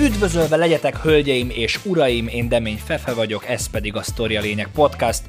Üdvözölve 0.00 0.56
legyetek, 0.56 0.96
hölgyeim 0.96 1.50
és 1.50 1.78
uraim, 1.84 2.28
én 2.28 2.48
Demény 2.48 2.80
Fefe 2.84 3.14
vagyok, 3.14 3.48
ez 3.48 3.70
pedig 3.70 3.96
a 3.96 4.02
Story 4.02 4.36
a 4.36 4.40
Lényeg 4.40 4.68
Podcast. 4.74 5.22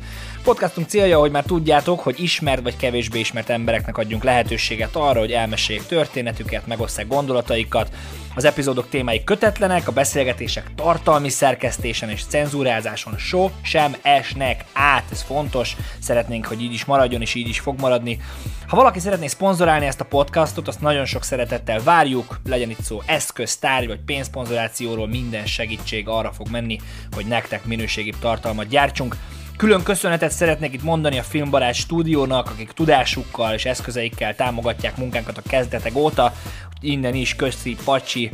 Podcastunk 0.48 0.88
célja, 0.88 1.20
hogy 1.20 1.32
már 1.32 1.44
tudjátok, 1.44 2.00
hogy 2.00 2.20
ismert 2.20 2.62
vagy 2.62 2.76
kevésbé 2.76 3.20
ismert 3.20 3.50
embereknek 3.50 3.98
adjunk 3.98 4.24
lehetőséget 4.24 4.96
arra, 4.96 5.20
hogy 5.20 5.32
elmeséljék 5.32 5.86
történetüket, 5.86 6.68
megosszák 6.68 7.08
gondolataikat. 7.08 7.92
Az 8.36 8.44
epizódok 8.44 8.90
témái 8.90 9.24
kötetlenek, 9.24 9.88
a 9.88 9.92
beszélgetések 9.92 10.72
tartalmi 10.76 11.30
szerkesztésen 11.30 12.10
és 12.10 12.24
cenzúrázáson 12.28 13.18
so 13.18 13.50
sem 13.62 13.96
esnek 14.02 14.66
át, 14.74 15.04
ez 15.12 15.22
fontos, 15.22 15.76
szeretnénk, 16.00 16.46
hogy 16.46 16.62
így 16.62 16.74
is 16.74 16.86
maradjon, 16.86 17.22
és 17.22 17.34
így 17.34 17.48
is 17.48 17.60
fog 17.60 17.80
maradni. 17.80 18.20
Ha 18.68 18.76
valaki 18.76 19.00
szeretné 19.00 19.28
szponzorálni 19.28 19.86
ezt 19.86 20.02
a 20.02 20.06
podcastot, 20.06 20.68
azt 20.68 20.82
nagyon 20.82 21.06
sok 21.06 21.24
szeretettel 21.24 21.84
várjuk, 21.84 22.40
legyen 22.46 22.70
itt 22.70 22.82
szó 22.82 23.02
eszköz, 23.06 23.58
tárgy 23.58 23.88
vagy 23.88 24.00
pénzszponzorációról, 24.06 25.08
minden 25.08 25.46
segítség 25.46 26.08
arra 26.08 26.32
fog 26.32 26.50
menni, 26.50 26.80
hogy 27.12 27.26
nektek 27.26 27.66
minőségi 27.66 28.14
tartalmat 28.20 28.68
gyártsunk. 28.68 29.16
Külön 29.58 29.84
köszönetet 29.84 30.32
szeretnék 30.32 30.74
itt 30.74 30.84
mondani 30.84 31.20
a 31.20 31.24
Filmbarát 31.24 31.74
stúdiónak, 31.74 32.50
akik 32.50 32.72
tudásukkal 32.72 33.54
és 33.54 33.66
eszközeikkel 33.66 34.36
támogatják 34.36 34.98
munkánkat 34.98 35.38
a 35.38 35.50
kezdetek 35.50 35.96
óta. 35.96 36.34
Innen 36.82 37.14
is 37.14 37.36
köszi, 37.36 37.78
pacsi, 37.86 38.32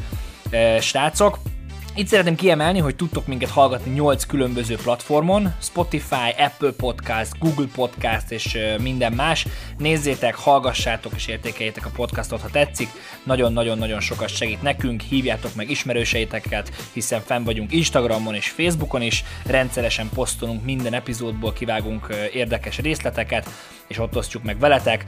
e, 0.50 0.82
srácok. 0.82 1.40
Itt 1.96 2.08
szeretném 2.08 2.36
kiemelni, 2.36 2.80
hogy 2.80 2.96
tudtok 2.96 3.28
minket 3.28 3.50
hallgatni 3.50 3.92
8 3.92 4.26
különböző 4.26 4.76
platformon, 4.76 5.54
Spotify, 5.62 6.34
Apple 6.38 6.72
Podcast, 6.72 7.40
Google 7.40 7.68
Podcast 7.76 8.32
és 8.32 8.58
minden 8.82 9.14
más. 9.14 9.48
Nézzétek, 9.78 10.36
hallgassátok 10.36 11.14
és 11.16 11.28
értékeljétek 11.28 11.86
a 11.86 11.92
podcastot, 11.96 12.42
ha 12.42 12.50
tetszik. 12.52 12.90
Nagyon-nagyon-nagyon 13.24 14.00
sokat 14.00 14.30
segít 14.30 14.62
nekünk, 14.62 15.02
hívjátok 15.02 15.56
meg 15.56 15.70
ismerőseiteket, 15.70 16.72
hiszen 16.94 17.22
fenn 17.22 17.44
vagyunk 17.44 17.72
Instagramon 17.72 18.36
és 18.36 18.50
Facebookon 18.50 19.02
is, 19.02 19.24
rendszeresen 19.46 20.10
posztolunk 20.14 20.64
minden 20.64 20.94
epizódból, 20.94 21.54
kivágunk 21.54 22.16
érdekes 22.34 22.78
részleteket, 22.78 23.50
és 23.94 24.00
ott 24.00 24.18
osztjuk 24.18 24.44
meg 24.44 24.60
veletek. 24.60 25.06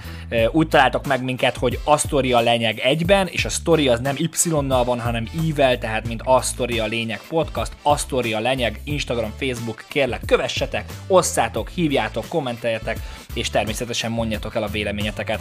Úgy 0.52 0.68
találtok 0.68 1.08
meg 1.08 1.24
minket, 1.24 1.58
hogy 1.58 1.80
a 1.84 1.98
sztori 1.98 2.34
a 2.34 2.40
lényeg 2.40 2.80
egyben, 2.80 3.28
és 3.28 3.46
a 3.46 3.50
sztori 3.50 3.88
az 3.88 4.00
nem 4.00 4.16
Y-nal 4.18 4.84
van, 4.84 5.00
hanem 5.00 5.28
I-vel, 5.46 5.78
tehát 5.78 6.08
mint 6.08 6.22
a 6.24 6.42
sztori 6.42 6.82
lényeg 6.88 7.20
podcast, 7.28 7.72
a 7.82 7.98
sztori 7.98 8.36
lényeg, 8.36 8.80
Instagram, 8.84 9.34
Facebook, 9.40 9.86
kérlek, 9.88 10.22
kövessetek, 10.26 10.86
osszátok, 11.08 11.70
hívjátok, 11.70 12.28
kommenteljetek, 12.28 13.00
és 13.34 13.50
természetesen 13.50 14.12
mondjatok 14.12 14.56
el 14.56 14.64
a 14.64 14.68
véleményeteket. 14.68 15.40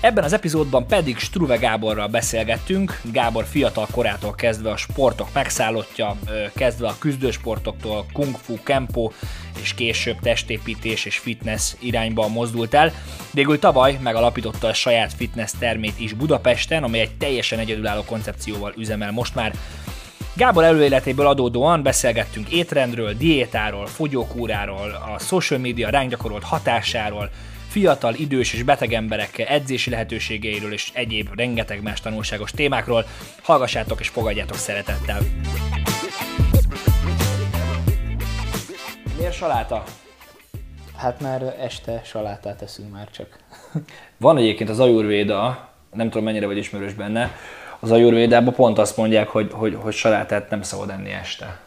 Ebben 0.00 0.24
az 0.24 0.32
epizódban 0.32 0.86
pedig 0.86 1.18
Struve 1.18 1.56
Gáborral 1.56 2.08
beszélgettünk, 2.08 3.00
Gábor 3.12 3.44
fiatal 3.44 3.86
korától 3.90 4.34
kezdve 4.34 4.70
a 4.70 4.76
sportok 4.76 5.28
megszállottja, 5.32 6.16
kezdve 6.54 6.88
a 6.88 6.96
küzdősportoktól, 6.98 8.06
kung 8.12 8.36
fu, 8.36 8.62
kempo, 8.62 9.10
és 9.62 9.74
később 9.74 10.16
testépítés 10.20 11.04
és 11.04 11.18
fitness 11.18 11.72
irányba 11.78 12.28
mozdult 12.28 12.74
el. 12.74 12.92
Végül 13.30 13.58
tavaly 13.58 13.98
megalapította 14.02 14.66
a 14.66 14.74
saját 14.74 15.12
fitness 15.12 15.50
termét 15.58 16.00
is 16.00 16.12
Budapesten, 16.12 16.82
amely 16.82 17.00
egy 17.00 17.16
teljesen 17.16 17.58
egyedülálló 17.58 18.04
koncepcióval 18.04 18.74
üzemel 18.76 19.12
most 19.12 19.34
már. 19.34 19.54
Gábor 20.36 20.64
előéletéből 20.64 21.26
adódóan 21.26 21.82
beszélgettünk 21.82 22.48
étrendről, 22.48 23.12
diétáról, 23.12 23.86
fogyókúráról, 23.86 24.90
a 25.14 25.18
social 25.18 25.60
media 25.60 25.90
ránk 25.90 26.10
gyakorolt 26.10 26.42
hatásáról, 26.42 27.30
fiatal, 27.68 28.14
idős 28.14 28.52
és 28.52 28.62
beteg 28.62 28.92
emberek 28.92 29.38
edzési 29.38 29.90
lehetőségeiről 29.90 30.72
és 30.72 30.90
egyéb 30.92 31.28
rengeteg 31.34 31.82
más 31.82 32.00
tanulságos 32.00 32.50
témákról. 32.50 33.06
Hallgassátok 33.42 34.00
és 34.00 34.08
fogadjátok 34.08 34.56
szeretettel! 34.56 35.22
Miért 39.16 39.32
saláta? 39.32 39.82
Hát 40.96 41.20
már 41.20 41.56
este 41.60 42.00
salátát 42.04 42.62
eszünk 42.62 42.92
már 42.92 43.08
csak. 43.10 43.38
Van 44.16 44.36
egyébként 44.36 44.70
az 44.70 44.80
ajurvéda, 44.80 45.68
nem 45.92 46.08
tudom 46.08 46.24
mennyire 46.24 46.46
vagy 46.46 46.56
ismerős 46.56 46.92
benne, 46.92 47.30
az 47.80 47.90
ajurvédában 47.90 48.54
pont 48.54 48.78
azt 48.78 48.96
mondják, 48.96 49.28
hogy, 49.28 49.50
hogy, 49.52 49.78
hogy 49.80 49.92
salátát 49.92 50.50
nem 50.50 50.62
szabad 50.62 50.90
enni 50.90 51.10
este. 51.10 51.58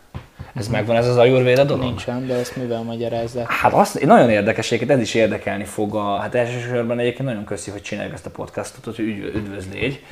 Ez 0.55 0.67
megvan 0.67 0.95
ez 0.95 1.07
az 1.07 1.17
ajurvéda 1.17 1.63
dolog? 1.63 1.83
Nincsen, 1.83 2.27
de 2.27 2.33
ezt 2.33 2.55
mivel 2.55 2.81
magyarázzák? 2.81 3.51
Hát 3.51 3.73
azt, 3.73 4.05
nagyon 4.05 4.29
érdekes, 4.29 4.71
ez 4.71 5.00
is 5.00 5.13
érdekelni 5.13 5.63
fog. 5.63 5.95
A, 5.95 6.16
hát 6.16 6.35
elsősorban 6.35 7.00
egyébként 7.00 7.27
nagyon 7.27 7.45
köszi, 7.45 7.71
hogy 7.71 7.81
csináljuk 7.81 8.13
ezt 8.13 8.25
a 8.25 8.29
podcastot, 8.29 8.95
hogy 8.95 9.00
üdvözlégy. 9.35 10.05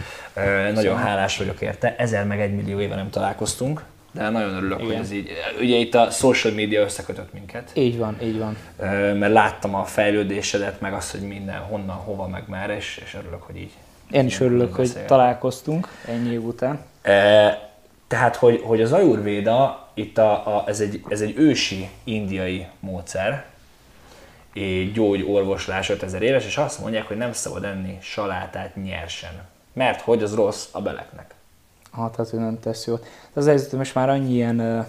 Nagyon 0.73 0.97
hálás 0.97 1.37
vagyok 1.37 1.61
érte. 1.61 1.95
Ezer 1.97 2.25
meg 2.25 2.41
egy 2.41 2.55
millió 2.55 2.79
éve 2.79 2.95
nem 2.95 3.09
találkoztunk. 3.09 3.83
De 4.15 4.29
nagyon 4.29 4.55
örülök, 4.55 4.79
Igen. 4.79 4.91
hogy 4.91 5.01
ez 5.03 5.11
így. 5.11 5.29
Ugye 5.59 5.75
itt 5.75 5.95
a 5.95 6.09
social 6.09 6.53
media 6.53 6.81
összekötött 6.81 7.33
minket. 7.33 7.71
Így 7.73 7.97
van, 7.97 8.17
így 8.23 8.37
van. 8.37 8.57
Mert 9.17 9.33
láttam 9.33 9.75
a 9.75 9.83
fejlődésedet, 9.83 10.81
meg 10.81 10.93
azt, 10.93 11.11
hogy 11.11 11.21
minden, 11.21 11.57
honnan, 11.59 11.95
hova, 11.95 12.27
meg 12.27 12.43
már, 12.47 12.69
és, 12.69 13.01
és 13.05 13.15
örülök, 13.19 13.41
hogy 13.41 13.57
így. 13.57 13.71
Én 14.11 14.25
is 14.25 14.39
örülök, 14.39 14.75
hogy 14.75 14.91
találkoztunk 15.05 15.87
ennyi 16.07 16.31
év 16.31 16.43
után. 16.43 16.79
E, 17.01 17.71
tehát, 18.07 18.35
hogy, 18.35 18.61
hogy 18.63 18.81
az 18.81 18.91
ajurvéda, 18.91 19.89
itt 19.93 20.17
a, 20.17 20.31
a, 20.31 20.63
ez, 20.67 20.79
egy, 20.79 21.03
ez 21.09 21.21
egy 21.21 21.33
ősi 21.37 21.89
indiai 22.03 22.65
módszer, 22.79 23.45
gyógyorvoslás 24.93 25.89
5000 25.89 26.21
éves, 26.21 26.45
és 26.45 26.57
azt 26.57 26.79
mondják, 26.79 27.07
hogy 27.07 27.17
nem 27.17 27.33
szabad 27.33 27.63
enni 27.63 27.97
salátát 28.01 28.75
nyersen, 28.75 29.43
mert 29.73 30.01
hogy 30.01 30.23
az 30.23 30.35
rossz 30.35 30.67
a 30.71 30.81
beleknek. 30.81 31.34
Hát, 31.95 32.15
hát, 32.15 32.29
hogy 32.29 32.39
nem 32.39 32.59
tesz 32.59 32.85
jót. 32.85 33.01
De 33.33 33.39
az 33.39 33.45
helyzet, 33.45 33.71
most 33.71 33.95
már 33.95 34.09
annyi 34.09 34.33
ilyen 34.33 34.87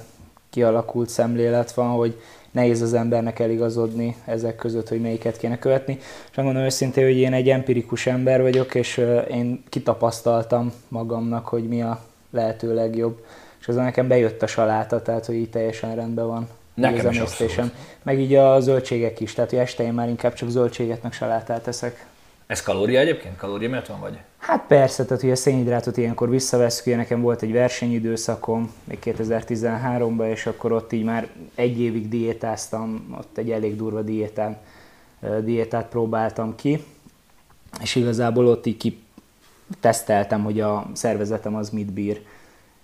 kialakult 0.50 1.09
szemlélet 1.09 1.72
van, 1.72 1.89
hogy 1.89 2.21
nehéz 2.50 2.83
az 2.83 2.94
embernek 2.94 3.39
eligazodni 3.39 4.17
ezek 4.25 4.56
között, 4.56 4.89
hogy 4.89 5.00
melyiket 5.00 5.37
kéne 5.37 5.59
követni. 5.59 5.99
És 6.31 6.37
megmondom 6.37 6.62
őszintén, 6.62 7.05
hogy 7.05 7.17
én 7.17 7.33
egy 7.33 7.49
empirikus 7.49 8.06
ember 8.06 8.43
vagyok, 8.43 8.75
és 8.75 9.05
én 9.31 9.62
kitapasztaltam 9.69 10.72
magamnak, 10.89 11.47
hogy 11.47 11.69
mi 11.69 11.83
a 11.83 12.00
lehető 12.31 12.75
legjobb. 12.75 13.25
És 13.61 13.69
azon 13.69 13.84
nekem 13.84 14.09
bejött 14.09 14.43
a 14.43 14.47
saláta, 14.47 15.03
tehát 15.03 15.27
hogy 15.27 15.34
így 15.34 15.50
teljesen 15.50 15.94
rendben 15.94 16.27
van. 16.27 16.49
Nekem 16.75 17.11
is 17.11 17.19
abszolút. 17.19 17.73
Meg 18.03 18.21
így 18.21 18.34
a 18.34 18.61
zöldségek 18.61 19.21
is, 19.21 19.34
tehát 19.34 19.50
hogy 19.50 19.59
este 19.59 19.83
én 19.83 19.93
már 19.93 20.09
inkább 20.09 20.34
csak 20.34 20.49
zöldséget 20.49 21.03
meg 21.03 21.12
salátát 21.12 21.62
teszek. 21.62 22.06
Ez 22.47 22.62
kalória 22.62 23.00
egyébként? 23.00 23.37
Kalória 23.37 23.69
miért 23.69 23.87
van 23.87 24.00
vagy? 24.00 24.19
Hát 24.46 24.64
persze, 24.66 25.04
tehát 25.04 25.22
hogy 25.22 25.30
a 25.30 25.36
szénhidrátot 25.36 25.96
ilyenkor 25.96 26.30
visszaveszünk, 26.30 26.86
ugye 26.86 26.96
nekem 26.96 27.20
volt 27.20 27.42
egy 27.42 27.52
versenyidőszakom, 27.52 28.72
még 28.84 28.98
2013-ban, 29.04 30.30
és 30.30 30.46
akkor 30.46 30.72
ott 30.72 30.92
így 30.92 31.04
már 31.04 31.28
egy 31.54 31.80
évig 31.80 32.08
diétáztam, 32.08 33.16
ott 33.18 33.38
egy 33.38 33.50
elég 33.50 33.76
durva 33.76 34.02
diétán, 34.02 34.56
diétát 35.44 35.86
próbáltam 35.86 36.54
ki, 36.54 36.84
és 37.80 37.94
igazából 37.94 38.46
ott 38.46 38.66
így 38.66 38.76
ki 38.76 39.02
teszteltem, 39.80 40.44
hogy 40.44 40.60
a 40.60 40.86
szervezetem 40.92 41.54
az 41.54 41.70
mit 41.70 41.92
bír, 41.92 42.20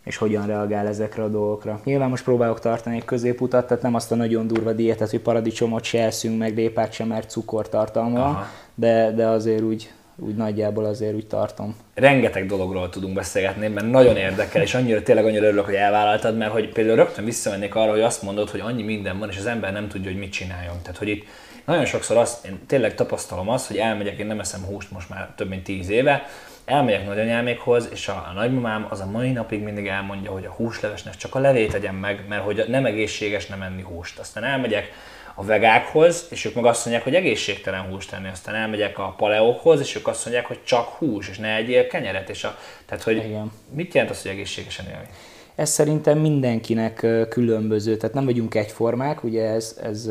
és 0.04 0.16
hogyan 0.16 0.46
reagál 0.46 0.86
ezekre 0.86 1.22
a 1.22 1.28
dolgokra. 1.28 1.80
Nyilván 1.84 2.08
most 2.08 2.24
próbálok 2.24 2.60
tartani 2.60 2.96
egy 2.96 3.04
középutat, 3.04 3.66
tehát 3.66 3.82
nem 3.82 3.94
azt 3.94 4.12
a 4.12 4.14
nagyon 4.14 4.46
durva 4.46 4.72
diétát, 4.72 5.10
hogy 5.10 5.20
paradicsomot 5.20 5.84
se 5.84 6.04
eszünk, 6.04 6.38
meg 6.38 6.56
lépát 6.56 6.92
sem, 6.92 7.08
mert 7.08 7.30
cukor 7.30 7.68
tartalma, 7.68 8.46
de, 8.74 9.12
de 9.12 9.26
azért 9.26 9.62
úgy, 9.62 9.92
úgy 10.22 10.34
nagyjából 10.34 10.84
azért 10.84 11.14
úgy 11.14 11.26
tartom. 11.26 11.76
Rengeteg 11.94 12.46
dologról 12.46 12.88
tudunk 12.88 13.14
beszélgetni, 13.14 13.68
mert 13.68 13.90
nagyon 13.90 14.16
érdekel, 14.16 14.62
és 14.62 14.74
annyira 14.74 15.02
tényleg 15.02 15.24
annyira 15.24 15.46
örülök, 15.46 15.64
hogy 15.64 15.74
elvállaltad, 15.74 16.36
mert 16.36 16.52
hogy 16.52 16.68
például 16.68 16.96
rögtön 16.96 17.24
visszamennék 17.24 17.74
arra, 17.74 17.90
hogy 17.90 18.00
azt 18.00 18.22
mondod, 18.22 18.50
hogy 18.50 18.60
annyi 18.60 18.82
minden 18.82 19.18
van, 19.18 19.28
és 19.28 19.38
az 19.38 19.46
ember 19.46 19.72
nem 19.72 19.88
tudja, 19.88 20.10
hogy 20.10 20.20
mit 20.20 20.32
csináljon. 20.32 20.76
Tehát, 20.82 20.98
hogy 20.98 21.08
itt 21.08 21.24
nagyon 21.64 21.84
sokszor 21.84 22.16
azt, 22.16 22.46
én 22.46 22.58
tényleg 22.66 22.94
tapasztalom 22.94 23.48
azt, 23.48 23.66
hogy 23.66 23.76
elmegyek, 23.76 24.18
én 24.18 24.26
nem 24.26 24.40
eszem 24.40 24.60
húst 24.64 24.90
most 24.90 25.08
már 25.08 25.28
több 25.36 25.48
mint 25.48 25.64
tíz 25.64 25.88
éve, 25.88 26.26
elmegyek 26.64 27.06
nagyanyámékhoz, 27.06 27.88
és 27.92 28.08
a, 28.08 28.26
a 28.30 28.32
nagymamám 28.34 28.86
az 28.90 29.00
a 29.00 29.06
mai 29.06 29.30
napig 29.30 29.62
mindig 29.62 29.86
elmondja, 29.86 30.30
hogy 30.30 30.44
a 30.44 30.50
húslevesnek 30.50 31.16
csak 31.16 31.34
a 31.34 31.38
levét 31.38 31.70
tegyem 31.70 31.94
meg, 31.94 32.24
mert 32.28 32.42
hogy 32.42 32.64
nem 32.68 32.84
egészséges 32.84 33.46
nem 33.46 33.62
enni 33.62 33.82
húst. 33.82 34.18
Aztán 34.18 34.44
elmegyek 34.44 34.92
a 35.34 35.44
vegákhoz, 35.44 36.26
és 36.30 36.44
ők 36.44 36.54
meg 36.54 36.64
azt 36.64 36.84
mondják, 36.84 37.04
hogy 37.04 37.14
egészségtelen 37.14 37.80
húst 37.80 38.10
tenni. 38.10 38.28
Aztán 38.28 38.54
elmegyek 38.54 38.98
a 38.98 39.14
paleókhoz, 39.16 39.80
és 39.80 39.96
ők 39.96 40.06
azt 40.06 40.24
mondják, 40.24 40.46
hogy 40.46 40.58
csak 40.64 40.88
hús, 40.88 41.28
és 41.28 41.38
ne 41.38 41.56
egyél 41.56 41.86
kenyeret. 41.86 42.28
És 42.28 42.44
a, 42.44 42.58
tehát, 42.86 43.02
hogy 43.02 43.16
Igen. 43.16 43.52
mit 43.70 43.94
jelent 43.94 44.12
az, 44.12 44.22
hogy 44.22 44.30
egészségesen 44.30 44.86
élni? 44.86 45.06
Ez 45.54 45.70
szerintem 45.70 46.18
mindenkinek 46.18 47.06
különböző, 47.28 47.96
tehát 47.96 48.14
nem 48.14 48.24
vagyunk 48.24 48.54
egyformák, 48.54 49.24
ugye 49.24 49.42
ez, 49.42 49.78
ez, 49.82 50.10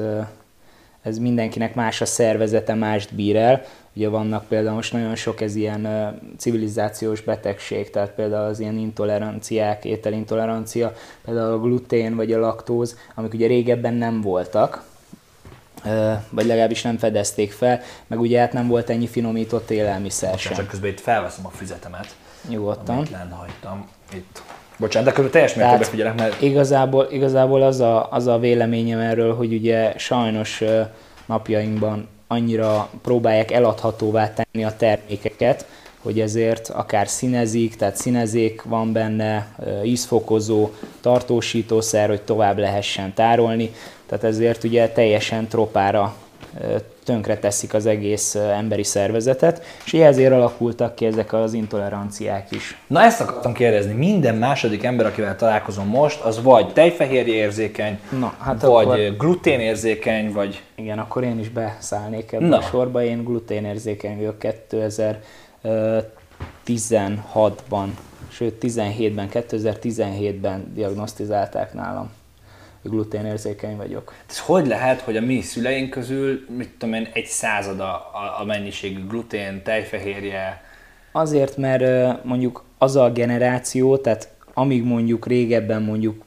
ez 1.02 1.18
mindenkinek 1.18 1.76
más 1.76 2.02
a 2.02 2.06
szervezete, 2.06 2.74
mást 2.74 3.16
bír 3.16 3.36
el. 3.36 3.62
Ugye 3.94 4.10
vannak 4.10 4.46
például 4.46 4.76
most 4.76 4.94
nagyon 4.94 5.16
sok 5.16 5.42
ez 5.42 5.56
ilyen 5.56 5.88
civilizációs 6.38 7.22
betegség, 7.22 7.90
tehát 7.90 8.12
például 8.12 8.46
az 8.46 8.60
ilyen 8.60 8.78
intoleranciák, 8.78 9.86
ételintolerancia, 9.86 10.94
például 11.26 11.54
a 11.54 11.60
glutén 11.60 12.16
vagy 12.16 12.32
a 12.34 12.40
laktóz, 12.40 12.98
amik 13.16 13.34
ugye 13.34 13.48
régebben 13.48 13.94
nem 13.94 14.22
voltak, 14.22 14.84
vagy 16.30 16.46
legalábbis 16.46 16.82
nem 16.82 16.98
fedezték 16.98 17.52
fel, 17.52 17.82
meg 18.08 18.20
ugye 18.20 18.40
hát 18.40 18.54
nem 18.54 18.68
volt 18.68 18.90
ennyi 18.90 19.08
finomított 19.08 19.70
élelmiszer 19.72 20.40
sem. 20.40 20.54
Csak 20.54 20.68
közben 20.68 20.90
itt 20.90 21.00
felveszem 21.00 21.46
a 21.46 21.50
füzetemet. 21.50 22.16
Nyugodtan. 22.50 22.98
Amit 22.98 23.12
hagytam. 23.38 23.88
Itt. 24.14 24.42
Bocsánat, 24.78 25.08
de 25.08 25.14
közben 25.14 25.32
teljes 25.32 25.54
mértékben 25.54 25.90
figyelek, 25.90 26.16
mert... 26.16 26.42
Igazából, 26.42 27.08
igazából 27.12 27.62
az, 27.62 27.80
a, 27.80 28.12
az 28.12 28.28
a 28.28 28.40
véleményem 28.40 29.00
erről, 29.00 29.36
hogy 29.36 29.54
ugye 29.54 29.94
sajnos 29.98 30.64
napjainkban 31.26 32.08
annyira 32.28 32.90
próbálják 33.02 33.52
eladhatóvá 33.52 34.34
tenni 34.34 34.66
a 34.66 34.76
termékeket, 34.78 35.66
hogy 36.02 36.20
ezért 36.20 36.70
akár 36.70 37.08
színezik, 37.08 37.76
tehát 37.76 37.96
színezék 37.96 38.64
van 38.64 38.92
benne, 38.92 39.48
ízfokozó, 39.84 40.70
tartósítószer, 41.02 42.08
hogy 42.08 42.22
tovább 42.22 42.58
lehessen 42.58 43.14
tárolni, 43.14 43.72
tehát 44.12 44.26
ezért 44.26 44.64
ugye 44.64 44.90
teljesen 44.90 45.48
tropára 45.48 46.16
tönkre 47.04 47.38
teszik 47.38 47.74
az 47.74 47.86
egész 47.86 48.36
emberi 48.36 48.84
szervezetet, 48.84 49.64
és 49.86 49.94
ezért 49.94 50.32
alakultak 50.32 50.96
ki 50.96 51.06
ezek 51.06 51.34
az 51.34 51.54
intoleranciák 51.54 52.52
is. 52.52 52.78
Na 52.88 53.02
ezt 53.02 53.22
akartam 53.22 53.54
kérdezni, 53.54 53.94
minden 53.94 54.36
második 54.36 54.84
ember, 54.84 55.06
akivel 55.06 55.36
találkozom 55.36 55.88
most, 55.88 56.20
az 56.20 56.44
vagy 56.44 56.74
tejfehérje 56.74 57.34
érzékeny, 57.34 58.00
Na, 58.20 58.36
hát 58.40 58.62
vagy 58.62 58.86
akkor... 58.86 59.18
gluténérzékeny, 59.18 60.32
vagy... 60.32 60.62
Igen, 60.76 61.00
akkor 61.00 61.24
én 61.24 61.40
is 61.40 61.50
beszállnék 61.50 62.32
ebbe 62.32 62.46
Na. 62.46 62.58
a 62.58 62.62
sorba, 62.62 63.04
én 63.04 63.24
gluténérzékeny 63.24 64.18
vagyok 64.18 64.36
2016-ban, 66.68 67.88
sőt 68.28 68.56
17-ben, 68.62 69.30
2017-ben 69.34 70.72
diagnosztizálták 70.74 71.74
nálam 71.74 72.12
gluténérzékeny 72.84 73.76
vagyok. 73.76 74.14
Ez 74.30 74.40
hogy 74.40 74.68
lehet, 74.68 75.02
hogy 75.02 75.18
a 75.18 75.22
mi 75.22 75.42
szüleink 75.42 75.90
közül, 75.90 76.46
mit 76.58 76.70
tudom 76.70 76.96
én, 76.96 77.08
egy 77.14 77.26
százada 77.26 77.94
a, 77.94 78.42
a 78.42 78.46
mennyiségű 78.46 79.08
glutén, 79.08 79.62
tejfehérje? 79.64 80.64
Azért, 81.12 81.58
mert 81.58 82.24
mondjuk 82.24 82.64
az 82.78 82.96
a 82.96 83.12
generáció, 83.12 83.98
tehát 83.98 84.30
amíg 84.54 84.84
mondjuk 84.84 85.28
régebben 85.28 85.82
mondjuk 85.82 86.24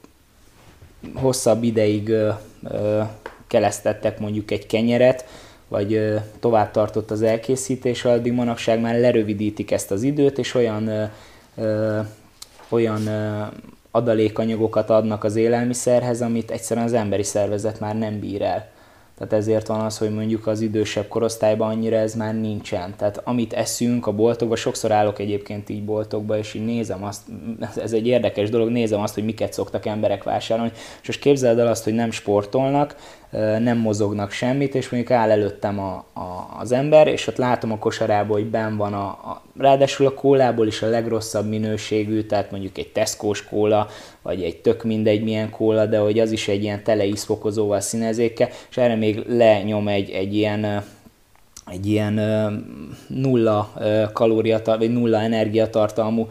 hosszabb 1.13 1.63
ideig 1.63 2.09
ö, 2.09 2.29
ö, 2.63 3.01
kelesztettek 3.47 4.19
mondjuk 4.19 4.51
egy 4.51 4.65
kenyeret, 4.65 5.25
vagy 5.67 5.93
ö, 5.93 6.15
tovább 6.39 6.71
tartott 6.71 7.11
az 7.11 7.21
elkészítés, 7.21 8.05
addig 8.05 8.31
manapság 8.31 8.79
már 8.79 8.99
lerövidítik 8.99 9.71
ezt 9.71 9.91
az 9.91 10.03
időt, 10.03 10.37
és 10.37 10.53
olyan 10.53 10.87
ö, 10.87 11.03
ö, 11.55 11.99
olyan 12.69 13.07
ö, 13.07 13.43
adalékanyagokat 13.95 14.89
adnak 14.89 15.23
az 15.23 15.35
élelmiszerhez, 15.35 16.21
amit 16.21 16.51
egyszerűen 16.51 16.85
az 16.85 16.93
emberi 16.93 17.23
szervezet 17.23 17.79
már 17.79 17.97
nem 17.97 18.19
bír 18.19 18.41
el. 18.41 18.73
Tehát 19.17 19.33
ezért 19.33 19.67
van 19.67 19.79
az, 19.79 19.97
hogy 19.97 20.13
mondjuk 20.13 20.47
az 20.47 20.61
idősebb 20.61 21.07
korosztályban 21.07 21.69
annyira 21.69 21.95
ez 21.95 22.15
már 22.15 22.35
nincsen. 22.39 22.93
Tehát 22.97 23.21
amit 23.23 23.53
eszünk 23.53 24.07
a 24.07 24.11
boltokban, 24.11 24.57
sokszor 24.57 24.91
állok 24.91 25.19
egyébként 25.19 25.69
így 25.69 25.83
boltokba, 25.83 26.37
és 26.37 26.53
így 26.53 26.65
nézem 26.65 27.03
azt, 27.03 27.21
ez 27.75 27.93
egy 27.93 28.07
érdekes 28.07 28.49
dolog, 28.49 28.69
nézem 28.69 29.01
azt, 29.01 29.13
hogy 29.13 29.25
miket 29.25 29.53
szoktak 29.53 29.85
emberek 29.85 30.23
vásárolni, 30.23 30.71
és 31.01 31.07
most 31.07 31.19
képzeld 31.19 31.59
el 31.59 31.67
azt, 31.67 31.83
hogy 31.83 31.93
nem 31.93 32.11
sportolnak, 32.11 32.95
nem 33.59 33.77
mozognak 33.77 34.31
semmit, 34.31 34.75
és 34.75 34.89
mondjuk 34.89 35.11
áll 35.11 35.31
előttem 35.31 35.79
a, 35.79 36.05
a, 36.13 36.57
az 36.59 36.71
ember, 36.71 37.07
és 37.07 37.27
ott 37.27 37.37
látom 37.37 37.71
a 37.71 37.77
kosarából, 37.77 38.37
hogy 38.37 38.49
ben 38.49 38.77
van 38.77 38.93
a, 38.93 39.05
a 39.05 39.41
ráadásul 39.57 40.05
a 40.05 40.13
kólából 40.13 40.67
is 40.67 40.81
a 40.81 40.89
legrosszabb 40.89 41.49
minőségű, 41.49 42.21
tehát 42.21 42.51
mondjuk 42.51 42.77
egy 42.77 42.91
Tesco-s 42.91 43.45
kóla, 43.45 43.87
vagy 44.21 44.43
egy 44.43 44.57
tök 44.57 44.83
mindegy 44.83 45.23
milyen 45.23 45.49
kóla, 45.49 45.85
de 45.85 45.97
hogy 45.97 46.19
az 46.19 46.31
is 46.31 46.47
egy 46.47 46.63
ilyen 46.63 46.83
tele 46.83 47.05
ízfokozóval 47.05 47.79
színezékkel, 47.79 48.49
és 48.69 48.77
erre 48.77 48.95
még 48.95 49.23
lenyom 49.27 49.87
egy, 49.87 50.09
egy 50.09 50.35
ilyen 50.35 50.83
egy 51.71 51.85
ilyen 51.87 52.13
nulla 53.07 53.73
kalóriatartalmú, 54.13 54.85
vagy 54.85 54.93
nulla 54.93 55.21
energiatartalmú 55.21 56.27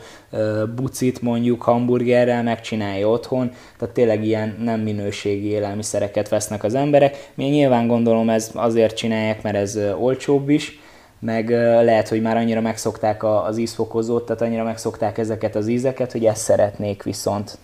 bucit 0.74 1.22
mondjuk 1.22 1.62
hamburgerrel 1.62 2.42
megcsinálja 2.42 3.08
otthon, 3.08 3.50
tehát 3.78 3.94
tényleg 3.94 4.24
ilyen 4.24 4.56
nem 4.62 4.80
minőségi 4.80 5.46
élelmiszereket 5.46 6.28
vesznek 6.28 6.64
az 6.64 6.74
emberek. 6.74 7.30
Mi 7.34 7.44
nyilván 7.44 7.86
gondolom 7.86 8.28
ez 8.28 8.50
azért 8.54 8.96
csinálják, 8.96 9.42
mert 9.42 9.56
ez 9.56 9.78
olcsóbb 9.98 10.48
is, 10.48 10.78
meg 11.20 11.50
lehet, 11.84 12.08
hogy 12.08 12.22
már 12.22 12.36
annyira 12.36 12.60
megszokták 12.60 13.24
az 13.24 13.58
ízfokozót, 13.58 14.26
tehát 14.26 14.42
annyira 14.42 14.64
megszokták 14.64 15.18
ezeket 15.18 15.56
az 15.56 15.68
ízeket, 15.68 16.12
hogy 16.12 16.24
ezt 16.24 16.42
szeretnék 16.42 17.02
viszont. 17.02 17.58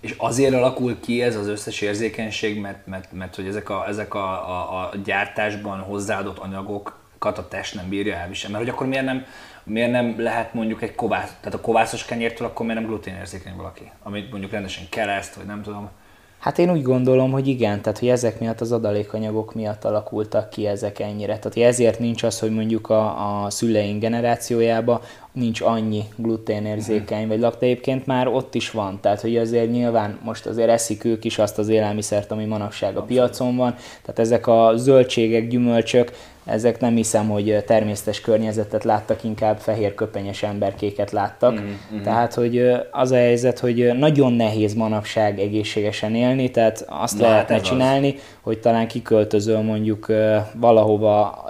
És 0.00 0.14
azért 0.16 0.54
alakul 0.54 1.00
ki 1.00 1.22
ez 1.22 1.36
az 1.36 1.46
összes 1.46 1.80
érzékenység, 1.80 2.60
mert, 2.60 2.86
mert, 2.86 3.12
mert 3.12 3.34
hogy 3.34 3.46
ezek, 3.46 3.70
a, 3.70 3.88
ezek 3.88 4.14
a, 4.14 4.48
a, 4.48 4.78
a 4.78 4.90
gyártásban 5.04 5.80
hozzáadott 5.80 6.38
anyagokat 6.38 7.38
a 7.38 7.48
test 7.48 7.74
nem 7.74 7.88
bírja 7.88 8.14
elviselni. 8.14 8.54
Mert 8.54 8.66
hogy 8.66 8.74
akkor 8.74 8.86
miért 8.86 9.04
nem, 9.04 9.24
miért 9.64 9.90
nem 9.90 10.14
lehet 10.18 10.54
mondjuk 10.54 10.82
egy 10.82 10.94
kovász, 10.94 11.36
tehát 11.40 11.58
a 11.58 11.60
kovászos 11.60 12.04
kenyértől 12.04 12.46
akkor 12.46 12.66
miért 12.66 12.80
nem 12.80 12.90
gluténérzékeny 12.90 13.56
valaki? 13.56 13.90
Amit 14.02 14.30
mondjuk 14.30 14.52
rendesen 14.52 14.84
kereszt, 14.90 15.34
vagy 15.34 15.46
nem 15.46 15.62
tudom. 15.62 15.90
Hát 16.38 16.58
én 16.58 16.70
úgy 16.70 16.82
gondolom, 16.82 17.30
hogy 17.30 17.46
igen, 17.46 17.82
tehát 17.82 17.98
hogy 17.98 18.08
ezek 18.08 18.40
miatt 18.40 18.60
az 18.60 18.72
adalékanyagok 18.72 19.54
miatt 19.54 19.84
alakultak 19.84 20.50
ki 20.50 20.66
ezek 20.66 20.98
ennyire. 20.98 21.38
Tehát 21.38 21.70
ezért 21.70 21.98
nincs 21.98 22.22
az, 22.22 22.38
hogy 22.38 22.50
mondjuk 22.50 22.90
a, 22.90 23.44
a 23.44 23.50
szüleink 23.50 24.00
generációjában 24.00 25.00
nincs 25.38 25.60
annyi 25.60 26.04
gluténérzékeny 26.16 27.28
vagy 27.28 27.40
lakta. 27.40 27.64
Egyébként 27.64 28.06
már 28.06 28.28
ott 28.28 28.54
is 28.54 28.70
van, 28.70 28.98
tehát 29.00 29.20
hogy 29.20 29.36
azért 29.36 29.70
nyilván 29.70 30.18
most 30.24 30.46
azért 30.46 30.68
eszik 30.68 31.04
ők 31.04 31.24
is 31.24 31.38
azt 31.38 31.58
az 31.58 31.68
élelmiszert, 31.68 32.30
ami 32.30 32.44
manapság 32.44 32.96
a 32.96 33.02
piacon 33.02 33.56
van. 33.56 33.74
Tehát 34.02 34.18
ezek 34.18 34.46
a 34.46 34.72
zöldségek, 34.76 35.48
gyümölcsök, 35.48 36.12
ezek 36.48 36.80
nem 36.80 36.94
hiszem, 36.94 37.28
hogy 37.28 37.64
természetes 37.66 38.20
környezetet 38.20 38.84
láttak, 38.84 39.24
inkább 39.24 39.58
fehér 39.58 39.94
köpenyes 39.94 40.42
emberkéket 40.42 41.10
láttak. 41.10 41.52
Mm-hmm. 41.52 42.02
Tehát, 42.02 42.34
hogy 42.34 42.70
az 42.90 43.10
a 43.10 43.16
helyzet, 43.16 43.58
hogy 43.58 43.92
nagyon 43.98 44.32
nehéz 44.32 44.74
manapság 44.74 45.40
egészségesen 45.40 46.14
élni, 46.14 46.50
tehát 46.50 46.84
azt 46.88 47.18
Na, 47.18 47.26
lehetne 47.26 47.54
hát 47.54 47.64
csinálni, 47.64 48.14
az. 48.16 48.22
hogy 48.40 48.58
talán 48.60 48.88
kiköltözöl 48.88 49.60
mondjuk 49.60 50.12
valahova 50.54 51.44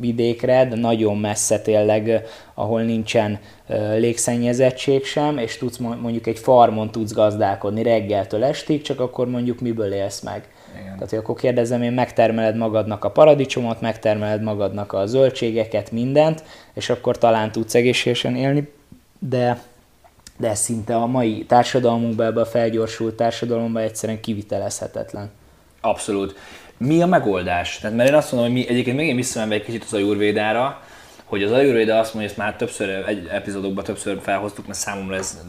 vidékre, 0.00 0.66
de 0.66 0.76
nagyon 0.76 1.16
messze 1.16 1.60
tényleg, 1.60 2.22
ahol 2.60 2.82
nincsen 2.82 3.38
légszennyezettség 3.96 5.04
sem, 5.04 5.38
és 5.38 5.56
tudsz 5.56 5.76
mondjuk 5.76 6.26
egy 6.26 6.38
farmon 6.38 6.90
tudsz 6.90 7.12
gazdálkodni 7.12 7.82
reggeltől 7.82 8.44
estig, 8.44 8.82
csak 8.82 9.00
akkor 9.00 9.28
mondjuk 9.28 9.60
miből 9.60 9.92
élsz 9.92 10.20
meg. 10.20 10.48
Igen. 10.80 10.92
Tehát, 10.94 11.10
hogy 11.10 11.18
akkor 11.18 11.34
kérdezem, 11.34 11.82
én 11.82 11.92
megtermeled 11.92 12.56
magadnak 12.56 13.04
a 13.04 13.10
paradicsomot, 13.10 13.80
megtermeled 13.80 14.42
magadnak 14.42 14.92
a 14.92 15.06
zöldségeket, 15.06 15.90
mindent, 15.90 16.44
és 16.74 16.90
akkor 16.90 17.18
talán 17.18 17.52
tudsz 17.52 17.74
egészségesen 17.74 18.36
élni, 18.36 18.72
de 19.18 19.62
de 20.36 20.48
ez 20.48 20.58
szinte 20.58 20.96
a 20.96 21.06
mai 21.06 21.44
társadalmunkban, 21.48 22.26
ebbe 22.26 22.40
a 22.40 22.46
felgyorsult 22.46 23.14
társadalomban 23.14 23.82
egyszerűen 23.82 24.20
kivitelezhetetlen. 24.20 25.30
Abszolút. 25.80 26.34
Mi 26.76 27.02
a 27.02 27.06
megoldás? 27.06 27.78
Tehát, 27.78 27.96
mert 27.96 28.08
én 28.08 28.14
azt 28.14 28.32
mondom, 28.32 28.50
hogy 28.50 28.60
mi 28.60 28.68
egyébként 28.68 28.96
megint 28.96 29.16
visszamenve 29.16 29.54
egy 29.54 29.64
kicsit 29.64 29.84
az 29.84 29.94
ajurvédára, 29.94 30.82
hogy 31.30 31.42
az 31.42 31.52
Ayurveda 31.52 31.98
azt 31.98 32.14
mondja, 32.14 32.30
ezt 32.30 32.40
már 32.40 32.56
többször, 32.56 33.04
egy 33.08 33.28
epizódokban 33.32 33.84
többször 33.84 34.20
felhoztuk, 34.22 34.66
mert 34.66 34.78
számomra 34.78 35.16
ez 35.16 35.40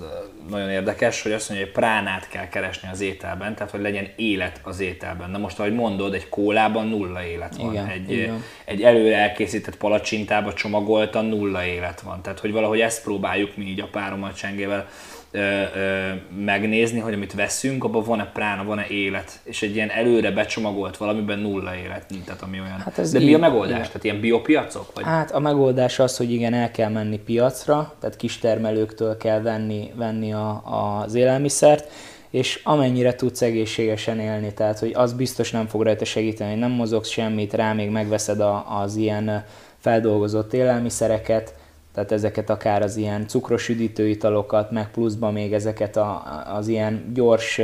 nagyon 0.50 0.70
érdekes, 0.70 1.22
hogy 1.22 1.32
azt 1.32 1.50
mondja, 1.50 1.68
hogy 1.68 1.76
pránát 1.76 2.28
kell 2.28 2.48
keresni 2.48 2.90
az 2.92 3.02
ételben, 3.02 3.56
tehát 3.56 3.72
hogy 3.72 3.82
legyen 3.82 4.08
élet 4.16 4.60
az 4.64 4.80
ételben. 4.80 5.30
Na 5.30 5.38
most, 5.38 5.60
ahogy 5.60 5.74
mondod, 5.74 6.14
egy 6.14 6.30
kólában 6.30 6.88
nulla 6.88 7.24
élet 7.24 7.56
van. 7.56 7.72
Igen, 7.72 7.88
egy, 7.88 8.12
igen. 8.12 8.44
egy 8.66 8.84
előre 8.84 9.18
elkészített 9.18 9.78
palacsintába 9.78 10.54
csomagoltan 10.54 11.26
nulla 11.26 11.66
élet 11.66 12.02
van. 12.02 12.22
Tehát, 12.22 12.40
hogy 12.40 12.52
valahogy 12.52 12.80
ezt 12.80 13.04
próbáljuk 13.04 13.58
mi 13.58 13.66
így 13.66 13.80
a 13.80 13.88
párommal 13.92 14.34
csengével 14.34 14.88
ö, 15.32 15.40
ö, 15.76 16.10
megnézni, 16.46 17.00
hogy 17.00 17.14
amit 17.14 17.34
veszünk, 17.34 17.84
abban 17.84 18.04
van-e 18.04 18.26
prána, 18.34 18.64
van-e 18.64 18.86
élet, 18.88 19.40
és 19.44 19.62
egy 19.62 19.76
ilyen 19.76 19.90
előre 19.90 20.32
becsomagolt 20.32 20.98
valamiben 20.98 21.40
nulla 21.40 21.76
élet, 21.76 22.06
tehát 22.26 22.42
ami 22.42 22.60
olyan. 22.60 22.80
Hát 22.80 22.98
ez 22.98 23.12
De 23.12 23.20
így, 23.20 23.26
mi 23.26 23.34
a 23.34 23.38
megoldás? 23.38 23.78
Igen. 23.78 23.88
Tehát 23.88 24.04
ilyen 24.04 24.20
biopiacok? 24.20 24.92
Vagy? 24.94 25.04
Hát 25.04 25.32
a 25.32 25.40
megoldás 25.40 26.00
az, 26.00 26.18
hogy 26.18 26.32
igen, 26.32 26.54
el 26.54 26.72
kell 26.72 26.90
menni 26.90 27.18
piacra, 27.18 27.94
tehát 28.00 28.16
kistermelőktől 28.16 29.18
kell 29.18 29.42
venni, 29.42 29.92
venni 29.96 30.34
a, 30.34 30.62
az 31.04 31.14
élelmiszert, 31.14 31.92
és 32.30 32.60
amennyire 32.64 33.16
tudsz 33.16 33.42
egészségesen 33.42 34.20
élni, 34.20 34.54
tehát 34.54 34.80
hogy 34.80 34.92
az 34.94 35.14
biztos 35.14 35.52
nem 35.52 35.68
fog 35.68 35.82
rajta 35.82 36.06
segíteni, 36.06 36.50
hogy 36.50 36.60
nem 36.60 36.72
mozogsz 36.72 37.10
semmit, 37.10 37.54
rá 37.54 37.74
még 37.74 37.90
megveszed 37.90 38.40
a, 38.40 38.80
az 38.82 38.96
ilyen 38.96 39.46
feldolgozott 39.80 40.54
élelmiszereket, 40.54 41.54
tehát 41.94 42.12
ezeket 42.12 42.50
akár 42.50 42.82
az 42.82 42.96
ilyen 42.98 43.28
cukros 43.28 43.70
üdítőitalokat, 43.70 44.72
meg 44.72 44.92
pluszban 44.92 45.34
még 45.34 45.54
ezeket 45.54 45.98
a, 45.98 46.24
az 46.56 46.68
ilyen 46.68 47.12
gyors 47.14 47.62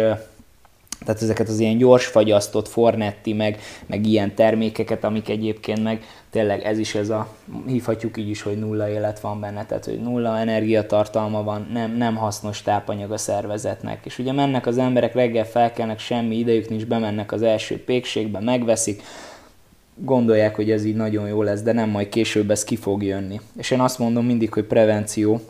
tehát 1.05 1.21
ezeket 1.21 1.47
az 1.47 1.59
ilyen 1.59 1.77
gyors 1.77 2.05
fagyasztott 2.05 2.67
fornetti, 2.67 3.33
meg, 3.33 3.59
meg 3.85 4.05
ilyen 4.05 4.35
termékeket, 4.35 5.03
amik 5.03 5.29
egyébként 5.29 5.83
meg 5.83 6.03
tényleg 6.29 6.63
ez 6.63 6.77
is 6.77 6.95
ez 6.95 7.09
a, 7.09 7.27
hívhatjuk 7.67 8.17
így 8.17 8.29
is, 8.29 8.41
hogy 8.41 8.59
nulla 8.59 8.89
élet 8.89 9.19
van 9.19 9.39
benne, 9.39 9.65
tehát 9.65 9.85
hogy 9.85 9.99
nulla 10.01 10.37
energiatartalma 10.37 11.43
van, 11.43 11.67
nem, 11.73 11.97
nem 11.97 12.15
hasznos 12.15 12.61
tápanyag 12.61 13.11
a 13.11 13.17
szervezetnek. 13.17 14.05
És 14.05 14.19
ugye 14.19 14.31
mennek 14.31 14.65
az 14.65 14.77
emberek, 14.77 15.13
reggel 15.13 15.45
felkelnek, 15.45 15.99
semmi 15.99 16.37
idejük 16.37 16.69
nincs, 16.69 16.85
bemennek 16.85 17.31
az 17.31 17.41
első 17.41 17.83
pékségbe, 17.83 18.39
megveszik, 18.39 19.01
gondolják, 19.97 20.55
hogy 20.55 20.71
ez 20.71 20.85
így 20.85 20.95
nagyon 20.95 21.27
jó 21.27 21.41
lesz, 21.41 21.61
de 21.61 21.71
nem 21.71 21.89
majd 21.89 22.09
később 22.09 22.51
ez 22.51 22.63
ki 22.63 22.75
fog 22.75 23.03
jönni. 23.03 23.39
És 23.57 23.71
én 23.71 23.79
azt 23.79 23.99
mondom 23.99 24.25
mindig, 24.25 24.53
hogy 24.53 24.63
prevenció, 24.63 25.41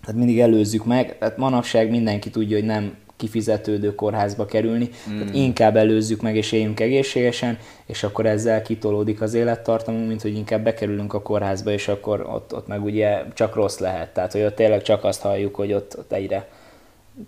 tehát 0.00 0.18
mindig 0.18 0.40
előzzük 0.40 0.84
meg, 0.84 1.18
tehát 1.18 1.36
manapság 1.36 1.90
mindenki 1.90 2.30
tudja, 2.30 2.56
hogy 2.56 2.66
nem 2.66 2.94
kifizetődő 3.16 3.94
kórházba 3.94 4.44
kerülni, 4.44 4.88
mm. 5.10 5.18
tehát 5.18 5.34
inkább 5.34 5.76
előzzük 5.76 6.22
meg 6.22 6.36
és 6.36 6.52
éljünk 6.52 6.80
egészségesen, 6.80 7.58
és 7.86 8.02
akkor 8.02 8.26
ezzel 8.26 8.62
kitolódik 8.62 9.20
az 9.20 9.34
élettartamunk, 9.34 10.08
mint 10.08 10.22
hogy 10.22 10.36
inkább 10.36 10.64
bekerülünk 10.64 11.14
a 11.14 11.22
kórházba, 11.22 11.70
és 11.70 11.88
akkor 11.88 12.20
ott, 12.20 12.54
ott 12.54 12.66
meg 12.66 12.84
ugye 12.84 13.22
csak 13.34 13.54
rossz 13.54 13.78
lehet. 13.78 14.12
Tehát, 14.12 14.32
hogy 14.32 14.42
ott 14.42 14.54
tényleg 14.54 14.82
csak 14.82 15.04
azt 15.04 15.20
halljuk, 15.20 15.54
hogy 15.54 15.72
ott, 15.72 15.98
ott 15.98 16.12
egyre 16.12 16.48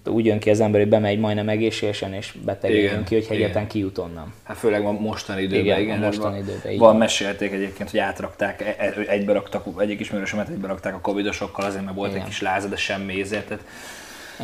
úgy 0.04 0.24
jön 0.24 0.38
ki 0.38 0.50
az 0.50 0.60
ember, 0.60 0.80
hogy 0.80 0.90
bemegy 0.90 1.18
majdnem 1.18 1.48
egészségesen, 1.48 2.12
és 2.12 2.34
beteg 2.44 2.74
jön 2.74 3.04
ki, 3.04 3.14
hogy 3.14 3.36
egyetlen 3.36 3.66
kijut 3.66 3.98
onnan. 3.98 4.32
Hát 4.42 4.56
főleg 4.56 4.84
a 4.84 4.92
mostani 4.92 5.42
időben, 5.42 5.64
igen. 5.64 5.80
igen 5.80 5.98
mostani 5.98 6.38
időben, 6.38 6.76
van, 6.76 6.96
mesélték 6.96 7.52
egyébként, 7.52 7.90
hogy 7.90 7.98
átrakták, 7.98 8.60
e- 8.60 8.74
e- 8.78 8.94
egybe 9.06 9.32
raktak, 9.32 9.66
egyik 9.78 10.00
ismerősömet 10.00 10.48
egybe 10.48 10.66
rakták 10.66 10.94
a 10.94 11.00
covidosokkal, 11.00 11.64
azért 11.64 11.84
mert 11.84 11.96
volt 11.96 12.10
igen. 12.10 12.22
egy 12.22 12.28
kis 12.28 12.40
láza, 12.40 12.68
de 12.68 12.76
semmi 12.76 13.20
ezért. 13.20 13.46
Tehát 13.46 13.64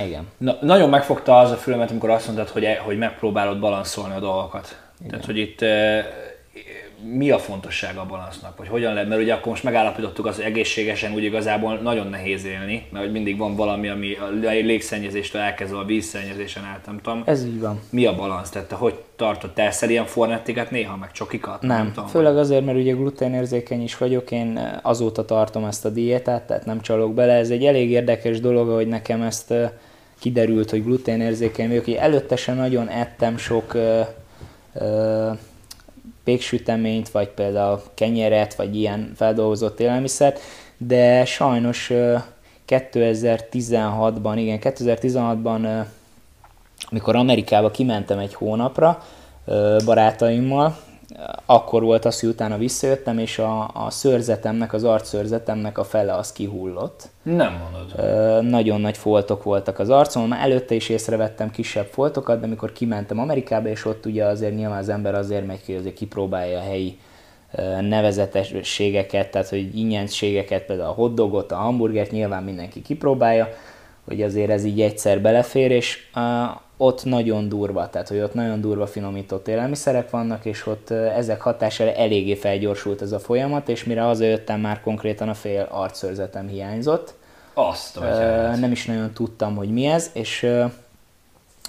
igen. 0.07 0.29
Na, 0.37 0.59
nagyon 0.61 0.89
megfogta 0.89 1.39
az 1.39 1.51
a 1.51 1.57
filmet, 1.57 1.91
amikor 1.91 2.11
azt 2.11 2.27
mondtad, 2.27 2.49
hogy, 2.49 2.65
e- 2.65 2.81
hogy 2.85 2.99
megpróbálod 2.99 3.61
balanszolni 3.61 4.15
a 4.15 4.21
dolgokat. 4.21 4.83
Igen. 4.99 5.11
Tehát, 5.11 5.25
hogy 5.25 5.39
itt 5.39 5.65
mi 7.05 7.31
a 7.31 7.39
fontossága 7.39 8.01
a 8.01 8.07
balansznak, 8.07 8.57
vagy 8.57 8.69
hogyan 8.69 8.93
lehet, 8.93 9.09
mert 9.09 9.21
ugye 9.21 9.33
akkor 9.33 9.49
most 9.49 9.63
megállapítottuk 9.63 10.27
az, 10.27 10.37
hogy 10.37 10.45
egészségesen 10.45 11.15
úgy 11.15 11.25
igazából 11.25 11.79
nagyon 11.79 12.07
nehéz 12.07 12.45
élni, 12.45 12.87
mert 12.91 13.05
hogy 13.05 13.13
mindig 13.13 13.39
van 13.39 13.57
valami, 13.57 13.89
ami 13.89 14.15
a 14.15 14.49
légszennyezéstől 14.49 15.43
elkezdve 15.43 15.79
a 15.79 15.85
vízszennyezésen 15.85 16.65
át, 16.65 16.87
nem 16.87 17.01
tudom. 17.03 17.23
Ez 17.27 17.45
így 17.45 17.61
van. 17.61 17.81
Mi 17.91 18.07
a 18.07 18.15
balansz? 18.15 18.51
Tehát 18.51 18.69
te 18.69 18.75
hogy 18.75 18.95
tartod? 19.17 19.51
Te 19.51 19.63
eszel 19.63 19.91
ilyen 19.91 20.07
fornettiket 20.07 20.71
néha, 20.71 20.97
meg 20.97 21.13
csokikat? 21.13 21.63
Nem, 21.63 21.77
nem 21.77 21.93
tudom, 21.93 22.09
főleg 22.09 22.37
azért, 22.37 22.65
mert 22.65 22.79
ugye 22.79 22.93
gluténérzékeny 22.93 23.83
is 23.83 23.99
vagyok, 23.99 24.31
én 24.31 24.79
azóta 24.83 25.25
tartom 25.25 25.65
ezt 25.65 25.85
a 25.85 25.89
diétát, 25.89 26.43
tehát 26.43 26.65
nem 26.65 26.81
csalok 26.81 27.15
bele. 27.15 27.33
Ez 27.33 27.51
egy 27.51 27.65
elég 27.65 27.91
érdekes 27.91 28.41
dolog, 28.41 28.69
hogy 28.69 28.89
nekem 28.89 29.23
ezt 29.23 29.55
kiderült, 30.19 30.71
hogy 30.71 30.85
gluténérzékeny 30.85 31.69
vagyok. 31.69 31.87
Én 31.87 31.99
előtte 31.99 32.37
sem 32.37 32.57
nagyon 32.57 32.89
ettem 32.89 33.37
sok 33.37 33.77
péksüteményt, 36.25 37.11
vagy 37.11 37.29
például 37.29 37.83
kenyeret, 37.95 38.55
vagy 38.55 38.77
ilyen 38.77 39.13
feldolgozott 39.17 39.81
élelmiszert, 39.81 40.41
de 40.77 41.25
sajnos 41.25 41.91
2016-ban, 42.69 44.35
igen, 44.37 44.59
2016-ban, 44.61 45.85
amikor 46.91 47.17
Amerikába 47.17 47.71
kimentem 47.71 48.19
egy 48.19 48.35
hónapra 48.35 49.03
barátaimmal, 49.85 50.77
akkor 51.47 51.83
volt 51.83 52.05
az, 52.05 52.21
hogy 52.21 52.29
utána 52.29 52.57
visszajöttem, 52.57 53.19
és 53.19 53.39
a, 53.39 53.71
a 53.75 53.91
szőrzetemnek, 53.91 54.73
az 54.73 54.85
arcszőrzetemnek 54.85 55.79
a 55.79 55.85
fele 55.85 56.15
az 56.15 56.33
kihullott. 56.33 57.09
Nem 57.23 57.53
mondod. 57.53 57.93
Ö, 57.97 58.41
nagyon 58.43 58.81
nagy 58.81 58.97
foltok 58.97 59.43
voltak 59.43 59.79
az 59.79 59.91
arcon, 59.91 60.29
már 60.29 60.41
előtte 60.41 60.75
is 60.75 60.89
észrevettem 60.89 61.51
kisebb 61.51 61.87
foltokat, 61.87 62.41
de 62.41 62.47
amikor 62.47 62.73
kimentem 62.73 63.19
Amerikába, 63.19 63.69
és 63.69 63.85
ott 63.85 64.07
ugye 64.07 64.25
azért 64.25 64.55
nyilván 64.55 64.79
az 64.79 64.89
ember 64.89 65.15
azért 65.15 65.47
megy 65.47 65.63
ki, 65.63 65.75
azért 65.75 65.95
kipróbálja 65.95 66.59
a 66.59 66.63
helyi 66.63 66.99
nevezetességeket, 67.81 69.31
tehát 69.31 69.49
hogy 69.49 69.79
ingyenségeket, 69.79 70.65
például 70.65 70.89
a 70.89 70.93
hotdogot, 70.93 71.53
a 71.53 71.57
hamburgert 71.57 72.11
nyilván 72.11 72.43
mindenki 72.43 72.83
kipróbálja, 72.83 73.49
hogy 74.05 74.23
azért 74.23 74.51
ez 74.51 74.65
így 74.65 74.81
egyszer 74.81 75.21
belefér, 75.21 75.71
és 75.71 76.11
ott 76.83 77.05
nagyon 77.05 77.49
durva, 77.49 77.91
tehát 77.91 78.09
hogy 78.09 78.21
ott 78.21 78.35
nagyon 78.35 78.61
durva 78.61 78.87
finomított 78.87 79.49
élelmiszerek 79.49 80.11
vannak, 80.11 80.45
és 80.45 80.67
ott 80.67 80.91
ezek 80.91 81.41
hatására 81.41 81.93
eléggé 81.93 82.35
felgyorsult 82.35 83.03
ez 83.03 83.13
a 83.13 83.19
folyamat, 83.19 83.69
és 83.69 83.85
mire 83.85 84.01
hazajöttem, 84.01 84.61
már 84.61 84.81
konkrétan 84.81 85.29
a 85.29 85.35
fél 85.35 85.69
arcszörzetem 85.71 86.49
hiányzott. 86.49 87.15
Azt, 87.55 87.95
vagy 87.95 88.09
uh, 88.09 88.59
Nem 88.59 88.73
is 88.73 88.87
nagyon 88.87 89.13
tudtam, 89.13 89.57
hogy 89.57 89.73
mi 89.73 89.87
ez, 89.87 90.11
és... 90.13 90.47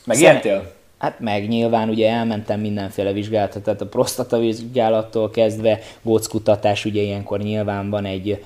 Megijedtél? 0.05 0.72
Hát 0.98 1.20
meg 1.20 1.48
nyilván 1.48 1.89
ugye 1.89 2.10
elmentem 2.10 2.60
mindenféle 2.60 3.12
vizsgálatot, 3.12 3.63
tehát 3.63 3.82
a 3.82 3.88
prostata 3.88 4.38
vizsgálattól 4.38 5.29
kezdve, 5.29 5.79
góckutatás, 6.01 6.86
ugye 6.86 7.01
ilyenkor 7.01 7.39
nyilván 7.39 7.89
van 7.89 8.05
egy 8.05 8.43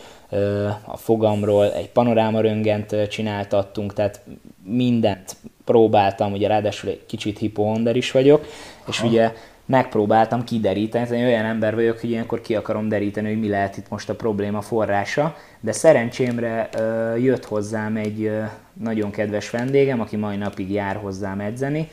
a 0.86 0.98
fogamról, 0.98 1.74
egy 1.74 1.90
panoráma 1.90 2.42
röngent 2.42 3.08
csináltattunk, 3.10 3.94
tehát 3.94 4.22
mindent 4.68 5.36
próbáltam, 5.66 6.32
ugye 6.32 6.48
ráadásul 6.48 6.90
egy 6.90 7.06
kicsit 7.06 7.38
hipohonder 7.38 7.96
is 7.96 8.12
vagyok, 8.12 8.40
Aha. 8.40 8.90
és 8.90 9.04
ugye 9.04 9.34
megpróbáltam 9.66 10.44
kideríteni, 10.44 11.18
én 11.18 11.26
olyan 11.26 11.46
ember 11.46 11.76
vagyok, 11.76 12.00
hogy 12.00 12.10
ilyenkor 12.10 12.42
ki 12.42 12.56
akarom 12.56 12.88
deríteni, 12.88 13.28
hogy 13.28 13.40
mi 13.40 13.50
lehet 13.50 13.78
itt 13.78 13.90
most 13.90 14.10
a 14.10 14.16
probléma 14.16 14.62
forrása, 14.62 15.36
de 15.60 15.72
szerencsémre 15.72 16.70
jött 17.18 17.46
hozzám 17.46 17.96
egy 17.96 18.32
nagyon 18.74 19.12
kedves 19.12 19.50
vendégem, 19.50 20.02
aki 20.02 20.16
mai 20.16 20.36
napig 20.36 20.72
jár 20.72 20.96
hozzám 20.96 21.40
edzeni, 21.40 21.90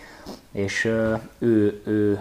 és 0.53 0.85
ő, 1.39 1.81
ő 1.85 2.21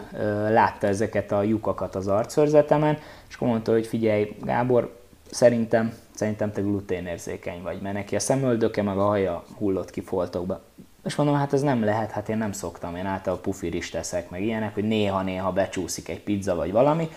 látta 0.49 0.87
ezeket 0.87 1.31
a 1.31 1.43
lyukakat 1.43 1.95
az 1.95 2.07
arcszörzetemen, 2.07 2.97
és 3.29 3.35
akkor 3.35 3.47
mondta, 3.47 3.71
hogy 3.71 3.87
figyelj 3.87 4.35
Gábor, 4.43 4.95
szerintem, 5.31 5.93
szerintem 6.13 6.51
te 6.51 6.61
gluténérzékeny 6.61 7.61
vagy, 7.61 7.81
mert 7.81 7.95
neki 7.95 8.15
a 8.15 8.19
szemöldöke 8.19 8.81
meg 8.81 8.97
a 8.97 9.05
haja 9.05 9.43
hullott 9.57 9.89
ki 9.89 10.01
foltokba. 10.01 10.61
És 11.05 11.15
mondom, 11.15 11.35
hát 11.35 11.53
ez 11.53 11.61
nem 11.61 11.83
lehet, 11.83 12.11
hát 12.11 12.29
én 12.29 12.37
nem 12.37 12.51
szoktam, 12.51 12.95
én 12.95 13.05
általában 13.05 13.43
pufir 13.43 13.75
is 13.75 13.89
teszek, 13.89 14.29
meg 14.29 14.41
ilyenek, 14.41 14.73
hogy 14.73 14.83
néha-néha 14.83 15.51
becsúszik 15.51 16.09
egy 16.09 16.21
pizza 16.21 16.55
vagy 16.55 16.71
valami. 16.71 17.09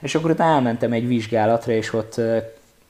És 0.00 0.14
akkor 0.14 0.30
ott 0.30 0.40
elmentem 0.40 0.92
egy 0.92 1.06
vizsgálatra, 1.06 1.72
és 1.72 1.92
ott 1.92 2.20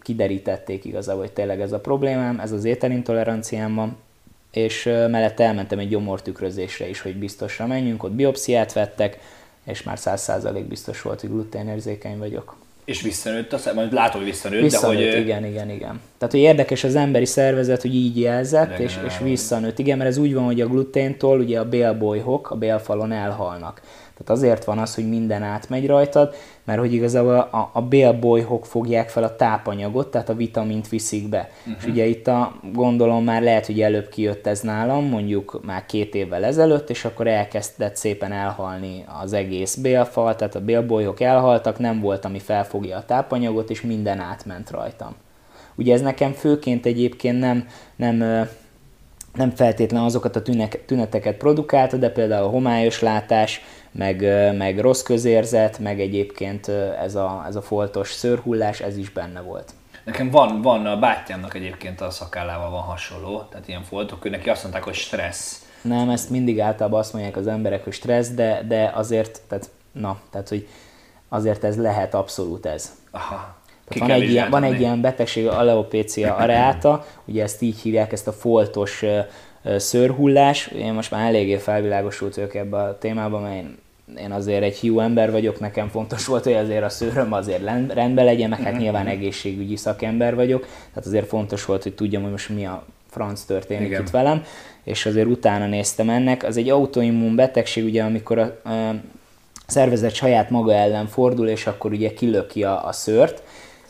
kiderítették 0.01 0.85
igazából, 0.85 1.23
hogy 1.23 1.33
tényleg 1.33 1.61
ez 1.61 1.73
a 1.73 1.81
problémám, 1.81 2.41
ez 2.41 2.53
az 2.53 2.65
ételintoleranciám 2.65 3.75
van, 3.75 3.97
és 4.51 4.85
mellett 4.85 5.41
elmentem 5.41 5.79
egy 5.79 5.89
gyomortükrözésre 5.89 6.89
is, 6.89 7.01
hogy 7.01 7.17
biztosra 7.17 7.67
menjünk, 7.67 8.03
ott 8.03 8.13
biopsziát 8.13 8.73
vettek, 8.73 9.19
és 9.65 9.83
már 9.83 9.99
100% 10.01 10.65
biztos 10.69 11.03
volt, 11.03 11.21
hogy 11.21 11.31
gluténérzékeny 11.31 12.19
vagyok. 12.19 12.57
És 12.87 13.03
visszanőtt 13.03 13.53
a 13.53 13.59
szem, 13.59 13.89
látom, 13.91 14.21
hogy 14.21 14.31
visszanőtt, 14.31 14.63
visszanőtt, 14.63 14.99
de 14.99 15.11
hogy... 15.11 15.21
igen, 15.21 15.45
igen, 15.45 15.71
igen. 15.71 16.01
Tehát, 16.19 16.35
hogy 16.35 16.43
érdekes 16.43 16.85
az 16.85 16.95
emberi 16.95 17.25
szervezet, 17.25 17.83
hogy 17.83 17.95
így 17.95 18.21
jelzett, 18.21 18.79
és, 18.79 18.99
és 19.07 19.15
visszanőtt. 19.23 19.79
Igen, 19.79 19.99
mert 19.99 20.11
ez 20.11 20.17
úgy 20.17 20.35
van, 20.35 20.45
hogy 20.45 20.61
a 20.61 20.67
gluténtól 20.67 21.41
ugye 21.41 21.59
a 21.59 21.69
bélbolyhok 21.69 22.51
a 22.51 22.55
bélfalon 22.55 23.13
elhalnak. 23.13 23.81
Tehát 24.19 24.43
azért 24.43 24.65
van 24.65 24.79
az, 24.79 24.95
hogy 24.95 25.09
minden 25.09 25.43
átmegy 25.43 25.87
rajtad, 25.87 26.35
mert 26.65 26.79
hogy 26.79 26.93
igazából 26.93 27.35
a, 27.35 27.71
a 27.73 27.83
bélbolyhok 27.83 28.67
fogják 28.67 29.09
fel 29.09 29.23
a 29.23 29.37
tápanyagot, 29.37 30.11
tehát 30.11 30.29
a 30.29 30.35
vitamint 30.35 30.89
viszik 30.89 31.29
be. 31.29 31.51
Uh-huh. 31.59 31.75
És 31.79 31.85
ugye 31.87 32.05
itt 32.05 32.27
a, 32.27 32.53
gondolom 32.73 33.25
már 33.25 33.43
lehet, 33.43 33.67
hogy 33.67 33.81
előbb 33.81 34.09
kijött 34.09 34.47
ez 34.47 34.61
nálam, 34.61 35.05
mondjuk 35.05 35.61
már 35.65 35.87
két 35.87 36.15
évvel 36.15 36.45
ezelőtt, 36.45 36.91
és 36.91 37.05
akkor 37.05 37.27
elkezdett 37.27 37.97
szépen 37.97 38.33
elhalni 38.33 39.05
az 39.23 39.33
egész 39.33 39.75
bélfal, 39.75 40.37
tehát 40.37 40.55
a 40.55 40.61
bélbolyhok 40.61 41.21
elhaltak, 41.21 41.79
nem 41.79 42.01
volt, 42.01 42.25
ami 42.25 42.39
felfogja 42.39 42.97
a 42.97 43.05
tápanyagot, 43.05 43.71
és 43.71 43.81
minden 43.81 44.21
átment 44.21 44.71
rajtam. 44.71 45.15
Ugye 45.75 45.95
ez 45.95 46.01
nekem 46.01 46.33
főként 46.33 46.87
egyébként 46.87 47.39
nem, 47.39 47.69
nem 47.97 48.47
nem 49.37 49.51
feltétlen 49.51 50.03
azokat 50.03 50.37
a 50.37 50.43
tüneteket 50.87 51.37
produkálta, 51.37 51.97
de 51.97 52.11
például 52.11 52.47
a 52.47 52.51
homályos 52.51 53.01
látás, 53.01 53.61
meg, 53.97 54.21
meg 54.57 54.79
rossz 54.79 55.03
közérzet, 55.03 55.79
meg 55.79 56.01
egyébként 56.01 56.69
ez 57.03 57.15
a, 57.15 57.45
ez 57.49 57.57
a 57.57 57.63
foltos 57.63 58.13
szőrhullás, 58.13 58.81
ez 58.81 58.97
is 58.97 59.11
benne 59.11 59.41
volt. 59.41 59.73
Nekem 60.05 60.31
van, 60.31 60.63
van 60.63 60.87
a 60.87 60.99
bátyámnak 60.99 61.55
egyébként 61.55 62.01
a 62.01 62.11
szakállával 62.11 62.71
van 62.71 62.83
hasonló, 62.83 63.43
tehát 63.51 63.69
ilyen 63.69 63.83
foltok, 63.83 64.25
ő 64.25 64.29
neki 64.29 64.51
azt 64.51 64.63
mondták, 64.63 64.83
hogy 64.83 64.95
stressz. 64.95 65.65
Nem, 65.83 66.11
ezt 66.11 66.31
mindig 66.31 66.61
általában 66.61 66.99
azt 66.99 67.13
mondják 67.13 67.37
az 67.37 67.47
emberek, 67.47 67.85
hogy 67.85 67.93
stressz, 67.93 68.31
de, 68.31 68.63
de 68.69 68.91
azért, 68.95 69.41
tehát, 69.49 69.71
na, 69.93 70.21
tehát, 70.31 70.49
hogy 70.49 70.69
azért 71.29 71.65
ez 71.65 71.77
lehet 71.79 72.15
abszolút 72.15 72.67
ez. 72.67 72.93
Aha. 73.11 73.57
Tehát 73.89 74.09
van, 74.09 74.23
egy 74.23 74.31
ilyen, 74.31 74.51
van 74.51 74.63
egy 74.63 74.81
ilyen 74.81 75.01
betegség, 75.01 75.47
aleopécia 75.47 76.35
areata, 76.43 77.07
ugye 77.25 77.43
ezt 77.43 77.63
így 77.63 77.81
hívják, 77.81 78.13
ezt 78.13 78.27
a 78.27 78.33
foltos 78.33 79.05
szőrhullás. 79.77 80.67
Én 80.67 80.93
most 80.93 81.11
már 81.11 81.27
eléggé 81.27 81.57
felvilágosult 81.57 82.35
vagyok 82.35 82.55
ebbe 82.55 82.77
a 82.77 82.99
témába, 82.99 83.39
mert 83.39 83.55
én 83.55 83.79
én 84.19 84.33
azért 84.33 84.63
egy 84.63 84.77
hiú 84.77 85.01
ember 85.01 85.31
vagyok, 85.31 85.61
nekem 85.61 85.89
fontos 85.89 86.27
volt, 86.27 86.45
hogy 86.45 86.53
azért 86.53 86.85
a 86.85 86.89
szőröm 86.89 87.33
azért 87.33 87.63
rendben 87.93 88.25
legyen, 88.25 88.49
meg 88.49 88.61
hát 88.61 88.73
mhm. 88.73 88.83
nyilván 88.83 89.07
egészségügyi 89.07 89.77
szakember 89.77 90.35
vagyok, 90.35 90.61
tehát 90.61 91.07
azért 91.07 91.27
fontos 91.27 91.65
volt, 91.65 91.83
hogy 91.83 91.95
tudjam, 91.95 92.23
hogy 92.23 92.31
most 92.31 92.49
mi 92.49 92.67
a 92.67 92.85
franc 93.11 93.43
történik 93.43 93.87
Igen. 93.87 94.01
itt 94.01 94.11
velem, 94.11 94.45
és 94.85 95.07
azért 95.07 95.27
utána 95.27 95.67
néztem 95.67 96.11
ennek. 96.11 96.43
Az 96.43 96.57
egy 96.57 96.69
autoimmun 96.69 97.35
betegség, 97.35 97.85
ugye 97.85 98.03
amikor 98.03 98.39
a, 98.39 98.69
a 98.71 98.95
szervezet 99.67 100.15
saját 100.15 100.51
maga 100.51 100.75
ellen 100.75 101.07
fordul, 101.07 101.49
és 101.49 101.67
akkor 101.67 101.93
ugye 101.93 102.13
kilöki 102.13 102.65
a, 102.65 102.87
a 102.87 102.93
szőrt, 102.93 103.43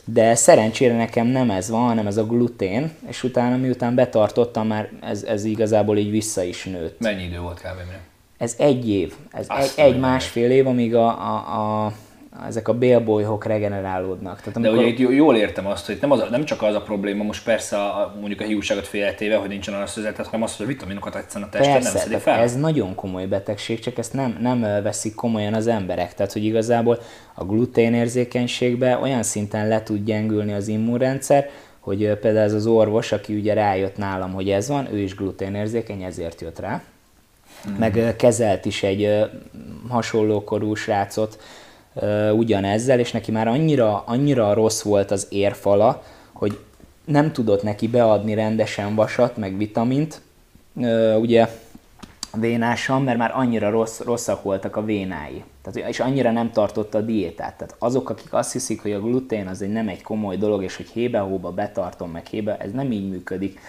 de 0.04 0.35
szerencsére 0.35 0.96
nekem 0.96 1.26
nem 1.26 1.50
ez 1.50 1.70
van, 1.70 1.87
hanem 1.87 2.06
ez 2.06 2.16
a 2.16 2.26
glutén, 2.26 2.92
és 3.08 3.23
utána 3.23 3.56
miután 3.56 3.94
betartottam, 3.94 4.66
már 4.66 4.90
ez, 5.02 5.23
ez 5.23 5.44
igazából 5.44 5.96
így 5.96 6.11
vissza 6.11 6.42
is 6.42 6.64
nőtt. 6.64 7.00
Mennyi 7.00 7.25
idő 7.25 7.38
volt 7.38 7.58
kb. 7.58 7.80
Ez 8.38 8.55
egy 8.59 8.88
év, 8.88 9.14
ez 9.33 9.47
Azt 9.49 9.78
egy, 9.78 9.85
egy 9.85 10.00
másfél 10.00 10.50
év, 10.50 10.66
amíg 10.66 10.95
a, 10.95 11.07
a, 11.07 11.85
a 11.85 11.93
ezek 12.47 12.69
a 12.69 12.75
bélbolyhok 12.75 13.45
regenerálódnak. 13.45 14.40
Tehát 14.40 14.57
amikor... 14.57 14.76
De 14.76 15.05
ugye 15.05 15.14
jól 15.14 15.37
értem 15.37 15.66
azt, 15.66 15.87
hogy 15.87 15.99
nem, 16.00 16.11
az, 16.11 16.25
nem 16.31 16.45
csak 16.45 16.62
az 16.62 16.75
a 16.75 16.81
probléma, 16.83 17.25
most 17.25 17.45
persze 17.45 17.76
a, 17.76 18.14
mondjuk 18.21 18.40
a 18.40 18.45
hiúságot 18.45 18.87
féltéve, 18.87 19.37
hogy 19.37 19.49
nincsen 19.49 19.75
arra 19.75 19.87
szözetet, 19.87 20.26
hanem 20.26 20.43
az, 20.43 20.57
hogy 20.57 20.66
a 20.66 20.69
vitaminokat 20.69 21.16
egyszerűen 21.16 21.49
a 21.52 21.57
persze, 21.57 21.71
nem 21.71 21.83
szedi 21.83 22.16
fel. 22.16 22.38
ez 22.38 22.57
nagyon 22.57 22.95
komoly 22.95 23.26
betegség, 23.26 23.81
csak 23.81 23.99
ezt 23.99 24.12
nem, 24.12 24.38
nem 24.40 24.61
veszik 24.61 25.14
komolyan 25.14 25.55
az 25.55 25.66
emberek. 25.66 26.14
Tehát, 26.14 26.33
hogy 26.33 26.45
igazából 26.45 26.99
a 27.35 27.45
gluténérzékenységbe 27.45 28.99
olyan 28.99 29.23
szinten 29.23 29.69
le 29.69 29.83
tud 29.83 30.05
gyengülni 30.05 30.52
az 30.52 30.69
immunrendszer, 30.69 31.50
hogy 31.81 31.99
például 31.99 32.45
ez 32.45 32.52
az 32.52 32.66
orvos, 32.66 33.12
aki 33.12 33.35
ugye 33.35 33.55
rájött 33.55 33.97
nálam, 33.97 34.33
hogy 34.33 34.50
ez 34.50 34.69
van, 34.69 34.88
ő 34.93 34.99
is 34.99 35.14
gluténérzékeny, 35.14 36.02
ezért 36.02 36.40
jött 36.40 36.59
rá. 36.59 36.83
Hmm. 37.66 37.76
Meg 37.78 38.14
kezelt 38.16 38.64
is 38.64 38.82
egy 38.82 39.25
hasonló 39.88 40.44
korú 40.44 40.75
srácot, 40.75 41.38
ugyanezzel, 42.32 42.99
és 42.99 43.12
neki 43.12 43.30
már 43.30 43.49
annyira, 43.49 44.02
annyira 44.06 44.54
rossz 44.54 44.82
volt 44.82 45.11
az 45.11 45.26
érfala, 45.30 46.02
hogy 46.32 46.58
nem 47.04 47.32
tudott 47.32 47.62
neki 47.62 47.88
beadni 47.88 48.35
rendesen 48.35 48.94
vasat, 48.94 49.37
meg 49.37 49.56
vitamint, 49.56 50.20
ugye 51.20 51.49
vénásan, 52.38 53.02
mert 53.02 53.18
már 53.18 53.32
annyira 53.35 53.70
rossz, 53.70 54.00
rosszak 54.00 54.42
voltak 54.42 54.76
a 54.76 54.85
vénái. 54.85 55.44
Tehát, 55.62 55.88
és 55.88 56.00
annyira 56.00 56.30
nem 56.30 56.50
tartotta 56.52 56.99
a 56.99 57.00
diétát. 57.00 57.56
Tehát 57.56 57.75
azok, 57.78 58.11
akik 58.11 58.32
azt 58.32 58.52
hiszik, 58.52 58.82
hogy 58.82 58.92
a 58.92 59.00
glutén 59.00 59.46
az 59.46 59.62
egy 59.62 59.73
nem 59.73 59.88
egy 59.88 60.02
komoly 60.02 60.37
dolog, 60.37 60.62
és 60.62 60.76
hogy 60.76 60.88
hébe-hóba 60.88 61.50
betartom 61.50 62.11
meg 62.11 62.26
hébe, 62.26 62.56
ez 62.56 62.73
nem 62.73 62.92
így 62.92 63.08
működik. 63.08 63.61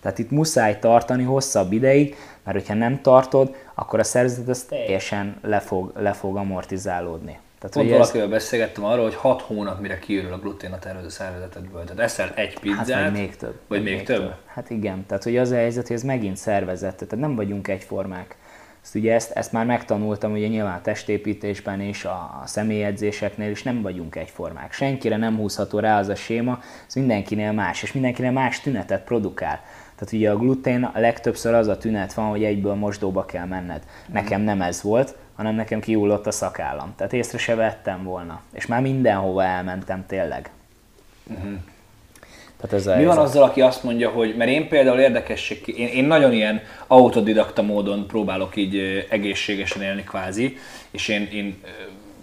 Tehát 0.00 0.18
itt 0.18 0.30
muszáj 0.30 0.78
tartani 0.78 1.22
hosszabb 1.22 1.72
ideig, 1.72 2.16
mert 2.46 2.58
hogyha 2.58 2.74
nem 2.74 3.00
tartod, 3.02 3.54
akkor 3.74 3.98
a 3.98 4.04
szervezet 4.04 4.48
az 4.48 4.62
teljesen 4.62 5.36
le 5.42 5.60
fog, 5.60 5.92
le 5.96 6.12
fog 6.12 6.36
amortizálódni. 6.36 7.38
Tehát, 7.58 7.76
Pont 7.76 7.90
valakivel 7.90 8.26
ez... 8.26 8.32
beszélgettem 8.32 8.84
arról, 8.84 9.04
hogy 9.04 9.14
6 9.14 9.42
hónap 9.42 9.80
mire 9.80 9.98
kiürül 9.98 10.32
a 10.32 10.38
glutén 10.38 10.72
a 10.72 10.78
tervező 10.78 11.08
szervezetedből. 11.08 11.84
Tehát 11.84 11.98
eszel 11.98 12.32
egy 12.34 12.58
pizzát, 12.58 12.90
hát, 12.90 13.02
vagy 13.02 13.12
még 13.12 13.36
több. 13.36 13.54
Vagy 13.66 13.82
még, 13.82 13.94
még 13.94 14.04
több? 14.04 14.20
több? 14.20 14.34
Hát 14.46 14.70
igen, 14.70 15.06
tehát 15.06 15.22
hogy 15.22 15.36
az 15.36 15.50
a 15.50 15.54
helyzet, 15.54 15.86
hogy 15.86 15.96
ez 15.96 16.02
megint 16.02 16.36
szervezet, 16.36 16.94
tehát 16.94 17.16
nem 17.16 17.34
vagyunk 17.34 17.68
egyformák. 17.68 18.36
Ezt, 18.82 18.94
ugye 18.94 19.14
ezt, 19.14 19.30
ezt 19.30 19.52
már 19.52 19.66
megtanultam, 19.66 20.32
ugye 20.32 20.46
nyilván 20.46 20.76
a 20.76 20.82
testépítésben 20.82 21.80
és 21.80 22.04
a, 22.04 22.40
a 22.42 22.46
személyedzéseknél 22.46 23.50
is 23.50 23.62
nem 23.62 23.82
vagyunk 23.82 24.16
egyformák. 24.16 24.72
Senkire 24.72 25.16
nem 25.16 25.36
húzható 25.36 25.78
rá 25.78 25.98
az 25.98 26.08
a 26.08 26.14
séma, 26.14 26.58
ez 26.86 26.94
mindenkinél 26.94 27.52
más, 27.52 27.82
és 27.82 27.92
mindenkinél 27.92 28.30
más 28.30 28.60
tünetet 28.60 29.04
produkál. 29.04 29.60
Tehát 29.98 30.12
ugye 30.12 30.30
a 30.30 30.36
glutén 30.36 30.82
a 30.82 30.98
legtöbbször 30.98 31.54
az 31.54 31.68
a 31.68 31.78
tünet 31.78 32.14
van, 32.14 32.28
hogy 32.28 32.44
egyből 32.44 32.74
mosdóba 32.74 33.24
kell 33.24 33.46
menned. 33.46 33.82
Nekem 34.12 34.40
nem 34.40 34.62
ez 34.62 34.82
volt, 34.82 35.14
hanem 35.34 35.54
nekem 35.54 35.80
kiullott 35.80 36.26
a 36.26 36.30
szakállam. 36.30 36.92
Tehát 36.96 37.12
észre 37.12 37.38
se 37.38 37.54
vettem 37.54 38.04
volna. 38.04 38.40
És 38.52 38.66
már 38.66 38.80
mindenhova 38.80 39.44
elmentem 39.44 40.04
tényleg. 40.06 40.50
Uh-huh. 41.26 41.58
Tehát 42.60 42.86
ez 42.86 42.98
Mi 42.98 43.04
van 43.04 43.18
azzal, 43.18 43.42
aki 43.42 43.60
azt 43.60 43.82
mondja, 43.82 44.10
hogy, 44.10 44.36
mert 44.36 44.50
én 44.50 44.68
például 44.68 44.98
érdekesség, 44.98 45.74
én, 45.78 45.88
én 45.88 46.04
nagyon 46.04 46.32
ilyen 46.32 46.62
autodidakta 46.86 47.62
módon 47.62 48.06
próbálok 48.06 48.56
így 48.56 49.06
egészségesen 49.10 49.82
élni 49.82 50.04
kvázi, 50.04 50.56
és 50.90 51.08
én, 51.08 51.28
én 51.32 51.60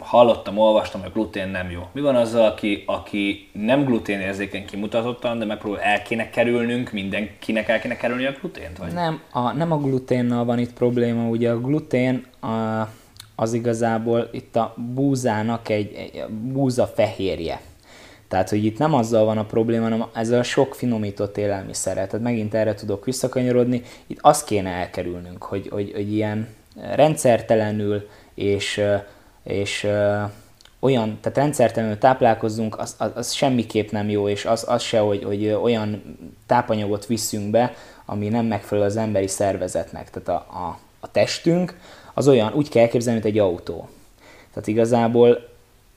hallottam, 0.03 0.57
olvastam, 0.57 1.01
hogy 1.01 1.09
a 1.09 1.13
glutén 1.13 1.47
nem 1.47 1.71
jó. 1.71 1.81
Mi 1.91 2.01
van 2.01 2.15
azzal, 2.15 2.45
aki, 2.45 2.83
aki 2.85 3.49
nem 3.51 3.83
gluténérzékeny 3.83 4.65
kimutatottan, 4.65 5.39
de 5.39 5.45
megpróbál 5.45 5.81
el 5.81 6.01
kéne 6.01 6.29
kerülnünk, 6.29 6.91
mindenkinek 6.91 7.69
el 7.69 7.79
kéne 7.79 7.95
kerülni 7.95 8.25
a 8.25 8.31
glutént? 8.39 8.77
Vagy? 8.77 8.93
Nem, 8.93 9.21
a, 9.31 9.51
nem 9.51 9.71
a 9.71 9.77
gluténnal 9.77 10.45
van 10.45 10.59
itt 10.59 10.73
probléma, 10.73 11.27
ugye 11.27 11.51
a 11.51 11.59
glutén 11.59 12.25
a, 12.39 12.87
az 13.35 13.53
igazából 13.53 14.29
itt 14.31 14.55
a 14.55 14.73
búzának 14.93 15.69
egy, 15.69 15.93
egy 15.93 16.25
búza 16.29 16.87
fehérje. 16.87 17.61
Tehát, 18.27 18.49
hogy 18.49 18.65
itt 18.65 18.77
nem 18.77 18.93
azzal 18.93 19.25
van 19.25 19.37
a 19.37 19.45
probléma, 19.45 19.83
hanem 19.83 20.05
ezzel 20.13 20.39
a 20.39 20.43
sok 20.43 20.75
finomított 20.75 21.37
élelmiszerrel. 21.37 22.07
Tehát 22.07 22.25
megint 22.25 22.53
erre 22.53 22.73
tudok 22.73 23.05
visszakanyarodni. 23.05 23.81
Itt 24.07 24.19
azt 24.21 24.45
kéne 24.45 24.69
elkerülnünk, 24.69 25.43
hogy, 25.43 25.67
hogy, 25.71 25.91
hogy 25.93 26.13
ilyen 26.13 26.47
rendszertelenül 26.95 28.09
és, 28.33 28.81
és 29.43 29.87
olyan, 30.79 31.17
tehát 31.21 31.37
rendszertelenül 31.37 31.97
táplálkozzunk, 31.97 32.79
az, 32.79 32.95
az, 32.97 33.11
az 33.15 33.31
semmiképp 33.31 33.89
nem 33.89 34.09
jó, 34.09 34.29
és 34.29 34.45
az, 34.45 34.65
az 34.67 34.81
se, 34.81 34.99
hogy, 34.99 35.23
hogy 35.23 35.47
olyan 35.47 36.17
tápanyagot 36.45 37.05
visszünk 37.05 37.51
be, 37.51 37.73
ami 38.05 38.27
nem 38.27 38.45
megfelel 38.45 38.85
az 38.85 38.97
emberi 38.97 39.27
szervezetnek. 39.27 40.09
Tehát 40.09 40.29
a, 40.29 40.55
a, 40.57 40.79
a 40.99 41.11
testünk, 41.11 41.77
az 42.13 42.27
olyan, 42.27 42.53
úgy 42.53 42.69
kell 42.69 42.81
elképzelni, 42.83 43.19
mint 43.19 43.33
egy 43.33 43.41
autó. 43.41 43.89
Tehát 44.53 44.67
igazából 44.67 45.51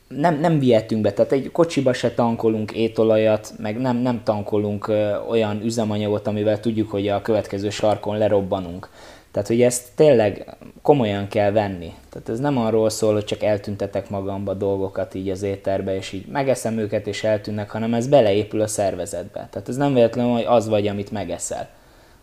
nem, 0.09 0.41
nem 0.41 0.59
vihetünk 0.59 1.03
be, 1.03 1.13
tehát 1.13 1.33
egy 1.33 1.51
kocsiba 1.53 1.93
se 1.93 2.15
tankolunk 2.15 2.73
étolajat, 2.73 3.53
meg 3.59 3.79
nem, 3.79 3.97
nem 3.97 4.23
tankolunk 4.25 4.93
olyan 5.29 5.63
üzemanyagot, 5.63 6.27
amivel 6.27 6.61
tudjuk, 6.61 6.91
hogy 6.91 7.09
a 7.09 7.23
következő 7.23 7.71
sarkon 7.71 8.19
lerobbanunk. 8.19 8.89
Tehát, 9.37 9.51
hogy 9.51 9.63
ezt 9.63 9.89
tényleg 9.95 10.57
komolyan 10.83 11.29
kell 11.29 11.51
venni. 11.51 11.95
Tehát 12.11 12.29
ez 12.29 12.39
nem 12.39 12.59
arról 12.59 12.91
szól, 12.91 13.13
hogy 13.13 13.25
csak 13.25 13.43
eltüntetek 13.43 14.11
magamba 14.11 14.55
dolgokat 14.55 15.15
így 15.15 15.31
az 15.31 15.43
éterbe, 15.43 15.97
és 15.97 16.13
így 16.13 16.27
megeszem 16.27 16.79
őket, 16.79 17.07
és 17.07 17.25
eltűnnek, 17.25 17.71
hanem 17.71 17.95
ez 17.95 18.07
beleépül 18.07 18.61
a 18.61 18.67
szervezetbe. 18.67 19.49
Tehát 19.51 19.69
ez 19.69 19.77
nem 19.77 19.95
véletlenül, 19.95 20.33
hogy 20.33 20.45
az 20.47 20.69
vagy, 20.69 20.87
amit 20.87 21.11
megeszel 21.11 21.69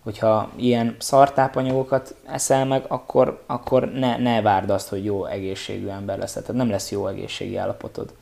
hogyha 0.03 0.49
ilyen 0.55 0.95
szartápanyagokat 0.99 2.15
eszel 2.25 2.65
meg, 2.65 2.85
akkor, 2.87 3.43
akkor 3.45 3.91
ne, 3.91 4.17
ne 4.17 4.41
várd 4.41 4.69
azt, 4.69 4.89
hogy 4.89 5.05
jó 5.05 5.25
egészségű 5.25 5.87
ember 5.87 6.17
lesz. 6.17 6.33
Tehát 6.33 6.53
nem 6.53 6.69
lesz 6.69 6.91
jó 6.91 7.07
egészségi 7.07 7.55
állapotod. 7.55 8.13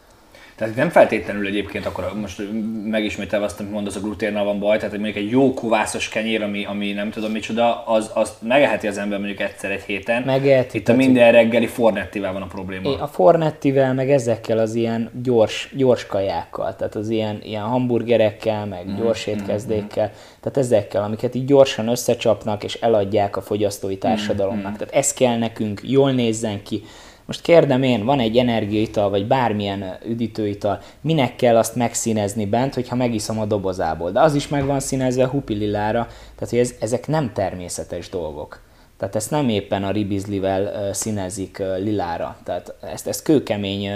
Tehát 0.55 0.75
nem 0.75 0.89
feltétlenül 0.89 1.47
egyébként 1.47 1.85
akkor 1.85 2.13
most 2.21 2.41
megismételve 2.85 3.45
azt, 3.45 3.59
amit 3.59 3.71
mondasz, 3.71 3.95
a 3.95 3.99
gluténnal 3.99 4.43
van 4.43 4.59
baj, 4.59 4.77
tehát 4.77 4.93
mondjuk 4.93 5.15
egy 5.15 5.29
jó 5.29 5.53
kovászos 5.53 6.09
kenyér, 6.09 6.41
ami, 6.41 6.65
ami 6.65 6.91
nem 6.91 7.09
tudom 7.09 7.31
micsoda, 7.31 7.83
az, 7.85 8.11
azt 8.13 8.33
megeheti 8.41 8.87
az 8.87 8.97
ember 8.97 9.17
mondjuk 9.17 9.39
egyszer 9.39 9.71
egy 9.71 9.81
héten. 9.81 10.21
Megeheti. 10.21 10.77
Itt 10.77 10.87
a 10.87 10.93
minden 10.93 11.31
reggeli 11.31 11.67
fornettivel 11.67 12.33
van 12.33 12.41
a 12.41 12.45
probléma. 12.45 12.99
A 12.99 13.07
fornettivel, 13.07 13.93
meg 13.93 14.11
ezekkel 14.11 14.57
az 14.57 14.75
ilyen 14.75 15.09
gyors, 15.23 15.73
gyors 15.75 16.05
kajákkal, 16.05 16.75
tehát 16.75 16.95
az 16.95 17.09
ilyen, 17.09 17.39
ilyen 17.43 17.63
hamburgerekkel, 17.63 18.65
meg 18.65 18.87
mm, 18.89 18.95
gyors 18.95 19.27
étkezdékkel, 19.27 20.07
mm, 20.07 20.39
tehát 20.41 20.57
ezekkel, 20.57 21.03
amiket 21.03 21.35
így 21.35 21.45
gyorsan 21.45 21.87
összecsapnak 21.87 22.63
és 22.63 22.73
eladják 22.73 23.37
a 23.37 23.41
fogyasztói 23.41 23.97
társadalomnak. 23.97 24.71
Mm, 24.71 24.75
tehát 24.75 24.93
ez 24.93 25.13
kell 25.13 25.37
nekünk, 25.37 25.81
jól 25.83 26.11
nézzen 26.11 26.63
ki, 26.63 26.83
most 27.31 27.43
kérdem 27.43 27.83
én, 27.83 28.05
van 28.05 28.19
egy 28.19 28.37
energiaital, 28.37 29.09
vagy 29.09 29.27
bármilyen 29.27 29.97
üdítőital, 30.05 30.79
minek 31.01 31.35
kell 31.35 31.57
azt 31.57 31.75
megszínezni 31.75 32.45
bent, 32.45 32.73
hogyha 32.73 32.95
megiszom 32.95 33.39
a 33.39 33.45
dobozából? 33.45 34.11
De 34.11 34.21
az 34.21 34.35
is 34.35 34.47
meg 34.47 34.65
van 34.65 34.79
színezve 34.79 35.27
hupililára, 35.27 36.07
tehát 36.35 36.49
hogy 36.49 36.59
ez, 36.59 36.73
ezek 36.79 37.07
nem 37.07 37.33
természetes 37.33 38.09
dolgok. 38.09 38.61
Tehát 38.97 39.15
ezt 39.15 39.31
nem 39.31 39.49
éppen 39.49 39.83
a 39.83 39.91
ribizlivel 39.91 40.93
színezik 40.93 41.57
lilára, 41.57 42.37
tehát 42.43 42.73
ezt, 42.81 43.07
ezt 43.07 43.23
kőkemény 43.23 43.89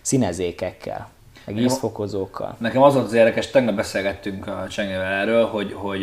színezékekkel, 0.00 1.08
meg 1.44 1.56
ízfokozókkal. 1.58 2.56
Nekem 2.58 2.82
az 2.82 2.94
volt 2.94 3.06
az 3.06 3.12
érdekes, 3.12 3.50
tegnap 3.50 3.74
beszélgettünk 3.74 4.46
a 4.46 4.66
Csengével 4.68 5.12
erről, 5.12 5.46
hogy, 5.46 5.72
hogy 5.72 6.02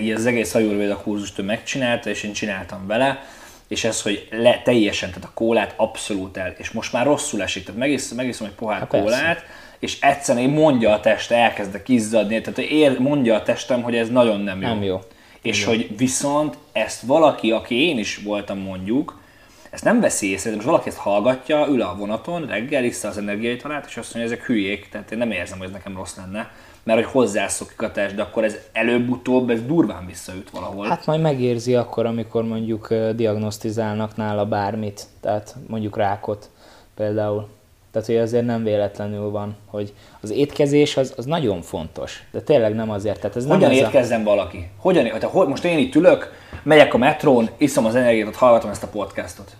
így 0.00 0.10
az 0.10 0.26
egész 0.26 0.52
hajúrvéda 0.52 0.96
kurzust 0.96 1.38
ő 1.38 1.42
megcsinálta, 1.42 2.10
és 2.10 2.22
én 2.22 2.32
csináltam 2.32 2.86
vele, 2.86 3.22
és 3.68 3.84
ez, 3.84 4.02
hogy 4.02 4.28
le, 4.30 4.60
teljesen, 4.64 5.08
tehát 5.08 5.24
a 5.24 5.30
kólát 5.34 5.74
abszolút 5.76 6.36
el, 6.36 6.54
és 6.58 6.70
most 6.70 6.92
már 6.92 7.06
rosszul 7.06 7.42
esik, 7.42 7.64
tehát 7.64 7.80
megiszom, 7.80 8.16
megiszom 8.16 8.46
egy 8.46 8.52
pohár 8.52 8.78
hát 8.78 8.88
kólát, 8.88 9.22
persze. 9.24 9.46
és 9.78 10.00
egyszerűen 10.00 10.50
mondja 10.50 10.92
a 10.92 11.00
test, 11.00 11.30
elkezdek 11.30 11.88
izzadni, 11.88 12.40
tehát 12.40 12.58
ér, 12.58 12.98
mondja 12.98 13.34
a 13.34 13.42
testem, 13.42 13.82
hogy 13.82 13.96
ez 13.96 14.08
nagyon 14.08 14.40
nem 14.40 14.62
jó. 14.62 14.68
Nem 14.68 14.82
jó. 14.82 15.00
És 15.42 15.60
Igen. 15.60 15.68
hogy 15.68 15.96
viszont 15.96 16.56
ezt 16.72 17.02
valaki, 17.02 17.50
aki 17.50 17.88
én 17.88 17.98
is 17.98 18.16
voltam 18.16 18.58
mondjuk, 18.58 19.22
ezt 19.70 19.84
nem 19.84 20.00
veszi 20.00 20.30
észre, 20.30 20.50
de 20.50 20.56
most 20.56 20.68
valaki 20.68 20.88
ezt 20.88 20.98
hallgatja, 20.98 21.66
ül 21.68 21.82
a 21.82 21.96
vonaton, 21.98 22.46
reggel 22.46 22.84
iszta 22.84 23.08
az 23.08 23.18
energiaitalát, 23.18 23.86
és 23.88 23.96
azt 23.96 24.14
mondja, 24.14 24.30
hogy 24.30 24.32
ezek 24.32 24.46
hülyék, 24.46 24.88
tehát 24.88 25.10
én 25.10 25.18
nem 25.18 25.30
érzem, 25.30 25.58
hogy 25.58 25.66
ez 25.66 25.72
nekem 25.72 25.96
rossz 25.96 26.16
lenne 26.16 26.50
mert 26.84 27.02
hogy 27.02 27.12
hozzászokik 27.12 27.82
a 27.82 27.90
test, 27.90 28.14
de 28.14 28.22
akkor 28.22 28.44
ez 28.44 28.56
előbb-utóbb 28.72 29.50
ez 29.50 29.62
durván 29.66 30.06
visszaüt 30.06 30.50
valahol. 30.50 30.86
Hát 30.86 31.06
majd 31.06 31.20
megérzi 31.20 31.74
akkor, 31.74 32.06
amikor 32.06 32.44
mondjuk 32.44 32.94
diagnosztizálnak 32.94 34.16
nála 34.16 34.46
bármit, 34.46 35.06
tehát 35.20 35.56
mondjuk 35.66 35.96
rákot 35.96 36.50
például. 36.94 37.48
Tehát, 37.92 38.08
hogy 38.08 38.16
azért 38.16 38.44
nem 38.44 38.64
véletlenül 38.64 39.30
van, 39.30 39.56
hogy 39.66 39.92
az 40.20 40.30
étkezés 40.30 40.96
az, 40.96 41.14
az 41.16 41.24
nagyon 41.24 41.62
fontos, 41.62 42.24
de 42.30 42.40
tényleg 42.40 42.74
nem 42.74 42.90
azért. 42.90 43.20
Tehát 43.20 43.36
ez 43.36 43.44
Hogyan 43.44 43.58
nem 43.58 43.70
ez 43.70 43.76
étkezzen 43.76 44.20
a... 44.20 44.24
valaki? 44.24 44.68
Hogyan, 44.76 45.10
hát, 45.10 45.22
hogy 45.22 45.48
most 45.48 45.64
én 45.64 45.78
itt 45.78 45.94
ülök, 45.94 46.32
megyek 46.62 46.94
a 46.94 46.98
metrón, 46.98 47.48
iszom 47.56 47.84
az 47.84 47.94
energiát, 47.94 48.36
hallgatom 48.36 48.70
ezt 48.70 48.82
a 48.82 48.86
podcastot. 48.86 49.56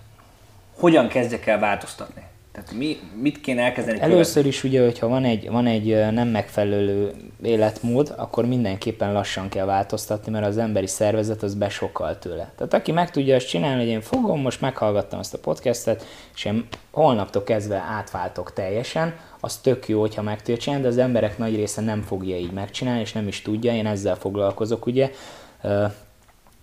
Hogyan 0.79 1.07
kezdjek 1.07 1.47
el 1.47 1.59
változtatni? 1.59 2.21
Tehát 2.55 2.73
mi, 2.73 2.99
mit 3.21 3.41
kéne 3.41 3.61
elkezdeni? 3.61 3.99
Először 3.99 4.33
követni? 4.33 4.49
is 4.49 4.63
ugye, 4.63 4.83
hogyha 4.83 5.07
van 5.07 5.23
egy, 5.23 5.49
van 5.49 5.65
egy 5.65 6.11
nem 6.11 6.27
megfelelő 6.27 7.11
életmód, 7.43 8.13
akkor 8.17 8.45
mindenképpen 8.45 9.13
lassan 9.13 9.49
kell 9.49 9.65
változtatni, 9.65 10.31
mert 10.31 10.45
az 10.45 10.57
emberi 10.57 10.87
szervezet 10.87 11.43
az 11.43 11.53
besokkal 11.53 12.19
tőle. 12.19 12.51
Tehát 12.55 12.73
aki 12.73 12.91
meg 12.91 13.11
tudja 13.11 13.35
azt 13.35 13.47
csinálni, 13.47 13.79
hogy 13.79 13.91
én 13.91 14.01
fogom, 14.01 14.41
most 14.41 14.61
meghallgattam 14.61 15.19
ezt 15.19 15.33
a 15.33 15.37
podcastet, 15.37 16.05
és 16.35 16.45
én 16.45 16.67
holnaptól 16.91 17.43
kezdve 17.43 17.77
átváltok 17.77 18.53
teljesen, 18.53 19.15
az 19.39 19.57
tök 19.57 19.87
jó, 19.87 19.99
hogyha 19.99 20.21
meg 20.21 20.37
tudja 20.37 20.57
csinálni, 20.57 20.83
de 20.83 20.89
az 20.91 20.97
emberek 20.97 21.37
nagy 21.37 21.55
része 21.55 21.81
nem 21.81 22.01
fogja 22.01 22.37
így 22.37 22.51
megcsinálni, 22.51 23.01
és 23.01 23.13
nem 23.13 23.27
is 23.27 23.41
tudja, 23.41 23.73
én 23.73 23.85
ezzel 23.85 24.15
foglalkozok, 24.15 24.85
ugye. 24.85 25.11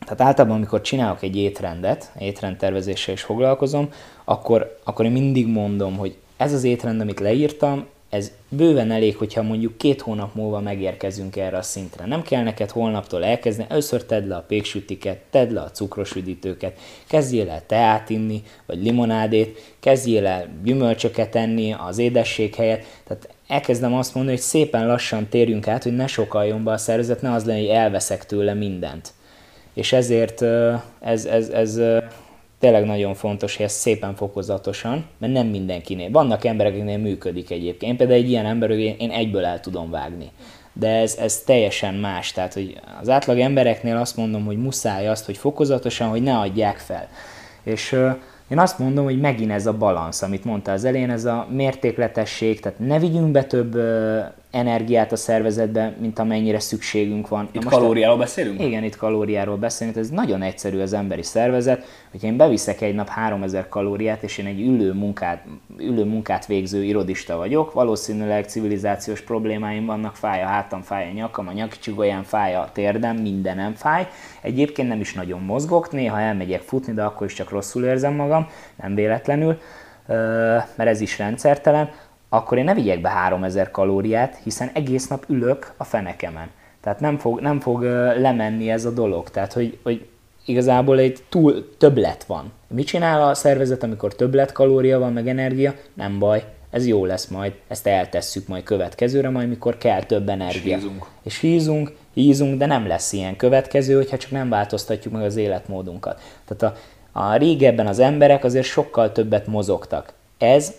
Tehát 0.05 0.21
általában, 0.21 0.57
amikor 0.57 0.81
csinálok 0.81 1.23
egy 1.23 1.37
étrendet, 1.37 2.13
étrendtervezéssel 2.19 3.15
is 3.15 3.23
foglalkozom, 3.23 3.89
akkor, 4.25 4.79
akkor 4.85 5.05
én 5.05 5.11
mindig 5.11 5.47
mondom, 5.47 5.97
hogy 5.97 6.17
ez 6.37 6.53
az 6.53 6.65
étrend, 6.65 7.01
amit 7.01 7.21
leírtam, 7.21 7.87
ez 8.13 8.33
bőven 8.49 8.91
elég, 8.91 9.17
hogyha 9.17 9.43
mondjuk 9.43 9.79
két 9.79 10.01
hónap 10.01 10.35
múlva 10.35 10.61
megérkezünk 10.61 11.37
erre 11.37 11.57
a 11.57 11.63
szintre. 11.63 12.07
Nem 12.07 12.23
kell 12.23 12.43
neked 12.43 12.71
holnaptól 12.71 13.25
elkezdeni, 13.25 13.69
először 13.71 14.05
tedd 14.05 14.29
le 14.29 14.37
a 14.37 14.45
péksütiket, 14.49 15.19
tedd 15.31 15.53
le 15.53 15.61
a 15.61 15.71
cukros 15.71 16.15
üdítőket, 16.15 16.79
kezdjél 17.07 17.51
el 17.51 17.63
teát 17.67 18.11
inni, 18.11 18.43
vagy 18.67 18.83
limonádét, 18.83 19.75
kezdjél 19.81 20.27
el 20.27 20.49
gyümölcsöket 20.65 21.37
enni 21.37 21.75
az 21.87 21.99
édesség 21.99 22.55
helyett. 22.55 22.85
Tehát 23.05 23.29
elkezdem 23.47 23.95
azt 23.95 24.15
mondani, 24.15 24.37
hogy 24.37 24.47
szépen 24.47 24.87
lassan 24.87 25.29
térjünk 25.29 25.69
át, 25.69 25.83
hogy 25.83 25.97
ne 25.97 26.07
sokaljon 26.07 26.65
be 26.65 26.71
a 26.73 26.79
szervezet, 26.79 27.23
ne 27.23 27.33
az 27.33 27.45
legyen, 27.45 27.61
hogy 27.61 27.71
elveszek 27.71 28.27
tőle 28.27 28.55
mindent. 28.55 29.13
És 29.75 29.93
ezért 29.93 30.43
ez, 31.01 31.25
ez, 31.25 31.49
ez 31.49 31.81
tényleg 32.59 32.85
nagyon 32.85 33.15
fontos, 33.15 33.57
hogy 33.57 33.65
ez 33.65 33.73
szépen 33.73 34.15
fokozatosan, 34.15 35.05
mert 35.19 35.33
nem 35.33 35.47
mindenkinél. 35.47 36.11
Vannak 36.11 36.45
emberek, 36.45 36.73
akiknél 36.73 36.99
működik 36.99 37.51
egyébként. 37.51 37.93
Én 37.93 37.97
például 37.97 38.19
egy 38.19 38.29
ilyen 38.29 38.47
ember, 38.47 38.69
hogy 38.69 38.97
én 38.99 39.11
egyből 39.11 39.45
el 39.45 39.61
tudom 39.61 39.91
vágni. 39.91 40.31
De 40.73 40.89
ez, 40.89 41.17
ez 41.21 41.39
teljesen 41.39 41.95
más. 41.95 42.33
Tehát, 42.33 42.55
hogy 42.55 42.81
az 43.01 43.09
átlag 43.09 43.39
embereknél 43.39 43.97
azt 43.97 44.17
mondom, 44.17 44.45
hogy 44.45 44.57
muszáj 44.57 45.09
azt, 45.09 45.25
hogy 45.25 45.37
fokozatosan, 45.37 46.09
hogy 46.09 46.23
ne 46.23 46.39
adják 46.39 46.79
fel. 46.79 47.09
És 47.63 47.93
én 48.49 48.59
azt 48.59 48.79
mondom, 48.79 49.05
hogy 49.05 49.21
megint 49.21 49.51
ez 49.51 49.67
a 49.67 49.73
balansz, 49.73 50.23
amit 50.23 50.45
mondta 50.45 50.73
az 50.73 50.85
elén, 50.85 51.11
ez 51.11 51.25
a 51.25 51.47
mértékletesség, 51.51 52.61
tehát 52.61 52.79
ne 52.79 52.99
vigyünk 52.99 53.31
be 53.31 53.45
több 53.45 53.77
energiát 54.53 55.13
a 55.13 55.17
szervezetbe, 55.17 55.95
mint 55.99 56.19
amennyire 56.19 56.61
szükségünk 56.61 57.29
van. 57.29 57.49
Itt 57.53 57.65
most 57.65 57.77
kalóriáról 57.77 58.17
beszélünk? 58.17 58.61
Igen, 58.61 58.83
itt 58.85 58.97
kalóriáról 58.97 59.57
beszélünk. 59.57 59.97
Ez 59.97 60.11
nagyon 60.11 60.43
egyszerű 60.43 60.81
az 60.81 60.93
emberi 60.93 61.23
szervezet, 61.23 61.85
hogy 62.11 62.25
én 62.25 62.37
beviszek 62.37 62.81
egy 62.81 62.95
nap 62.95 63.09
3000 63.09 63.69
kalóriát, 63.69 64.23
és 64.23 64.39
én 64.39 64.47
egy 64.47 64.61
ülő 64.61 64.93
munkát, 64.93 65.45
ülő 65.79 66.05
munkát 66.05 66.47
végző 66.47 66.83
irodista 66.83 67.37
vagyok, 67.37 67.73
valószínűleg 67.73 68.45
civilizációs 68.45 69.21
problémáim 69.21 69.87
vannak, 69.87 70.17
fáj 70.17 70.43
a 70.43 70.47
hátam, 70.47 70.83
fáj 70.83 71.09
a 71.09 71.13
nyakam, 71.13 71.49
a 71.49 71.53
nyakcsigolyán 71.53 72.23
fáj 72.23 72.55
a 72.55 72.71
térdem, 72.73 73.17
mindenem 73.17 73.75
fáj. 73.75 74.09
Egyébként 74.41 74.89
nem 74.89 75.01
is 75.01 75.15
nagyon 75.15 75.41
mozgok, 75.41 75.93
néha 75.93 76.21
elmegyek 76.21 76.61
futni, 76.61 76.93
de 76.93 77.03
akkor 77.03 77.27
is 77.27 77.35
csak 77.35 77.51
rosszul 77.51 77.85
érzem 77.85 78.15
magam, 78.15 78.49
nem 78.83 78.95
véletlenül, 78.95 79.59
mert 80.77 80.91
ez 80.91 81.01
is 81.01 81.19
rendszertelen 81.19 81.91
akkor 82.35 82.59
én 82.59 82.65
ne 82.65 82.75
vigyek 82.75 83.01
be 83.01 83.09
3000 83.09 83.71
kalóriát, 83.71 84.39
hiszen 84.43 84.71
egész 84.73 85.09
nap 85.09 85.25
ülök 85.29 85.73
a 85.77 85.85
fenekemen. 85.85 86.49
Tehát 86.81 87.01
nem 87.01 87.19
fog, 87.19 87.41
nem 87.41 87.61
fog 87.61 87.83
lemenni 88.19 88.71
ez 88.71 88.85
a 88.85 88.91
dolog. 88.91 89.31
Tehát, 89.31 89.53
hogy, 89.53 89.79
hogy 89.83 90.07
igazából 90.45 90.99
egy 90.99 91.23
túl 91.29 91.77
többlet 91.79 92.25
van. 92.25 92.53
Mit 92.67 92.87
csinál 92.87 93.29
a 93.29 93.35
szervezet, 93.35 93.83
amikor 93.83 94.15
többlet 94.15 94.53
kalória 94.53 94.99
van, 94.99 95.13
meg 95.13 95.29
energia? 95.29 95.75
Nem 95.95 96.19
baj, 96.19 96.45
ez 96.71 96.87
jó 96.87 97.05
lesz 97.05 97.27
majd, 97.27 97.53
ezt 97.69 97.87
eltesszük 97.87 98.49
majd 98.49 98.63
következőre, 98.63 99.31
majd 99.31 99.49
mikor 99.49 99.79
kell 99.79 100.03
több 100.03 100.29
energia. 100.29 100.77
És 100.77 100.83
hízunk. 100.83 101.07
És 101.23 101.39
hízunk, 101.39 101.93
hízunk, 102.15 102.59
de 102.59 102.67
nem 102.67 102.87
lesz 102.87 103.13
ilyen 103.13 103.37
következő, 103.37 103.95
hogyha 103.95 104.17
csak 104.17 104.31
nem 104.31 104.49
változtatjuk 104.49 105.15
meg 105.15 105.23
az 105.23 105.37
életmódunkat. 105.37 106.21
Tehát 106.49 106.75
a, 106.75 106.79
a 107.21 107.37
régebben 107.37 107.87
az 107.87 107.99
emberek 107.99 108.45
azért 108.45 108.67
sokkal 108.67 109.13
többet 109.13 109.47
mozogtak. 109.47 110.13
Ez 110.39 110.73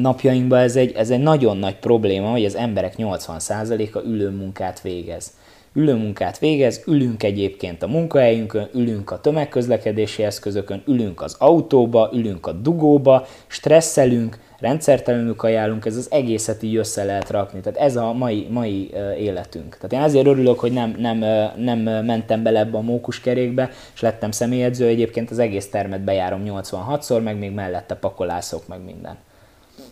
napjainkban 0.00 0.58
ez 0.58 0.76
egy, 0.76 0.92
ez 0.92 1.10
egy 1.10 1.22
nagyon 1.22 1.56
nagy 1.56 1.76
probléma, 1.76 2.30
hogy 2.30 2.44
az 2.44 2.56
emberek 2.56 2.94
80%-a 2.98 3.98
ülő 3.98 4.30
munkát 4.30 4.80
végez. 4.80 5.32
Ülő 5.72 5.94
munkát 5.94 6.38
végez, 6.38 6.82
ülünk 6.86 7.22
egyébként 7.22 7.82
a 7.82 7.86
munkahelyünkön, 7.86 8.68
ülünk 8.74 9.10
a 9.10 9.20
tömegközlekedési 9.20 10.22
eszközökön, 10.22 10.82
ülünk 10.86 11.22
az 11.22 11.36
autóba, 11.38 12.10
ülünk 12.12 12.46
a 12.46 12.52
dugóba, 12.52 13.26
stresszelünk, 13.46 14.38
rendszertelenül 14.58 15.34
ajánlunk, 15.38 15.84
ez 15.84 15.96
az 15.96 16.10
egészet 16.10 16.62
így 16.62 16.76
össze 16.76 17.04
lehet 17.04 17.30
rakni. 17.30 17.60
Tehát 17.60 17.78
ez 17.78 17.96
a 17.96 18.12
mai, 18.12 18.46
mai 18.50 18.90
életünk. 19.18 19.76
Tehát 19.76 19.92
én 19.92 20.00
azért 20.00 20.26
örülök, 20.26 20.58
hogy 20.58 20.72
nem, 20.72 20.94
nem, 20.98 21.18
nem 21.56 21.78
mentem 22.04 22.42
bele 22.42 22.58
ebbe 22.58 22.76
a 22.76 22.82
mókuskerékbe, 22.82 23.70
és 23.94 24.00
lettem 24.00 24.30
személyedző, 24.30 24.86
egyébként 24.86 25.30
az 25.30 25.38
egész 25.38 25.70
termet 25.70 26.00
bejárom 26.00 26.42
86-szor, 26.44 27.22
meg 27.22 27.38
még 27.38 27.52
mellette 27.52 27.94
pakolászok, 27.94 28.68
meg 28.68 28.84
minden. 28.84 29.16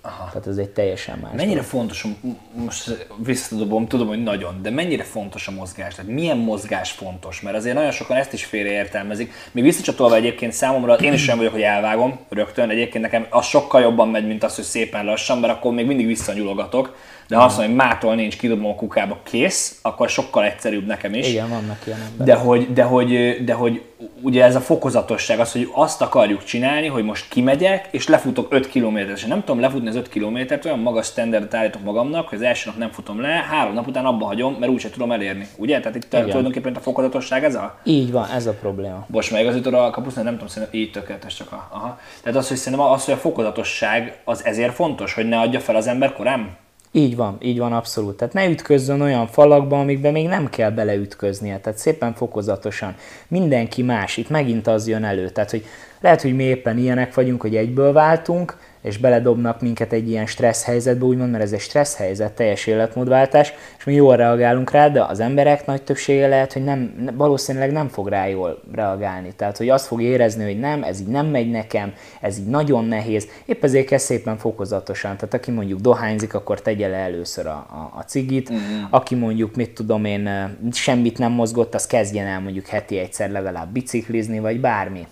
Aha. 0.06 0.28
Tehát 0.28 0.46
ez 0.46 0.56
egy 0.56 0.68
teljesen 0.68 1.18
más. 1.18 1.30
Mennyire 1.32 1.54
dolog. 1.54 1.70
fontos, 1.70 2.06
most 2.54 3.06
visszadobom, 3.16 3.86
tudom, 3.86 4.06
hogy 4.06 4.22
nagyon, 4.22 4.62
de 4.62 4.70
mennyire 4.70 5.02
fontos 5.02 5.48
a 5.48 5.50
mozgás? 5.50 5.94
Tehát 5.94 6.10
milyen 6.10 6.36
mozgás 6.36 6.90
fontos? 6.90 7.40
Mert 7.40 7.56
azért 7.56 7.74
nagyon 7.74 7.90
sokan 7.90 8.16
ezt 8.16 8.32
is 8.32 8.44
félreértelmezik. 8.44 9.32
Még 9.52 9.64
visszacsatolva 9.64 10.14
egyébként 10.14 10.52
számomra, 10.52 10.94
én 10.94 11.12
is 11.12 11.26
olyan 11.26 11.38
vagyok, 11.38 11.52
hogy 11.52 11.62
elvágom 11.62 12.18
rögtön. 12.28 12.70
Egyébként 12.70 13.04
nekem 13.04 13.26
az 13.30 13.46
sokkal 13.46 13.80
jobban 13.80 14.08
megy, 14.08 14.26
mint 14.26 14.44
az, 14.44 14.54
hogy 14.54 14.64
szépen 14.64 15.04
lassan, 15.04 15.38
mert 15.38 15.52
akkor 15.52 15.72
még 15.72 15.86
mindig 15.86 16.06
visszanyulogatok 16.06 16.96
de 17.28 17.36
ha 17.36 17.44
azt 17.44 17.56
mondom, 17.56 17.76
hogy 17.76 17.86
mától 17.86 18.14
nincs, 18.14 18.36
kidobom 18.36 18.66
a 18.66 18.74
kukába, 18.74 19.18
kész, 19.22 19.78
akkor 19.82 20.08
sokkal 20.08 20.44
egyszerűbb 20.44 20.86
nekem 20.86 21.14
is. 21.14 21.28
Igen, 21.28 21.48
vannak 21.48 21.86
ilyen 21.86 21.98
emberek. 22.00 22.36
De 22.36 22.42
hogy, 22.42 22.72
de 22.72 22.82
hogy, 22.82 23.38
de 23.44 23.52
hogy 23.52 23.82
ugye 24.20 24.44
ez 24.44 24.54
a 24.54 24.60
fokozatosság, 24.60 25.40
az, 25.40 25.52
hogy 25.52 25.68
azt 25.72 26.02
akarjuk 26.02 26.44
csinálni, 26.44 26.86
hogy 26.86 27.04
most 27.04 27.28
kimegyek, 27.28 27.88
és 27.90 28.08
lefutok 28.08 28.46
5 28.50 28.68
kilométert, 28.68 29.16
és 29.16 29.24
nem 29.24 29.40
tudom 29.44 29.60
lefutni 29.60 29.88
az 29.88 29.96
5 29.96 30.08
kilométert, 30.08 30.64
olyan 30.64 30.78
magas 30.78 31.06
standardet 31.06 31.54
állítok 31.54 31.82
magamnak, 31.82 32.28
hogy 32.28 32.38
az 32.38 32.44
első 32.44 32.70
nap 32.70 32.78
nem 32.78 32.90
futom 32.90 33.20
le, 33.20 33.28
három 33.28 33.74
nap 33.74 33.86
után 33.86 34.04
abba 34.04 34.26
hagyom, 34.26 34.56
mert 34.58 34.72
úgyse 34.72 34.90
tudom 34.90 35.12
elérni. 35.12 35.48
Ugye? 35.56 35.80
Tehát 35.80 35.96
itt 35.96 36.12
Igen. 36.12 36.28
tulajdonképpen 36.28 36.74
a 36.74 36.80
fokozatosság 36.80 37.44
ez 37.44 37.54
a? 37.54 37.78
Így 37.84 38.12
van, 38.12 38.28
ez 38.34 38.46
a 38.46 38.52
probléma. 38.52 39.06
Most 39.08 39.30
meg 39.30 39.46
az 39.46 39.66
a 39.66 39.90
kapusz, 39.90 40.14
nem 40.14 40.32
tudom, 40.32 40.48
szerintem 40.48 40.80
így 40.80 40.90
tökéletes 40.90 41.34
csak 41.34 41.52
a, 41.52 41.68
aha. 41.72 41.98
Tehát 42.22 42.38
az, 42.38 42.48
hogy 42.48 42.56
szerintem 42.56 42.88
az, 42.88 43.04
hogy 43.04 43.14
a 43.14 43.16
fokozatosság 43.16 44.18
az 44.24 44.44
ezért 44.44 44.74
fontos, 44.74 45.14
hogy 45.14 45.28
ne 45.28 45.38
adja 45.38 45.60
fel 45.60 45.76
az 45.76 45.86
ember 45.86 46.12
korán? 46.12 46.56
Így 46.96 47.16
van, 47.16 47.36
így 47.40 47.58
van 47.58 47.72
abszolút. 47.72 48.16
Tehát 48.16 48.34
ne 48.34 48.48
ütközzön 48.48 49.00
olyan 49.00 49.26
falakba, 49.26 49.80
amikbe 49.80 50.10
még 50.10 50.28
nem 50.28 50.48
kell 50.48 50.70
beleütköznie. 50.70 51.58
Tehát 51.58 51.78
szépen 51.78 52.14
fokozatosan. 52.14 52.94
Mindenki 53.28 53.82
más. 53.82 54.16
Itt 54.16 54.28
megint 54.28 54.66
az 54.66 54.88
jön 54.88 55.04
elő. 55.04 55.28
Tehát, 55.28 55.50
hogy 55.50 55.64
lehet, 56.00 56.22
hogy 56.22 56.34
mi 56.34 56.42
éppen 56.42 56.78
ilyenek 56.78 57.14
vagyunk, 57.14 57.40
hogy 57.40 57.56
egyből 57.56 57.92
váltunk, 57.92 58.58
és 58.84 58.98
beledobnak 58.98 59.60
minket 59.60 59.92
egy 59.92 60.08
ilyen 60.08 60.26
stressz 60.26 60.64
helyzetbe, 60.64 61.04
úgymond, 61.04 61.30
mert 61.30 61.42
ez 61.42 61.52
egy 61.52 61.60
stressz 61.60 61.96
helyzet, 61.96 62.32
teljes 62.32 62.66
életmódváltás, 62.66 63.52
és 63.78 63.84
mi 63.84 63.94
jól 63.94 64.16
reagálunk 64.16 64.70
rá, 64.70 64.88
de 64.88 65.04
az 65.04 65.20
emberek 65.20 65.66
nagy 65.66 65.82
többsége 65.82 66.28
lehet, 66.28 66.52
hogy 66.52 66.64
nem, 66.64 67.10
valószínűleg 67.14 67.72
nem 67.72 67.88
fog 67.88 68.08
rá 68.08 68.26
jól 68.26 68.62
reagálni. 68.72 69.32
Tehát, 69.36 69.56
hogy 69.56 69.68
azt 69.68 69.86
fog 69.86 70.02
érezni, 70.02 70.44
hogy 70.44 70.58
nem, 70.58 70.82
ez 70.82 71.00
így 71.00 71.06
nem 71.06 71.26
megy 71.26 71.50
nekem, 71.50 71.92
ez 72.20 72.38
így 72.38 72.46
nagyon 72.46 72.84
nehéz. 72.84 73.28
Épp 73.44 73.64
ezért 73.64 73.86
kell 73.86 73.98
szépen 73.98 74.36
fokozatosan. 74.36 75.16
Tehát 75.16 75.34
aki 75.34 75.50
mondjuk 75.50 75.80
dohányzik, 75.80 76.34
akkor 76.34 76.62
tegye 76.62 76.88
le 76.88 76.96
először 76.96 77.46
a, 77.46 77.50
a, 77.50 77.92
a 77.98 78.02
cigit. 78.02 78.52
Mm-hmm. 78.52 78.82
Aki 78.90 79.14
mondjuk, 79.14 79.54
mit 79.54 79.70
tudom 79.70 80.04
én, 80.04 80.56
semmit 80.72 81.18
nem 81.18 81.32
mozgott, 81.32 81.74
az 81.74 81.86
kezdjen 81.86 82.26
el 82.26 82.40
mondjuk 82.40 82.66
heti 82.66 82.98
egyszer 82.98 83.30
legalább 83.30 83.72
biciklizni, 83.72 84.38
vagy 84.38 84.60
bármi 84.60 85.06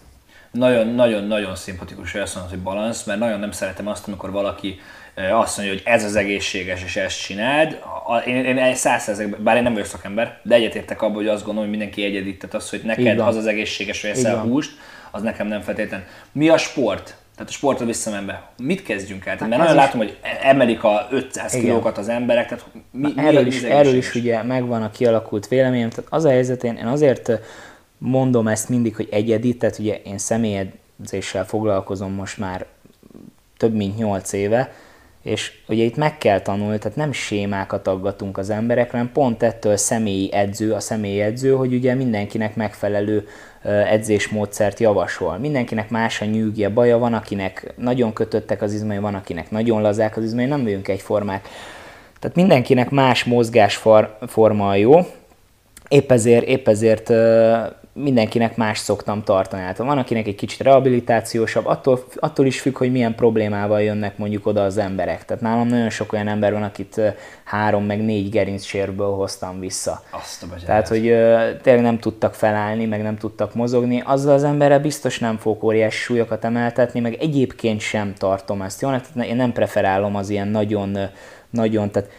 nagyon-nagyon-nagyon 0.53 1.57
szimpatikus, 1.57 2.13
hogy 2.13 2.21
azt 2.21 2.35
mondod, 2.35 2.53
hogy 2.53 2.63
balansz, 2.63 3.05
mert 3.05 3.19
nagyon 3.19 3.39
nem 3.41 3.51
szeretem 3.51 3.87
azt, 3.87 4.07
amikor 4.07 4.31
valaki 4.31 4.81
azt 5.33 5.57
mondja, 5.57 5.75
hogy 5.75 5.83
ez 5.85 6.05
az 6.05 6.17
egészséges, 6.17 6.85
és 6.85 6.97
ezt 6.97 7.21
csináld. 7.21 7.79
Én, 8.27 8.45
én, 8.45 8.57
én 8.57 8.75
száz 8.75 9.23
bár 9.39 9.57
én 9.57 9.63
nem 9.63 9.73
vagyok 9.73 9.89
szakember, 9.89 10.41
de 10.43 10.55
egyetértek 10.55 11.03
abban, 11.03 11.15
hogy 11.15 11.29
azt 11.29 11.45
gondolom, 11.45 11.69
hogy 11.69 11.79
mindenki 11.79 12.05
egyedít, 12.05 12.39
tehát 12.39 12.55
az, 12.55 12.71
hogy 12.71 12.81
neked 12.85 13.19
az 13.19 13.37
az 13.37 13.47
egészséges, 13.47 14.01
hogy 14.01 14.11
eszel 14.11 14.39
húst, 14.39 14.71
az 15.11 15.23
nekem 15.23 15.47
nem 15.47 15.61
feltétlen. 15.61 16.05
Mi 16.33 16.49
a 16.49 16.57
sport? 16.57 17.17
Tehát 17.37 17.51
a 17.51 17.53
sportra 17.53 17.87
visszamenve, 17.87 18.43
mit 18.57 18.83
kezdjünk 18.83 19.27
el? 19.27 19.37
Hát 19.39 19.49
mert 19.49 19.61
nagyon 19.61 19.77
is... 19.77 19.83
látom, 19.83 20.01
hogy 20.01 20.19
emelik 20.43 20.85
a 20.85 21.09
500 21.11 21.55
Igen. 21.55 21.65
kilókat 21.65 21.99
az 21.99 22.09
emberek, 22.09 22.49
tehát 22.49 22.65
mi, 22.91 23.13
Na, 23.15 23.23
erről, 23.23 23.43
mi 23.43 23.49
is, 23.49 23.63
erről 23.63 23.95
is 23.95 24.15
ugye 24.15 24.43
megvan 24.43 24.83
a 24.83 24.91
kialakult 24.91 25.49
véleményem. 25.49 25.91
Tehát 25.91 26.07
az 26.11 26.25
a 26.25 26.29
helyzet, 26.29 26.65
én, 26.65 26.77
én 26.77 26.87
azért 26.87 27.31
mondom 28.03 28.49
ezt 28.49 28.69
mindig, 28.69 28.97
hogy 28.97 29.09
egyedi, 29.11 29.57
tehát 29.57 29.79
ugye 29.79 30.01
én 30.05 30.19
személyedzéssel 30.19 31.47
foglalkozom 31.47 32.13
most 32.13 32.39
már 32.39 32.67
több 33.57 33.75
mint 33.75 33.97
8 33.97 34.33
éve, 34.33 34.73
és 35.23 35.53
ugye 35.69 35.83
itt 35.83 35.97
meg 35.97 36.19
kell 36.19 36.41
tanulni, 36.41 36.79
tehát 36.79 36.97
nem 36.97 37.13
sémákat 37.13 37.87
aggatunk 37.87 38.39
az 38.39 38.51
emberekre, 38.51 38.99
hanem 38.99 39.13
pont 39.13 39.43
ettől 39.43 39.77
személyi 39.77 40.33
edző, 40.33 40.73
a 40.73 40.81
személyi 40.81 41.21
edző, 41.21 41.53
hogy 41.53 41.75
ugye 41.75 41.95
mindenkinek 41.95 42.57
megfelelő 42.57 43.29
edzésmódszert 43.63 44.79
javasol. 44.79 45.39
Mindenkinek 45.39 45.91
más 45.91 46.21
a 46.21 46.25
nyűgje, 46.25 46.69
baja, 46.69 46.99
van 46.99 47.15
akinek 47.15 47.73
nagyon 47.77 48.13
kötöttek 48.13 48.63
az 48.63 48.73
izmai, 48.73 48.99
van 48.99 49.15
akinek 49.15 49.51
nagyon 49.51 49.83
lazák 49.83 50.17
az 50.17 50.25
izmai, 50.25 50.45
nem 50.45 50.63
vagyunk 50.63 50.89
egyformák. 50.89 51.49
Tehát 52.21 52.37
mindenkinek 52.37 52.91
más 52.91 53.25
mozgásforma 53.25 54.75
jó, 54.75 55.01
épp 55.89 56.13
ezért, 56.13 56.47
épp 56.47 56.69
ezért 56.69 57.13
mindenkinek 57.95 58.57
más 58.57 58.79
szoktam 58.79 59.23
tartani. 59.23 59.63
Hát 59.63 59.77
van, 59.77 59.99
akinek 59.99 60.27
egy 60.27 60.35
kicsit 60.35 60.61
rehabilitációsabb, 60.61 61.67
attól, 61.67 62.05
attól 62.17 62.47
is 62.47 62.61
függ, 62.61 62.77
hogy 62.77 62.93
milyen 62.93 63.15
problémával 63.15 63.83
jönnek 63.83 64.19
mondjuk 64.19 64.47
oda 64.47 64.65
az 64.65 64.79
emberek. 64.79 65.25
Tehát 65.25 65.43
nálam 65.43 65.67
nagyon 65.67 65.91
sok 65.91 66.13
olyan 66.13 66.29
ember 66.29 66.53
van, 66.53 66.63
akit 66.63 67.01
három 67.45 67.85
meg 67.85 68.05
négy 68.05 68.31
gerincssérből 68.31 69.11
hoztam 69.11 69.61
vissza. 69.61 70.03
Azt 70.11 70.43
a 70.43 70.47
Tehát, 70.67 70.89
hogy 70.89 71.01
tényleg 71.63 71.83
nem 71.83 71.99
tudtak 71.99 72.35
felállni, 72.35 72.85
meg 72.87 73.03
nem 73.03 73.17
tudtak 73.17 73.55
mozogni. 73.55 74.03
Azzal 74.05 74.35
az 74.35 74.45
emberrel 74.45 74.81
biztos 74.81 75.19
nem 75.19 75.37
fogok 75.37 75.63
óriási 75.63 75.99
súlyokat 75.99 76.45
emeltetni, 76.45 77.01
meg 77.01 77.15
egyébként 77.15 77.81
sem 77.81 78.15
tartom 78.15 78.63
ezt. 78.63 78.81
Jó, 78.81 78.89
hát 78.89 79.09
én 79.27 79.37
nem 79.37 79.53
preferálom 79.53 80.17
az 80.17 80.29
ilyen 80.29 80.49
nagyon, 80.49 80.99
nagyon, 81.51 81.91
tehát 81.91 82.11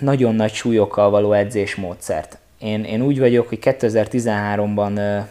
nagyon 0.00 0.34
nagy 0.34 0.52
súlyokkal 0.52 1.10
való 1.10 1.32
edzésmódszert 1.32 2.38
én, 2.58 2.84
én 2.84 3.02
úgy 3.02 3.18
vagyok, 3.18 3.48
hogy 3.48 3.58
2013-ban 3.62 5.22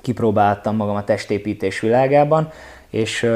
kipróbáltam 0.00 0.76
magam 0.76 0.96
a 0.96 1.04
testépítés 1.04 1.80
világában, 1.80 2.52
és 2.90 3.30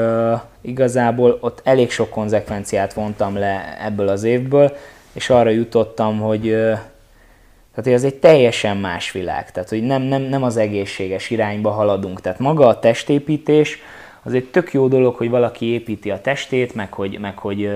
igazából 0.61 1.37
ott 1.41 1.61
elég 1.63 1.91
sok 1.91 2.09
konzekvenciát 2.09 2.93
vontam 2.93 3.35
le 3.35 3.77
ebből 3.81 4.07
az 4.07 4.23
évből, 4.23 4.77
és 5.13 5.29
arra 5.29 5.49
jutottam, 5.49 6.19
hogy 6.19 6.47
uh, 6.47 6.79
tehát, 7.75 7.93
ez 7.99 8.03
egy 8.03 8.15
teljesen 8.15 8.77
más 8.77 9.11
világ, 9.11 9.51
tehát 9.51 9.69
hogy 9.69 9.83
nem, 9.83 10.01
nem, 10.01 10.21
nem 10.21 10.43
az 10.43 10.57
egészséges 10.57 11.29
irányba 11.29 11.69
haladunk. 11.69 12.21
Tehát 12.21 12.39
maga 12.39 12.67
a 12.67 12.79
testépítés 12.79 13.77
az 14.23 14.33
egy 14.33 14.45
tök 14.45 14.73
jó 14.73 14.87
dolog, 14.87 15.15
hogy 15.15 15.29
valaki 15.29 15.65
építi 15.65 16.11
a 16.11 16.21
testét, 16.21 16.75
meg 16.75 16.93
hogy, 16.93 17.19
meg 17.19 17.37
hogy 17.37 17.71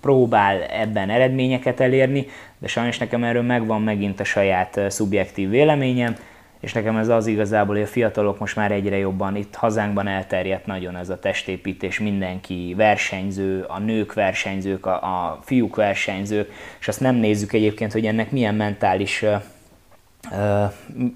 próbál 0.00 0.62
ebben 0.62 1.10
eredményeket 1.10 1.80
elérni, 1.80 2.26
de 2.58 2.66
sajnos 2.66 2.98
nekem 2.98 3.24
erről 3.24 3.42
megvan 3.42 3.82
megint 3.82 4.20
a 4.20 4.24
saját 4.24 4.80
szubjektív 4.88 5.50
véleményem, 5.50 6.16
és 6.60 6.72
nekem 6.72 6.96
ez 6.96 7.08
az 7.08 7.26
igazából, 7.26 7.74
hogy 7.74 7.84
a 7.84 7.88
fiatalok 7.88 8.38
most 8.38 8.56
már 8.56 8.72
egyre 8.72 8.96
jobban, 8.96 9.36
itt 9.36 9.54
hazánkban 9.54 10.08
elterjedt 10.08 10.66
nagyon 10.66 10.96
ez 10.96 11.08
a 11.08 11.18
testépítés, 11.18 11.98
mindenki 11.98 12.74
versenyző, 12.76 13.64
a 13.68 13.78
nők 13.78 14.14
versenyzők, 14.14 14.86
a, 14.86 14.92
a 14.92 15.38
fiúk 15.42 15.76
versenyzők, 15.76 16.52
és 16.80 16.88
azt 16.88 17.00
nem 17.00 17.14
nézzük 17.14 17.52
egyébként, 17.52 17.92
hogy 17.92 18.06
ennek 18.06 18.30
milyen 18.30 18.54
mentális 18.54 19.24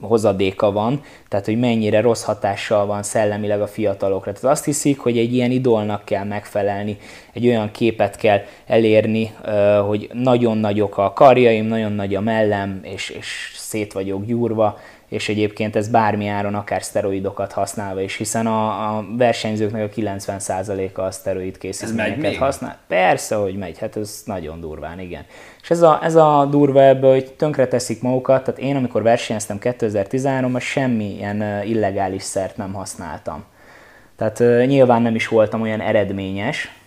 hozadéka 0.01 0.73
van, 0.73 1.03
tehát 1.29 1.45
hogy 1.45 1.59
mennyire 1.59 2.01
rossz 2.01 2.23
hatással 2.23 2.87
van 2.87 3.03
szellemileg 3.03 3.61
a 3.61 3.67
fiatalokra. 3.67 4.33
Tehát 4.33 4.51
azt 4.51 4.65
hiszik, 4.65 4.99
hogy 4.99 5.19
egy 5.19 5.35
ilyen 5.35 5.51
idolnak 5.51 6.05
kell 6.05 6.25
megfelelni, 6.25 6.97
egy 7.33 7.47
olyan 7.47 7.71
képet 7.71 8.17
kell 8.17 8.41
elérni, 8.67 9.33
hogy 9.87 10.11
nagyon 10.12 10.59
nagyok 10.59 10.99
a 10.99 11.12
karjaim, 11.12 11.67
nagyon 11.67 11.93
nagy 11.93 12.15
a 12.15 12.21
mellem, 12.21 12.81
és, 12.83 13.09
és 13.09 13.53
szét 13.57 13.93
vagyok 13.93 14.25
gyúrva, 14.25 14.79
és 15.12 15.29
egyébként 15.29 15.77
ez 15.77 15.88
bármi 15.88 16.27
áron, 16.27 16.55
akár 16.55 16.83
szteroidokat 16.83 17.53
használva 17.53 18.01
is, 18.01 18.16
hiszen 18.16 18.46
a, 18.46 18.96
a 18.96 19.05
versenyzőknek 19.16 19.90
a 19.90 20.01
90%-a 20.01 21.01
a 21.01 21.11
szteroid 21.11 21.59
készítményeket 21.59 22.37
használ. 22.37 22.79
Persze, 22.88 23.35
hogy 23.35 23.57
megy, 23.57 23.79
hát 23.79 23.96
ez 23.96 24.22
nagyon 24.25 24.61
durván, 24.61 25.01
igen. 25.01 25.25
És 25.62 25.70
ez 25.70 25.83
a, 25.83 25.98
ez 26.03 26.14
a 26.14 26.46
durva 26.51 26.83
ebből, 26.83 27.11
hogy 27.11 27.33
tönkre 27.33 27.66
teszik 27.66 28.03
magukat, 28.03 28.44
tehát 28.44 28.61
én 28.61 28.77
amikor 28.77 29.03
versenyeztem 29.03 29.59
2013-ban 29.61 30.61
semmilyen 30.61 31.64
illegális 31.64 32.22
szert 32.22 32.57
nem 32.57 32.72
használtam. 32.72 33.44
Tehát 34.16 34.66
nyilván 34.66 35.03
nem 35.03 35.14
is 35.14 35.29
voltam 35.29 35.61
olyan 35.61 35.81
eredményes, 35.81 36.82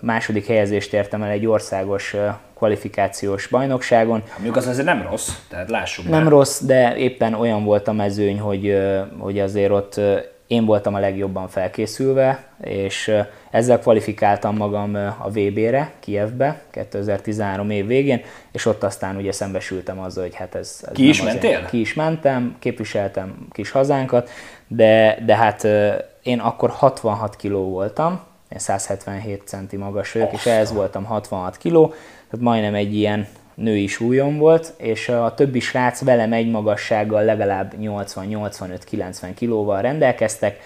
második 0.00 0.46
helyezést 0.46 0.92
értem 0.92 1.22
el 1.22 1.30
egy 1.30 1.46
országos 1.46 2.16
kvalifikációs 2.54 3.46
bajnokságon. 3.46 4.22
Mondjuk 4.32 4.56
az 4.56 4.66
azért 4.66 4.86
nem 4.86 5.02
rossz, 5.02 5.30
tehát 5.48 5.70
lássuk 5.70 6.08
Nem 6.08 6.22
már. 6.22 6.32
rossz, 6.32 6.62
de 6.62 6.96
éppen 6.96 7.34
olyan 7.34 7.64
volt 7.64 7.88
a 7.88 7.92
mezőny, 7.92 8.40
hogy, 8.40 8.78
hogy 9.18 9.38
azért 9.38 9.70
ott 9.70 10.00
én 10.46 10.64
voltam 10.64 10.94
a 10.94 10.98
legjobban 10.98 11.48
felkészülve, 11.48 12.44
és 12.62 13.12
ezzel 13.50 13.78
kvalifikáltam 13.78 14.56
magam 14.56 14.94
a 15.18 15.28
VB-re, 15.28 15.92
Kievbe 16.00 16.62
2013 16.70 17.70
év 17.70 17.86
végén, 17.86 18.22
és 18.52 18.66
ott 18.66 18.82
aztán 18.82 19.16
ugye 19.16 19.32
szembesültem 19.32 20.00
azzal, 20.00 20.22
hogy 20.22 20.34
hát 20.34 20.54
ez... 20.54 20.80
ez 20.82 20.92
ki 20.92 21.08
is 21.08 21.22
mentél? 21.22 21.64
Ki 21.64 21.80
is 21.80 21.94
mentem, 21.94 22.56
képviseltem 22.58 23.46
kis 23.52 23.70
hazánkat, 23.70 24.30
de, 24.68 25.18
de 25.24 25.36
hát 25.36 25.68
én 26.22 26.38
akkor 26.38 26.70
66 26.70 27.36
kiló 27.36 27.68
voltam, 27.70 28.12
én 28.12 28.35
177 28.50 29.42
centi 29.44 29.76
magas 29.76 30.12
vagyok, 30.12 30.32
és 30.32 30.46
ehhez 30.46 30.72
voltam 30.72 31.04
66 31.04 31.56
kiló, 31.56 31.86
tehát 32.30 32.44
majdnem 32.44 32.74
egy 32.74 32.94
ilyen 32.94 33.26
női 33.54 33.86
súlyom 33.86 34.38
volt, 34.38 34.72
és 34.76 35.08
a 35.08 35.34
többi 35.34 35.60
srác 35.60 36.04
velem 36.04 36.32
egy 36.32 36.50
magassággal 36.50 37.24
legalább 37.24 37.74
80-85-90 37.80 39.30
kilóval 39.34 39.82
rendelkeztek. 39.82 40.58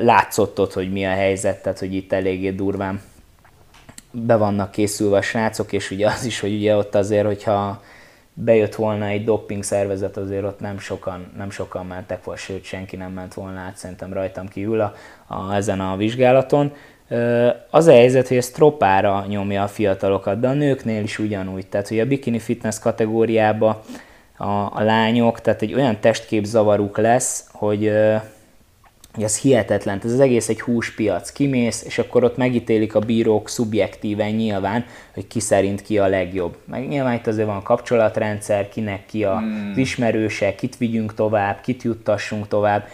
Látszott 0.00 0.60
ott, 0.60 0.72
hogy 0.72 0.92
mi 0.92 1.06
a 1.06 1.10
helyzet, 1.10 1.62
tehát 1.62 1.78
hogy 1.78 1.94
itt 1.94 2.12
eléggé 2.12 2.50
durván 2.50 3.00
be 4.10 4.36
vannak 4.36 4.70
készülve 4.70 5.16
a 5.16 5.22
srácok, 5.22 5.72
és 5.72 5.90
ugye 5.90 6.06
az 6.06 6.24
is, 6.24 6.40
hogy 6.40 6.54
ugye 6.54 6.76
ott 6.76 6.94
azért, 6.94 7.26
hogyha 7.26 7.82
bejött 8.38 8.74
volna 8.74 9.06
egy 9.06 9.24
dopping 9.24 9.62
szervezet, 9.62 10.16
azért 10.16 10.44
ott 10.44 10.60
nem 10.60 10.78
sokan, 10.78 11.32
nem 11.36 11.50
sokan 11.50 11.86
mentek 11.86 12.24
volna, 12.24 12.40
sőt 12.40 12.64
senki 12.64 12.96
nem 12.96 13.12
ment 13.12 13.34
volna 13.34 13.58
át, 13.58 13.76
szerintem 13.76 14.12
rajtam 14.12 14.48
kívül 14.48 14.80
a, 14.80 14.94
a, 15.26 15.54
ezen 15.54 15.80
a 15.80 15.96
vizsgálaton. 15.96 16.72
Az 17.70 17.86
a 17.86 17.92
helyzet, 17.92 18.28
hogy 18.28 18.36
ez 18.36 18.50
tropára 18.50 19.24
nyomja 19.28 19.62
a 19.62 19.68
fiatalokat, 19.68 20.40
de 20.40 20.48
a 20.48 20.52
nőknél 20.52 21.02
is 21.02 21.18
ugyanúgy. 21.18 21.66
Tehát, 21.66 21.88
hogy 21.88 22.00
a 22.00 22.06
bikini 22.06 22.38
fitness 22.38 22.78
kategóriába 22.78 23.82
a, 24.36 24.44
a 24.50 24.82
lányok, 24.82 25.40
tehát 25.40 25.62
egy 25.62 25.74
olyan 25.74 26.00
testképzavaruk 26.00 26.98
lesz, 26.98 27.48
hogy, 27.52 27.92
ez 29.22 29.38
hihetetlen. 29.38 30.00
Ez 30.04 30.12
az 30.12 30.20
egész 30.20 30.48
egy 30.48 30.60
húspiac. 30.60 31.32
Kimész, 31.32 31.82
és 31.84 31.98
akkor 31.98 32.24
ott 32.24 32.36
megítélik 32.36 32.94
a 32.94 32.98
bírók 32.98 33.48
szubjektíven 33.48 34.30
nyilván, 34.30 34.84
hogy 35.14 35.26
ki 35.26 35.40
szerint 35.40 35.82
ki 35.82 35.98
a 35.98 36.06
legjobb. 36.06 36.56
Meg 36.64 36.88
nyilván 36.88 37.14
itt 37.14 37.26
azért 37.26 37.46
van 37.46 37.56
a 37.56 37.62
kapcsolatrendszer, 37.62 38.68
kinek 38.68 39.06
ki 39.06 39.24
a, 39.24 39.38
hmm. 39.38 39.68
az 39.72 39.78
ismerőse, 39.78 40.54
kit 40.54 40.76
vigyünk 40.76 41.14
tovább, 41.14 41.60
kit 41.60 41.82
juttassunk 41.82 42.48
tovább. 42.48 42.88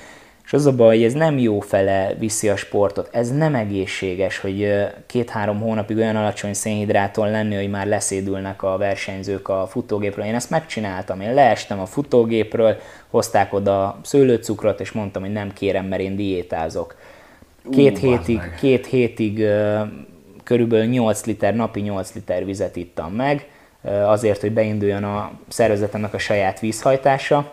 És 0.53 0.59
az 0.59 0.67
a 0.67 0.75
baj, 0.75 0.97
hogy 0.97 1.05
ez 1.05 1.13
nem 1.13 1.39
jó 1.39 1.61
fele 1.61 2.15
viszi 2.19 2.49
a 2.49 2.57
sportot. 2.57 3.09
Ez 3.13 3.31
nem 3.31 3.55
egészséges, 3.55 4.39
hogy 4.39 4.87
két-három 5.07 5.61
hónapig 5.61 5.97
olyan 5.97 6.17
alacsony 6.17 6.53
szénhidráton 6.55 7.31
lenni, 7.31 7.55
hogy 7.55 7.71
már 7.71 7.87
leszédülnek 7.87 8.63
a 8.63 8.77
versenyzők 8.77 9.49
a 9.49 9.67
futógépről. 9.67 10.25
Én 10.25 10.35
ezt 10.35 10.51
megcsináltam, 10.51 11.21
én 11.21 11.35
leestem 11.35 11.81
a 11.81 11.87
futógépről, 11.87 12.77
hozták 13.09 13.53
oda 13.53 13.99
szőlőcukrot, 14.03 14.81
és 14.81 14.93
mondtam, 14.93 15.23
hogy 15.23 15.33
nem 15.33 15.53
kérem, 15.53 15.87
mert 15.87 16.03
én 16.03 16.17
diétázok. 16.17 16.97
Két 17.71 17.93
uh, 17.93 17.99
hétig, 17.99 18.41
két 18.61 18.87
hétig 18.87 19.47
körülbelül 20.45 20.87
8 20.87 21.25
liter, 21.25 21.55
napi 21.55 21.81
8 21.81 22.15
liter 22.15 22.45
vizet 22.45 22.77
ittam 22.77 23.13
meg, 23.13 23.49
azért, 24.05 24.41
hogy 24.41 24.53
beinduljon 24.53 25.05
a 25.05 25.33
szervezetemnek 25.49 26.15
a 26.15 26.19
saját 26.19 26.61
vízhajtása, 26.61 27.53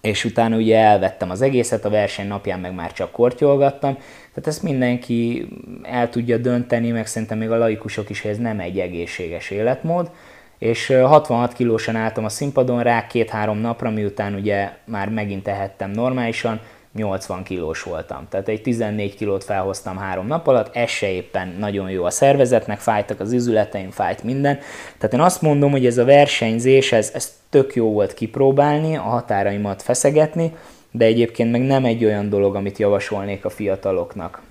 és 0.00 0.24
utána 0.24 0.56
ugye 0.56 0.78
elvettem 0.78 1.30
az 1.30 1.42
egészet, 1.42 1.84
a 1.84 1.90
verseny 1.90 2.26
napján 2.26 2.60
meg 2.60 2.74
már 2.74 2.92
csak 2.92 3.10
kortyolgattam, 3.10 3.94
tehát 3.94 4.46
ezt 4.46 4.62
mindenki 4.62 5.48
el 5.82 6.08
tudja 6.08 6.36
dönteni, 6.36 6.90
meg 6.90 7.06
szerintem 7.06 7.38
még 7.38 7.50
a 7.50 7.58
laikusok 7.58 8.10
is, 8.10 8.22
hogy 8.22 8.30
ez 8.30 8.38
nem 8.38 8.60
egy 8.60 8.78
egészséges 8.78 9.50
életmód, 9.50 10.10
és 10.58 10.86
66 10.86 11.52
kilósan 11.52 11.96
álltam 11.96 12.24
a 12.24 12.28
színpadon 12.28 12.82
rá 12.82 13.06
két-három 13.06 13.58
napra, 13.58 13.90
miután 13.90 14.34
ugye 14.34 14.70
már 14.84 15.08
megint 15.08 15.42
tehettem 15.42 15.90
normálisan, 15.90 16.60
80 16.92 17.42
kilós 17.42 17.82
voltam. 17.82 18.26
Tehát 18.28 18.48
egy 18.48 18.62
14 18.62 19.14
kilót 19.14 19.44
felhoztam 19.44 19.96
három 19.96 20.26
nap 20.26 20.46
alatt, 20.46 20.76
ez 20.76 20.88
se 20.88 21.10
éppen 21.10 21.56
nagyon 21.58 21.90
jó 21.90 22.04
a 22.04 22.10
szervezetnek, 22.10 22.78
fájtak 22.78 23.20
az 23.20 23.32
izületeim, 23.32 23.90
fájt 23.90 24.22
minden. 24.22 24.58
Tehát 24.98 25.14
én 25.14 25.20
azt 25.20 25.42
mondom, 25.42 25.70
hogy 25.70 25.86
ez 25.86 25.98
a 25.98 26.04
versenyzés, 26.04 26.92
ez, 26.92 27.10
ez 27.14 27.38
tök 27.48 27.74
jó 27.74 27.92
volt 27.92 28.14
kipróbálni, 28.14 28.96
a 28.96 29.00
határaimat 29.00 29.82
feszegetni, 29.82 30.56
de 30.90 31.04
egyébként 31.04 31.50
meg 31.50 31.60
nem 31.60 31.84
egy 31.84 32.04
olyan 32.04 32.28
dolog, 32.28 32.54
amit 32.54 32.78
javasolnék 32.78 33.44
a 33.44 33.50
fiataloknak. 33.50 34.42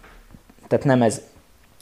Tehát 0.67 0.85
nem 0.85 1.01
ez, 1.01 1.21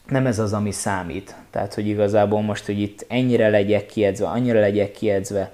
nem 0.08 0.26
ez 0.26 0.40
az, 0.40 0.54
ami 0.54 0.72
számít. 0.72 1.36
Tehát, 1.52 1.74
hogy 1.74 1.88
igazából 1.88 2.42
most, 2.42 2.66
hogy 2.66 2.82
itt 2.82 3.06
ennyire 3.08 3.50
legyek 3.50 3.86
kiedzve, 3.86 4.28
annyira 4.28 4.60
legyek 4.60 4.92
kiedzve. 4.92 5.52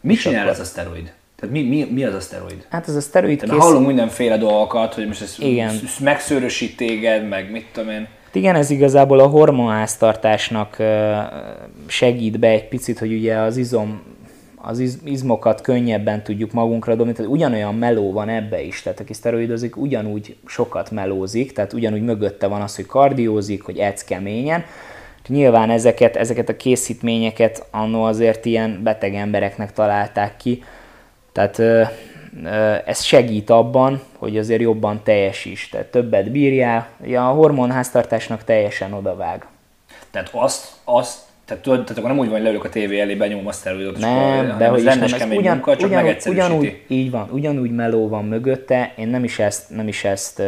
Mit 0.00 0.20
csinál 0.20 0.40
akkor... 0.40 0.52
ez 0.52 0.60
a 0.60 0.64
szteroid? 0.64 1.12
Tehát 1.36 1.54
mi, 1.54 1.62
mi, 1.62 1.86
mi 1.90 2.04
az 2.04 2.14
a 2.14 2.20
szteroid? 2.20 2.66
Hát 2.70 2.88
ez 2.88 2.94
a 2.94 3.00
szteroid 3.00 3.38
Tehát 3.40 3.62
hallunk 3.62 3.86
mindenféle 3.86 4.38
dolgokat, 4.38 4.94
hogy 4.94 5.06
most 5.06 5.22
ez 5.22 5.34
Igen. 5.38 5.70
sz- 5.70 6.00
megszőrösít 6.00 6.76
téged, 6.76 7.28
meg 7.28 7.50
mit 7.50 7.66
tudom 7.72 7.90
én. 7.90 8.08
Igen, 8.32 8.54
ez 8.54 8.70
igazából 8.70 9.18
a 9.18 9.26
hormonháztartásnak 9.26 10.78
ö, 10.78 11.16
segít 11.86 12.38
be 12.38 12.48
egy 12.48 12.68
picit, 12.68 12.98
hogy 12.98 13.12
ugye 13.12 13.36
az 13.36 13.56
izom 13.56 14.02
az 14.56 14.78
iz- 14.78 15.00
izmokat 15.04 15.60
könnyebben 15.60 16.22
tudjuk 16.22 16.52
magunkra 16.52 16.94
dobni, 16.94 17.12
tehát 17.12 17.30
ugyanolyan 17.30 17.74
meló 17.74 18.12
van 18.12 18.28
ebbe 18.28 18.62
is, 18.62 18.82
tehát 18.82 19.00
aki 19.00 19.12
szteroidozik, 19.12 19.76
ugyanúgy 19.76 20.36
sokat 20.46 20.90
melózik, 20.90 21.52
tehát 21.52 21.72
ugyanúgy 21.72 22.02
mögötte 22.02 22.46
van 22.46 22.60
az, 22.60 22.76
hogy 22.76 22.86
kardiózik, 22.86 23.62
hogy 23.62 23.78
edz 23.78 24.04
keményen. 24.04 24.64
Nyilván 25.28 25.70
ezeket, 25.70 26.16
ezeket 26.16 26.48
a 26.48 26.56
készítményeket 26.56 27.66
annó 27.70 28.02
azért 28.02 28.44
ilyen 28.44 28.80
beteg 28.82 29.14
embereknek 29.14 29.72
találták 29.72 30.36
ki, 30.36 30.62
tehát 31.36 31.58
ez 32.86 33.02
segít 33.02 33.50
abban, 33.50 34.02
hogy 34.18 34.38
azért 34.38 34.60
jobban 34.60 35.00
teljesíts, 35.04 35.68
tehát 35.68 35.86
többet 35.86 36.30
bírjál, 36.30 36.88
ja, 37.04 37.28
a 37.28 37.32
hormonháztartásnak 37.32 38.44
teljesen 38.44 38.92
odavág. 38.92 39.46
Tehát 40.10 40.30
azt, 40.32 40.72
azt 40.84 41.18
tehát, 41.44 41.62
tudod, 41.62 41.82
tehát 41.82 41.98
akkor 41.98 42.10
nem 42.10 42.18
úgy 42.18 42.26
van, 42.26 42.34
hogy 42.34 42.42
leülök 42.42 42.64
a 42.64 42.68
tévé 42.68 43.00
elé, 43.00 43.14
benyomom 43.14 43.46
a 43.46 43.52
szteroidot, 43.52 43.96
és 43.96 44.02
akkor, 44.02 44.16
Nem, 44.16 44.58
de 44.58 44.66
hogy 44.66 44.82
nem, 44.82 44.92
rendes 44.92 45.12
ez 45.12 45.18
kemény 45.18 45.38
ugyan, 45.38 45.52
munka, 45.52 45.76
csak 45.76 45.88
ugyanúgy, 45.88 46.04
megegyszerűsíti. 46.04 46.46
ugyanúgy, 46.46 46.82
így 46.86 47.10
van, 47.10 47.28
ugyanúgy 47.30 47.70
meló 47.70 48.08
van 48.08 48.24
mögötte, 48.24 48.92
én 48.96 49.08
nem 49.08 49.24
is 49.24 49.38
ezt, 49.38 49.70
nem 49.70 49.88
is 49.88 50.04
ezt 50.04 50.42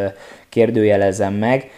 kérdőjelezem 0.48 1.34
meg, 1.34 1.70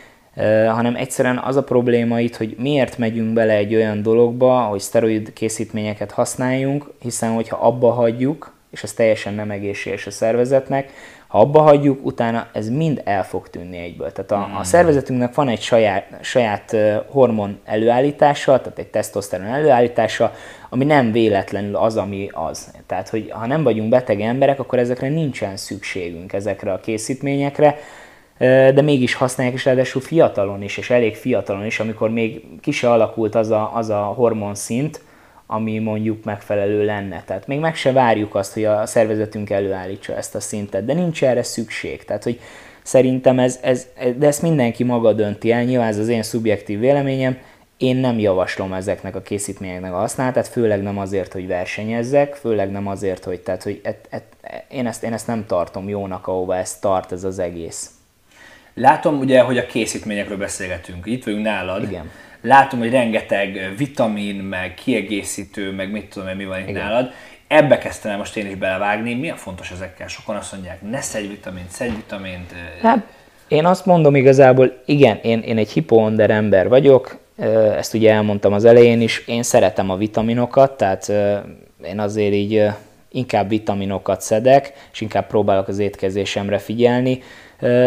hanem 0.69 0.97
egyszerűen 0.97 1.39
az 1.39 1.57
a 1.57 1.63
probléma 1.65 2.21
itt, 2.21 2.37
hogy 2.37 2.55
miért 2.59 2.99
megyünk 2.99 3.33
bele 3.33 3.53
egy 3.53 3.75
olyan 3.75 4.03
dologba, 4.03 4.61
hogy 4.61 4.81
szteroid 4.81 5.33
készítményeket 5.33 6.11
használjunk, 6.11 6.93
hiszen 7.01 7.35
hogyha 7.35 7.57
abba 7.57 7.91
hagyjuk, 7.91 8.59
és 8.71 8.83
ez 8.83 8.93
teljesen 8.93 9.35
nem 9.35 9.51
egészséges 9.51 10.07
a 10.07 10.11
szervezetnek, 10.11 10.93
ha 11.31 11.39
abba 11.39 11.61
hagyjuk, 11.61 12.07
utána 12.07 12.49
ez 12.53 12.69
mind 12.69 13.01
el 13.05 13.25
fog 13.25 13.49
tűnni 13.49 13.79
egyből. 13.79 14.13
Tehát 14.13 14.31
a, 14.31 14.59
a 14.59 14.65
szervezetünknek 14.65 15.35
van 15.35 15.49
egy 15.49 15.61
saját, 15.61 16.19
saját 16.21 16.77
hormon 17.07 17.61
előállítása, 17.65 18.61
tehát 18.61 18.79
egy 18.79 18.87
tesztoszteron 18.87 19.47
előállítása, 19.47 20.33
ami 20.69 20.85
nem 20.85 21.13
véletlenül 21.13 21.77
az, 21.77 21.97
ami 21.97 22.31
az. 22.33 22.75
Tehát, 22.87 23.09
hogy 23.09 23.31
ha 23.31 23.47
nem 23.47 23.63
vagyunk 23.63 23.89
beteg 23.89 24.21
emberek, 24.21 24.59
akkor 24.59 24.79
ezekre 24.79 25.09
nincsen 25.09 25.57
szükségünk, 25.57 26.33
ezekre 26.33 26.73
a 26.73 26.81
készítményekre, 26.81 27.79
de 28.75 28.83
mégis 28.83 29.15
használják, 29.15 29.57
és 29.57 29.65
ráadásul 29.65 30.01
fiatalon 30.01 30.63
is, 30.63 30.77
és 30.77 30.91
elég 30.91 31.17
fiatalon 31.17 31.67
is, 31.67 31.81
amikor 31.81 32.11
még 32.11 32.45
ki 32.61 32.71
se 32.71 32.91
alakult 32.91 33.35
az 33.35 33.51
a, 33.51 33.71
az 33.75 33.91
a 33.91 34.01
hormonszint, 34.01 35.01
ami 35.53 35.79
mondjuk 35.79 36.25
megfelelő 36.25 36.85
lenne. 36.85 37.23
Tehát 37.27 37.47
még 37.47 37.59
meg 37.59 37.75
se 37.75 37.93
várjuk 37.93 38.35
azt, 38.35 38.53
hogy 38.53 38.65
a 38.65 38.87
szervezetünk 38.87 39.51
előállítsa 39.51 40.17
ezt 40.17 40.35
a 40.35 40.41
szintet, 40.41 40.85
de 40.85 40.93
nincs 40.93 41.25
erre 41.25 41.43
szükség. 41.43 42.05
Tehát, 42.05 42.23
hogy 42.23 42.41
szerintem 42.83 43.39
ez, 43.39 43.59
ez, 43.63 43.87
de 44.17 44.27
ezt 44.27 44.43
mindenki 44.43 44.85
maga 44.85 45.13
dönti 45.13 45.53
el, 45.53 45.63
nyilván 45.63 45.89
ez 45.89 45.99
az 45.99 46.09
én 46.09 46.23
szubjektív 46.23 46.79
véleményem, 46.79 47.39
én 47.77 47.97
nem 47.97 48.19
javaslom 48.19 48.73
ezeknek 48.73 49.15
a 49.17 49.23
készítményeknek 49.23 49.93
a 49.93 49.97
használatát, 49.97 50.49
főleg 50.49 50.83
nem 50.83 50.99
azért, 50.99 51.33
hogy 51.33 51.47
versenyezzek, 51.47 52.35
főleg 52.35 52.71
nem 52.71 52.87
azért, 52.87 53.25
hogy, 53.25 53.41
tehát, 53.41 53.63
hogy 53.63 53.81
et, 53.83 54.07
et, 54.11 54.25
én, 54.69 54.87
ezt, 54.87 55.03
én 55.03 55.13
ezt 55.13 55.27
nem 55.27 55.47
tartom 55.47 55.89
jónak, 55.89 56.27
ahova 56.27 56.57
ez 56.57 56.79
tart 56.79 57.13
ez 57.13 57.25
az 57.25 57.39
egész. 57.39 57.91
Látom 58.75 59.19
ugye, 59.19 59.41
hogy 59.41 59.59
a 59.59 59.67
készítményekről 59.67 60.39
beszélgetünk. 60.39 61.07
Itt 61.07 61.25
vagyunk 61.25 61.45
nálad. 61.45 61.83
Igen. 61.83 62.11
Látom, 62.43 62.79
hogy 62.79 62.91
rengeteg 62.91 63.75
vitamin, 63.77 64.37
meg 64.37 64.75
kiegészítő, 64.75 65.73
meg 65.73 65.91
mit 65.91 66.05
tudom 66.05 66.29
én, 66.29 66.37
mi 66.37 66.45
van 66.45 66.59
itt 66.59 66.69
Igen. 66.69 66.83
nálad. 66.83 67.11
Ebbe 67.49 67.79
kezdtem 67.79 68.11
el 68.11 68.19
most 68.19 68.37
én 68.37 68.47
is 68.47 68.55
belevágni. 68.55 69.15
Mi 69.15 69.31
a 69.31 69.37
fontos 69.37 69.71
ezekkel? 69.71 70.09
Sokan 70.09 70.37
azt 70.37 70.53
mondják, 70.53 70.83
ne 70.91 71.01
szedj 71.01 71.27
vitamint, 71.27 71.71
szedj 71.71 71.95
vitamint. 71.95 72.53
Hát, 72.83 73.07
én 73.49 73.65
azt 73.65 73.87
mondom 73.87 74.15
igazából, 74.15 74.83
igen, 74.87 75.19
én, 75.23 75.41
én 75.41 75.59
egy 75.59 75.71
hipoonder 75.71 76.31
ember 76.31 76.69
vagyok, 76.69 77.19
ezt 77.77 77.95
ugye 77.95 78.13
elmondtam 78.13 78.53
az 78.53 78.65
elején 78.65 79.01
is, 79.01 79.27
én 79.27 79.43
szeretem 79.43 79.91
a 79.91 79.97
vitaminokat, 79.97 80.77
tehát 80.77 81.13
én 81.85 82.01
azért 82.01 82.33
így 82.33 82.67
inkább 83.09 83.49
vitaminokat 83.49 84.21
szedek, 84.21 84.73
és 84.93 85.01
inkább 85.01 85.27
próbálok 85.27 85.69
az 85.69 85.79
étkezésemre 85.79 86.59
figyelni. 86.59 87.23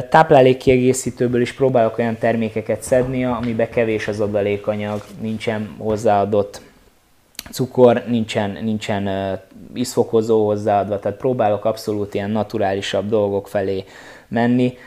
Táplálékkiegészítőből 0.09 1.41
is 1.41 1.53
próbálok 1.53 1.97
olyan 1.97 2.17
termékeket 2.17 2.81
szedni, 2.81 3.25
amiben 3.25 3.69
kevés 3.69 4.07
az 4.07 4.19
adalékanyag, 4.19 5.03
nincsen 5.21 5.75
hozzáadott 5.77 6.61
cukor, 7.51 8.03
nincsen, 8.07 8.57
nincsen 8.63 9.39
ízfokozó 9.75 10.45
hozzáadva, 10.45 10.99
tehát 10.99 11.17
próbálok 11.17 11.65
abszolút 11.65 12.13
ilyen 12.13 12.29
naturálisabb 12.29 13.09
dolgok 13.09 13.47
felé 13.47 13.83
menni. 14.27 14.77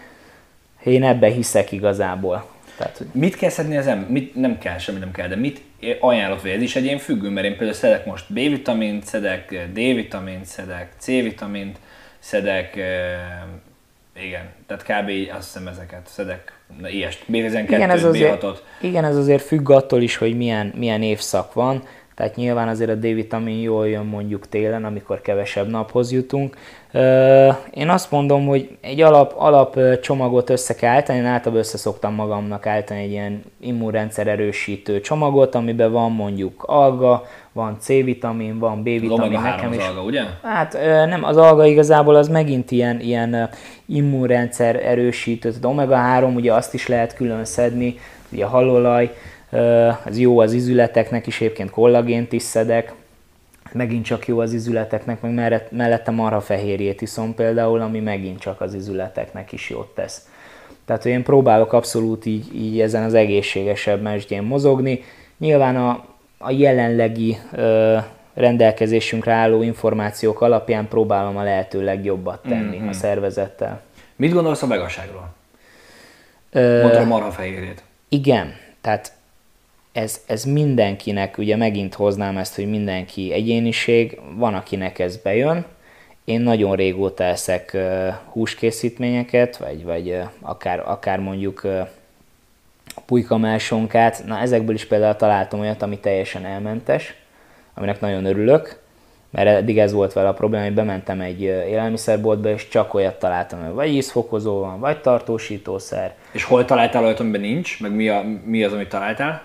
Én 0.85 1.05
ebbe 1.05 1.27
hiszek 1.27 1.73
igazából. 1.73 2.47
Tehát, 2.77 2.97
hogy 2.97 3.07
Mit 3.13 3.37
kell 3.37 3.51
szedni 3.51 3.77
az 3.77 3.87
ember? 3.87 4.11
Mit 4.11 4.35
nem 4.35 4.59
kell, 4.59 4.79
semmi 4.79 4.99
nem 4.99 5.11
kell, 5.11 5.29
de 5.29 5.37
mit 5.37 5.61
ajánlott, 6.01 6.43
vagy 6.43 6.51
ez 6.51 6.63
is 6.63 6.77
egyén 6.77 6.99
függő, 6.99 7.29
mert 7.29 7.47
én 7.47 7.53
például 7.53 7.73
szedek 7.73 8.07
most 8.07 8.33
B-vitamint, 8.33 9.05
szedek 9.05 9.69
D-vitamint, 9.73 10.45
szedek 10.45 10.93
C-vitamint, 10.99 11.79
szedek, 12.19 12.79
igen, 14.25 14.49
tehát 14.67 14.83
kb. 14.83 15.37
azt 15.37 15.53
hiszem 15.53 15.69
ezeket 15.69 16.07
szedek, 16.07 16.59
na, 16.81 16.89
ilyest, 16.89 17.25
B12, 17.33 17.65
igen, 17.69 17.91
ez 17.91 18.05
azért, 18.05 18.43
B6-ot. 18.43 18.57
igen, 18.81 19.05
ez 19.05 19.17
azért 19.17 19.43
függ 19.43 19.71
attól 19.71 20.03
is, 20.03 20.17
hogy 20.17 20.37
milyen, 20.37 20.73
milyen 20.77 21.03
évszak 21.03 21.53
van. 21.53 21.83
Tehát 22.15 22.37
nyilván 22.37 22.69
azért 22.69 22.91
a 22.91 22.95
D-vitamin 22.95 23.61
jól 23.61 23.89
jön 23.89 24.05
mondjuk 24.05 24.49
télen, 24.49 24.85
amikor 24.85 25.21
kevesebb 25.21 25.69
naphoz 25.69 26.13
jutunk. 26.13 26.57
Én 27.71 27.89
azt 27.89 28.11
mondom, 28.11 28.47
hogy 28.47 28.77
egy 28.81 29.01
alap, 29.01 29.35
alap 29.37 30.01
csomagot 30.01 30.51
össze 30.51 30.75
kell 30.75 30.91
állítani, 30.91 31.19
én 31.19 31.25
általában 31.25 31.59
össze 31.59 31.77
szoktam 31.77 32.15
magamnak 32.15 32.67
állítani 32.67 33.03
egy 33.03 33.11
ilyen 33.11 33.43
immunrendszer 33.61 34.27
erősítő 34.27 35.01
csomagot, 35.01 35.55
amiben 35.55 35.93
van 35.93 36.13
mondjuk 36.13 36.63
alga, 36.63 37.27
van 37.57 37.77
C-vitamin, 37.81 38.59
van 38.59 38.73
Az 38.73 38.79
B-vitamin, 38.79 39.11
omega 39.11 39.39
3 39.39 39.55
nekem 39.57 39.71
az 39.71 39.77
is. 39.77 39.85
alga, 39.87 40.03
ugye? 40.03 40.23
Hát 40.43 40.73
nem, 41.09 41.25
az 41.25 41.37
alga 41.37 41.67
igazából 41.67 42.15
az 42.15 42.29
megint 42.29 42.71
ilyen, 42.71 43.01
ilyen 43.01 43.49
immunrendszer 43.87 44.77
erősítő, 44.87 45.49
tehát 45.49 45.65
omega 45.65 45.95
3, 45.95 46.35
ugye 46.35 46.53
azt 46.53 46.75
is 46.75 46.87
lehet 46.89 47.15
külön 47.15 47.45
szedni, 47.45 47.99
ugye 48.33 48.45
a 48.45 48.49
halolaj, 48.49 49.15
ez 50.07 50.19
jó 50.19 50.39
az 50.39 50.53
izületeknek 50.53 51.27
is, 51.27 51.41
egyébként 51.41 51.71
kollagént 51.71 52.33
is 52.33 52.43
szedek, 52.43 52.93
megint 53.73 54.05
csak 54.05 54.27
jó 54.27 54.39
az 54.39 54.53
izületeknek, 54.53 55.21
meg 55.21 55.35
mellett- 55.35 55.71
mellette 55.71 56.11
marhafehérjét 56.11 57.01
iszom 57.03 57.35
például, 57.35 57.81
ami 57.81 58.01
megint 58.01 58.39
csak 58.41 58.61
az 58.61 58.75
izületeknek 58.75 59.53
is 59.53 59.71
jót 59.71 59.95
tesz. 59.95 60.29
Tehát 60.85 61.03
hogy 61.03 61.11
én 61.13 61.23
próbálok 61.23 61.73
abszolút 61.73 62.27
így, 62.27 62.55
így 62.55 62.81
ezen 62.81 63.03
az 63.03 63.15
egészségesebb 63.15 64.03
mesdjén 64.03 64.43
mozogni. 64.43 65.03
Nyilván 65.39 65.77
a, 65.77 66.05
a 66.39 66.51
jelenlegi 66.51 67.37
ö, 67.53 67.97
rendelkezésünkre 68.35 69.33
álló 69.33 69.63
információk 69.63 70.41
alapján 70.41 70.89
próbálom 70.89 71.37
a 71.37 71.43
lehető 71.43 71.85
legjobbat 71.85 72.43
tenni 72.43 72.77
mm-hmm. 72.77 72.89
a 72.89 72.93
szervezettel. 72.93 73.81
Mit 74.17 74.33
gondolsz 74.33 74.63
a 74.63 74.67
vegaságról? 74.67 75.35
Ö, 76.53 76.81
Mondtad 76.81 77.03
a 77.03 77.07
marhafehérjét. 77.07 77.83
igen, 78.09 78.55
tehát 78.81 79.13
ez, 79.93 80.21
ez 80.27 80.45
mindenkinek, 80.45 81.39
ugye 81.39 81.57
megint 81.57 81.95
hoznám 81.95 82.37
ezt, 82.37 82.55
hogy 82.55 82.71
mindenki 82.71 83.33
egyéniség, 83.33 84.21
van 84.37 84.55
akinek 84.55 84.99
ez 84.99 85.17
bejön. 85.17 85.65
Én 86.25 86.41
nagyon 86.41 86.77
régóta 86.77 87.25
eszek 87.25 87.77
húskészítményeket, 88.33 89.57
vagy, 89.57 89.85
vagy 89.85 90.19
akár, 90.41 90.83
akár 90.87 91.19
mondjuk 91.19 91.67
ö, 93.07 93.15
pulykamásonkát. 93.15 94.23
Na 94.27 94.39
ezekből 94.39 94.75
is 94.75 94.87
például 94.87 95.17
találtam 95.17 95.61
olyat, 95.61 95.83
ami 95.83 95.99
teljesen 95.99 96.45
elmentes, 96.45 97.15
aminek 97.75 98.01
nagyon 98.01 98.25
örülök, 98.25 98.81
mert 99.31 99.49
eddig 99.49 99.79
ez 99.79 99.93
volt 99.93 100.13
vele 100.13 100.29
a 100.29 100.33
probléma, 100.33 100.65
hogy 100.65 100.75
bementem 100.75 101.21
egy 101.21 101.41
élelmiszerboltba, 101.41 102.49
és 102.49 102.69
csak 102.69 102.95
olyat 102.95 103.19
találtam, 103.19 103.65
hogy 103.65 103.75
vagy 103.75 103.89
ízfokozó 103.89 104.59
van, 104.59 104.81
vagy 104.81 105.01
tartósítószer, 105.01 106.15
És 106.33 106.45
hol 106.45 106.65
találtál 106.65 107.05
olyat, 107.05 107.21
amiben 107.21 107.41
nincs? 107.41 107.81
Meg 107.81 107.95
mi, 107.95 108.09
a, 108.09 108.23
mi 108.45 108.65
az, 108.65 108.73
amit 108.73 108.89
találtál? 108.89 109.43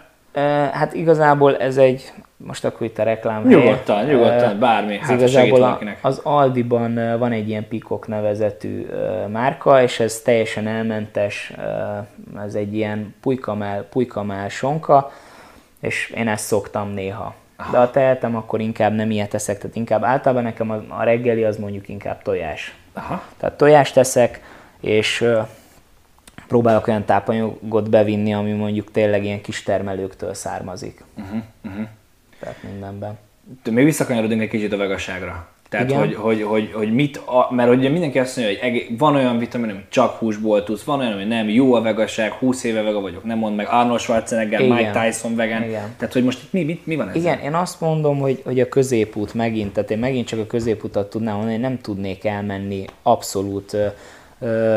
Hát 0.71 0.93
igazából 0.93 1.57
ez 1.57 1.77
egy, 1.77 2.13
most 2.45 2.65
akkor 2.65 2.87
itt 2.87 2.97
a 2.97 3.03
reklám 3.03 3.47
Nyugodtan, 3.47 3.97
helye. 3.97 4.11
nyugodtan, 4.11 4.59
bármi. 4.59 4.97
Hát, 4.97 5.07
segít 5.07 5.21
igazából 5.21 5.63
a, 5.63 5.79
az 6.01 6.19
Aldiban 6.23 7.17
van 7.17 7.31
egy 7.31 7.49
ilyen 7.49 7.67
Pikok 7.67 8.07
nevezetű 8.07 8.85
márka, 9.27 9.81
és 9.81 9.99
ez 9.99 10.19
teljesen 10.19 10.67
elmentes, 10.67 11.53
ez 12.45 12.55
egy 12.55 12.75
ilyen 12.75 13.15
pulykamál, 13.21 13.83
pulykamál 13.83 14.49
sonka, 14.49 15.11
és 15.79 16.13
én 16.15 16.27
ezt 16.27 16.45
szoktam 16.45 16.89
néha. 16.89 17.35
De 17.71 17.77
ha 17.77 17.91
tehetem, 17.91 18.35
akkor 18.35 18.59
inkább 18.59 18.93
nem 18.93 19.11
ilyet 19.11 19.33
eszek, 19.33 19.57
tehát 19.57 19.75
inkább 19.75 20.03
általában 20.03 20.43
nekem 20.43 20.85
a, 20.89 21.03
reggeli 21.03 21.43
az 21.43 21.57
mondjuk 21.57 21.89
inkább 21.89 22.21
tojás. 22.21 22.75
Aha. 22.93 23.23
Tehát 23.37 23.57
tojást 23.57 23.93
teszek, 23.93 24.41
és 24.79 25.25
próbálok 26.47 26.87
olyan 26.87 27.05
tápanyagot 27.05 27.89
bevinni, 27.89 28.33
ami 28.33 28.51
mondjuk 28.51 28.91
tényleg 28.91 29.23
ilyen 29.23 29.41
kis 29.41 29.63
termelőktől 29.63 30.33
származik. 30.33 31.03
Uh-huh, 31.17 31.41
uh-huh. 31.63 31.87
Tehát 32.41 32.63
mindenben. 32.63 33.17
De 33.63 33.71
még 33.71 33.85
visszakanyarodunk 33.85 34.41
egy 34.41 34.49
kicsit 34.49 34.73
a 34.73 34.77
vegasságra. 34.77 35.47
Tehát, 35.71 35.91
hogy, 35.91 36.15
hogy, 36.15 36.41
hogy, 36.41 36.71
hogy, 36.73 36.93
mit, 36.93 37.17
a, 37.17 37.53
mert 37.53 37.69
ugye 37.69 37.89
mindenki 37.89 38.19
azt 38.19 38.37
mondja, 38.37 38.59
hogy 38.61 38.97
van 38.97 39.15
olyan 39.15 39.37
vitamin, 39.37 39.69
ami 39.69 39.79
csak 39.89 40.17
húsból 40.17 40.63
tudsz, 40.63 40.83
van 40.83 40.99
olyan, 40.99 41.11
ami 41.11 41.23
nem, 41.23 41.49
jó 41.49 41.73
a 41.73 41.81
vegaság, 41.81 42.31
20 42.31 42.63
éve 42.63 42.81
vega 42.81 42.99
vagyok, 42.99 43.23
nem 43.23 43.37
mond 43.37 43.55
meg 43.55 43.67
Arnold 43.69 43.99
Schwarzenegger, 43.99 44.61
Igen. 44.61 44.75
Mike 44.75 44.91
Tyson 44.91 45.35
vegan. 45.35 45.63
Igen. 45.63 45.93
Tehát, 45.97 46.13
hogy 46.13 46.23
most 46.23 46.43
itt 46.43 46.51
mi, 46.51 46.63
mi, 46.63 46.81
mi 46.83 46.95
van 46.95 47.09
ez? 47.09 47.15
Igen, 47.15 47.39
én 47.39 47.53
azt 47.53 47.81
mondom, 47.81 48.19
hogy, 48.19 48.41
hogy 48.45 48.59
a 48.59 48.67
középút 48.67 49.33
megint, 49.33 49.73
tehát 49.73 49.91
én 49.91 49.97
megint 49.97 50.27
csak 50.27 50.39
a 50.39 50.45
középutat 50.45 51.09
tudnám 51.09 51.33
mondani, 51.33 51.53
hogy 51.53 51.63
nem 51.63 51.81
tudnék 51.81 52.25
elmenni 52.25 52.85
abszolút 53.01 53.77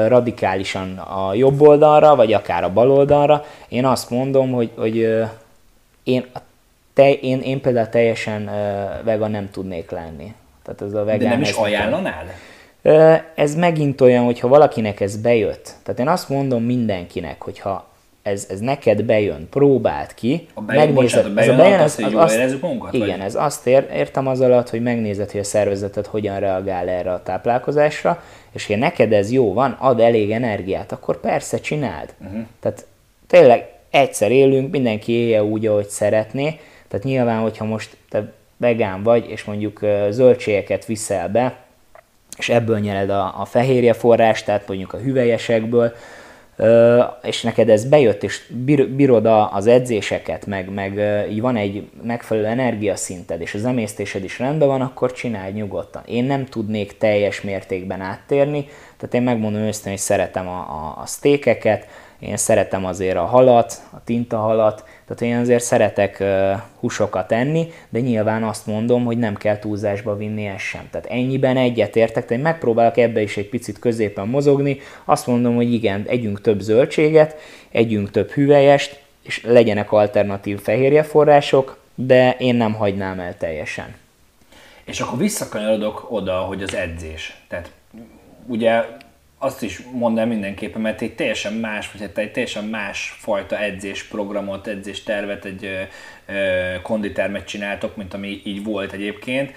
radikálisan 0.07 0.99
a 0.99 1.35
jobb 1.35 1.61
oldalra, 1.61 2.17
vagy 2.17 2.33
akár 2.33 2.65
a 2.65 2.73
bal 2.73 2.91
oldalra. 2.91 3.45
Én 3.69 3.85
azt 3.85 4.11
mondom, 4.11 4.53
hogy, 4.53 4.71
hogy 4.77 5.09
én, 6.03 6.25
te, 6.95 7.13
én, 7.13 7.41
én 7.41 7.61
például 7.61 7.89
teljesen 7.89 8.45
vegan 9.05 9.31
nem 9.31 9.51
tudnék 9.51 9.91
lenni. 9.91 10.35
Tehát 10.65 10.83
ez 10.83 10.95
a 10.95 11.05
vegán, 11.05 11.19
De 11.19 11.29
nem 11.29 11.41
is 11.41 11.53
ajánlanál? 11.53 12.25
Ez 13.35 13.55
megint 13.55 14.01
olyan, 14.01 14.25
hogyha 14.25 14.49
valakinek 14.49 15.01
ez 15.01 15.17
bejött. 15.17 15.73
Tehát 15.83 16.01
én 16.01 16.09
azt 16.09 16.29
mondom 16.29 16.63
mindenkinek, 16.63 17.43
hogyha 17.43 17.93
ez, 18.25 18.47
ez 18.51 18.61
neked 18.61 19.03
bejön, 19.03 19.49
próbáld 19.51 20.15
ki, 20.15 20.47
a 20.55 20.61
bejön, 20.61 20.85
megnézed, 20.85 21.23
bocsánat, 21.23 21.31
a 21.31 21.35
bejön, 21.35 21.51
ez 21.51 21.59
a 21.59 21.63
bejön, 21.63 21.81
az, 21.81 21.99
az, 21.99 22.15
az, 22.15 22.53
azt, 22.53 22.61
magunkat, 22.61 22.93
igen, 22.93 23.09
vagy? 23.09 23.27
ez 23.27 23.35
azt 23.35 23.67
ér, 23.67 23.89
értem 23.93 24.27
az 24.27 24.41
alatt, 24.41 24.71
hogy 24.71 24.83
megnézed, 24.83 25.31
hogy 25.31 25.41
a 25.41 25.45
szervezeted 25.45 26.07
hogyan 26.07 26.39
reagál 26.39 26.89
erre 26.89 27.13
a 27.13 27.23
táplálkozásra, 27.23 28.23
és 28.53 28.67
ha 28.67 28.77
neked 28.77 29.13
ez 29.13 29.33
jó 29.33 29.53
van, 29.53 29.77
ad 29.79 30.01
elég 30.01 30.31
energiát, 30.31 30.93
akkor 30.93 31.21
persze 31.21 31.59
csináld. 31.59 32.15
Uh-huh. 32.21 32.41
Tehát 32.61 32.87
tényleg 33.27 33.69
egyszer 33.91 34.31
élünk, 34.31 34.71
mindenki 34.71 35.13
élje 35.13 35.45
úgy, 35.45 35.67
ahogy 35.67 35.89
szeretné, 35.89 36.61
tehát 36.95 37.09
nyilván, 37.09 37.41
hogyha 37.41 37.65
most 37.65 37.97
te 38.09 38.33
vegán 38.57 39.03
vagy, 39.03 39.29
és 39.29 39.45
mondjuk 39.45 39.81
zöldségeket 40.11 40.85
viszel 40.85 41.29
be, 41.29 41.57
és 42.39 42.49
ebből 42.49 42.79
nyered 42.79 43.11
a, 43.11 43.41
a 43.41 43.45
fehérje 43.45 43.93
forrás, 43.93 44.43
tehát 44.43 44.69
mondjuk 44.69 44.93
a 44.93 44.99
hüvelyesekből, 44.99 45.93
és 47.23 47.43
neked 47.43 47.69
ez 47.69 47.85
bejött, 47.85 48.23
és 48.23 48.53
bírod 48.97 49.27
az 49.53 49.67
edzéseket, 49.67 50.47
meg, 50.47 50.71
meg 50.71 51.01
így 51.31 51.41
van 51.41 51.57
egy 51.57 51.89
megfelelő 52.03 52.47
energiaszinted, 52.47 53.41
és 53.41 53.55
az 53.55 53.65
emésztésed 53.65 54.25
is 54.25 54.39
rendben 54.39 54.69
van, 54.69 54.81
akkor 54.81 55.13
csinálj 55.13 55.53
nyugodtan. 55.53 56.03
Én 56.07 56.25
nem 56.25 56.47
tudnék 56.47 56.99
teljes 56.99 57.41
mértékben 57.41 58.01
áttérni, 58.01 58.69
tehát 58.97 59.15
én 59.15 59.23
megmondom 59.23 59.61
őszintén, 59.61 59.93
hogy 59.93 60.01
szeretem 60.01 60.49
a, 60.49 60.59
a, 60.59 61.01
a 61.03 61.07
sztékeket, 61.07 61.87
én 62.19 62.37
szeretem 62.37 62.85
azért 62.85 63.17
a 63.17 63.25
halat, 63.25 63.83
a 63.91 64.05
tintahalat, 64.05 64.85
tehát 65.07 65.23
én 65.35 65.41
azért 65.41 65.63
szeretek 65.63 66.25
húsokat 66.81 67.33
enni, 67.33 67.73
de 67.89 68.01
nyilván 68.01 68.43
azt 68.43 68.67
mondom, 68.67 69.05
hogy 69.05 69.19
nem 69.19 69.35
kell 69.35 69.59
túlzásba 69.59 70.17
vinni 70.17 70.47
ezt 70.47 70.65
sem. 70.65 70.89
Tehát 70.91 71.07
ennyiben 71.07 71.57
egyetértek, 71.57 72.15
tehát 72.15 72.31
én 72.31 72.39
megpróbálok 72.39 72.97
ebbe 72.97 73.21
is 73.21 73.37
egy 73.37 73.49
picit 73.49 73.79
középen 73.79 74.29
mozogni, 74.29 74.79
azt 75.05 75.27
mondom, 75.27 75.55
hogy 75.55 75.73
igen, 75.73 76.05
együnk 76.07 76.41
több 76.41 76.61
zöldséget, 76.61 77.37
együnk 77.71 78.11
több 78.11 78.31
hüvelyest, 78.31 79.03
és 79.23 79.43
legyenek 79.45 79.93
alternatív 79.93 80.61
fehérjeforrások, 80.61 81.79
de 81.95 82.37
én 82.39 82.55
nem 82.55 82.75
hagynám 82.75 83.21
el 83.21 83.37
teljesen. 83.37 83.95
És 84.85 85.01
akkor 85.01 85.19
visszakanyarodok 85.19 86.07
oda, 86.11 86.35
hogy 86.35 86.63
az 86.63 86.75
edzés. 86.75 87.37
Tehát 87.49 87.71
ugye 88.47 88.85
azt 89.45 89.63
is 89.63 89.83
mondanám 89.93 90.29
mindenképpen, 90.29 90.81
mert 90.81 91.01
egy 91.01 91.15
teljesen 91.15 91.53
más, 91.53 91.93
vagy 91.93 92.01
hát 92.01 92.19
egy 92.19 92.33
teljesen 92.33 92.65
más 92.65 93.17
fajta 93.19 93.59
edzésprogramot, 93.59 94.67
edzéstervet, 94.67 95.45
egy 95.45 95.65
ö, 95.65 95.81
ö, 96.33 96.81
konditermet 96.83 97.47
csináltok, 97.47 97.97
mint 97.97 98.15
ami 98.15 98.41
így 98.45 98.65
volt 98.65 98.93
egyébként. 98.93 99.53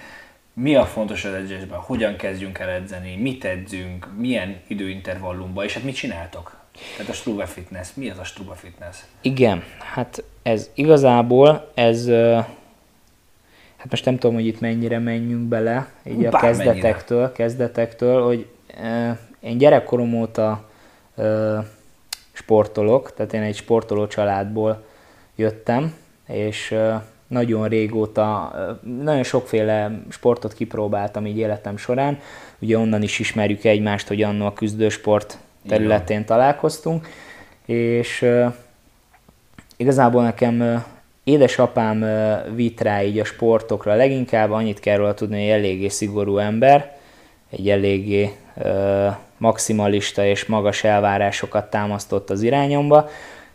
Mi 0.52 0.74
a 0.74 0.84
fontos 0.84 1.24
az 1.24 1.32
edzésben? 1.32 1.78
Hogyan 1.78 2.16
kezdjünk 2.16 2.58
el 2.58 2.68
edzeni? 2.68 3.16
Mit 3.16 3.44
edzünk? 3.44 4.08
Milyen 4.16 4.56
időintervallumban? 4.66 5.64
És 5.64 5.74
hát 5.74 5.82
mit 5.82 5.94
csináltok? 5.94 6.56
Tehát 6.96 7.12
a 7.12 7.14
Struve 7.14 7.46
Fitness. 7.46 7.88
Mi 7.94 8.10
az 8.10 8.18
a 8.18 8.24
Struve 8.24 8.54
Fitness? 8.54 8.96
Igen, 9.20 9.62
hát 9.94 10.24
ez 10.42 10.70
igazából, 10.74 11.70
ez 11.74 12.08
hát 13.76 13.90
most 13.90 14.04
nem 14.04 14.18
tudom, 14.18 14.34
hogy 14.34 14.46
itt 14.46 14.60
mennyire 14.60 14.98
menjünk 14.98 15.48
bele, 15.48 15.92
így 16.04 16.16
Bár 16.16 16.34
a 16.34 16.38
kezdetektől, 16.38 17.18
mennyire. 17.18 17.36
kezdetektől, 17.36 18.24
hogy 18.24 18.46
én 19.40 19.58
gyerekkorom 19.58 20.14
óta 20.14 20.64
ö, 21.16 21.58
sportolok, 22.32 23.14
tehát 23.14 23.32
én 23.32 23.42
egy 23.42 23.56
sportoló 23.56 24.06
családból 24.06 24.84
jöttem, 25.36 25.94
és 26.26 26.70
ö, 26.70 26.94
nagyon 27.26 27.68
régóta, 27.68 28.52
nagyon 29.02 29.22
sokféle 29.22 30.00
sportot 30.08 30.54
kipróbáltam 30.54 31.26
így 31.26 31.38
életem 31.38 31.76
során. 31.76 32.18
Ugye 32.58 32.78
onnan 32.78 33.02
is 33.02 33.18
ismerjük 33.18 33.64
egymást, 33.64 34.08
hogy 34.08 34.22
annó 34.22 34.46
a 34.46 34.52
küzdősport 34.52 35.38
területén 35.68 36.16
Igen. 36.16 36.28
találkoztunk, 36.28 37.08
és 37.64 38.22
ö, 38.22 38.46
igazából 39.76 40.22
nekem 40.22 40.84
édesapám 41.24 42.04
vitt 42.54 42.80
rá 42.80 43.02
így 43.02 43.18
a 43.18 43.24
sportokra 43.24 43.94
leginkább, 43.94 44.50
annyit 44.50 44.80
kell 44.80 44.96
róla 44.96 45.14
tudni, 45.14 45.40
hogy 45.40 45.58
eléggé 45.58 45.88
szigorú 45.88 46.38
ember, 46.38 46.96
egy 47.50 47.68
eléggé 47.68 48.36
maximalista 49.36 50.24
és 50.24 50.46
magas 50.46 50.84
elvárásokat 50.84 51.70
támasztott 51.70 52.30
az 52.30 52.42
irányomba, 52.42 53.08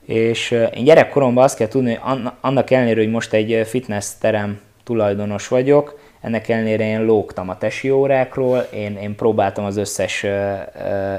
és 0.05 0.51
én 0.51 0.83
gyerekkoromban 0.83 1.43
azt 1.43 1.57
kell 1.57 1.67
tudni, 1.67 1.93
hogy 1.93 2.21
annak 2.41 2.71
ellenére, 2.71 2.99
hogy 2.99 3.11
most 3.11 3.33
egy 3.33 3.67
fitness 3.67 4.07
terem 4.19 4.59
tulajdonos 4.83 5.47
vagyok, 5.47 5.99
ennek 6.21 6.49
ellenére 6.49 6.87
én 6.87 7.05
lógtam 7.05 7.49
a 7.49 7.57
tesi 7.57 7.89
órákról, 7.89 8.67
én, 8.73 8.97
én 8.97 9.15
próbáltam 9.15 9.65
az 9.65 9.77
összes 9.77 10.25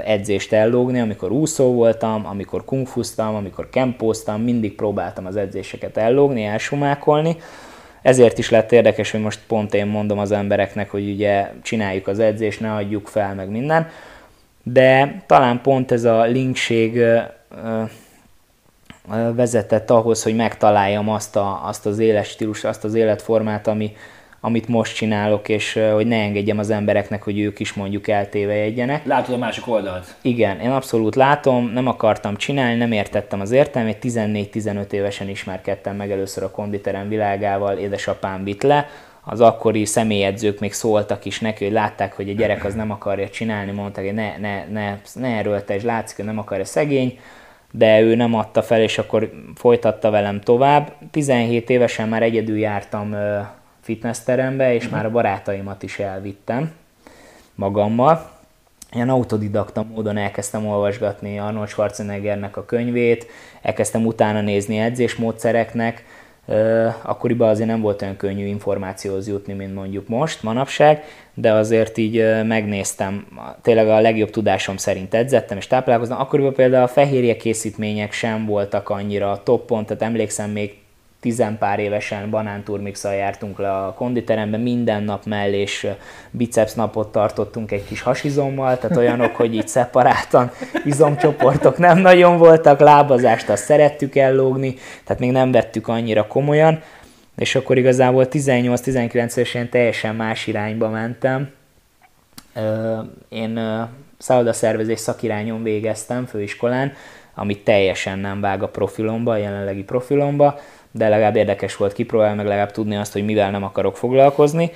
edzést 0.05 0.53
ellógni, 0.53 0.99
amikor 0.99 1.31
úszó 1.31 1.73
voltam, 1.73 2.25
amikor 2.25 2.65
kungfuztam, 2.65 3.35
amikor 3.35 3.69
kempóztam, 3.69 4.41
mindig 4.41 4.75
próbáltam 4.75 5.25
az 5.25 5.35
edzéseket 5.35 5.97
ellógni, 5.97 6.43
elsumákolni, 6.43 7.37
ezért 8.05 8.37
is 8.37 8.49
lett 8.49 8.71
érdekes, 8.71 9.11
hogy 9.11 9.21
most 9.21 9.39
pont 9.47 9.73
én 9.73 9.85
mondom 9.85 10.19
az 10.19 10.31
embereknek, 10.31 10.89
hogy 10.89 11.09
ugye 11.09 11.51
csináljuk 11.61 12.07
az 12.07 12.19
edzést, 12.19 12.59
ne 12.59 12.73
adjuk 12.73 13.07
fel, 13.07 13.33
meg 13.33 13.49
minden. 13.49 13.89
De 14.63 15.21
talán 15.25 15.61
pont 15.61 15.91
ez 15.91 16.03
a 16.03 16.23
linkség 16.23 17.03
vezetett 19.33 19.89
ahhoz, 19.89 20.23
hogy 20.23 20.35
megtaláljam 20.35 21.09
azt, 21.09 21.35
a, 21.35 21.67
azt 21.67 21.85
az 21.85 21.99
életstílus, 21.99 22.63
azt 22.63 22.83
az 22.83 22.93
életformát, 22.93 23.67
ami, 23.67 23.95
amit 24.45 24.67
most 24.67 24.95
csinálok, 24.95 25.49
és 25.49 25.79
hogy 25.93 26.07
ne 26.07 26.15
engedjem 26.15 26.57
az 26.57 26.69
embereknek, 26.69 27.23
hogy 27.23 27.39
ők 27.39 27.59
is 27.59 27.73
mondjuk 27.73 28.07
eltévejegyenek. 28.07 29.05
Látod 29.05 29.33
a 29.33 29.37
másik 29.37 29.67
oldalt? 29.67 30.15
Igen, 30.21 30.59
én 30.59 30.69
abszolút 30.69 31.15
látom, 31.15 31.71
nem 31.73 31.87
akartam 31.87 32.35
csinálni, 32.35 32.77
nem 32.77 32.91
értettem 32.91 33.39
az 33.39 33.51
értelmét, 33.51 33.97
14-15 34.01 34.91
évesen 34.91 35.29
ismerkedtem 35.29 35.95
meg 35.95 36.11
először 36.11 36.43
a 36.43 36.51
konditerem 36.51 37.09
világával, 37.09 37.77
édesapám 37.77 38.43
vitt 38.43 38.63
le, 38.63 38.89
az 39.23 39.41
akkori 39.41 39.85
személyedzők 39.85 40.59
még 40.59 40.73
szóltak 40.73 41.25
is 41.25 41.39
neki, 41.39 41.63
hogy 41.63 41.73
látták, 41.73 42.13
hogy 42.13 42.29
a 42.29 42.33
gyerek 42.33 42.65
az 42.65 42.73
nem 42.73 42.91
akarja 42.91 43.29
csinálni, 43.29 43.71
mondták, 43.71 44.05
hogy 44.05 44.13
ne, 44.13 44.37
ne, 44.37 44.65
ne, 44.71 44.97
ne 45.13 45.27
erőltes, 45.27 45.83
látszik, 45.83 46.15
hogy 46.15 46.25
nem 46.25 46.39
akarja 46.39 46.65
szegény, 46.65 47.19
de 47.71 48.01
ő 48.01 48.15
nem 48.15 48.33
adta 48.33 48.61
fel, 48.61 48.81
és 48.81 48.97
akkor 48.97 49.31
folytatta 49.55 50.09
velem 50.09 50.41
tovább. 50.41 50.91
17 51.11 51.69
évesen 51.69 52.09
már 52.09 52.23
egyedül 52.23 52.57
jártam 52.57 53.15
fitnessterembe, 53.85 54.73
és 54.73 54.83
uh-huh. 54.83 54.97
már 54.97 55.05
a 55.05 55.11
barátaimat 55.11 55.83
is 55.83 55.99
elvittem 55.99 56.71
magammal. 57.55 58.29
Ilyen 58.91 59.09
autodidakta 59.09 59.83
módon 59.83 60.17
elkezdtem 60.17 60.67
olvasgatni 60.67 61.39
Arnold 61.39 61.67
Schwarzeneggernek 61.67 62.57
a 62.57 62.65
könyvét, 62.65 63.27
elkezdtem 63.61 64.05
utána 64.05 64.41
nézni 64.41 64.77
edzésmódszereknek, 64.77 66.05
akkoriban 67.01 67.49
azért 67.49 67.67
nem 67.67 67.81
volt 67.81 68.01
olyan 68.01 68.17
könnyű 68.17 68.45
információhoz 68.45 69.27
jutni, 69.27 69.53
mint 69.53 69.73
mondjuk 69.73 70.07
most, 70.07 70.43
manapság, 70.43 71.03
de 71.33 71.51
azért 71.51 71.97
így 71.97 72.43
megnéztem, 72.43 73.27
tényleg 73.61 73.87
a 73.87 73.99
legjobb 73.99 74.29
tudásom 74.29 74.77
szerint 74.77 75.13
edzettem 75.13 75.57
és 75.57 75.67
táplálkoztam. 75.67 76.19
Akkoriban 76.19 76.53
például 76.53 76.83
a 76.83 76.87
fehérje 76.87 77.35
készítmények 77.35 78.11
sem 78.11 78.45
voltak 78.45 78.89
annyira 78.89 79.41
toppon, 79.43 79.85
tehát 79.85 80.01
emlékszem 80.01 80.49
még 80.49 80.77
tizenpár 81.25 81.79
évesen 81.79 82.29
banánturmixal 82.29 83.13
jártunk 83.13 83.59
le 83.59 83.71
a 83.71 83.93
konditerembe, 83.93 84.57
minden 84.57 85.03
nap 85.03 85.25
mellé 85.25 85.59
és 85.59 85.87
biceps 86.31 86.73
napot 86.73 87.11
tartottunk 87.11 87.71
egy 87.71 87.85
kis 87.85 88.01
hasizommal, 88.01 88.77
tehát 88.77 88.97
olyanok, 88.97 89.35
hogy 89.35 89.53
így 89.53 89.67
szeparáltan 89.67 90.51
izomcsoportok 90.83 91.77
nem 91.77 91.97
nagyon 91.97 92.37
voltak, 92.37 92.79
lábazást 92.79 93.49
azt 93.49 93.63
szerettük 93.63 94.15
ellógni, 94.15 94.75
tehát 95.03 95.21
még 95.21 95.31
nem 95.31 95.51
vettük 95.51 95.87
annyira 95.87 96.27
komolyan, 96.27 96.81
és 97.37 97.55
akkor 97.55 97.77
igazából 97.77 98.27
18-19 98.31 99.13
évesen 99.13 99.69
teljesen 99.69 100.15
más 100.15 100.47
irányba 100.47 100.89
mentem. 100.89 101.49
Én 103.29 103.59
szállodaszervezés 104.17 104.99
szakirányon 104.99 105.63
végeztem 105.63 106.25
főiskolán, 106.25 106.93
ami 107.35 107.57
teljesen 107.57 108.19
nem 108.19 108.41
vág 108.41 108.63
a 108.63 108.67
profilomba, 108.67 109.31
a 109.31 109.37
jelenlegi 109.37 109.83
profilomba, 109.83 110.59
de 110.97 111.09
legalább 111.09 111.35
érdekes 111.35 111.75
volt 111.75 111.93
kipróbálni, 111.93 112.35
meg 112.35 112.45
legalább 112.45 112.71
tudni 112.71 112.95
azt, 112.95 113.13
hogy 113.13 113.25
mivel 113.25 113.51
nem 113.51 113.63
akarok 113.63 113.97
foglalkozni. 113.97 114.71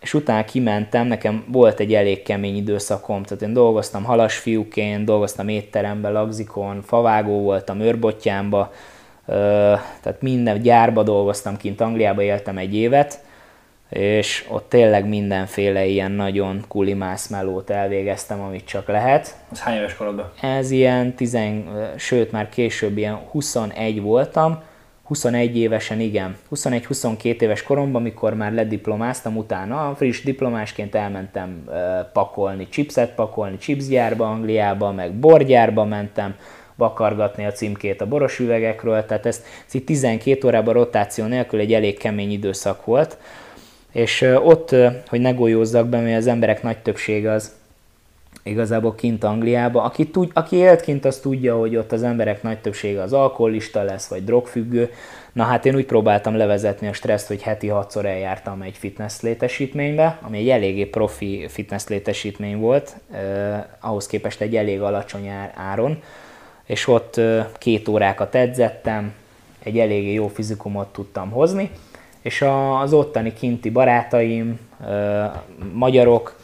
és 0.00 0.14
utána 0.14 0.44
kimentem, 0.44 1.06
nekem 1.06 1.44
volt 1.46 1.80
egy 1.80 1.94
elég 1.94 2.22
kemény 2.22 2.56
időszakom, 2.56 3.22
tehát 3.22 3.42
én 3.42 3.52
dolgoztam 3.52 4.04
halasfiúként, 4.04 5.04
dolgoztam 5.04 5.48
étteremben, 5.48 6.12
lagzikon, 6.12 6.82
favágó 6.82 7.40
voltam, 7.40 7.80
őrbottyámba, 7.80 8.72
tehát 10.00 10.16
minden 10.20 10.62
gyárba 10.62 11.02
dolgoztam 11.02 11.56
kint, 11.56 11.80
Angliába 11.80 12.22
éltem 12.22 12.58
egy 12.58 12.74
évet, 12.74 13.20
és 13.88 14.46
ott 14.48 14.68
tényleg 14.68 15.08
mindenféle 15.08 15.84
ilyen 15.84 16.10
nagyon 16.10 16.64
kulimász 16.68 17.28
melót 17.28 17.70
elvégeztem, 17.70 18.40
amit 18.40 18.64
csak 18.64 18.88
lehet. 18.88 19.36
Ez 19.52 19.60
hány 19.60 19.76
éves 19.76 19.96
korodban? 19.96 20.30
Ez 20.40 20.70
ilyen, 20.70 21.14
tizen, 21.14 21.64
sőt 21.96 22.32
már 22.32 22.48
később 22.48 22.98
ilyen 22.98 23.14
21 23.30 24.00
voltam, 24.00 24.62
21 25.08 25.56
évesen, 25.56 26.00
igen, 26.00 26.36
21-22 26.54 27.40
éves 27.40 27.62
koromban, 27.62 28.00
amikor 28.00 28.34
már 28.34 28.52
lediplomáztam, 28.52 29.36
utána 29.36 29.94
friss 29.96 30.22
diplomásként 30.22 30.94
elmentem 30.94 31.64
pakolni, 32.12 32.68
chipset 32.68 33.14
pakolni, 33.14 33.56
chipsgyárba 33.56 34.30
Angliába, 34.30 34.92
meg 34.92 35.12
borgyárba 35.12 35.84
mentem, 35.84 36.34
vakargatni 36.74 37.46
a 37.46 37.52
címkét 37.52 38.00
a 38.00 38.06
boros 38.06 38.38
üvegekről, 38.38 39.04
tehát 39.04 39.26
ez, 39.26 39.42
ez 39.66 39.74
így 39.74 39.84
12 39.84 40.46
órában 40.46 40.74
rotáció 40.74 41.24
nélkül 41.24 41.60
egy 41.60 41.72
elég 41.72 41.98
kemény 41.98 42.30
időszak 42.30 42.84
volt, 42.84 43.18
és 43.92 44.22
ott, 44.42 44.74
hogy 45.08 45.20
ne 45.20 45.30
golyózzak 45.30 45.88
be, 45.88 46.00
mert 46.00 46.16
az 46.16 46.26
emberek 46.26 46.62
nagy 46.62 46.78
többsége 46.78 47.30
az 47.30 47.57
igazából 48.42 48.94
kint 48.94 49.24
Angliába. 49.24 49.82
Aki, 49.82 50.10
tud, 50.10 50.30
aki 50.34 50.56
élt 50.56 50.80
kint, 50.80 51.04
az 51.04 51.18
tudja, 51.18 51.58
hogy 51.58 51.76
ott 51.76 51.92
az 51.92 52.02
emberek 52.02 52.42
nagy 52.42 52.58
többsége 52.58 53.02
az 53.02 53.12
alkoholista 53.12 53.82
lesz, 53.82 54.08
vagy 54.08 54.24
drogfüggő. 54.24 54.90
Na 55.32 55.44
hát 55.44 55.66
én 55.66 55.74
úgy 55.74 55.86
próbáltam 55.86 56.36
levezetni 56.36 56.88
a 56.88 56.92
stresszt, 56.92 57.26
hogy 57.26 57.42
heti 57.42 57.68
hatszor 57.68 58.06
eljártam 58.06 58.62
egy 58.62 58.76
fitness 58.76 59.20
létesítménybe, 59.20 60.18
ami 60.22 60.38
egy 60.38 60.48
eléggé 60.48 60.84
profi 60.84 61.46
fitness 61.48 61.86
létesítmény 61.86 62.58
volt, 62.58 62.96
eh, 63.12 63.64
ahhoz 63.80 64.06
képest 64.06 64.40
egy 64.40 64.56
elég 64.56 64.80
alacsony 64.80 65.28
áron, 65.54 66.02
és 66.66 66.88
ott 66.88 67.16
eh, 67.16 67.46
két 67.58 67.88
órákat 67.88 68.34
edzettem, 68.34 69.12
egy 69.62 69.78
eléggé 69.78 70.12
jó 70.12 70.28
fizikumot 70.28 70.92
tudtam 70.92 71.30
hozni, 71.30 71.70
és 72.22 72.44
az 72.80 72.92
ottani 72.92 73.32
kinti 73.32 73.70
barátaim, 73.70 74.58
eh, 74.86 75.30
magyarok 75.72 76.37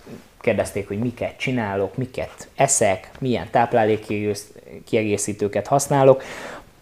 kérdezték, 0.45 0.89
hogy 0.89 0.99
miket 0.99 1.37
csinálok, 1.37 1.97
miket 1.97 2.49
eszek, 2.57 3.11
milyen 3.19 3.47
táplálékkiegészítőket 3.51 5.67
használok, 5.67 6.23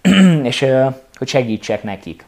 és 0.51 0.67
hogy 1.15 1.29
segítsek 1.29 1.83
nekik. 1.83 2.25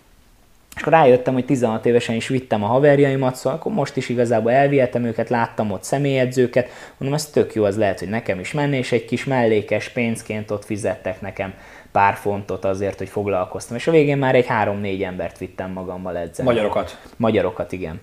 És 0.74 0.80
akkor 0.80 0.92
rájöttem, 0.92 1.34
hogy 1.34 1.44
16 1.44 1.86
évesen 1.86 2.14
is 2.14 2.28
vittem 2.28 2.64
a 2.64 2.66
haverjaimat, 2.66 3.36
szóval 3.36 3.58
akkor 3.58 3.72
most 3.72 3.96
is 3.96 4.08
igazából 4.08 4.52
elvihetem 4.52 5.04
őket, 5.04 5.28
láttam 5.28 5.70
ott 5.70 5.82
személyedzőket, 5.82 6.68
mondom, 6.96 7.18
ez 7.18 7.26
tök 7.26 7.54
jó, 7.54 7.64
az 7.64 7.76
lehet, 7.76 7.98
hogy 7.98 8.08
nekem 8.08 8.40
is 8.40 8.52
menni, 8.52 8.76
és 8.76 8.92
egy 8.92 9.04
kis 9.04 9.24
mellékes 9.24 9.88
pénzként 9.88 10.50
ott 10.50 10.64
fizettek 10.64 11.20
nekem 11.20 11.54
pár 11.92 12.14
fontot 12.14 12.64
azért, 12.64 12.98
hogy 12.98 13.08
foglalkoztam. 13.08 13.76
És 13.76 13.86
a 13.86 13.90
végén 13.90 14.18
már 14.18 14.34
egy 14.34 14.46
három-négy 14.46 15.02
embert 15.02 15.38
vittem 15.38 15.70
magammal 15.70 16.16
edzeni. 16.16 16.48
Magyarokat? 16.48 17.00
Magyarokat, 17.16 17.72
igen. 17.72 18.00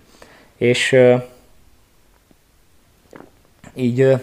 És 0.58 0.96
így 3.74 4.16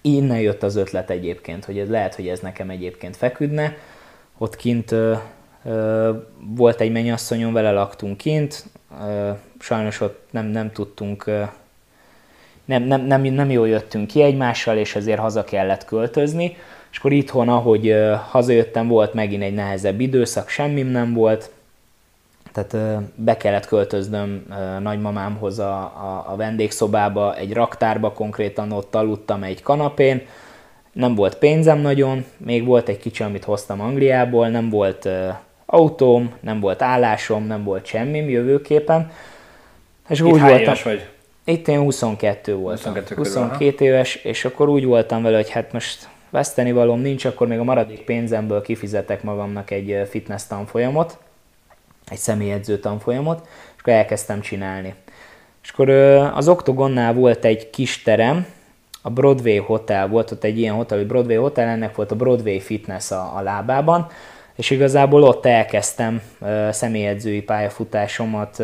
innen 0.00 0.40
jött 0.40 0.62
az 0.62 0.76
ötlet 0.76 1.10
egyébként, 1.10 1.64
hogy 1.64 1.78
ez 1.78 1.88
lehet, 1.88 2.14
hogy 2.14 2.28
ez 2.28 2.40
nekem 2.40 2.70
egyébként 2.70 3.16
feküdne. 3.16 3.76
Ott 4.38 4.56
kint 4.56 4.94
volt 6.56 6.80
egy 6.80 6.92
mennyasszonyom, 6.92 7.52
vele 7.52 7.70
laktunk 7.70 8.16
kint, 8.16 8.64
sajnos 9.58 10.00
ott 10.00 10.26
nem, 10.30 10.46
nem 10.46 10.72
tudtunk, 10.72 11.24
nem, 12.64 12.82
nem, 12.82 13.00
nem, 13.00 13.22
nem 13.22 13.50
jól 13.50 13.68
jöttünk 13.68 14.06
ki 14.06 14.22
egymással, 14.22 14.76
és 14.76 14.96
ezért 14.96 15.18
haza 15.18 15.44
kellett 15.44 15.84
költözni. 15.84 16.56
És 16.90 16.98
akkor 16.98 17.12
itthon, 17.12 17.48
ahogy 17.48 17.96
hazajöttem, 18.28 18.88
volt 18.88 19.14
megint 19.14 19.42
egy 19.42 19.54
nehezebb 19.54 20.00
időszak, 20.00 20.48
semmim 20.48 20.86
nem 20.86 21.14
volt, 21.14 21.50
tehát 22.66 23.02
be 23.14 23.36
kellett 23.36 23.66
költöznöm 23.66 24.46
nagymamámhoz 24.80 25.58
a, 25.58 25.78
a, 25.78 26.24
a 26.32 26.36
vendégszobába, 26.36 27.36
egy 27.36 27.52
raktárba 27.52 28.12
konkrétan 28.12 28.72
ott 28.72 28.94
aludtam 28.94 29.42
egy 29.42 29.62
kanapén, 29.62 30.22
nem 30.92 31.14
volt 31.14 31.34
pénzem 31.34 31.78
nagyon, 31.78 32.24
még 32.36 32.64
volt 32.64 32.88
egy 32.88 32.98
kicsi, 32.98 33.22
amit 33.22 33.44
hoztam 33.44 33.80
Angliából, 33.80 34.48
nem 34.48 34.68
volt 34.70 35.08
autóm, 35.66 36.34
nem 36.40 36.60
volt 36.60 36.82
állásom, 36.82 37.46
nem 37.46 37.64
volt 37.64 37.86
semmim 37.86 38.28
jövőképpen. 38.28 39.10
És 40.08 40.18
Itt 40.18 40.24
úgy 40.24 40.40
voltam, 40.40 40.74
vagy? 40.84 41.06
Itt 41.44 41.68
én 41.68 41.78
22 41.78 42.54
voltam. 42.54 42.94
22, 42.94 43.14
22 43.14 43.84
éves, 43.84 44.14
és 44.14 44.44
akkor 44.44 44.68
úgy 44.68 44.84
voltam 44.84 45.22
vele, 45.22 45.36
hogy 45.36 45.50
hát 45.50 45.72
most 45.72 46.08
veszteni 46.30 46.72
valóm 46.72 47.00
nincs, 47.00 47.24
akkor 47.24 47.46
még 47.46 47.58
a 47.58 47.64
maradék 47.64 48.00
pénzemből 48.00 48.62
kifizetek 48.62 49.22
magamnak 49.22 49.70
egy 49.70 50.08
fitness 50.08 50.46
tanfolyamot, 50.46 51.18
egy 52.10 52.18
személyedző 52.18 52.78
tanfolyamot, 52.78 53.46
és 53.46 53.80
akkor 53.80 53.92
elkezdtem 53.92 54.40
csinálni. 54.40 54.94
És 55.62 55.70
akkor 55.70 55.90
az 56.34 56.48
Octogonnál 56.48 57.14
volt 57.14 57.44
egy 57.44 57.70
kis 57.70 58.02
terem, 58.02 58.46
a 59.02 59.10
Broadway 59.10 59.62
Hotel, 59.62 60.08
volt 60.08 60.30
ott 60.30 60.44
egy 60.44 60.58
ilyen 60.58 60.74
hotel, 60.74 60.98
hogy 60.98 61.06
Broadway 61.06 61.40
Hotel, 61.40 61.68
ennek 61.68 61.94
volt 61.94 62.10
a 62.10 62.16
Broadway 62.16 62.58
Fitness 62.58 63.10
a, 63.10 63.36
a 63.36 63.40
lábában, 63.40 64.06
és 64.54 64.70
igazából 64.70 65.22
ott 65.22 65.46
elkezdtem 65.46 66.22
személyedzői 66.70 67.42
pályafutásomat, 67.42 68.62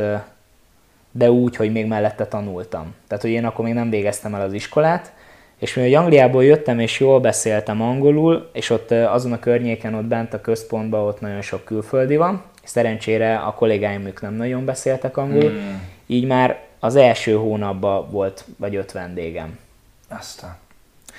de 1.10 1.30
úgy, 1.30 1.56
hogy 1.56 1.72
még 1.72 1.86
mellette 1.86 2.26
tanultam. 2.26 2.94
Tehát, 3.08 3.24
hogy 3.24 3.32
én 3.32 3.44
akkor 3.44 3.64
még 3.64 3.74
nem 3.74 3.90
végeztem 3.90 4.34
el 4.34 4.40
az 4.40 4.52
iskolát, 4.52 5.12
és 5.58 5.74
mivel 5.74 6.00
Angliából 6.02 6.44
jöttem, 6.44 6.78
és 6.78 7.00
jól 7.00 7.20
beszéltem 7.20 7.82
angolul, 7.82 8.50
és 8.52 8.70
ott 8.70 8.90
azon 8.90 9.32
a 9.32 9.38
környéken, 9.38 9.94
ott 9.94 10.04
bent 10.04 10.34
a 10.34 10.40
központban, 10.40 11.06
ott 11.06 11.20
nagyon 11.20 11.40
sok 11.40 11.64
külföldi 11.64 12.16
van, 12.16 12.42
Szerencsére 12.64 13.36
a 13.36 13.54
kollégáim 13.54 14.06
ők 14.06 14.20
nem 14.20 14.34
nagyon 14.34 14.64
beszéltek 14.64 15.16
angolul, 15.16 15.50
hmm. 15.50 15.82
így 16.06 16.26
már 16.26 16.60
az 16.78 16.96
első 16.96 17.34
hónapban 17.34 18.10
volt 18.10 18.44
vagy 18.56 18.76
öt 18.76 18.92
vendégem. 18.92 19.58
Aztán. 20.08 20.56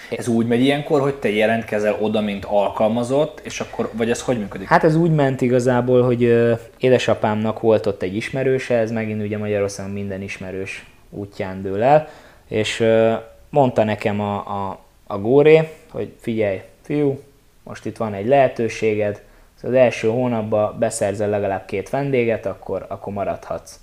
Ez 0.09 0.27
úgy 0.27 0.47
megy 0.47 0.61
ilyenkor, 0.61 1.01
hogy 1.01 1.15
te 1.15 1.29
jelentkezel 1.29 1.97
oda, 1.99 2.21
mint 2.21 2.45
alkalmazott, 2.45 3.39
és 3.43 3.59
akkor, 3.59 3.89
vagy 3.93 4.09
ez 4.09 4.21
hogy 4.21 4.39
működik? 4.39 4.67
Hát 4.67 4.83
ez 4.83 4.95
úgy 4.95 5.11
ment 5.11 5.41
igazából, 5.41 6.03
hogy 6.03 6.21
édesapámnak 6.77 7.59
volt 7.59 7.85
ott 7.85 8.01
egy 8.01 8.15
ismerőse, 8.15 8.77
ez 8.77 8.91
megint 8.91 9.21
ugye 9.21 9.37
Magyarországon 9.37 9.91
minden 9.91 10.21
ismerős 10.21 10.85
útján 11.09 11.61
dől 11.61 11.83
el, 11.83 12.07
és 12.47 12.83
mondta 13.49 13.83
nekem 13.83 14.19
a, 14.19 14.35
a, 14.35 14.79
a 15.07 15.17
Góré, 15.17 15.69
hogy 15.91 16.13
figyelj, 16.19 16.61
fiú, 16.81 17.19
most 17.63 17.85
itt 17.85 17.97
van 17.97 18.13
egy 18.13 18.27
lehetőséged, 18.27 19.21
az 19.65 19.73
első 19.73 20.07
hónapban 20.07 20.75
beszerzel 20.79 21.29
legalább 21.29 21.65
két 21.65 21.89
vendéget, 21.89 22.45
akkor, 22.45 22.85
akkor 22.89 23.13
maradhatsz. 23.13 23.79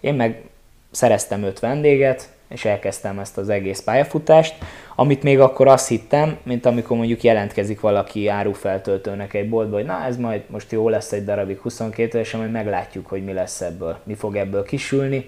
Én 0.00 0.14
meg 0.14 0.42
szereztem 0.90 1.42
öt 1.42 1.60
vendéget, 1.60 2.28
és 2.48 2.64
elkezdtem 2.64 3.18
ezt 3.18 3.38
az 3.38 3.48
egész 3.48 3.80
pályafutást, 3.80 4.54
amit 4.96 5.22
még 5.22 5.40
akkor 5.40 5.68
azt 5.68 5.88
hittem, 5.88 6.36
mint 6.42 6.66
amikor 6.66 6.96
mondjuk 6.96 7.22
jelentkezik 7.22 7.80
valaki 7.80 8.28
árufeltöltőnek 8.28 9.34
egy 9.34 9.48
boltba, 9.48 9.76
hogy 9.76 9.84
na 9.84 10.04
ez 10.04 10.16
majd 10.16 10.42
most 10.46 10.72
jó 10.72 10.88
lesz 10.88 11.12
egy 11.12 11.24
darabig 11.24 11.58
22 11.58 12.18
és 12.18 12.32
majd 12.32 12.50
meglátjuk, 12.50 13.06
hogy 13.06 13.24
mi 13.24 13.32
lesz 13.32 13.60
ebből, 13.60 13.96
mi 14.04 14.14
fog 14.14 14.36
ebből 14.36 14.64
kisülni 14.64 15.26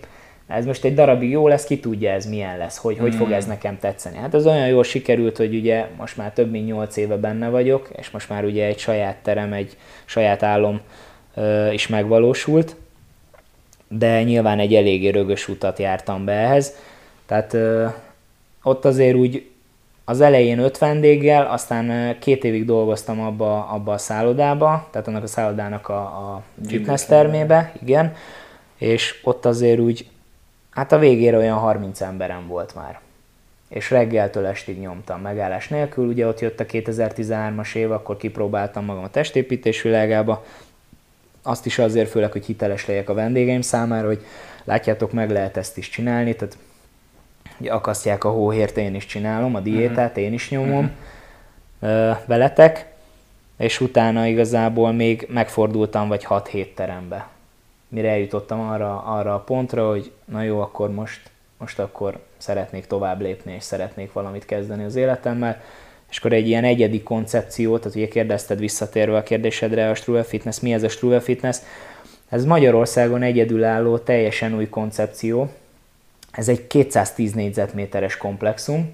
ez 0.49 0.67
most 0.67 0.85
egy 0.85 0.95
darabig 0.95 1.31
jó 1.31 1.49
lesz, 1.49 1.65
ki 1.65 1.81
tudja 1.81 2.11
ez 2.11 2.27
milyen 2.27 2.59
lesz, 2.59 2.77
hogy, 2.77 2.99
hogy 2.99 3.15
fog 3.15 3.27
hmm. 3.27 3.37
ez 3.37 3.47
nekem 3.47 3.79
tetszeni. 3.79 4.17
Hát 4.17 4.35
ez 4.35 4.47
olyan 4.47 4.69
jól 4.69 4.85
sikerült, 4.85 5.37
hogy 5.37 5.55
ugye 5.55 5.87
most 5.99 6.17
már 6.17 6.33
több 6.33 6.51
mint 6.51 6.67
8 6.67 6.97
éve 6.97 7.17
benne 7.17 7.49
vagyok, 7.49 7.91
és 7.97 8.11
most 8.11 8.29
már 8.29 8.45
ugye 8.45 8.65
egy 8.65 8.79
saját 8.79 9.17
terem, 9.23 9.53
egy 9.53 9.77
saját 10.05 10.43
álom 10.43 10.81
ö, 11.35 11.71
is 11.73 11.87
megvalósult, 11.87 12.77
de 13.89 14.23
nyilván 14.23 14.59
egy 14.59 14.75
eléggé 14.75 15.09
rögös 15.09 15.49
utat 15.49 15.79
jártam 15.79 16.25
be 16.25 16.33
ehhez. 16.33 16.75
Tehát 17.27 17.55
ö, 17.55 17.87
ott 18.63 18.85
azért 18.85 19.17
úgy 19.17 19.51
az 20.05 20.21
elején 20.21 20.59
öt 20.59 20.79
vendéggel, 20.79 21.47
aztán 21.47 22.17
két 22.19 22.45
évig 22.45 22.65
dolgoztam 22.65 23.21
abba, 23.21 23.69
abba 23.69 23.93
a 23.93 23.99
szállodába, 23.99 24.89
tehát 24.91 25.09
annak 25.09 25.23
a 25.23 25.27
szállodának 25.27 25.89
a, 25.89 26.01
a 26.01 26.43
fitness 26.67 27.05
termébe, 27.05 27.73
igen, 27.83 28.15
és 28.79 29.21
ott 29.25 29.45
azért 29.45 29.79
úgy 29.79 30.07
Hát 30.77 30.93
a 30.93 30.99
végére 30.99 31.37
olyan 31.37 31.59
30 31.59 32.01
emberem 32.01 32.47
volt 32.47 32.75
már. 32.75 33.01
És 33.69 33.91
reggeltől 33.91 34.47
estig 34.47 34.79
nyomtam 34.79 35.21
megállás 35.21 35.69
nélkül. 35.69 36.07
Ugye 36.07 36.27
ott 36.27 36.41
jött 36.41 36.61
a 36.61 36.67
2013-as 36.67 37.75
év, 37.75 37.93
akkor 37.93 38.17
kipróbáltam 38.17 38.85
magam 38.85 39.05
a 39.05 39.11
testépítés 39.11 39.83
világába. 39.83 40.45
Azt 41.43 41.67
is 41.67 41.79
azért 41.79 42.11
főleg, 42.11 42.33
hogy 42.33 42.45
hiteles 42.45 42.87
legyek 42.87 43.09
a 43.09 43.15
vendégeim 43.15 43.61
számára, 43.61 44.07
hogy 44.07 44.25
látjátok, 44.65 45.13
meg 45.13 45.31
lehet 45.31 45.57
ezt 45.57 45.77
is 45.77 45.89
csinálni. 45.89 46.35
Tehát 46.35 46.57
ugye 47.59 47.73
akasztják 47.73 48.25
a 48.25 48.31
hóhért, 48.31 48.77
én 48.77 48.95
is 48.95 49.07
csinálom, 49.07 49.55
a 49.55 49.61
diétát 49.61 50.17
én 50.17 50.33
is 50.33 50.51
nyomom 50.51 50.91
uh-huh. 51.81 52.17
veletek, 52.27 52.87
és 53.59 53.81
utána 53.81 54.27
igazából 54.27 54.93
még 54.93 55.27
megfordultam 55.31 56.09
vagy 56.09 56.25
6 56.25 56.49
hét 56.49 56.75
terembe 56.75 57.29
mire 57.89 58.09
eljutottam 58.09 58.61
arra, 58.61 59.03
arra 59.03 59.35
a 59.35 59.41
pontra, 59.41 59.89
hogy 59.89 60.13
na 60.25 60.43
jó, 60.43 60.61
akkor 60.61 60.91
most, 60.91 61.31
most 61.59 61.79
akkor 61.79 62.21
szeretnék 62.37 62.87
tovább 62.87 63.21
lépni, 63.21 63.55
és 63.55 63.63
szeretnék 63.63 64.13
valamit 64.13 64.45
kezdeni 64.45 64.85
az 64.85 64.97
életemmel. 64.97 65.61
És 66.11 66.19
akkor 66.19 66.33
egy 66.33 66.49
ilyen 66.49 66.65
egyedi 66.65 67.03
koncepció, 67.03 67.79
tehát 67.79 67.97
ugye 67.97 68.09
kérdezted 68.09 68.59
visszatérve 68.59 69.17
a 69.17 69.23
kérdésedre, 69.23 69.91
a 69.91 69.95
Struve 69.95 70.23
Fitness, 70.23 70.61
mi 70.61 70.73
ez 70.73 70.83
a 70.83 70.89
Struve 70.89 71.21
Fitness? 71.21 71.59
Ez 72.29 72.45
Magyarországon 72.45 73.23
egyedülálló, 73.23 73.99
teljesen 73.99 74.57
új 74.57 74.69
koncepció. 74.69 75.51
Ez 76.31 76.49
egy 76.49 76.67
210 76.67 77.33
négyzetméteres 77.33 78.17
komplexum, 78.17 78.93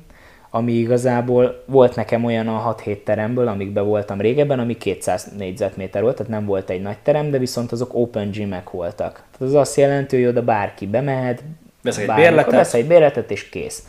ami 0.55 0.73
igazából 0.73 1.63
volt 1.67 1.97
nekem 1.97 2.25
olyan 2.25 2.49
a 2.49 2.75
6-7 2.85 3.03
teremből, 3.03 3.49
amikben 3.49 3.85
voltam 3.85 4.21
régebben, 4.21 4.59
ami 4.59 4.77
200 4.77 5.33
négyzetméter 5.39 6.03
volt, 6.03 6.17
tehát 6.17 6.33
nem 6.33 6.45
volt 6.45 6.71
egy 6.71 6.83
nagy 6.83 6.99
terem, 7.03 7.31
de 7.31 7.39
viszont 7.39 7.73
azok 7.73 7.95
open 7.95 8.31
gymek 8.31 8.71
voltak. 8.71 9.13
Tehát 9.13 9.41
az 9.41 9.55
azt 9.55 9.77
jelenti, 9.77 10.17
hogy 10.17 10.27
oda 10.27 10.43
bárki 10.43 10.87
bemehet, 10.87 11.43
vesz 11.83 11.99
egy 11.99 12.15
bérletet, 12.15 12.53
vesz 12.53 12.75
egy 12.75 12.87
bérletet 12.87 13.31
és 13.31 13.49
kész. 13.49 13.87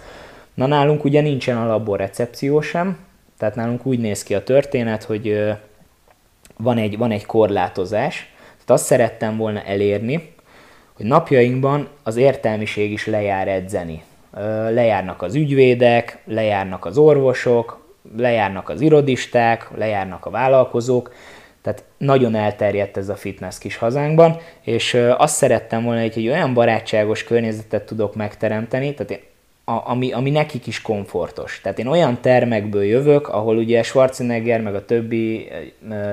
Na 0.53 0.65
nálunk 0.65 1.03
ugye 1.03 1.21
nincsen 1.21 1.57
alapból 1.57 1.97
recepció 1.97 2.61
sem, 2.61 2.97
tehát 3.37 3.55
nálunk 3.55 3.85
úgy 3.85 3.99
néz 3.99 4.23
ki 4.23 4.35
a 4.35 4.43
történet, 4.43 5.03
hogy 5.03 5.53
van 6.57 6.77
egy, 6.77 6.97
van 6.97 7.11
egy 7.11 7.25
korlátozás, 7.25 8.33
tehát 8.37 8.69
azt 8.69 8.85
szerettem 8.85 9.37
volna 9.37 9.61
elérni, 9.61 10.33
hogy 10.93 11.05
napjainkban 11.05 11.87
az 12.03 12.15
értelmiség 12.15 12.91
is 12.91 13.05
lejár 13.07 13.47
edzeni 13.47 14.03
lejárnak 14.69 15.21
az 15.21 15.35
ügyvédek, 15.35 16.17
lejárnak 16.25 16.85
az 16.85 16.97
orvosok, 16.97 17.81
lejárnak 18.17 18.69
az 18.69 18.81
irodisták, 18.81 19.69
lejárnak 19.75 20.25
a 20.25 20.29
vállalkozók, 20.29 21.13
tehát 21.61 21.83
nagyon 21.97 22.35
elterjedt 22.35 22.97
ez 22.97 23.09
a 23.09 23.15
fitness 23.15 23.57
kis 23.57 23.77
hazánkban, 23.77 24.37
és 24.61 24.97
azt 25.17 25.35
szerettem 25.35 25.83
volna, 25.83 26.01
hogy 26.01 26.13
egy 26.15 26.27
olyan 26.27 26.53
barátságos 26.53 27.23
környezetet 27.23 27.85
tudok 27.85 28.15
megteremteni, 28.15 28.93
tehát 28.93 29.11
én, 29.11 29.19
a, 29.65 29.89
ami, 29.89 30.11
ami 30.11 30.29
nekik 30.29 30.67
is 30.67 30.81
komfortos. 30.81 31.59
Tehát 31.61 31.79
én 31.79 31.87
olyan 31.87 32.21
termekből 32.21 32.83
jövök, 32.83 33.27
ahol 33.27 33.57
ugye 33.57 33.83
Schwarzenegger 33.83 34.61
meg 34.61 34.75
a 34.75 34.85
többi 34.85 35.51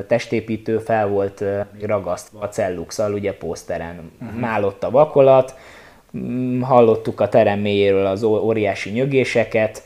testépítő 0.07 0.79
fel 0.79 1.09
volt 1.09 1.45
ragasztva 1.81 2.41
a 2.41 2.49
celluxal, 2.49 3.13
ugye 3.13 3.35
poszteren. 3.35 4.11
Uh-huh. 4.21 4.41
Málott 4.41 4.85
a 4.85 4.91
vakolat, 4.91 5.55
hallottuk 6.61 7.21
a 7.21 7.29
terem 7.29 7.59
mélyéről 7.59 8.07
az 8.07 8.23
óriási 8.23 8.91
nyögéseket, 8.91 9.83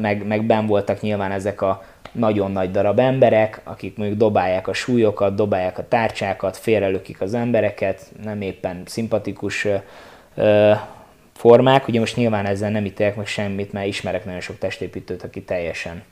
meg, 0.00 0.26
meg 0.26 0.44
ben 0.44 0.66
voltak 0.66 1.00
nyilván 1.00 1.30
ezek 1.30 1.62
a 1.62 1.82
nagyon 2.12 2.52
nagy 2.52 2.70
darab 2.70 2.98
emberek, 2.98 3.60
akik 3.64 3.96
mondjuk 3.96 4.18
dobálják 4.18 4.68
a 4.68 4.72
súlyokat, 4.72 5.34
dobálják 5.34 5.78
a 5.78 5.88
tárcsákat, 5.88 6.56
félrelökik 6.56 7.20
az 7.20 7.34
embereket, 7.34 8.12
nem 8.24 8.40
éppen 8.40 8.82
szimpatikus 8.86 9.66
formák. 11.32 11.88
Ugye 11.88 11.98
most 11.98 12.16
nyilván 12.16 12.46
ezzel 12.46 12.70
nem 12.70 12.84
ítélek 12.84 13.16
meg 13.16 13.26
semmit, 13.26 13.72
mert 13.72 13.86
ismerek 13.86 14.24
nagyon 14.24 14.40
sok 14.40 14.58
testépítőt, 14.58 15.22
aki 15.22 15.42
teljesen 15.42 16.02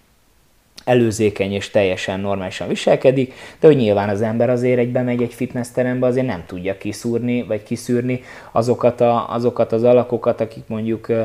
előzékeny 0.91 1.53
és 1.53 1.71
teljesen 1.71 2.21
normálisan 2.21 2.69
viselkedik, 2.69 3.33
de 3.61 3.67
hogy 3.67 3.77
nyilván 3.77 4.09
az 4.09 4.23
ember 4.23 4.51
azért 4.51 4.79
egy 4.79 4.93
bemegy 4.93 5.23
egy 5.23 5.35
fitnessterembe, 5.35 6.07
azért 6.07 6.27
nem 6.27 6.43
tudja 6.47 6.79
kiszúrni, 6.79 7.43
vagy 7.43 7.63
kiszűrni 7.63 8.23
azokat, 8.53 9.01
a, 9.01 9.33
azokat 9.33 9.73
az 9.73 9.83
alakokat, 9.83 10.41
akik 10.41 10.63
mondjuk 10.67 11.09
ö, 11.09 11.23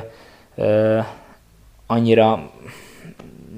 ö, 0.55 0.99
annyira 1.87 2.49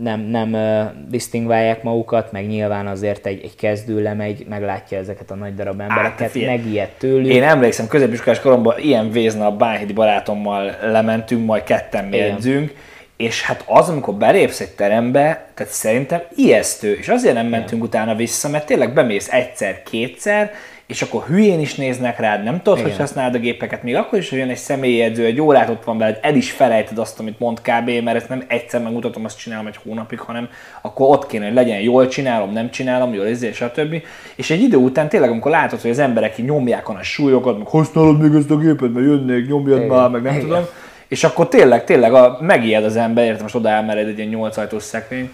nem, 0.02 0.20
nem 0.20 0.54
ö, 0.54 0.84
disztingválják 1.10 1.84
magukat, 1.84 2.32
meg 2.32 2.48
nyilván 2.48 2.88
azért 2.88 3.26
egy, 3.26 3.42
egy 3.44 3.56
kezdő 3.56 4.02
lemegy, 4.02 4.46
meglátja 4.50 4.98
ezeket 4.98 5.32
a 5.32 5.36
nagy 5.36 5.56
darab 5.56 5.80
embereket, 5.80 6.32
hát, 6.32 6.46
megijed 6.46 6.90
tőlük. 6.98 7.32
Én 7.32 7.44
emlékszem, 7.44 7.88
középiskolás 7.88 8.40
koromban 8.40 8.80
ilyen 8.80 9.12
vézna 9.12 9.46
a 9.46 9.56
Bánhidi 9.56 9.94
barátommal 9.94 10.76
lementünk, 10.82 11.46
majd 11.46 11.64
ketten 11.64 12.14
jegyzünk, 12.14 12.74
és 13.18 13.44
hát 13.44 13.64
az, 13.68 13.90
amikor 13.90 14.14
belépsz 14.14 14.60
egy 14.60 14.72
terembe, 14.72 15.48
tehát 15.54 15.74
szerintem 15.74 16.22
ijesztő, 16.36 16.94
és 16.94 17.08
azért 17.10 17.34
nem 17.34 17.48
mentünk 17.48 17.84
utána 17.84 18.16
vissza, 18.16 18.50
mert 18.50 18.66
tényleg 18.66 18.94
bemész 18.94 19.32
egyszer, 19.32 19.84
kétszer, 19.84 20.52
és 20.88 21.02
akkor 21.02 21.24
hülyén 21.24 21.60
is 21.60 21.76
néznek 21.76 22.20
rád, 22.20 22.44
nem 22.44 22.62
tudod, 22.62 22.80
Igen. 22.80 22.90
hogy 22.90 23.00
használod 23.00 23.36
a 23.36 23.40
gépeket, 23.40 23.84
még 23.84 23.96
akkor 23.96 24.20
is, 24.20 24.30
hogy 24.30 24.40
jön 24.40 24.50
egy 24.50 24.58
személyi 24.58 25.02
edző, 25.02 25.26
egy 25.26 25.42
órát 25.42 25.70
ott 25.70 25.84
van 25.84 25.98
veled, 25.98 26.20
el 26.22 26.36
is 26.36 26.52
felejted 26.52 26.98
azt, 26.98 27.20
amit 27.20 27.40
mond 27.40 27.62
kb, 27.62 27.90
mert 28.04 28.18
ezt 28.18 28.30
nem 28.30 28.44
egyszer 28.48 28.82
megmutatom, 28.82 29.26
azt 29.26 29.38
csinálom 29.38 29.68
egy 29.68 29.80
hónapig, 29.84 30.20
hanem 30.20 30.50
akkor 30.82 31.10
ott 31.10 31.28
kéne, 31.28 31.46
hogy 31.46 31.54
legyen 31.54 31.80
jól 31.80 32.08
csinálom, 32.08 32.52
nem 32.52 32.70
csinálom, 32.70 33.14
jól 33.14 33.28
ezért, 33.28 33.56
stb. 33.56 34.02
És 34.36 34.50
egy 34.50 34.62
idő 34.62 34.78
után 34.78 35.10
tényleg, 35.10 35.30
amikor 35.30 35.52
látod, 35.52 35.82
hogy 35.82 35.92
az 35.92 36.00
emberek 36.00 36.38
nyomják 36.38 36.90
a 36.90 36.98
súlyokat, 37.02 37.58
meg 37.58 37.68
használod 37.68 38.22
még 38.22 38.34
ezt 38.34 38.52
a 38.52 38.58
gépet, 38.58 38.94
mert 38.94 39.06
jönnék, 39.06 39.48
nyomjad 39.48 39.78
Igen. 39.78 39.90
már, 39.90 40.10
meg 40.10 40.22
nem 40.22 40.34
Igen. 40.34 40.48
tudom, 40.48 40.64
és 41.08 41.24
akkor 41.24 41.48
tényleg, 41.48 41.84
tényleg 41.84 42.14
a, 42.14 42.38
megijed 42.42 42.84
az 42.84 42.96
ember, 42.96 43.26
értem, 43.26 43.42
most 43.42 43.56
oda 43.56 43.70
elmered 43.70 44.08
egy 44.08 44.18
ilyen 44.18 44.30
8 44.30 44.58
ajtós. 44.58 44.84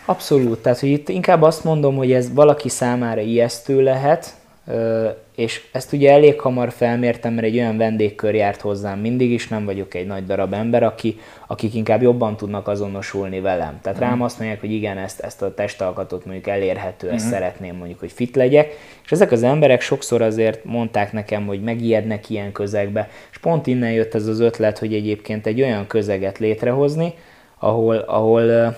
Abszolút, 0.06 0.60
tehát 0.60 0.80
hogy 0.80 0.90
itt 0.90 1.10
inkább 1.10 1.42
azt 1.42 1.64
mondom, 1.64 1.96
hogy 1.96 2.12
ez 2.12 2.34
valaki 2.34 2.70
számára 2.70 3.22
ijesztő 3.22 3.82
lehet, 3.82 4.34
és 5.36 5.62
ezt 5.72 5.94
ugye 5.94 6.12
elég 6.12 6.40
hamar 6.40 6.72
felmértem, 6.72 7.34
mert 7.34 7.48
egy 7.48 7.58
olyan 7.58 7.78
vendégkör 7.78 8.36
járt 8.36 8.62
hozzám 8.62 9.00
mindig 9.00 9.32
is, 9.32 9.48
nem 9.48 9.66
vagyok 9.66 9.94
egy 9.94 10.06
nagy 10.06 10.26
darab 10.26 10.54
ember, 10.54 10.84
aki, 10.84 11.20
akik 11.48 11.74
inkább 11.74 12.02
jobban 12.02 12.38
tudnak 12.38 12.68
azonosulni 12.68 13.40
velem. 13.40 13.80
Tehát 13.82 13.98
mm. 13.98 14.02
rám 14.02 14.22
azt 14.22 14.40
mondják, 14.40 14.60
hogy 14.60 14.72
igen, 14.72 14.98
ezt, 14.98 15.20
ezt 15.20 15.42
a 15.42 15.54
testalkatot 15.54 16.26
mondjuk 16.26 16.48
elérhető, 16.48 17.10
ezt 17.10 17.26
mm. 17.26 17.30
szeretném 17.30 17.76
mondjuk, 17.76 18.00
hogy 18.00 18.12
fit 18.12 18.36
legyek. 18.36 18.78
És 19.04 19.12
ezek 19.12 19.32
az 19.32 19.44
emberek 19.44 19.82
sokszor 19.82 20.22
azért 20.22 20.64
mondták 20.64 21.12
nekem, 21.12 21.46
hogy 21.46 21.62
megijednek 21.62 22.30
ilyen 22.30 22.52
közegbe. 22.52 23.10
És 23.32 23.38
pont 23.38 23.68
innen 23.68 23.92
jött 23.92 24.14
ez 24.14 24.28
az 24.28 24.40
ötlet, 24.40 24.78
hogy 24.78 24.94
egyébként 24.94 25.48
egy 25.48 25.62
olyan 25.62 25.88
közeget 25.88 26.38
létrehozni, 26.38 27.14
ahol, 27.60 27.96
ahol 27.96 28.76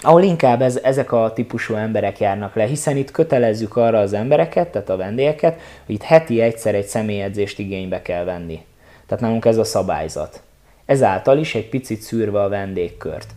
ahol 0.00 0.22
inkább 0.22 0.62
ez, 0.62 0.80
ezek 0.82 1.12
a 1.12 1.32
típusú 1.32 1.74
emberek 1.74 2.18
járnak 2.18 2.54
le, 2.54 2.64
hiszen 2.64 2.96
itt 2.96 3.10
kötelezzük 3.10 3.76
arra 3.76 3.98
az 3.98 4.12
embereket, 4.12 4.68
tehát 4.68 4.88
a 4.88 4.96
vendégeket, 4.96 5.60
hogy 5.86 5.94
itt 5.94 6.02
heti 6.02 6.40
egyszer 6.40 6.74
egy 6.74 6.86
személyedzést 6.86 7.58
igénybe 7.58 8.02
kell 8.02 8.24
venni. 8.24 8.64
Tehát 9.06 9.24
nálunk 9.24 9.44
ez 9.44 9.56
a 9.56 9.64
szabályzat. 9.64 10.42
Ezáltal 10.84 11.38
is 11.38 11.54
egy 11.54 11.68
picit 11.68 12.00
szűrve 12.00 12.42
a 12.42 12.48
vendégkört. 12.48 13.28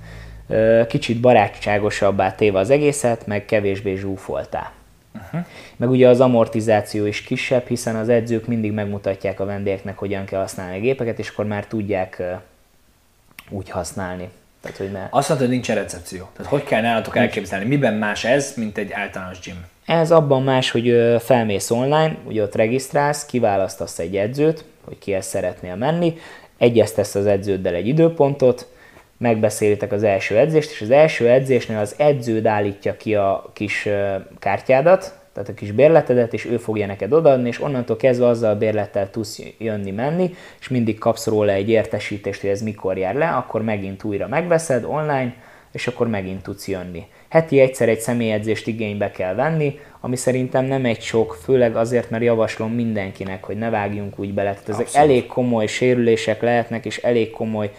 Kicsit 0.88 1.20
barátságosabbá 1.20 2.36
téve 2.36 2.60
az 2.60 2.70
egészet, 2.70 3.28
meg 3.28 3.46
kevésbé 3.46 3.96
zsúfoltá. 3.96 4.72
Uh-huh. 5.16 5.46
Meg 5.76 5.90
ugye 5.90 6.08
az 6.08 6.20
amortizáció 6.20 7.06
is 7.06 7.22
kisebb, 7.22 7.68
hiszen 7.68 7.96
az 7.96 8.10
edzők 8.10 8.48
mindig 8.48 8.72
megmutatják 8.72 9.40
a 9.40 9.46
vendégeknek, 9.46 9.98
hogyan 9.98 10.26
kell 10.26 10.40
használni 10.40 10.78
a 10.78 10.82
gépeket, 10.82 11.20
és 11.20 11.30
akkor 11.30 11.46
már 11.46 11.66
tudják 11.66 12.24
úgy 13.50 13.70
használni. 13.70 14.30
Tehát, 14.62 14.78
hogy 14.78 14.92
ne... 14.92 15.08
Azt 15.10 15.28
mondta, 15.28 15.46
hogy 15.46 15.56
nincsen 15.56 15.76
recepció. 15.76 16.30
Tehát 16.36 16.52
hogy 16.52 16.64
kell 16.64 16.82
nálatok 16.82 17.18
elképzelni? 17.18 17.66
Miben 17.66 17.94
más 17.94 18.24
ez, 18.24 18.54
mint 18.56 18.78
egy 18.78 18.92
általános 18.92 19.40
gym? 19.40 19.66
Ez 19.86 20.12
abban 20.12 20.44
más, 20.44 20.72
hogy 20.72 21.16
felmész 21.20 21.72
online, 21.72 22.18
ugye 22.24 22.44
ott 22.44 22.56
regisztrálsz, 22.56 23.26
kiválasztasz 23.26 24.00
egy 24.00 24.18
edzőt, 24.18 24.66
hogy 24.84 24.98
kihez 25.00 25.26
szeretnél 25.26 25.76
menni, 25.76 26.18
egyeztesz 26.58 27.16
az 27.16 27.26
edződdel 27.26 27.74
egy 27.74 27.88
időpontot, 27.88 28.68
megbeszélitek 29.18 29.92
az 29.92 30.04
első 30.04 30.38
edzést, 30.38 30.72
és 30.72 30.82
az 30.82 30.92
első 30.92 31.30
edzésnél 31.30 31.78
az 31.78 31.96
edződ 31.98 32.46
állítja 32.46 32.98
ki 32.98 33.16
a 33.16 33.50
kis 33.54 33.88
kártyádat, 34.40 35.20
tehát 35.34 35.50
a 35.50 35.54
kis 35.54 35.72
bérletedet, 35.72 36.34
és 36.34 36.46
ő 36.46 36.58
fogja 36.58 36.86
neked 36.86 37.14
odaadni, 37.14 37.48
és 37.48 37.62
onnantól 37.62 37.96
kezdve 37.98 38.28
azzal 38.28 38.52
a 38.52 38.58
bérlettel 38.58 39.10
tudsz 39.10 39.42
jönni-menni, 39.58 40.36
és 40.60 40.68
mindig 40.68 41.00
kapsz 41.00 41.28
róla 41.28 41.52
egy 41.52 41.70
értesítést, 41.70 42.42
hogy 42.42 42.50
ez 42.50 42.62
mikor 42.62 42.98
jár 42.98 43.16
le, 43.16 43.28
akkor 43.30 43.62
megint 43.62 44.04
újra 44.04 44.28
megveszed 44.28 44.84
online, 44.84 45.34
és 45.72 45.88
akkor 45.88 46.08
megint 46.08 46.44
tudsz 46.44 46.68
jönni. 46.68 47.06
Heti 47.30 47.60
egyszer 47.60 47.90
egy 47.90 48.00
személyedzést 48.00 48.68
igénybe 48.68 49.12
kell 49.12 49.34
venni, 49.34 49.80
ami 50.00 50.16
szerintem 50.16 50.66
nem 50.66 50.86
egy 50.86 51.02
sok, 51.02 51.38
főleg 51.44 51.76
azért, 51.76 52.10
mert 52.10 52.24
javaslom 52.24 52.74
mindenkinek, 52.74 53.44
hogy 53.44 53.58
ne 53.58 53.70
vágjunk 53.70 54.20
úgy 54.20 54.34
bele. 54.34 54.50
Tehát 54.50 54.70
ezek 54.70 54.86
Abszolút. 54.86 55.10
elég 55.10 55.26
komoly 55.26 55.68
sérülések 55.68 56.42
lehetnek, 56.42 56.86
és 56.86 56.98
elég 56.98 57.32
komoly, 57.32 57.72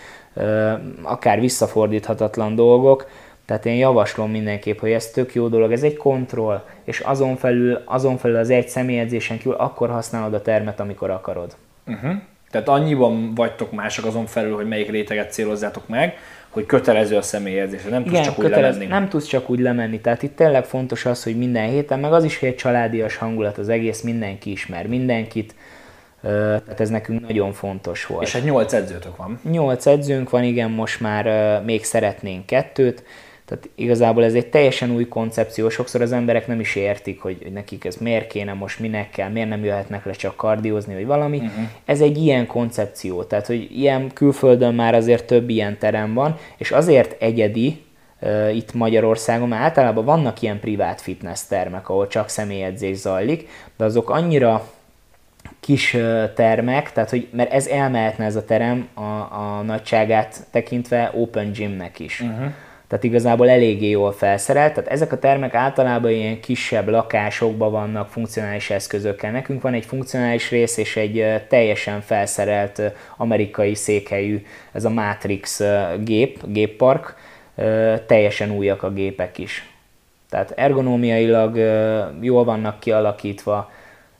akár 1.02 1.40
visszafordíthatatlan 1.40 2.54
dolgok, 2.54 3.10
tehát 3.44 3.66
én 3.66 3.74
javaslom 3.74 4.30
mindenképp, 4.30 4.78
hogy 4.78 4.90
ez 4.90 5.10
tök 5.10 5.34
jó 5.34 5.48
dolog, 5.48 5.72
ez 5.72 5.82
egy 5.82 5.96
kontroll, 5.96 6.62
és 6.84 7.00
azon 7.00 7.36
felül, 7.36 7.82
azon 7.84 8.16
felül 8.18 8.36
az 8.36 8.50
egy 8.50 8.68
személyedzésen 8.68 9.38
kívül 9.38 9.54
akkor 9.54 9.90
használod 9.90 10.34
a 10.34 10.42
termet, 10.42 10.80
amikor 10.80 11.10
akarod. 11.10 11.56
Uh-huh. 11.86 12.12
Tehát 12.50 12.68
annyiban 12.68 13.34
vagytok 13.34 13.72
mások 13.72 14.04
azon 14.04 14.26
felül, 14.26 14.54
hogy 14.54 14.68
melyik 14.68 14.90
réteget 14.90 15.32
célozzátok 15.32 15.88
meg, 15.88 16.16
hogy 16.48 16.66
kötelező 16.66 17.16
a 17.16 17.22
személyedzés, 17.22 17.82
nem 17.82 18.02
tudsz 18.02 18.12
Igen, 18.12 18.22
csak 18.22 18.34
kötelez, 18.34 18.56
úgy 18.56 18.80
lemenni. 18.80 18.86
Nem 18.86 19.08
tudsz 19.08 19.26
csak 19.26 19.50
úgy 19.50 19.60
lemenni, 19.60 20.00
tehát 20.00 20.22
itt 20.22 20.36
tényleg 20.36 20.64
fontos 20.64 21.06
az, 21.06 21.22
hogy 21.22 21.36
minden 21.38 21.68
héten, 21.68 22.00
meg 22.00 22.12
az 22.12 22.24
is, 22.24 22.38
hogy 22.38 22.48
egy 22.48 22.56
családias 22.56 23.16
hangulat 23.16 23.58
az 23.58 23.68
egész, 23.68 24.00
mindenki 24.02 24.50
ismer 24.50 24.86
mindenkit, 24.86 25.54
tehát 26.22 26.80
ez 26.80 26.90
nekünk 26.90 27.20
nagyon 27.20 27.52
fontos 27.52 28.06
volt. 28.06 28.22
És 28.22 28.32
hát 28.32 28.44
nyolc 28.44 28.72
edzőtök 28.72 29.16
van. 29.16 29.40
Nyolc 29.50 29.86
edzőnk 29.86 30.30
van, 30.30 30.42
igen, 30.42 30.70
most 30.70 31.00
már 31.00 31.62
még 31.64 31.84
szeretnénk 31.84 32.46
kettőt, 32.46 33.04
Tehát 33.52 33.68
igazából 33.74 34.24
ez 34.24 34.34
egy 34.34 34.46
teljesen 34.46 34.90
új 34.90 35.08
koncepció, 35.08 35.68
sokszor 35.68 36.02
az 36.02 36.12
emberek 36.12 36.46
nem 36.46 36.60
is 36.60 36.74
értik, 36.74 37.20
hogy, 37.20 37.38
hogy 37.42 37.52
nekik 37.52 37.84
ez 37.84 37.96
miért 37.96 38.26
kéne, 38.26 38.52
most 38.52 38.78
minek 38.78 39.10
kell, 39.10 39.28
miért 39.28 39.48
nem 39.48 39.64
jöhetnek 39.64 40.04
le 40.04 40.12
csak 40.12 40.36
kardiózni, 40.36 40.94
vagy 40.94 41.06
valami. 41.06 41.36
Uh-huh. 41.36 41.64
Ez 41.84 42.00
egy 42.00 42.16
ilyen 42.16 42.46
koncepció, 42.46 43.22
tehát 43.22 43.46
hogy 43.46 43.68
ilyen 43.78 44.12
külföldön 44.12 44.74
már 44.74 44.94
azért 44.94 45.26
több 45.26 45.48
ilyen 45.48 45.78
terem 45.78 46.14
van, 46.14 46.36
és 46.56 46.70
azért 46.70 47.22
egyedi, 47.22 47.84
itt 48.52 48.74
Magyarországon, 48.74 49.48
mert 49.48 49.62
általában 49.62 50.04
vannak 50.04 50.42
ilyen 50.42 50.60
privát 50.60 51.00
fitness 51.00 51.46
termek, 51.48 51.88
ahol 51.88 52.06
csak 52.06 52.28
személyedzés 52.28 52.96
zajlik, 52.96 53.48
de 53.76 53.84
azok 53.84 54.10
annyira 54.10 54.70
kis 55.60 55.96
termek, 56.34 56.92
tehát 56.92 57.10
hogy, 57.10 57.28
mert 57.30 57.52
ez 57.52 57.66
elmehetne 57.66 58.24
ez 58.24 58.36
a 58.36 58.44
terem 58.44 58.88
a, 58.94 59.00
a 59.00 59.62
nagyságát 59.66 60.46
tekintve 60.50 61.10
open 61.14 61.52
gymnek 61.52 61.98
is. 61.98 62.20
Uh-huh 62.20 62.52
tehát 62.92 63.06
igazából 63.06 63.48
eléggé 63.48 63.88
jól 63.88 64.12
felszerelt. 64.12 64.74
Tehát 64.74 64.90
ezek 64.90 65.12
a 65.12 65.18
termek 65.18 65.54
általában 65.54 66.10
ilyen 66.10 66.40
kisebb 66.40 66.88
lakásokban 66.88 67.70
vannak 67.70 68.08
funkcionális 68.08 68.70
eszközökkel. 68.70 69.30
Nekünk 69.30 69.62
van 69.62 69.74
egy 69.74 69.84
funkcionális 69.84 70.50
rész 70.50 70.76
és 70.76 70.96
egy 70.96 71.42
teljesen 71.48 72.00
felszerelt 72.00 72.82
amerikai 73.16 73.74
székhelyű, 73.74 74.44
ez 74.72 74.84
a 74.84 74.90
Matrix 74.90 75.62
gép, 76.04 76.40
géppark, 76.46 77.16
teljesen 78.06 78.50
újak 78.50 78.82
a 78.82 78.90
gépek 78.90 79.38
is. 79.38 79.68
Tehát 80.30 80.50
ergonómiailag 80.50 81.56
jól 82.20 82.44
vannak 82.44 82.80
kialakítva, 82.80 83.70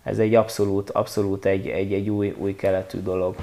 ez 0.03 0.19
egy 0.19 0.35
abszolút, 0.35 0.91
abszolút 0.91 1.45
egy, 1.45 1.67
egy, 1.67 1.93
egy 1.93 2.09
új, 2.09 2.35
új 2.39 2.57
keletű 2.57 2.99
dolog 2.99 3.35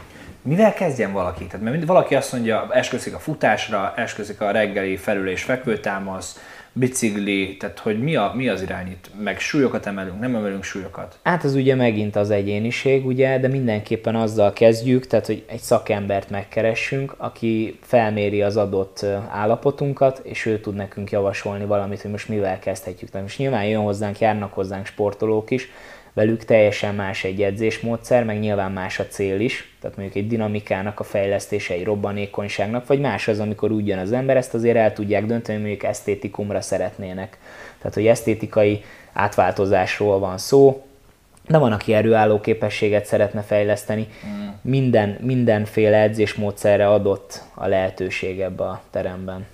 mivel 0.41 0.74
kezdjen 0.74 1.14
valaki? 1.14 1.45
Tehát 1.45 1.66
mert 1.66 1.86
valaki 1.86 2.16
azt 2.16 2.32
mondja, 2.32 2.68
esküszik 2.72 3.16
a 3.16 3.20
futásra, 3.20 3.93
esküszik 3.95 4.41
a 4.41 4.51
reggeli 4.51 4.97
felül- 4.97 5.30
és 5.30 5.43
fekvőtámasz, 5.43 6.39
bicikli, 6.74 7.57
tehát 7.57 7.80
hogy 7.80 7.99
mi, 8.01 8.16
a, 8.16 8.32
mi 8.36 8.49
az 8.49 8.62
irányít? 8.62 9.10
Meg 9.24 9.39
súlyokat 9.39 9.86
emelünk, 9.86 10.20
nem 10.20 10.36
emelünk 10.36 10.64
súlyokat? 10.64 11.20
Hát 11.24 11.43
ez 11.43 11.55
ugye 11.55 11.76
megint 11.76 12.16
az 12.16 12.30
egyéniség, 12.30 13.05
ugye, 13.05 13.39
de 13.39 13.47
mindenképpen 13.47 14.16
azzal 14.16 14.53
kezdjük, 14.53 15.07
tehát 15.07 15.26
hogy 15.26 15.43
egy 15.47 15.60
szakembert 15.60 16.30
megkeressünk, 16.30 17.14
aki 17.18 17.80
felméri 17.82 18.41
az 18.41 18.57
adott 18.57 19.05
állapotunkat, 19.30 20.22
és 20.24 20.45
ő 20.45 20.60
tud 20.60 20.76
nekünk 20.76 21.12
javasolni 21.12 21.66
valamit, 21.66 22.01
hogy 22.01 22.12
most 22.12 22.30
mivel 22.30 22.60
kezdhetjük. 22.60 23.10
Tehát 23.10 23.26
most 23.28 23.38
nyilván 23.38 23.66
jön 23.66 23.82
hozzánk, 23.82 24.20
járnak 24.20 24.53
hozzánk 24.53 24.86
sportolók 24.86 25.51
is, 25.51 25.70
velük 26.14 26.45
teljesen 26.45 26.95
más 26.95 27.24
egy 27.24 27.41
edzésmódszer, 27.41 28.24
meg 28.24 28.39
nyilván 28.39 28.72
más 28.72 28.99
a 28.99 29.07
cél 29.07 29.39
is, 29.39 29.76
tehát 29.82 29.97
mondjuk 29.97 30.18
egy 30.18 30.28
dinamikának 30.28 30.99
a 30.99 31.03
fejlesztése, 31.03 31.74
egy 31.74 31.84
robbanékonyságnak, 31.84 32.88
vagy 32.88 32.99
más 32.99 33.28
az, 33.28 33.39
amikor 33.39 33.72
úgy 33.72 33.88
jön 33.88 33.99
az 33.99 34.12
ember, 34.12 34.38
ezt 34.38 34.53
azért 34.53 34.78
el 34.78 34.93
tudják 34.93 35.26
dönteni, 35.26 35.57
hogy 35.57 35.68
mondjuk 35.68 35.89
esztétikumra 35.89 36.62
szeretnének. 36.62 37.38
Tehát, 37.78 37.93
hogy 37.93 38.07
esztétikai 38.07 38.84
átváltozásról 39.14 40.20
van 40.20 40.38
szó, 40.38 40.84
de 41.47 41.57
van, 41.57 41.72
aki 41.72 41.93
erőálló 41.93 42.39
képességet 42.39 43.05
szeretne 43.05 43.41
fejleszteni. 43.41 44.07
Mm. 44.28 44.47
Minden, 44.62 45.18
mindenféle 45.22 45.97
edzésmódszerre 45.97 46.89
adott 46.89 47.43
a 47.53 47.68
lehetőség 47.68 48.39
ebbe 48.39 48.64
a 48.64 48.82
teremben. 48.91 49.45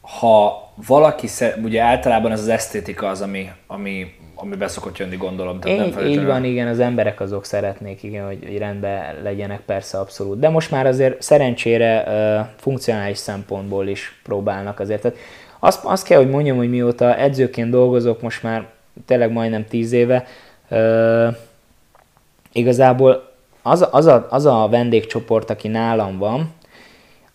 Ha 0.00 0.68
valaki, 0.86 1.28
ugye 1.62 1.82
általában 1.82 2.32
ez 2.32 2.40
az 2.40 2.48
esztétika 2.48 3.08
az, 3.08 3.20
ami, 3.20 3.50
ami 3.66 4.17
ami 4.40 4.56
beszokott 4.56 4.98
jönni, 4.98 5.16
gondolom. 5.16 5.60
Tehát 5.60 5.86
így, 5.86 5.94
nem 5.94 6.06
így 6.06 6.24
van, 6.24 6.44
igen, 6.44 6.66
az 6.66 6.80
emberek 6.80 7.20
azok 7.20 7.44
szeretnék, 7.44 8.02
igen, 8.02 8.26
hogy, 8.26 8.38
hogy 8.46 8.58
rendben 8.58 9.22
legyenek, 9.22 9.60
persze 9.60 9.98
abszolút. 9.98 10.38
De 10.38 10.48
most 10.48 10.70
már 10.70 10.86
azért 10.86 11.22
szerencsére 11.22 12.04
uh, 12.06 12.46
funkcionális 12.56 13.18
szempontból 13.18 13.86
is 13.86 14.20
próbálnak 14.22 14.80
azért. 14.80 15.02
Tehát 15.02 15.18
azt, 15.58 15.84
azt 15.84 16.06
kell, 16.06 16.18
hogy 16.18 16.30
mondjam, 16.30 16.56
hogy 16.56 16.70
mióta 16.70 17.16
edzőként 17.16 17.70
dolgozok, 17.70 18.22
most 18.22 18.42
már 18.42 18.66
tényleg 19.06 19.32
majdnem 19.32 19.66
tíz 19.66 19.92
éve, 19.92 20.26
uh, 20.70 21.36
igazából 22.52 23.28
az, 23.62 23.88
az, 23.90 24.06
a, 24.06 24.26
az 24.30 24.46
a 24.46 24.68
vendégcsoport, 24.70 25.50
aki 25.50 25.68
nálam 25.68 26.18
van, 26.18 26.52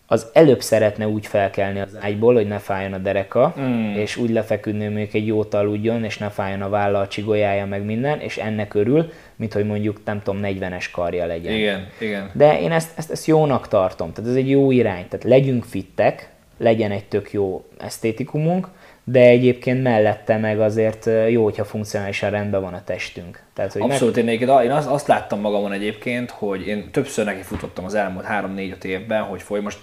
az 0.06 0.26
előbb 0.32 0.62
szeretne 0.62 1.08
úgy 1.08 1.26
felkelni 1.26 1.80
az 1.80 1.96
ágyból, 2.00 2.34
hogy 2.34 2.46
ne 2.46 2.58
fájjon 2.58 2.92
a 2.92 2.98
dereka, 2.98 3.54
mm. 3.60 3.94
és 3.94 4.16
úgy 4.16 4.30
lefeküdni, 4.30 4.84
hogy 4.84 5.08
egy 5.12 5.26
jót 5.26 5.54
aludjon, 5.54 6.04
és 6.04 6.18
ne 6.18 6.28
fájjon 6.28 6.62
a 6.62 6.68
válla, 6.68 6.98
a 6.98 7.08
csigolyája, 7.08 7.66
meg 7.66 7.84
minden, 7.84 8.20
és 8.20 8.36
ennek 8.36 8.74
örül, 8.74 9.12
mint 9.36 9.52
hogy 9.52 9.66
mondjuk, 9.66 10.00
nem 10.04 10.22
tudom, 10.22 10.40
40-es 10.44 10.86
karja 10.92 11.26
legyen. 11.26 11.52
Igen, 11.52 11.88
igen. 12.00 12.30
De 12.32 12.60
én 12.60 12.72
ezt, 12.72 12.98
ezt, 12.98 13.10
ezt 13.10 13.26
jónak 13.26 13.68
tartom, 13.68 14.12
tehát 14.12 14.30
ez 14.30 14.36
egy 14.36 14.50
jó 14.50 14.70
irány, 14.70 15.08
tehát 15.08 15.24
legyünk 15.24 15.64
fittek, 15.64 16.28
legyen 16.58 16.90
egy 16.90 17.04
tök 17.04 17.32
jó 17.32 17.64
esztétikumunk, 17.78 18.68
de 19.04 19.20
egyébként 19.20 19.82
mellette 19.82 20.36
meg 20.36 20.60
azért 20.60 21.10
jó, 21.28 21.44
hogyha 21.44 21.64
funkcionálisan 21.64 22.30
rendben 22.30 22.60
van 22.60 22.74
a 22.74 22.84
testünk. 22.84 23.42
Tehát, 23.52 23.72
hogy 23.72 23.82
Abszolút, 23.82 24.24
meg... 24.24 24.40
én, 24.40 24.48
én 24.48 24.70
azt, 24.70 24.88
azt 24.88 25.06
láttam 25.06 25.40
magamon 25.40 25.72
egyébként, 25.72 26.30
hogy 26.30 26.66
én 26.66 26.90
többször 26.90 27.24
neki 27.24 27.42
futottam 27.42 27.84
az 27.84 27.94
elmúlt 27.94 28.26
3-4-5 28.28 28.84
évben, 28.84 29.22
hogy 29.22 29.42
foly 29.42 29.60
most 29.60 29.78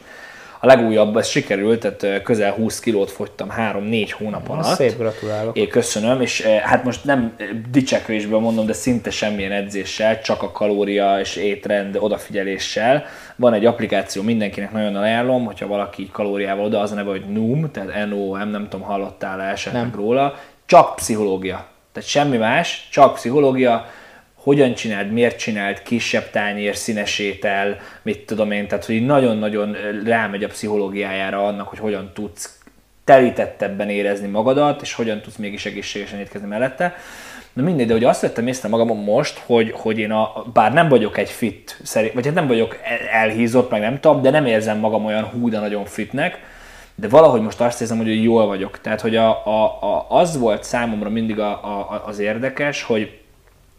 a 0.63 0.67
legújabb, 0.67 1.17
ez 1.17 1.27
sikerült, 1.27 1.79
tehát 1.79 2.23
közel 2.23 2.51
20 2.51 2.79
kilót 2.79 3.11
fogytam 3.11 3.49
3-4 3.57 4.11
hónap 4.17 4.49
alatt. 4.49 4.75
Szép, 4.75 4.97
gratulálok. 4.97 5.57
Én 5.57 5.69
köszönöm, 5.69 6.21
és 6.21 6.41
hát 6.41 6.83
most 6.83 7.03
nem 7.03 7.35
dicsekvésből 7.71 8.39
mondom, 8.39 8.65
de 8.65 8.73
szinte 8.73 9.09
semmilyen 9.09 9.51
edzéssel, 9.51 10.21
csak 10.21 10.43
a 10.43 10.51
kalória 10.51 11.19
és 11.19 11.35
étrend 11.35 11.97
odafigyeléssel. 11.99 13.05
Van 13.35 13.53
egy 13.53 13.65
applikáció, 13.65 14.21
mindenkinek 14.21 14.71
nagyon 14.71 14.95
ajánlom, 14.95 15.45
hogyha 15.45 15.67
valaki 15.67 16.09
kalóriával 16.11 16.65
oda, 16.65 16.79
az 16.79 16.91
a 16.91 16.95
neve, 16.95 17.09
hogy 17.09 17.25
NUM, 17.29 17.71
tehát 17.71 18.09
NOM, 18.09 18.49
nem 18.49 18.67
tudom, 18.69 18.85
hallottál-e 18.85 19.51
esetleg 19.51 19.81
nem. 19.81 19.95
róla. 19.95 20.35
Csak 20.65 20.95
pszichológia. 20.95 21.65
Tehát 21.93 22.09
semmi 22.09 22.37
más, 22.37 22.87
csak 22.91 23.13
pszichológia 23.13 23.85
hogyan 24.43 24.73
csináld, 24.73 25.11
miért 25.11 25.37
csináld, 25.37 25.81
kisebb 25.81 26.29
tányér, 26.29 26.75
színes 26.75 27.19
étel, 27.19 27.77
mit 28.01 28.25
tudom 28.25 28.51
én, 28.51 28.67
tehát 28.67 28.85
hogy 28.85 29.05
nagyon-nagyon 29.05 29.75
rámegy 30.05 30.43
a 30.43 30.47
pszichológiájára 30.47 31.45
annak, 31.45 31.67
hogy 31.67 31.79
hogyan 31.79 32.11
tudsz 32.13 32.59
telítettebben 33.03 33.89
érezni 33.89 34.27
magadat, 34.27 34.81
és 34.81 34.93
hogyan 34.93 35.21
tudsz 35.21 35.35
mégis 35.35 35.65
egészségesen 35.65 36.19
étkezni 36.19 36.47
mellette. 36.47 36.95
Na 37.53 37.63
mindegy, 37.63 37.87
de 37.87 37.93
hogy 37.93 38.03
azt 38.03 38.21
vettem 38.21 38.47
észre 38.47 38.69
magamon 38.69 38.97
most, 38.97 39.41
hogy, 39.45 39.71
hogy 39.75 39.99
én 39.99 40.11
a, 40.11 40.45
bár 40.53 40.73
nem 40.73 40.89
vagyok 40.89 41.17
egy 41.17 41.29
fit, 41.29 41.81
vagy 42.13 42.25
hát 42.25 42.33
nem 42.33 42.47
vagyok 42.47 42.77
elhízott, 43.11 43.69
meg 43.69 43.81
nem 43.81 43.99
tudom, 43.99 44.21
de 44.21 44.29
nem 44.29 44.45
érzem 44.45 44.77
magam 44.77 45.05
olyan 45.05 45.23
hú, 45.23 45.49
de 45.49 45.59
nagyon 45.59 45.85
fitnek, 45.85 46.39
de 46.95 47.07
valahogy 47.07 47.41
most 47.41 47.61
azt 47.61 47.81
érzem, 47.81 47.97
hogy 47.97 48.23
jól 48.23 48.45
vagyok. 48.45 48.81
Tehát, 48.81 49.01
hogy 49.01 49.15
a, 49.15 49.45
a, 49.45 49.63
a, 49.81 50.05
az 50.09 50.37
volt 50.37 50.63
számomra 50.63 51.09
mindig 51.09 51.39
a, 51.39 51.49
a, 51.49 52.03
az 52.05 52.19
érdekes, 52.19 52.83
hogy 52.83 53.20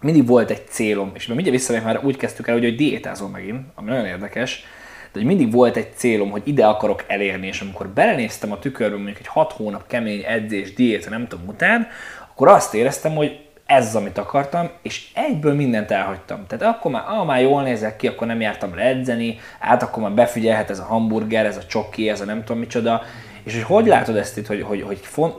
mindig 0.03 0.27
volt 0.27 0.51
egy 0.51 0.67
célom, 0.69 1.11
és 1.15 1.27
mindjárt 1.27 1.51
visszamegyek, 1.51 1.87
már 1.87 2.05
úgy 2.05 2.17
kezdtük 2.17 2.49
el, 2.49 2.55
hogy, 2.55 2.65
hogy 2.65 2.77
diétázom 2.77 3.31
megint, 3.31 3.61
ami 3.75 3.89
nagyon 3.89 4.07
érdekes, 4.07 4.65
de 5.13 5.19
hogy 5.19 5.25
mindig 5.25 5.53
volt 5.53 5.77
egy 5.77 5.95
célom, 5.95 6.31
hogy 6.31 6.43
ide 6.45 6.67
akarok 6.67 7.05
elérni, 7.07 7.47
és 7.47 7.61
amikor 7.61 7.89
belenéztem 7.89 8.53
a 8.53 8.59
tükörbe 8.59 8.97
mondjuk 8.97 9.19
egy 9.19 9.27
hat 9.27 9.53
hónap 9.53 9.87
kemény 9.87 10.23
edzés, 10.27 10.75
diéta, 10.75 11.11
nem 11.11 11.29
tudom 11.29 11.49
után, 11.49 11.89
akkor 12.31 12.49
azt 12.49 12.75
éreztem, 12.75 13.15
hogy 13.15 13.41
ez 13.67 13.87
az, 13.87 13.97
amit 13.97 14.19
akartam, 14.19 14.71
és 14.83 15.09
egyből 15.15 15.55
mindent 15.55 15.91
elhagytam. 15.91 16.47
Tehát 16.47 16.75
akkor 16.75 16.91
már, 16.91 17.05
ah, 17.07 17.27
már 17.27 17.41
jól 17.41 17.63
nézek 17.63 17.97
ki, 17.97 18.07
akkor 18.07 18.27
nem 18.27 18.41
jártam 18.41 18.75
le 18.75 18.83
edzeni, 18.83 19.39
át 19.61 19.83
akkor 19.83 20.03
már 20.03 20.13
befigyelhet 20.13 20.71
ez 20.71 20.79
a 20.79 20.85
hamburger, 20.85 21.47
ez 21.47 21.57
a 21.57 21.67
csoki, 21.67 22.09
ez 22.09 22.21
a 22.21 22.25
nem 22.25 22.45
tudom 22.45 22.59
micsoda, 22.59 23.03
és 23.45 23.55
hogy 23.55 23.63
hogy 23.63 23.87
látod 23.87 24.17
ezt 24.17 24.39
itt, 24.39 24.47
hogy, 24.47 24.63
hogy, 24.63 24.83
hogy 24.83 24.99
font, 25.03 25.35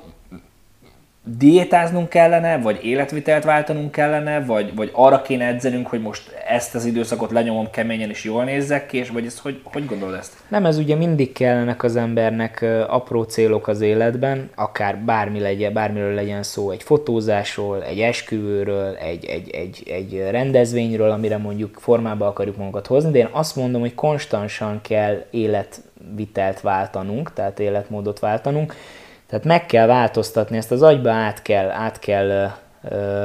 diétáznunk 1.25 2.09
kellene, 2.09 2.57
vagy 2.57 2.79
életvitelt 2.85 3.43
váltanunk 3.43 3.91
kellene, 3.91 4.45
vagy, 4.45 4.75
vagy 4.75 4.89
arra 4.93 5.21
kéne 5.21 5.45
edzenünk, 5.45 5.87
hogy 5.87 6.01
most 6.01 6.31
ezt 6.47 6.75
az 6.75 6.85
időszakot 6.85 7.31
lenyomom 7.31 7.69
keményen 7.69 8.09
és 8.09 8.23
jól 8.23 8.43
nézzek 8.43 8.85
ki, 8.85 8.97
és 8.97 9.09
vagy 9.09 9.25
ezt 9.25 9.39
hogy, 9.39 9.61
hogy 9.63 9.85
gondolod 9.85 10.15
ezt? 10.15 10.33
Nem, 10.47 10.65
ez 10.65 10.77
ugye 10.77 10.95
mindig 10.95 11.31
kellenek 11.31 11.83
az 11.83 11.95
embernek 11.95 12.65
apró 12.87 13.23
célok 13.23 13.67
az 13.67 13.81
életben, 13.81 14.49
akár 14.55 14.97
bármi 14.97 15.39
legyen, 15.39 15.73
bármiről 15.73 16.13
legyen 16.13 16.43
szó, 16.43 16.71
egy 16.71 16.83
fotózásról, 16.83 17.83
egy 17.83 17.99
esküvőről, 17.99 18.95
egy, 18.95 19.25
egy, 19.25 19.49
egy, 19.49 19.83
egy 19.85 20.27
rendezvényről, 20.31 21.11
amire 21.11 21.37
mondjuk 21.37 21.77
formába 21.79 22.27
akarjuk 22.27 22.57
magunkat 22.57 22.87
hozni, 22.87 23.11
de 23.11 23.17
én 23.17 23.29
azt 23.31 23.55
mondom, 23.55 23.81
hogy 23.81 23.95
konstansan 23.95 24.81
kell 24.81 25.25
életvitelt 25.31 26.61
váltanunk, 26.61 27.33
tehát 27.33 27.59
életmódot 27.59 28.19
váltanunk, 28.19 28.75
tehát 29.33 29.47
meg 29.47 29.65
kell 29.65 29.87
változtatni, 29.87 30.57
ezt 30.57 30.71
az 30.71 30.81
agyba 30.81 31.11
át 31.11 31.41
kell, 31.41 31.69
át 31.69 31.99
kell 31.99 32.51
ö, 32.89 33.23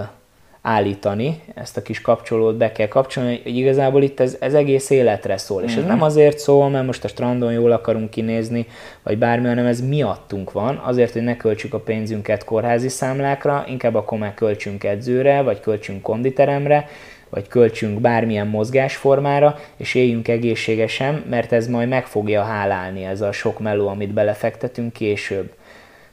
állítani, 0.62 1.42
ezt 1.54 1.76
a 1.76 1.82
kis 1.82 2.00
kapcsolót 2.00 2.56
be 2.56 2.72
kell 2.72 2.88
kapcsolni, 2.88 3.40
hogy 3.42 3.56
igazából 3.56 4.02
itt 4.02 4.20
ez, 4.20 4.36
ez 4.40 4.54
egész 4.54 4.90
életre 4.90 5.36
szól. 5.36 5.62
És 5.62 5.72
ez 5.72 5.78
mhm. 5.78 5.88
nem 5.88 6.02
azért 6.02 6.38
szól, 6.38 6.68
mert 6.68 6.86
most 6.86 7.04
a 7.04 7.08
strandon 7.08 7.52
jól 7.52 7.72
akarunk 7.72 8.10
kinézni, 8.10 8.66
vagy 9.02 9.18
bármi, 9.18 9.46
hanem 9.46 9.66
ez 9.66 9.88
miattunk 9.88 10.52
van, 10.52 10.76
azért, 10.76 11.12
hogy 11.12 11.22
ne 11.22 11.36
költsük 11.36 11.74
a 11.74 11.80
pénzünket 11.80 12.44
kórházi 12.44 12.88
számlákra, 12.88 13.64
inkább 13.66 13.94
akkor 13.94 14.18
már 14.18 14.34
költsünk 14.34 14.84
edzőre, 14.84 15.42
vagy 15.42 15.60
költsünk 15.60 16.02
konditeremre, 16.02 16.88
vagy 17.28 17.48
költsünk 17.48 18.00
bármilyen 18.00 18.46
mozgásformára, 18.46 19.58
és 19.76 19.94
éljünk 19.94 20.28
egészségesen, 20.28 21.24
mert 21.30 21.52
ez 21.52 21.66
majd 21.66 21.88
meg 21.88 22.06
fogja 22.06 22.42
hálálni 22.42 23.04
ez 23.04 23.20
a 23.20 23.32
sok 23.32 23.58
meló, 23.58 23.88
amit 23.88 24.12
belefektetünk 24.12 24.92
később. 24.92 25.56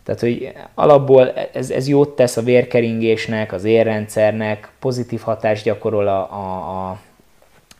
Tehát, 0.06 0.22
hogy 0.22 0.54
alapból 0.76 1.34
ez, 1.54 1.70
ez 1.70 1.88
jót 1.88 2.16
tesz 2.16 2.38
a 2.38 2.42
vérkeringésnek, 2.42 3.54
az 3.54 3.64
érrendszernek, 3.64 4.70
pozitív 4.80 5.22
hatást 5.22 5.64
gyakorol 5.64 6.08
a, 6.08 6.20
a, 6.32 6.90
a 6.90 7.00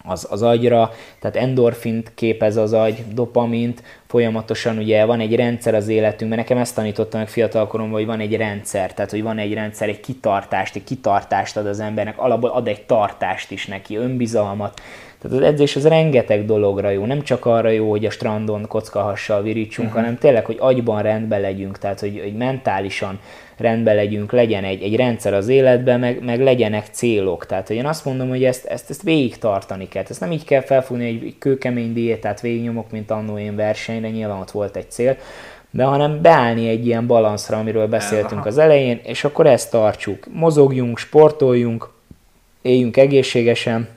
az, 0.08 0.28
az 0.30 0.42
agyra, 0.42 0.92
tehát 1.20 1.36
endorfint 1.36 2.12
képez 2.16 2.58
az 2.58 2.74
agy, 2.74 3.04
dopamint, 3.14 3.84
folyamatosan 4.08 4.78
ugye 4.78 5.06
van 5.06 5.20
egy 5.20 5.36
rendszer 5.36 5.76
az 5.76 5.88
életünkben, 5.88 6.40
nekem 6.40 6.58
ezt 6.58 6.76
tanítottam 6.76 7.20
meg 7.20 7.30
fiatalkoromban, 7.30 7.98
hogy 7.98 8.06
van 8.06 8.20
egy 8.20 8.36
rendszer, 8.36 8.94
tehát 8.94 9.12
hogy 9.12 9.24
van 9.24 9.38
egy 9.38 9.54
rendszer, 9.54 9.90
egy 9.90 10.00
kitartást, 10.00 10.76
egy 10.76 10.84
kitartást 10.84 11.58
ad 11.58 11.66
az 11.66 11.80
embernek, 11.80 12.20
alapból 12.20 12.50
ad 12.50 12.68
egy 12.68 12.86
tartást 12.86 13.52
is 13.52 13.66
neki, 13.66 13.96
önbizalmat, 13.96 14.82
tehát 15.22 15.38
az 15.38 15.44
edzés 15.44 15.76
az 15.76 15.88
rengeteg 15.88 16.46
dologra 16.46 16.90
jó, 16.90 17.06
nem 17.06 17.22
csak 17.22 17.46
arra 17.46 17.70
jó, 17.70 17.90
hogy 17.90 18.06
a 18.06 18.10
strandon 18.10 18.68
kockahassal 18.68 19.42
virítsunk, 19.42 19.88
uh-huh. 19.88 20.04
hanem 20.04 20.18
tényleg, 20.18 20.46
hogy 20.46 20.58
agyban 20.60 21.02
rendben 21.02 21.42
legyünk, 21.42 21.78
tehát 21.78 22.00
hogy, 22.00 22.20
hogy 22.24 22.36
mentálisan 22.36 23.20
rendben 23.58 23.96
legyünk, 23.96 24.32
legyen 24.32 24.64
egy, 24.64 24.84
egy 24.84 24.96
rendszer 24.96 25.34
az 25.34 25.48
életben, 25.48 26.00
meg, 26.00 26.24
meg 26.24 26.42
legyenek 26.42 26.86
célok. 26.92 27.46
Tehát 27.46 27.68
hogy 27.68 27.76
én 27.76 27.86
azt 27.86 28.06
mondom, 28.06 28.30
hogy 28.30 28.44
ezt, 28.44 28.66
ezt, 28.66 28.90
ezt 28.90 29.02
végig 29.02 29.38
tartani 29.38 29.88
kell. 29.88 30.04
Ezt 30.10 30.20
nem 30.20 30.32
így 30.32 30.44
kell 30.44 30.62
felfogni, 30.62 31.14
hogy 31.14 31.28
egy 31.28 31.38
kőkemény 31.40 31.94
diétát 31.94 32.42
végignyomok, 32.42 32.92
mint 32.92 33.12
annó 33.12 33.38
én 33.38 33.56
versenyre, 33.56 34.10
nyilván 34.10 34.40
ott 34.40 34.52
volt 34.52 34.76
egy 34.76 34.92
cél, 34.92 35.18
de 35.72 35.84
hanem 35.84 36.22
beállni 36.22 36.70
egy 36.70 36.86
ilyen 36.86 37.08
balanszra, 37.08 37.58
amiről 37.58 37.88
beszéltünk 37.88 38.46
az 38.46 38.58
elején, 38.58 39.00
és 39.04 39.24
akkor 39.24 39.48
ezt 39.48 39.72
tartsuk. 39.72 40.28
Mozogjunk, 40.34 40.98
sportoljunk, 40.98 41.90
éljünk 42.62 42.98
egészségesen, 42.98 43.88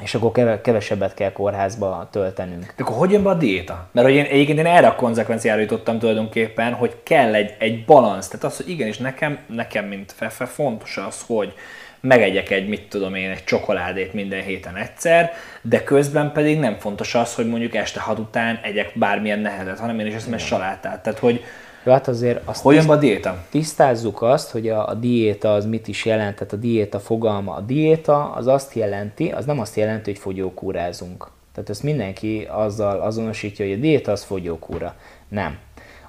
és 0.00 0.14
akkor 0.14 0.60
kevesebbet 0.62 1.14
kell 1.14 1.32
kórházba 1.32 2.08
töltenünk. 2.10 2.74
De 2.76 2.82
akkor 2.82 2.96
hogy 2.96 3.10
jön 3.10 3.22
be 3.22 3.30
a 3.30 3.34
diéta? 3.34 3.88
Mert 3.92 4.06
hogy 4.06 4.16
én, 4.16 4.24
egyébként 4.24 4.58
én 4.58 4.66
erre 4.66 4.86
a 4.86 4.94
konzekvenciára 4.94 5.60
jutottam 5.60 5.98
tulajdonképpen, 5.98 6.72
hogy 6.72 6.96
kell 7.02 7.34
egy, 7.34 7.54
egy 7.58 7.84
balansz. 7.84 8.28
Tehát 8.28 8.44
az, 8.44 8.56
hogy 8.56 8.68
igenis 8.68 8.98
nekem, 8.98 9.38
nekem 9.46 9.84
mint 9.84 10.12
Fefe 10.12 10.46
fontos 10.46 10.96
az, 10.96 11.24
hogy 11.26 11.54
megegyek 12.00 12.50
egy, 12.50 12.68
mit 12.68 12.88
tudom 12.88 13.14
én, 13.14 13.30
egy 13.30 13.44
csokoládét 13.44 14.12
minden 14.12 14.42
héten 14.42 14.76
egyszer, 14.76 15.32
de 15.62 15.84
közben 15.84 16.32
pedig 16.32 16.58
nem 16.58 16.78
fontos 16.78 17.14
az, 17.14 17.34
hogy 17.34 17.48
mondjuk 17.48 17.74
este 17.74 18.00
hat 18.00 18.18
után 18.18 18.60
egyek 18.62 18.92
bármilyen 18.94 19.38
nehezet, 19.38 19.78
hanem 19.78 19.98
én 19.98 20.06
is 20.06 20.14
eszem 20.14 20.32
egy 20.32 20.40
salátát. 20.40 21.02
Tehát, 21.02 21.18
hogy 21.18 21.44
jó, 21.84 21.92
hát 21.92 22.08
azért 22.08 22.40
azt 22.44 22.62
Hogyan 22.62 22.90
a 22.90 22.96
diéta? 22.96 23.44
Tisztázzuk 23.50 24.22
azt, 24.22 24.50
hogy 24.50 24.68
a, 24.68 24.88
a 24.88 24.94
diéta 24.94 25.52
az 25.52 25.64
mit 25.66 25.88
is 25.88 26.04
jelent, 26.04 26.34
tehát 26.34 26.52
a 26.52 26.56
diéta 26.56 26.98
fogalma. 26.98 27.54
A 27.54 27.60
diéta 27.60 28.32
az 28.32 28.46
azt 28.46 28.74
jelenti, 28.74 29.28
az 29.28 29.44
nem 29.44 29.60
azt 29.60 29.76
jelenti, 29.76 30.10
hogy 30.10 30.20
fogyókúrázunk. 30.20 31.30
Tehát 31.54 31.70
ezt 31.70 31.82
mindenki 31.82 32.46
azzal 32.50 33.00
azonosítja, 33.00 33.64
hogy 33.64 33.74
a 33.74 33.80
diéta 33.80 34.12
az 34.12 34.22
fogyókúra. 34.22 34.94
Nem. 35.28 35.58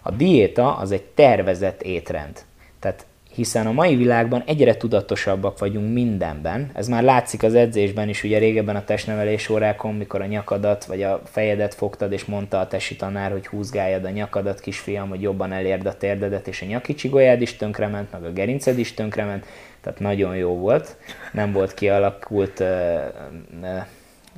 A 0.02 0.12
diéta 0.12 0.76
az 0.76 0.92
egy 0.92 1.04
tervezett 1.04 1.82
étrend. 1.82 2.40
Tehát 2.80 3.06
hiszen 3.36 3.68
a 3.68 3.72
mai 3.72 3.96
világban 3.96 4.44
egyre 4.46 4.78
tudatosabbak 4.78 5.60
vagyunk 5.60 5.94
mindenben. 5.94 6.70
Ez 6.74 6.88
már 6.88 7.04
látszik 7.04 7.44
az 7.44 7.56
edzésben 7.56 8.10
is, 8.10 8.24
ugye 8.24 8.38
régebben 8.38 8.76
a 8.76 8.84
testnevelés 8.84 9.50
órákon, 9.50 9.96
mikor 9.96 10.22
a 10.22 10.26
nyakadat 10.26 10.86
vagy 10.86 11.04
a 11.04 11.22
fejedet 11.26 11.74
fogtad, 11.74 12.12
és 12.12 12.26
mondta 12.26 12.60
a 12.60 12.68
tesi 12.68 12.96
tanár, 12.96 13.32
hogy 13.32 13.48
húzgáljad 13.48 14.06
a 14.06 14.10
nyakadat, 14.10 14.60
kisfiam, 14.60 15.10
hogy 15.10 15.22
jobban 15.22 15.52
elérd 15.52 15.86
a 15.86 15.98
térdedet, 15.98 16.48
és 16.48 16.62
a 16.62 16.66
nyaki 16.66 16.94
csigolyád 16.94 17.42
is 17.42 17.56
tönkrement, 17.56 18.12
meg 18.12 18.24
a 18.24 18.32
gerinced 18.32 18.80
is 18.80 18.94
tönkrement, 18.94 19.46
tehát 19.82 20.00
nagyon 20.00 20.36
jó 20.36 20.58
volt. 20.58 20.96
Nem 21.34 21.52
volt 21.52 21.74
kialakult, 21.74 22.64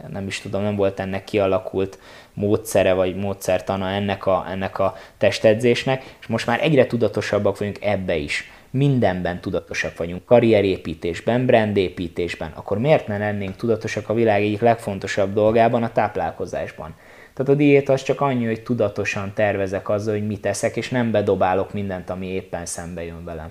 nem 0.07 0.27
is 0.27 0.39
tudom, 0.39 0.61
nem 0.61 0.75
volt 0.75 0.99
ennek 0.99 1.23
kialakult 1.23 1.99
módszere 2.33 2.93
vagy 2.93 3.15
módszertana 3.15 3.89
ennek 3.89 4.25
a, 4.25 4.45
ennek 4.49 4.79
a 4.79 4.95
testedzésnek, 5.17 6.15
és 6.19 6.27
most 6.27 6.45
már 6.45 6.63
egyre 6.63 6.87
tudatosabbak 6.87 7.57
vagyunk 7.57 7.77
ebbe 7.81 8.15
is 8.15 8.51
mindenben 8.74 9.41
tudatosak 9.41 9.97
vagyunk, 9.97 10.26
karrierépítésben, 10.26 11.45
brandépítésben, 11.45 12.51
akkor 12.55 12.78
miért 12.78 13.07
ne 13.07 13.17
lennénk 13.17 13.55
tudatosak 13.55 14.09
a 14.09 14.13
világ 14.13 14.41
egyik 14.41 14.61
legfontosabb 14.61 15.34
dolgában, 15.34 15.84
a 15.84 15.91
táplálkozásban? 15.91 16.95
Tehát 17.34 17.51
a 17.51 17.55
diéta 17.55 17.93
az 17.93 18.03
csak 18.03 18.21
annyi, 18.21 18.45
hogy 18.45 18.61
tudatosan 18.61 19.32
tervezek 19.36 19.89
azzal, 19.89 20.13
hogy 20.13 20.28
mit 20.28 20.41
teszek, 20.41 20.76
és 20.76 20.89
nem 20.89 21.11
bedobálok 21.11 21.74
mindent, 21.74 22.09
ami 22.09 22.28
éppen 22.28 22.65
szembe 22.65 23.03
jön 23.03 23.24
velem. 23.24 23.49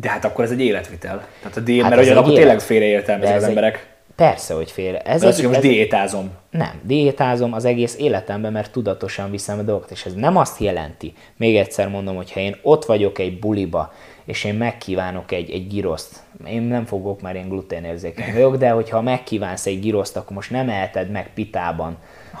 De 0.00 0.08
hát 0.10 0.24
akkor 0.24 0.44
ez 0.44 0.50
egy 0.50 0.60
életvitel. 0.60 1.26
Tehát 1.40 1.56
a 1.56 1.60
diét, 1.60 1.82
hát 1.82 1.96
mert 1.96 2.10
akkor 2.10 2.32
tényleg 2.32 2.60
félreértelmezik 2.60 3.34
az 3.34 3.42
emberek. 3.42 3.74
Egy, 3.74 4.14
persze, 4.14 4.54
hogy 4.54 4.70
félre. 4.70 4.98
Ez 4.98 5.22
az, 5.22 5.40
hogy 5.40 5.48
most 5.48 5.60
diétázom. 5.60 6.30
Nem, 6.50 6.80
diétázom 6.82 7.52
az 7.52 7.64
egész 7.64 7.96
életemben, 7.98 8.52
mert 8.52 8.72
tudatosan 8.72 9.30
viszem 9.30 9.58
a 9.58 9.62
dolgokat, 9.62 9.90
és 9.90 10.04
ez 10.04 10.14
nem 10.14 10.36
azt 10.36 10.60
jelenti, 10.60 11.12
még 11.36 11.56
egyszer 11.56 11.88
mondom, 11.88 12.16
hogy 12.16 12.32
ha 12.32 12.40
én 12.40 12.56
ott 12.62 12.84
vagyok 12.84 13.18
egy 13.18 13.38
buliba, 13.38 13.92
és 14.30 14.44
én 14.44 14.54
megkívánok 14.54 15.32
egy, 15.32 15.50
egy 15.50 15.66
giroszt, 15.66 16.22
én 16.46 16.62
nem 16.62 16.84
fogok, 16.84 17.20
mert 17.20 17.36
én 17.36 17.48
gluténérzékeny 17.48 18.32
vagyok, 18.32 18.56
de 18.56 18.70
hogyha 18.70 19.02
megkívánsz 19.02 19.66
egy 19.66 19.80
giroszt, 19.80 20.16
akkor 20.16 20.36
most 20.36 20.50
nem 20.50 20.68
eheted 20.68 21.10
meg 21.10 21.30
pitában 21.34 21.96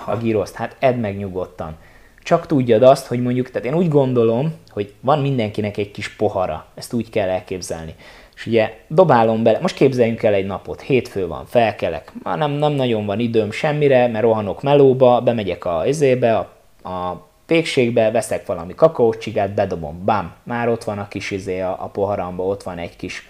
a 0.06 0.16
giroszt, 0.16 0.54
hát 0.54 0.76
edd 0.78 0.94
meg 0.94 1.16
nyugodtan. 1.16 1.76
Csak 2.22 2.46
tudjad 2.46 2.82
azt, 2.82 3.06
hogy 3.06 3.22
mondjuk, 3.22 3.50
tehát 3.50 3.68
én 3.68 3.74
úgy 3.74 3.88
gondolom, 3.88 4.54
hogy 4.68 4.94
van 5.00 5.18
mindenkinek 5.20 5.76
egy 5.76 5.90
kis 5.90 6.16
pohara, 6.16 6.66
ezt 6.74 6.92
úgy 6.92 7.10
kell 7.10 7.28
elképzelni. 7.28 7.94
És 8.34 8.46
ugye 8.46 8.72
dobálom 8.88 9.42
bele, 9.42 9.58
most 9.60 9.74
képzeljünk 9.76 10.22
el 10.22 10.34
egy 10.34 10.46
napot, 10.46 10.80
hétfő 10.80 11.26
van, 11.26 11.46
felkelek, 11.46 12.12
már 12.22 12.38
nem, 12.38 12.50
nem 12.50 12.72
nagyon 12.72 13.06
van 13.06 13.18
időm 13.18 13.50
semmire, 13.50 14.08
mert 14.08 14.24
rohanok 14.24 14.62
melóba, 14.62 15.20
bemegyek 15.20 15.64
a 15.64 15.82
izébe, 15.86 16.36
a, 16.36 16.48
a 16.88 17.28
végségbe 17.50 18.10
veszek 18.10 18.46
valami 18.46 18.74
kakaócsigát, 18.74 19.54
bedobom, 19.54 20.04
bam, 20.04 20.32
már 20.42 20.68
ott 20.68 20.84
van 20.84 20.98
a 20.98 21.08
kis 21.08 21.30
izé 21.30 21.60
a, 21.60 21.76
a 21.80 21.86
poharamba, 21.86 22.44
ott 22.44 22.62
van 22.62 22.78
egy 22.78 22.96
kis 22.96 23.28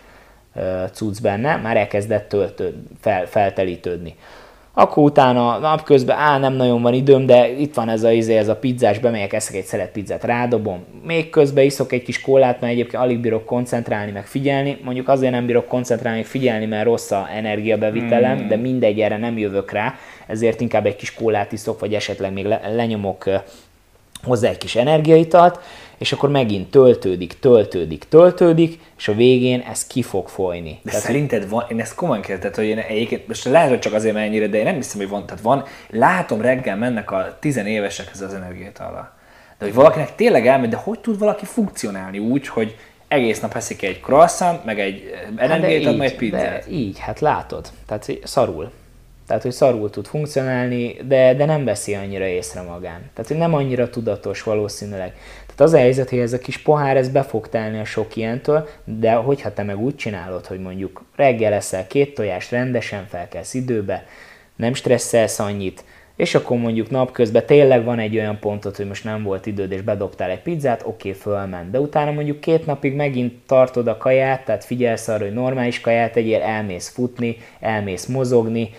uh, 0.54 0.90
cucc 0.92 1.20
benne, 1.20 1.56
már 1.56 1.76
elkezdett 1.76 2.28
töltő, 2.28 2.82
fel, 3.00 3.26
feltelítődni. 3.26 4.14
Akkor 4.72 5.02
utána 5.02 5.58
napközben, 5.58 6.16
á, 6.16 6.38
nem 6.38 6.52
nagyon 6.52 6.82
van 6.82 6.94
időm, 6.94 7.26
de 7.26 7.48
itt 7.48 7.74
van 7.74 7.88
ez 7.88 8.02
a, 8.02 8.10
izé, 8.10 8.36
ez 8.36 8.48
a 8.48 8.56
pizzás, 8.56 8.98
bemegyek, 8.98 9.32
eszek 9.32 9.56
egy 9.56 9.64
szelet 9.64 9.90
pizzát, 9.90 10.24
rádobom. 10.24 10.84
Még 11.06 11.30
közben 11.30 11.64
iszok 11.64 11.92
egy 11.92 12.02
kis 12.02 12.20
kólát, 12.20 12.60
mert 12.60 12.72
egyébként 12.72 13.02
alig 13.02 13.18
bírok 13.18 13.44
koncentrálni, 13.44 14.10
meg 14.10 14.26
figyelni. 14.26 14.78
Mondjuk 14.84 15.08
azért 15.08 15.32
nem 15.32 15.46
bírok 15.46 15.66
koncentrálni, 15.66 16.18
meg 16.18 16.28
figyelni, 16.28 16.66
mert 16.66 16.84
rossz 16.84 17.10
a 17.10 17.28
energiabevitelem, 17.34 18.38
mm. 18.38 18.48
de 18.48 18.56
mindegy, 18.56 19.00
erre 19.00 19.16
nem 19.16 19.38
jövök 19.38 19.70
rá, 19.70 19.94
ezért 20.26 20.60
inkább 20.60 20.86
egy 20.86 20.96
kis 20.96 21.14
kólát 21.14 21.52
iszok, 21.52 21.80
vagy 21.80 21.94
esetleg 21.94 22.32
még 22.32 22.44
le, 22.44 22.60
lenyomok 22.74 23.24
hozzá 24.22 24.48
egy 24.48 24.58
kis 24.58 24.76
energiaitalt, 24.76 25.60
és 25.98 26.12
akkor 26.12 26.30
megint 26.30 26.70
töltődik, 26.70 27.38
töltődik, 27.38 28.04
töltődik, 28.08 28.80
és 28.98 29.08
a 29.08 29.14
végén 29.14 29.60
ez 29.60 29.86
ki 29.86 30.02
fog 30.02 30.28
folyni. 30.28 30.80
De 30.82 30.90
tehát, 30.90 31.06
szerinted 31.06 31.48
van, 31.48 31.64
én 31.70 31.80
ezt 31.80 31.94
komolyan 31.94 32.22
kérdeztem, 32.22 32.64
hogy 32.64 32.72
én 32.72 32.78
egyébként, 32.78 33.28
most 33.28 33.44
lehet, 33.44 33.68
hogy 33.68 33.78
csak 33.78 33.92
azért 33.92 34.14
mennyire, 34.14 34.46
de 34.46 34.58
én 34.58 34.64
nem 34.64 34.74
hiszem, 34.74 35.00
hogy 35.00 35.08
van, 35.08 35.26
tehát 35.26 35.42
van, 35.42 35.64
látom 35.90 36.40
reggel 36.40 36.76
mennek 36.76 37.10
a 37.10 37.36
tizenévesek 37.40 38.10
ez 38.12 38.20
az 38.20 38.34
energiaitallal. 38.34 39.12
De 39.58 39.64
hogy 39.64 39.74
valakinek 39.74 40.14
tényleg 40.14 40.46
elmegy, 40.46 40.68
de 40.68 40.76
hogy 40.76 41.00
tud 41.00 41.18
valaki 41.18 41.44
funkcionálni 41.44 42.18
úgy, 42.18 42.48
hogy 42.48 42.76
egész 43.08 43.40
nap 43.40 43.54
eszik 43.54 43.82
egy 43.82 44.00
croissant, 44.00 44.64
meg 44.64 44.80
egy 44.80 45.10
hát 45.36 45.50
energiát, 45.50 45.96
meg 45.96 46.08
egy 46.08 46.16
pizzát. 46.16 46.64
De 46.64 46.70
így, 46.70 46.98
hát 46.98 47.20
látod. 47.20 47.68
Tehát 47.86 48.12
szarul. 48.24 48.70
Tehát, 49.30 49.44
hogy 49.44 49.54
szarul 49.54 49.90
tud 49.90 50.06
funkcionálni, 50.06 50.96
de, 51.08 51.34
de 51.34 51.44
nem 51.44 51.64
veszi 51.64 51.94
annyira 51.94 52.26
észre 52.26 52.62
magán. 52.62 53.10
Tehát, 53.14 53.28
hogy 53.28 53.36
nem 53.36 53.54
annyira 53.54 53.90
tudatos 53.90 54.42
valószínűleg. 54.42 55.12
Tehát 55.40 55.60
az 55.60 55.72
a 55.72 55.78
helyzet, 55.78 56.10
hogy 56.10 56.18
ez 56.18 56.32
a 56.32 56.38
kis 56.38 56.58
pohár, 56.58 56.96
ez 56.96 57.08
be 57.08 57.22
fog 57.22 57.48
telni 57.48 57.78
a 57.78 57.84
sok 57.84 58.16
ilyentől, 58.16 58.68
de 58.84 59.12
hogyha 59.12 59.52
te 59.52 59.62
meg 59.62 59.78
úgy 59.78 59.96
csinálod, 59.96 60.46
hogy 60.46 60.60
mondjuk 60.60 61.04
reggel 61.16 61.52
eszel 61.52 61.86
két 61.86 62.14
tojást, 62.14 62.50
rendesen 62.50 63.06
felkelsz 63.06 63.54
időbe, 63.54 64.06
nem 64.56 64.74
stresszelsz 64.74 65.38
annyit, 65.38 65.84
és 66.16 66.34
akkor 66.34 66.56
mondjuk 66.56 66.90
napközben 66.90 67.46
tényleg 67.46 67.84
van 67.84 67.98
egy 67.98 68.16
olyan 68.16 68.38
pontot, 68.38 68.76
hogy 68.76 68.86
most 68.86 69.04
nem 69.04 69.22
volt 69.22 69.46
időd, 69.46 69.72
és 69.72 69.80
bedobtál 69.80 70.30
egy 70.30 70.42
pizzát, 70.42 70.82
oké, 70.84 71.08
okay, 71.08 71.20
fölment. 71.20 71.70
De 71.70 71.80
utána 71.80 72.10
mondjuk 72.10 72.40
két 72.40 72.66
napig 72.66 72.94
megint 72.94 73.34
tartod 73.46 73.86
a 73.86 73.96
kaját, 73.96 74.44
tehát 74.44 74.64
figyelsz 74.64 75.08
arra, 75.08 75.24
hogy 75.24 75.34
normális 75.34 75.80
kaját 75.80 76.16
egyél, 76.16 76.42
elmész 76.42 76.88
futni, 76.88 77.36
elmész 77.60 78.06
mozogni, 78.06 78.70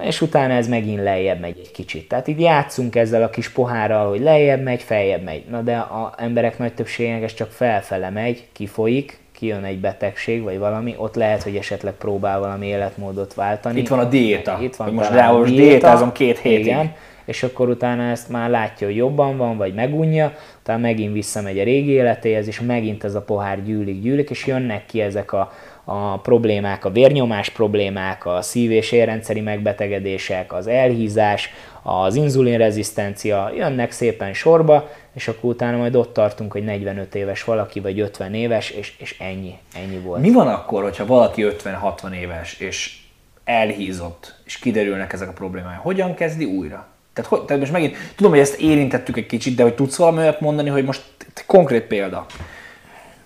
és 0.00 0.20
utána 0.20 0.52
ez 0.52 0.68
megint 0.68 1.02
lejjebb 1.02 1.40
megy 1.40 1.58
egy 1.58 1.70
kicsit. 1.70 2.08
Tehát 2.08 2.28
így 2.28 2.40
játszunk 2.40 2.96
ezzel 2.96 3.22
a 3.22 3.30
kis 3.30 3.48
pohárral, 3.48 4.08
hogy 4.08 4.20
lejjebb 4.20 4.62
megy, 4.62 4.82
feljebb 4.82 5.22
megy. 5.22 5.44
Na 5.50 5.60
de 5.60 5.76
a 5.76 6.14
emberek 6.16 6.58
nagy 6.58 6.74
többségének 6.74 7.22
ez 7.22 7.34
csak 7.34 7.50
felfele 7.50 8.10
megy, 8.10 8.44
kifolyik, 8.52 9.18
kijön 9.32 9.64
egy 9.64 9.78
betegség, 9.78 10.42
vagy 10.42 10.58
valami, 10.58 10.94
ott 10.98 11.14
lehet, 11.14 11.42
hogy 11.42 11.56
esetleg 11.56 11.92
próbál 11.92 12.38
valami 12.38 12.66
életmódot 12.66 13.34
váltani. 13.34 13.80
Itt 13.80 13.88
van 13.88 13.98
a 13.98 14.04
diéta. 14.04 14.58
Itt 14.60 14.76
van 14.76 14.92
most 14.92 15.10
rá 15.10 15.30
most 15.30 15.54
diétázom 15.54 16.12
két 16.12 16.38
hétig. 16.38 16.64
Igen, 16.64 16.92
és 17.24 17.42
akkor 17.42 17.68
utána 17.68 18.02
ezt 18.02 18.28
már 18.28 18.50
látja, 18.50 18.86
hogy 18.86 18.96
jobban 18.96 19.36
van, 19.36 19.56
vagy 19.56 19.74
megunja, 19.74 20.32
utána 20.60 20.78
megint 20.78 21.12
visszamegy 21.12 21.58
a 21.58 21.64
régi 21.64 21.90
életéhez, 21.90 22.46
és 22.46 22.60
megint 22.60 23.04
ez 23.04 23.14
a 23.14 23.22
pohár 23.22 23.64
gyűlik, 23.64 24.02
gyűlik, 24.02 24.30
és 24.30 24.46
jönnek 24.46 24.86
ki 24.86 25.00
ezek 25.00 25.32
a, 25.32 25.52
a 25.84 26.18
problémák, 26.18 26.84
a 26.84 26.90
vérnyomás 26.90 27.48
problémák, 27.50 28.26
a 28.26 28.42
szív- 28.42 28.72
és 28.72 28.92
érrendszeri 28.92 29.40
megbetegedések, 29.40 30.52
az 30.52 30.66
elhízás, 30.66 31.50
az 31.82 32.14
inzulinrezisztencia 32.14 33.50
jönnek 33.56 33.90
szépen 33.90 34.34
sorba, 34.34 34.90
és 35.14 35.28
akkor 35.28 35.50
utána 35.50 35.76
majd 35.76 35.94
ott 35.94 36.12
tartunk, 36.12 36.52
hogy 36.52 36.64
45 36.64 37.14
éves 37.14 37.44
valaki, 37.44 37.80
vagy 37.80 38.00
50 38.00 38.34
éves, 38.34 38.70
és, 38.70 38.94
és 38.98 39.16
ennyi, 39.18 39.58
ennyi 39.74 39.98
volt. 39.98 40.20
Mi 40.20 40.32
van 40.32 40.48
akkor, 40.48 40.82
hogyha 40.82 41.06
valaki 41.06 41.46
50-60 41.64 42.12
éves, 42.12 42.58
és 42.58 42.98
elhízott, 43.44 44.34
és 44.44 44.58
kiderülnek 44.58 45.12
ezek 45.12 45.28
a 45.28 45.32
problémák? 45.32 45.78
Hogyan 45.78 46.14
kezdi 46.14 46.44
újra? 46.44 46.86
Tehát, 47.12 47.30
hogy, 47.30 47.42
tehát 47.42 47.60
most 47.60 47.72
megint, 47.72 47.96
tudom, 48.16 48.32
hogy 48.32 48.40
ezt 48.40 48.60
érintettük 48.60 49.16
egy 49.16 49.26
kicsit, 49.26 49.56
de 49.56 49.62
hogy 49.62 49.74
tudsz 49.74 49.96
valami 49.96 50.18
olyat 50.18 50.40
mondani, 50.40 50.68
hogy 50.68 50.84
most 50.84 51.02
konkrét 51.46 51.82
példa. 51.82 52.26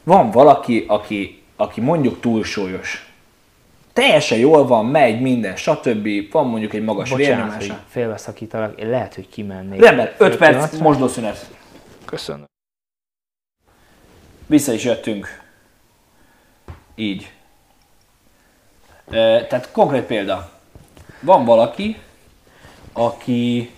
Van 0.03 0.31
valaki, 0.31 0.85
aki, 0.89 1.38
aki 1.61 1.81
mondjuk 1.81 2.21
túlsúlyos, 2.21 3.13
teljesen 3.93 4.39
jól 4.39 4.67
van, 4.67 4.87
megy 4.87 5.21
minden, 5.21 5.57
stb. 5.57 6.31
Van 6.31 6.47
mondjuk 6.47 6.75
egy 6.75 6.85
magas 6.85 7.13
vérnyomása. 7.15 7.85
félbeszakítalak, 7.89 8.81
én 8.81 8.89
lehet, 8.89 9.15
hogy 9.15 9.29
kimennék. 9.29 9.81
Rendben, 9.81 10.07
5 10.07 10.15
Fél 10.17 10.37
perc, 10.37 10.79
mosdószünet. 10.79 11.51
Köszönöm. 12.05 12.45
Vissza 14.47 14.73
is 14.73 14.85
jöttünk. 14.85 15.43
Így. 16.95 17.33
Tehát 19.09 19.71
konkrét 19.73 20.03
példa. 20.03 20.53
Van 21.21 21.45
valaki, 21.45 21.97
aki 22.93 23.71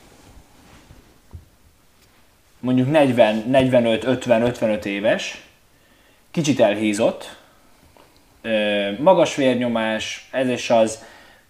mondjuk 2.58 2.90
40, 2.90 3.44
45, 3.48 4.04
50, 4.04 4.42
55 4.42 4.84
éves, 4.84 5.44
kicsit 6.30 6.60
elhízott, 6.60 7.39
magas 8.98 9.36
vérnyomás, 9.36 10.28
ez 10.30 10.48
és 10.48 10.70
az, 10.70 11.04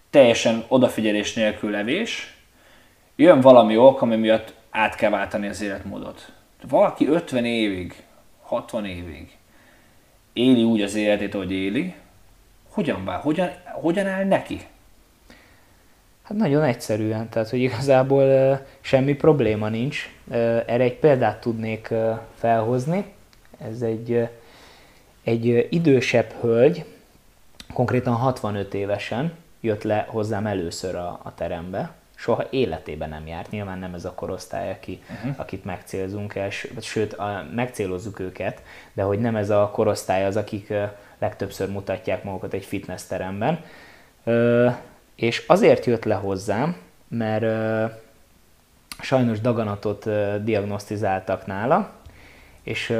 teljesen 0.09 0.63
odafigyelés 0.67 1.33
nélkül 1.33 1.71
levés, 1.71 2.35
jön 3.15 3.41
valami 3.41 3.77
ok, 3.77 4.01
ami 4.01 4.15
miatt 4.15 4.53
át 4.69 4.95
kell 4.95 5.09
váltani 5.09 5.47
az 5.47 5.61
életmódot. 5.61 6.31
Valaki 6.69 7.07
50 7.07 7.45
évig, 7.45 7.95
60 8.41 8.85
évig 8.85 9.37
éli 10.33 10.63
úgy 10.63 10.81
az 10.81 10.95
életét, 10.95 11.35
ahogy 11.35 11.51
éli, 11.51 11.93
hogyan, 12.69 13.05
vál, 13.05 13.19
hogyan, 13.19 13.49
hogyan 13.65 14.07
áll 14.07 14.23
neki? 14.23 14.61
Hát 16.23 16.37
nagyon 16.37 16.63
egyszerűen, 16.63 17.29
tehát 17.29 17.49
hogy 17.49 17.59
igazából 17.59 18.59
semmi 18.81 19.13
probléma 19.13 19.69
nincs. 19.69 20.09
Ö, 20.31 20.59
Erre 20.65 20.83
egy 20.83 20.97
példát 20.97 21.39
tudnék 21.39 21.93
felhozni. 22.35 23.05
Ez 23.69 23.81
egy, 23.81 24.29
egy 25.23 25.67
idősebb 25.69 26.31
hölgy, 26.41 26.85
konkrétan 27.73 28.13
65 28.13 28.73
évesen 28.73 29.33
jött 29.61 29.83
le 29.83 30.05
hozzám 30.09 30.45
először 30.45 30.95
a, 30.95 31.19
a 31.23 31.33
terembe. 31.35 31.91
Soha 32.15 32.47
életében 32.49 33.09
nem 33.09 33.27
járt, 33.27 33.51
nyilván 33.51 33.79
nem 33.79 33.93
ez 33.93 34.05
a 34.05 34.13
korosztály, 34.13 34.71
aki, 34.71 35.01
uh-huh. 35.11 35.33
akit 35.37 35.65
megcélzunk 35.65 36.35
el, 36.35 36.49
ső- 36.49 36.71
sőt, 36.81 37.13
a, 37.13 37.45
megcélozzuk 37.55 38.19
őket, 38.19 38.63
de 38.93 39.03
hogy 39.03 39.19
nem 39.19 39.35
ez 39.35 39.49
a 39.49 39.69
korosztály 39.73 40.25
az, 40.25 40.35
akik 40.35 40.73
legtöbbször 41.19 41.69
mutatják 41.69 42.23
magukat 42.23 42.53
egy 42.53 42.65
fitness 42.65 43.03
teremben. 43.07 43.63
Ö, 44.23 44.69
és 45.15 45.43
azért 45.47 45.85
jött 45.85 46.03
le 46.03 46.15
hozzám, 46.15 46.75
mert 47.07 47.43
ö, 47.43 47.85
sajnos 48.99 49.41
daganatot 49.41 50.05
ö, 50.05 50.35
diagnosztizáltak 50.43 51.45
nála, 51.45 51.91
és 52.63 52.89
ö, 52.89 52.99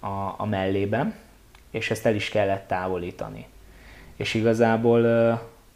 a, 0.00 0.34
a 0.36 0.46
mellében, 0.46 1.14
és 1.70 1.90
ezt 1.90 2.06
el 2.06 2.14
is 2.14 2.28
kellett 2.28 2.66
távolítani. 2.66 3.46
És 4.16 4.34
igazából 4.34 5.04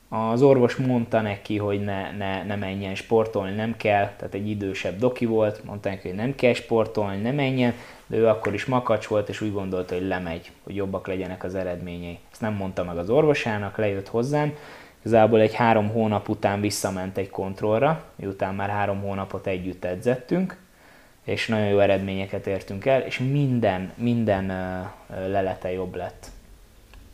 az 0.09 0.42
orvos 0.42 0.76
mondta 0.76 1.20
neki, 1.20 1.57
hogy 1.59 1.80
ne, 1.80 2.12
ne, 2.12 2.45
ne 2.45 2.57
menjen 2.57 2.95
sportolni, 2.95 3.55
nem 3.55 3.76
kell, 3.76 4.11
tehát 4.16 4.34
egy 4.34 4.49
idősebb 4.49 4.99
doki 4.99 5.24
volt, 5.24 5.64
mondta 5.64 5.88
neki, 5.88 6.09
hogy 6.09 6.16
nem 6.16 6.34
kell 6.34 6.53
sportolni, 6.53 7.20
ne 7.20 7.32
menjen, 7.32 7.74
de 8.07 8.16
ő 8.16 8.26
akkor 8.26 8.55
is 8.55 8.64
makacs 8.64 9.07
volt, 9.07 9.28
és 9.28 9.40
úgy 9.40 9.53
gondolta, 9.53 9.95
hogy 9.95 10.07
lemegy, 10.07 10.51
hogy 10.62 10.74
jobbak 10.74 11.07
legyenek 11.07 11.45
az 11.45 11.55
eredményei. 11.55 12.18
Ezt 12.32 12.40
nem 12.40 12.55
mondta 12.55 12.84
meg 12.84 12.97
az 12.97 13.11
orvosának, 13.11 13.76
lejött 13.76 14.09
hozzám, 14.09 14.53
Igazából 15.05 15.40
egy 15.40 15.55
három 15.55 15.88
hónap 15.88 16.28
után 16.28 16.61
visszament 16.61 17.18
egy 17.18 17.30
kontrollra, 17.30 18.05
miután 18.16 18.55
már 18.55 18.68
három 18.68 19.01
hónapot 19.01 19.47
együtt 19.47 19.84
edzettünk, 19.84 20.57
és 21.24 21.46
nagyon 21.46 21.66
jó 21.66 21.78
eredményeket 21.78 22.46
értünk 22.46 22.86
el, 22.86 23.00
és 23.00 23.18
minden, 23.18 23.92
minden 23.94 24.46
lelete 25.26 25.72
jobb 25.72 25.94
lett. 25.94 26.26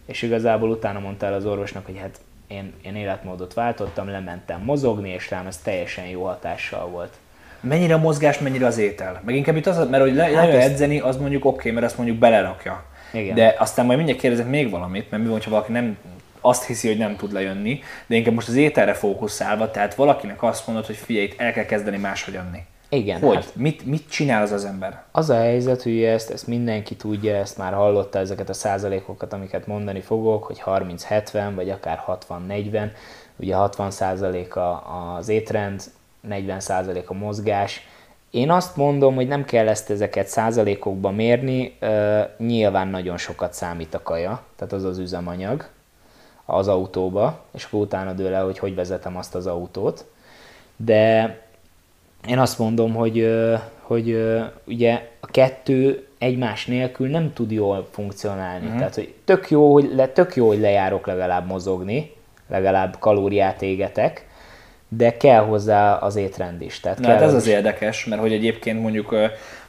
És 0.06 0.22
igazából 0.22 0.70
utána 0.70 0.98
mondta 0.98 1.26
el 1.26 1.34
az 1.34 1.46
orvosnak, 1.46 1.86
hogy 1.86 1.98
hát 1.98 2.20
én, 2.46 2.72
én 2.82 2.96
életmódot 2.96 3.54
váltottam, 3.54 4.08
lementem 4.08 4.60
mozogni, 4.60 5.10
és 5.10 5.30
rám 5.30 5.46
ez 5.46 5.56
teljesen 5.56 6.06
jó 6.06 6.24
hatással 6.24 6.86
volt. 6.86 7.12
Mennyire 7.60 7.94
a 7.94 7.98
mozgás, 7.98 8.38
mennyire 8.38 8.66
az 8.66 8.78
étel? 8.78 9.20
Meg 9.24 9.34
inkább 9.34 9.56
itt 9.56 9.66
az, 9.66 9.88
mert 9.88 10.02
hogy 10.02 10.14
le, 10.14 10.24
Hát 10.24 10.48
ezt- 10.48 10.68
edzeni, 10.68 10.98
az 10.98 11.16
mondjuk 11.16 11.44
oké, 11.44 11.56
okay, 11.56 11.72
mert 11.72 11.86
azt 11.86 11.96
mondjuk 11.96 12.18
belerakja. 12.18 12.84
Igen. 13.12 13.34
De 13.34 13.54
aztán 13.58 13.84
majd 13.84 13.96
mindjárt 13.96 14.20
kérdezek 14.20 14.48
még 14.48 14.70
valamit, 14.70 15.10
mert 15.10 15.22
mi 15.22 15.28
van, 15.28 15.40
ha 15.44 15.50
valaki 15.50 15.72
nem 15.72 15.98
azt 16.40 16.66
hiszi, 16.66 16.88
hogy 16.88 16.98
nem 16.98 17.16
tud 17.16 17.32
lejönni, 17.32 17.82
de 18.06 18.16
inkább 18.16 18.34
most 18.34 18.48
az 18.48 18.54
ételre 18.54 18.94
fókuszálva, 18.94 19.70
tehát 19.70 19.94
valakinek 19.94 20.42
azt 20.42 20.66
mondod, 20.66 20.86
hogy 20.86 20.96
figyelj, 20.96 21.24
itt 21.24 21.40
el 21.40 21.52
kell 21.52 21.64
kezdeni 21.64 21.96
máshogy 21.96 22.34
enni. 22.34 22.58
Igen, 22.92 23.20
Hogy? 23.20 23.34
hát 23.34 23.56
Mit, 23.56 23.86
mit 23.86 24.08
csinál 24.10 24.42
az 24.42 24.52
az 24.52 24.64
ember? 24.64 25.02
Az 25.12 25.30
a 25.30 25.34
helyzet, 25.34 25.82
hogy 25.82 26.02
ezt, 26.02 26.30
ezt 26.30 26.46
mindenki 26.46 26.96
tudja, 26.96 27.36
ezt 27.36 27.58
már 27.58 27.72
hallotta 27.72 28.18
ezeket 28.18 28.48
a 28.48 28.52
százalékokat, 28.52 29.32
amiket 29.32 29.66
mondani 29.66 30.00
fogok, 30.00 30.44
hogy 30.44 30.62
30-70, 30.66 31.52
vagy 31.54 31.70
akár 31.70 32.04
60-40. 32.06 32.90
Ugye 33.36 33.54
60 33.54 33.90
százalék 33.90 34.56
a- 34.56 35.14
az 35.16 35.28
étrend, 35.28 35.82
40 36.20 36.60
százalék 36.60 37.10
a 37.10 37.14
mozgás. 37.14 37.86
Én 38.30 38.50
azt 38.50 38.76
mondom, 38.76 39.14
hogy 39.14 39.28
nem 39.28 39.44
kell 39.44 39.68
ezt 39.68 39.90
ezeket 39.90 40.26
százalékokba 40.26 41.10
mérni, 41.10 41.78
nyilván 42.38 42.88
nagyon 42.88 43.16
sokat 43.16 43.52
számít 43.52 43.94
a 43.94 44.02
kaja, 44.02 44.42
tehát 44.56 44.72
az 44.72 44.84
az 44.84 44.98
üzemanyag 44.98 45.68
az 46.44 46.68
autóba, 46.68 47.40
és 47.52 47.64
akkor 47.64 47.80
utána 47.80 48.12
dől 48.12 48.34
el, 48.34 48.44
hogy 48.44 48.58
hogy 48.58 48.74
vezetem 48.74 49.16
azt 49.16 49.34
az 49.34 49.46
autót. 49.46 50.04
De 50.76 51.38
én 52.26 52.38
azt 52.38 52.58
mondom, 52.58 52.94
hogy, 52.94 53.30
hogy 53.80 54.36
ugye 54.66 55.08
a 55.20 55.26
kettő 55.26 56.06
egymás 56.18 56.66
nélkül 56.66 57.08
nem 57.08 57.32
tud 57.32 57.50
jól 57.50 57.88
funkcionálni. 57.90 58.64
Uh-huh. 58.64 58.78
Tehát, 58.78 58.94
hogy 58.94 59.14
tök 59.24 59.50
jó, 59.50 59.72
hogy, 59.72 59.90
le, 59.94 60.08
tök 60.08 60.36
jó, 60.36 60.46
hogy 60.46 60.60
lejárok 60.60 61.06
legalább 61.06 61.46
mozogni, 61.46 62.12
legalább 62.48 62.96
kalóriát 62.98 63.62
égetek, 63.62 64.26
de 64.88 65.16
kell 65.16 65.44
hozzá 65.44 65.94
az 65.94 66.16
étrend 66.16 66.62
is. 66.62 66.80
Tehát 66.80 66.98
Na, 66.98 67.06
kell 67.06 67.14
hát 67.14 67.22
ez 67.22 67.28
az 67.28 67.34
az 67.34 67.46
érdekes, 67.46 68.04
mert 68.04 68.20
hogy 68.20 68.32
egyébként 68.32 68.80
mondjuk, 68.80 69.14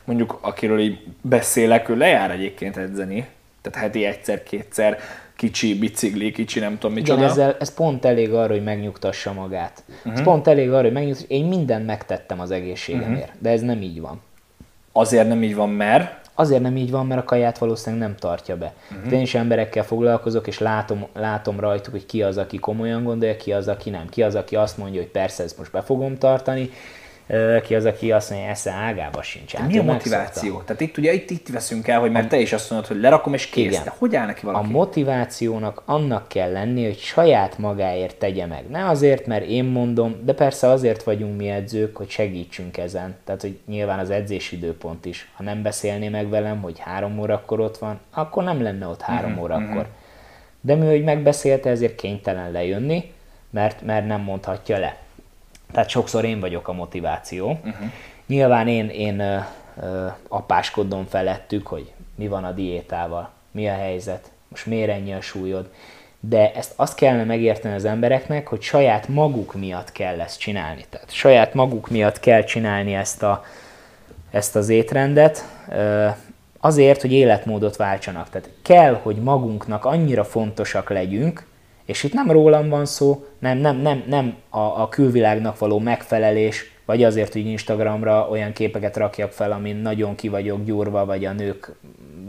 mondjuk 0.04 0.40
akiről 0.42 0.80
így 0.80 1.00
beszélek, 1.22 1.90
ő 1.90 1.98
lejár 1.98 2.32
egyébként 2.32 2.78
edzeni, 2.78 3.28
tehát 3.62 3.80
heti 3.80 4.06
egyszer-kétszer, 4.06 4.98
kicsi 5.42 5.78
bicikli, 5.80 6.32
kicsi 6.32 6.60
nem 6.60 6.78
tudom 6.78 6.98
Igen, 6.98 7.16
micsoda. 7.16 7.32
ezzel, 7.32 7.56
ez 7.60 7.74
pont 7.74 8.06
elég 8.06 8.34
arra, 8.34 8.54
hogy 8.54 8.64
megnyugtassa 8.64 9.34
magát. 9.34 9.84
Mhm. 9.86 9.98
Uh-huh. 9.98 10.14
Ez 10.14 10.22
pont 10.24 10.48
elég 10.48 10.70
arra, 10.72 10.82
hogy 10.82 10.92
megnyugtassa. 10.92 11.28
Én 11.28 11.46
mindent 11.46 11.86
megtettem 11.86 12.40
az 12.40 12.52
egészségemért, 12.52 13.10
Mhm. 13.10 13.20
uh-huh. 13.22 13.42
de 13.42 13.50
ez 13.50 13.62
nem 13.62 13.82
így 13.82 14.02
van. 14.02 14.22
Azért 14.92 15.28
nem 15.28 15.44
így 15.44 15.56
van, 15.56 15.70
mert 15.70 16.20
Azért 16.36 16.62
nem 16.62 16.78
így 16.78 16.92
van, 16.92 17.06
mert 17.08 17.22
a 17.22 17.24
kaját 17.24 17.58
valószínűleg 17.58 18.08
nem 18.08 18.16
tartja 18.18 18.58
be. 18.58 18.74
Uh-huh. 18.98 19.14
Én 19.14 19.22
is 19.22 19.36
emberekkel 19.36 19.84
foglalkozok, 19.84 20.48
és 20.48 20.60
látom, 20.60 21.06
látom 21.14 21.60
rajtuk, 21.60 21.92
hogy 21.94 22.06
ki 22.06 22.24
az, 22.24 22.38
aki 22.38 22.58
komolyan 22.58 23.04
gondolja, 23.04 23.38
ki 23.38 23.54
az, 23.54 23.68
aki 23.68 23.90
nem. 23.90 24.10
Ki 24.10 24.24
az, 24.24 24.36
aki 24.36 24.56
azt 24.56 24.78
mondja, 24.78 25.02
hogy 25.02 25.10
persze 25.10 25.44
ezt 25.44 25.58
most 25.58 25.72
be 25.72 25.82
fogom 25.82 26.18
tartani, 26.18 26.70
ki 27.64 27.76
az, 27.76 27.86
aki 27.86 28.12
azt 28.12 28.30
mondja, 28.30 28.50
esze 28.50 28.72
ágába 28.72 29.22
sincs. 29.22 29.54
Hát 29.56 29.68
mi 29.68 29.78
a 29.78 29.82
ő 29.82 29.86
megszokta. 29.86 30.18
motiváció? 30.18 30.62
Tehát 30.66 30.82
itt 30.82 30.98
ugye 30.98 31.14
itt, 31.14 31.30
itt 31.30 31.48
veszünk 31.50 31.88
el, 31.88 32.00
hogy 32.00 32.12
mert 32.12 32.30
te 32.30 32.38
is 32.40 32.54
azt 32.54 32.70
mondod, 32.70 32.88
hogy 32.88 33.00
lerakom 33.00 33.34
és 33.34 33.46
kész. 33.50 33.66
Igen. 33.72 33.84
De 33.84 33.94
hogy 33.98 34.16
áll 34.16 34.26
neki 34.26 34.40
A 34.46 34.52
valaki? 34.52 34.72
motivációnak 34.72 35.82
annak 35.86 36.28
kell 36.28 36.52
lenni, 36.52 36.84
hogy 36.86 36.98
saját 36.98 37.58
magáért 37.58 38.16
tegye 38.16 38.46
meg. 38.46 38.64
Ne 38.70 38.88
azért, 38.90 39.26
mert 39.26 39.46
én 39.46 39.64
mondom, 39.66 40.16
de 40.24 40.34
persze 40.34 40.68
azért 40.68 41.04
vagyunk 41.04 41.38
mi 41.38 41.50
edzők, 41.50 41.96
hogy 41.98 42.10
segítsünk 42.10 42.78
ezen. 42.78 43.16
Tehát, 43.24 43.42
hogy 43.42 43.60
nyilván 43.68 44.00
az 44.00 44.10
edzés 44.10 44.52
időpont 44.52 45.06
is. 45.06 45.32
Ha 45.36 45.44
nem 45.44 45.62
beszélné 45.62 46.10
meg 46.10 46.30
velem, 46.30 46.62
hogy 46.62 46.80
három 46.80 47.20
órakor 47.20 47.60
ott 47.60 47.78
van, 47.78 48.00
akkor 48.14 48.44
nem 48.44 48.62
lenne 48.62 48.88
ott 48.88 49.02
három 49.02 49.32
Mhm, 49.32 49.40
órakor. 49.42 49.86
De 50.62 50.76
mi, 50.76 50.86
hogy 50.88 51.04
megbeszélte, 51.04 51.70
ezért 51.70 51.96
kénytelen 51.96 52.52
lejönni, 52.52 53.12
mert, 53.50 53.82
mert 53.82 54.08
nem 54.08 54.22
mondhatja 54.22 54.78
le. 54.78 54.98
Tehát 55.72 55.90
sokszor 55.90 56.26
én 56.26 56.40
vagyok 56.40 56.68
a 56.68 56.74
motiváció. 56.74 57.48
Uh-huh. 57.50 57.92
Nyilván 58.28 58.68
én, 58.68 58.90
én 58.90 59.20
ö, 59.20 59.38
ö, 59.82 60.08
apáskodom 60.28 61.06
felettük, 61.06 61.68
hogy 61.68 61.92
mi 62.16 62.28
van 62.28 62.44
a 62.44 62.52
diétával, 62.52 63.30
mi 63.52 63.68
a 63.68 63.74
helyzet, 63.74 64.32
most 64.48 64.66
miért 64.66 64.90
ennyi 64.90 65.14
a 65.14 65.22
súlyod. 65.22 65.70
De 66.20 66.54
ezt 66.54 66.74
azt 66.76 66.96
kellene 66.96 67.24
megérteni 67.24 67.76
az 67.76 67.86
embereknek, 67.86 68.48
hogy 68.48 68.62
saját 68.62 69.08
maguk 69.08 69.54
miatt 69.54 69.92
kell 69.92 70.22
ezt 70.22 70.40
csinálni. 70.40 70.86
Tehát 70.90 71.12
saját 71.12 71.54
maguk 71.54 71.90
miatt 71.90 72.20
kell 72.20 72.44
csinálni 72.44 72.94
ezt, 72.94 73.24
a, 73.24 73.46
ezt 74.32 74.56
az 74.56 74.70
étrendet. 74.70 75.46
Ö, 75.70 76.08
azért, 76.60 77.02
hogy 77.02 77.12
életmódot 77.12 77.76
váltsanak. 77.76 78.30
Tehát 78.30 78.50
kell, 78.62 79.00
hogy 79.02 79.16
magunknak 79.16 79.86
annyira 79.86 80.24
fontosak 80.24 80.90
legyünk, 80.90 81.46
és 81.86 82.04
itt 82.04 82.14
nem 82.14 82.32
rólam 82.32 82.70
van 82.70 82.86
szó, 82.86 83.26
nem, 83.40 83.58
nem, 83.58 83.78
nem, 83.78 84.04
nem 84.08 84.36
a, 84.50 84.60
a 84.60 84.90
külvilágnak 84.90 85.60
való 85.60 85.80
megfelelés, 85.80 86.72
vagy 86.86 87.04
azért, 87.04 87.34
hogy 87.34 87.46
Instagramra 87.46 88.28
olyan 88.30 88.54
képeket 88.54 88.98
rakjak 88.98 89.32
fel, 89.32 89.52
amin 89.52 89.76
nagyon 89.76 90.16
ki 90.16 90.28
vagyok 90.28 90.64
gyúrva, 90.64 91.06
vagy 91.06 91.26
a 91.26 91.32
nők, 91.32 91.72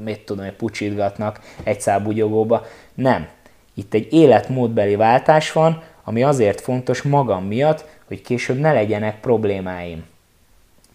mit 0.04 0.20
tudom, 0.20 0.44
hogy 0.44 0.54
pucsítgatnak 0.54 1.40
egy 1.62 1.80
szábugyogóba. 1.80 2.66
Nem. 2.94 3.28
Itt 3.74 3.94
egy 3.94 4.12
életmódbeli 4.12 4.96
váltás 4.96 5.52
van, 5.52 5.82
ami 6.04 6.22
azért 6.22 6.60
fontos 6.60 7.02
magam 7.02 7.44
miatt, 7.44 7.84
hogy 8.04 8.20
később 8.20 8.58
ne 8.58 8.72
legyenek 8.72 9.20
problémáim. 9.20 10.04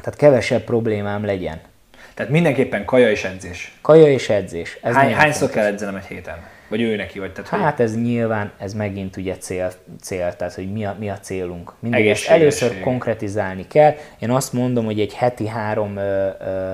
Tehát 0.02 0.20
kevesebb 0.20 0.64
problémám 0.64 1.26
legyen. 1.26 1.60
Tehát 2.14 2.32
mindenképpen 2.32 2.86
kaja 2.86 3.12
és 3.12 3.24
edzés. 3.24 3.78
Kaja 3.82 4.08
és 4.08 4.30
edzés. 4.30 4.78
Ez 4.82 4.94
Hány, 4.94 5.14
hányszor 5.14 5.50
kell 5.50 5.66
edzenem 5.66 5.96
egy 5.96 6.06
héten? 6.06 6.38
Vagy 6.68 6.82
ő 6.82 6.96
neki 6.96 7.20
vagy? 7.20 7.34
Tehát, 7.34 7.50
hát 7.50 7.76
hogy... 7.76 7.86
ez 7.86 7.96
nyilván, 7.96 8.52
ez 8.58 8.74
megint 8.74 9.18
ugye 9.18 9.38
cél, 9.38 9.72
cél 10.02 10.36
tehát 10.36 10.54
hogy 10.54 10.72
mi 10.72 10.86
a, 10.86 10.96
mi 11.00 11.10
a 11.10 11.20
célunk. 11.20 11.74
Mindig 11.80 12.08
ezt 12.08 12.28
először 12.28 12.80
konkretizálni 12.80 13.68
kell. 13.68 13.96
Én 14.20 14.30
azt 14.30 14.54
mondom, 14.54 14.86
hogy 14.86 15.00
egy 15.00 15.14
heti 15.14 15.48
három 15.48 15.98
ö, 15.98 16.30
ö, 16.40 16.74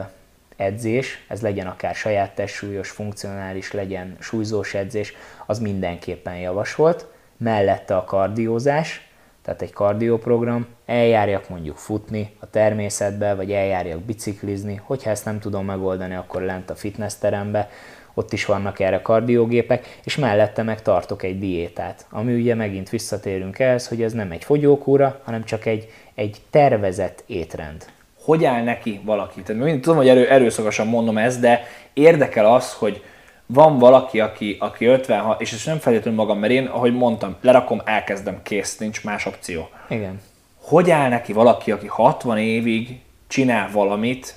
edzés, 0.56 1.26
ez 1.28 1.42
legyen 1.42 1.68
akár 1.68 1.96
saját 1.96 2.36
testsúlyos, 2.36 2.90
funkcionális, 2.90 3.72
legyen 3.72 4.16
súlyzós 4.20 4.74
edzés, 4.74 5.14
az 5.46 5.60
mindenképpen 5.60 6.36
javasolt. 6.36 7.06
Mellette 7.38 7.96
a 7.96 8.04
kardiózás, 8.04 9.08
tehát 9.44 9.62
egy 9.62 9.74
kardioprogram, 9.74 10.68
eljárjak 10.86 11.50
mondjuk 11.50 11.78
futni 11.78 12.36
a 12.40 12.50
természetbe, 12.50 13.34
vagy 13.34 13.52
eljárjak 13.52 14.00
biciklizni, 14.00 14.82
hogyha 14.84 15.10
ezt 15.10 15.26
nem 15.26 15.40
tudom 15.40 15.66
megoldani, 15.66 16.16
akkor 16.16 16.42
lent 16.42 16.70
a 16.70 16.76
fitnessterembe, 16.76 17.70
ott 18.14 18.34
is 18.34 18.46
vannak 18.46 18.80
erre 18.80 19.02
kardiógépek, 19.02 20.00
és 20.04 20.16
mellette 20.16 20.64
meg 20.64 20.82
tartok 20.82 21.24
egy 21.24 21.40
diétát, 21.40 22.06
ami 22.10 22.34
ugye 22.34 22.56
megint 22.56 22.90
visszatérünk 22.90 23.60
ehhez, 23.60 23.88
hogy 23.88 24.02
ez 24.02 24.14
nem 24.14 24.32
egy 24.32 24.44
fogyókúra, 24.44 25.20
hanem 25.24 25.44
csak 25.44 25.66
egy, 25.66 25.88
egy 26.16 26.38
tervezett 26.50 27.24
étrend. 27.26 27.86
Hogy 28.24 28.46
áll 28.46 28.64
neki 28.64 29.02
valaki? 29.04 29.42
Tehát 29.42 29.64
mind 29.64 29.82
tudom, 29.82 29.98
hogy 29.98 30.08
erő, 30.08 30.30
erőszakosan 30.30 30.88
mondom 30.88 31.18
ezt, 31.18 31.40
de 31.40 31.64
érdekel 31.94 32.54
az, 32.54 32.74
hogy 32.74 33.04
van 33.46 33.78
valaki, 33.78 34.20
aki, 34.20 34.58
aki 34.60 34.86
56, 34.86 35.42
és 35.42 35.52
ez 35.52 35.66
nem 35.66 35.78
feltétlenül 35.78 36.20
magam, 36.20 36.40
mert 36.40 36.54
én, 36.54 36.66
ahogy 36.66 36.94
mondtam, 36.94 37.36
lerakom, 37.42 37.82
elkezdem, 37.86 38.40
kész, 38.44 38.78
nincs 38.78 39.04
más 39.04 39.26
opció. 39.26 39.70
Igen. 39.90 40.22
Hogy 40.62 40.92
áll 40.92 41.10
neki 41.10 41.34
valaki, 41.34 41.72
aki 41.72 41.88
60 41.88 42.38
évig 42.38 43.00
csinál 43.28 43.70
valamit, 43.72 44.36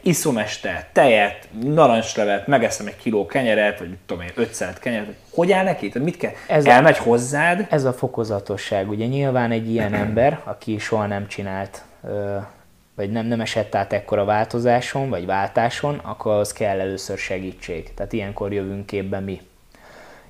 iszom 0.00 0.38
este 0.38 0.88
tejet, 0.92 1.48
narancslevet, 1.62 2.46
megeszem 2.46 2.86
egy 2.86 2.96
kiló 2.96 3.26
kenyeret, 3.26 3.78
vagy 3.78 3.96
tudom 4.06 4.22
én, 4.22 4.30
500 4.34 4.78
kenyeret, 4.78 5.14
hogy 5.30 5.52
áll 5.52 5.64
neki? 5.64 5.88
Tehát 5.88 6.08
mit 6.08 6.16
kell? 6.16 6.32
Ez 6.48 6.66
Elmegy 6.66 6.96
a, 7.00 7.02
hozzád? 7.02 7.66
Ez 7.70 7.84
a 7.84 7.92
fokozatosság. 7.92 8.88
Ugye 8.88 9.06
nyilván 9.06 9.50
egy 9.50 9.70
ilyen 9.70 9.94
ember, 10.04 10.40
aki 10.44 10.78
soha 10.78 11.06
nem 11.06 11.28
csinált, 11.28 11.84
vagy 12.94 13.10
nem, 13.10 13.26
nem 13.26 13.40
esett 13.40 13.74
át 13.74 13.92
ekkora 13.92 14.24
változáson, 14.24 15.08
vagy 15.08 15.26
váltáson, 15.26 16.00
akkor 16.02 16.32
az 16.32 16.52
kell 16.52 16.80
először 16.80 17.18
segítség. 17.18 17.94
Tehát 17.94 18.12
ilyenkor 18.12 18.52
jövünk 18.52 18.86
képbe 18.86 19.20
mi. 19.20 19.40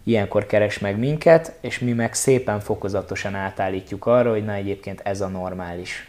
Ilyenkor 0.05 0.47
keres 0.47 0.79
meg 0.79 0.99
minket, 0.99 1.53
és 1.61 1.79
mi 1.79 1.93
meg 1.93 2.15
szépen 2.15 2.61
fokozatosan 2.61 3.35
átállítjuk 3.35 4.07
arra, 4.07 4.31
hogy 4.31 4.45
na 4.45 4.53
egyébként 4.53 5.01
ez 5.05 5.21
a 5.21 5.29
normális 5.29 6.09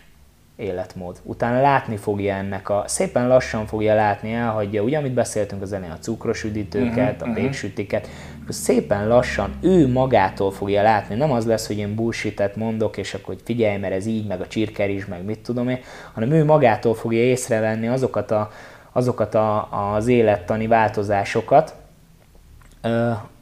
életmód. 0.58 1.20
Utána 1.24 1.62
látni 1.62 1.97
fogja 1.97 2.36
ennek 2.36 2.70
a, 2.70 2.84
szépen 2.88 3.28
lassan 3.28 3.66
fogja 3.66 3.95
látni, 3.95 4.34
elhagyja, 4.34 4.84
ugye, 4.84 4.97
amit 4.97 5.14
beszéltünk 5.14 5.62
az 5.62 5.74
elején, 5.74 5.93
a 5.93 5.99
cukros 5.99 6.43
üdítőket, 6.43 7.14
uh-huh, 7.14 7.22
a 7.22 7.26
mhm. 7.26 7.34
péksütiket, 7.34 8.10
akkor 8.41 8.53
szépen 8.55 9.08
lassan 9.08 9.58
ő 9.62 9.91
magától 9.91 10.51
fogja 10.51 10.82
látni. 10.82 11.16
Nem 11.16 11.32
az 11.32 11.45
lesz, 11.45 11.68
hogy 11.68 11.78
én 11.78 11.95
bullshit 11.95 12.55
mondok, 12.55 12.97
és 12.97 13.14
akkor 13.14 13.26
hogy 13.26 13.41
figyelj, 13.43 13.78
mert 13.78 13.93
ez 13.93 14.05
így, 14.05 14.28
meg 14.28 14.41
a 14.41 14.47
csirker 14.47 14.89
is, 14.89 15.05
meg 15.05 15.24
mit 15.24 15.39
tudom 15.39 15.70
én, 15.70 15.80
hanem 16.14 16.32
ő 16.32 16.45
magától 16.45 16.95
fogja 16.95 17.20
észrevenni 17.20 17.88
azokat, 17.88 18.32
a, 18.32 18.51
azokat 18.91 19.36
a, 19.36 19.68
az 19.95 20.08
élettani 20.08 20.68
változásokat, 20.68 21.76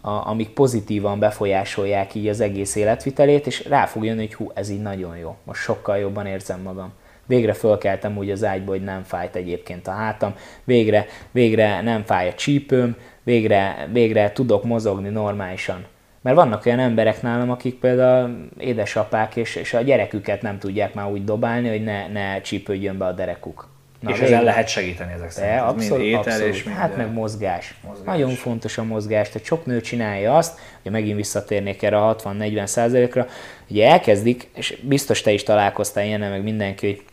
a, 0.01 0.27
amik 0.29 0.49
pozitívan 0.49 1.19
befolyásolják 1.19 2.15
így 2.15 2.27
az 2.27 2.39
egész 2.39 2.75
életvitelét, 2.75 3.47
és 3.47 3.65
rá 3.67 3.85
fog 3.85 4.05
jönni, 4.05 4.19
hogy 4.19 4.33
hú, 4.33 4.51
ez 4.53 4.69
így 4.69 4.81
nagyon 4.81 5.17
jó, 5.17 5.35
most 5.43 5.61
sokkal 5.61 5.97
jobban 5.97 6.25
érzem 6.25 6.61
magam. 6.61 6.93
Végre 7.25 7.53
fölkeltem 7.53 8.17
úgy 8.17 8.29
az 8.29 8.43
ágyba, 8.43 8.71
hogy 8.71 8.83
nem 8.83 9.03
fájt 9.03 9.35
egyébként 9.35 9.87
a 9.87 9.91
hátam, 9.91 10.35
végre, 10.63 11.05
végre 11.31 11.81
nem 11.81 12.03
fáj 12.03 12.27
a 12.27 12.33
csípőm, 12.33 12.95
végre, 13.23 13.87
végre 13.91 14.31
tudok 14.31 14.63
mozogni 14.63 15.09
normálisan. 15.09 15.85
Mert 16.21 16.35
vannak 16.35 16.65
olyan 16.65 16.79
emberek 16.79 17.21
nálam, 17.21 17.49
akik 17.49 17.79
például 17.79 18.47
édesapák, 18.57 19.35
és, 19.35 19.55
és 19.55 19.73
a 19.73 19.81
gyereküket 19.81 20.41
nem 20.41 20.59
tudják 20.59 20.93
már 20.93 21.11
úgy 21.11 21.23
dobálni, 21.23 21.69
hogy 21.69 21.83
ne, 21.83 22.07
ne 22.07 22.41
csípődjön 22.41 22.97
be 22.97 23.05
a 23.05 23.11
derekuk. 23.11 23.67
Na, 23.99 24.11
és 24.11 24.19
ezzel 24.19 24.43
lehet 24.43 24.67
segíteni 24.67 25.13
ezek 25.13 25.31
szerint. 25.31 25.59
Abszolút, 25.59 26.03
mind 26.03 26.09
étel 26.09 26.33
abszolút. 26.33 26.53
és 26.53 26.63
mind 26.63 26.77
Hát 26.77 26.97
meg 26.97 27.13
mozgás. 27.13 27.75
mozgás. 27.87 28.05
Nagyon 28.05 28.29
fontos 28.29 28.77
a 28.77 28.83
mozgás. 28.83 29.29
Tehát 29.29 29.47
sok 29.47 29.65
nő 29.65 29.81
csinálja 29.81 30.37
azt, 30.37 30.59
hogy 30.83 30.91
megint 30.91 31.15
visszatérnék 31.15 31.83
erre 31.83 32.05
a 32.05 32.15
60-40 32.15 32.65
százalékra, 32.65 33.27
hogy 33.67 33.79
elkezdik, 33.79 34.49
és 34.55 34.77
biztos 34.81 35.21
te 35.21 35.31
is 35.31 35.43
találkoztál 35.43 36.05
ilyen, 36.05 36.19
meg 36.19 36.43
mindenki, 36.43 36.85
hogy 36.85 37.03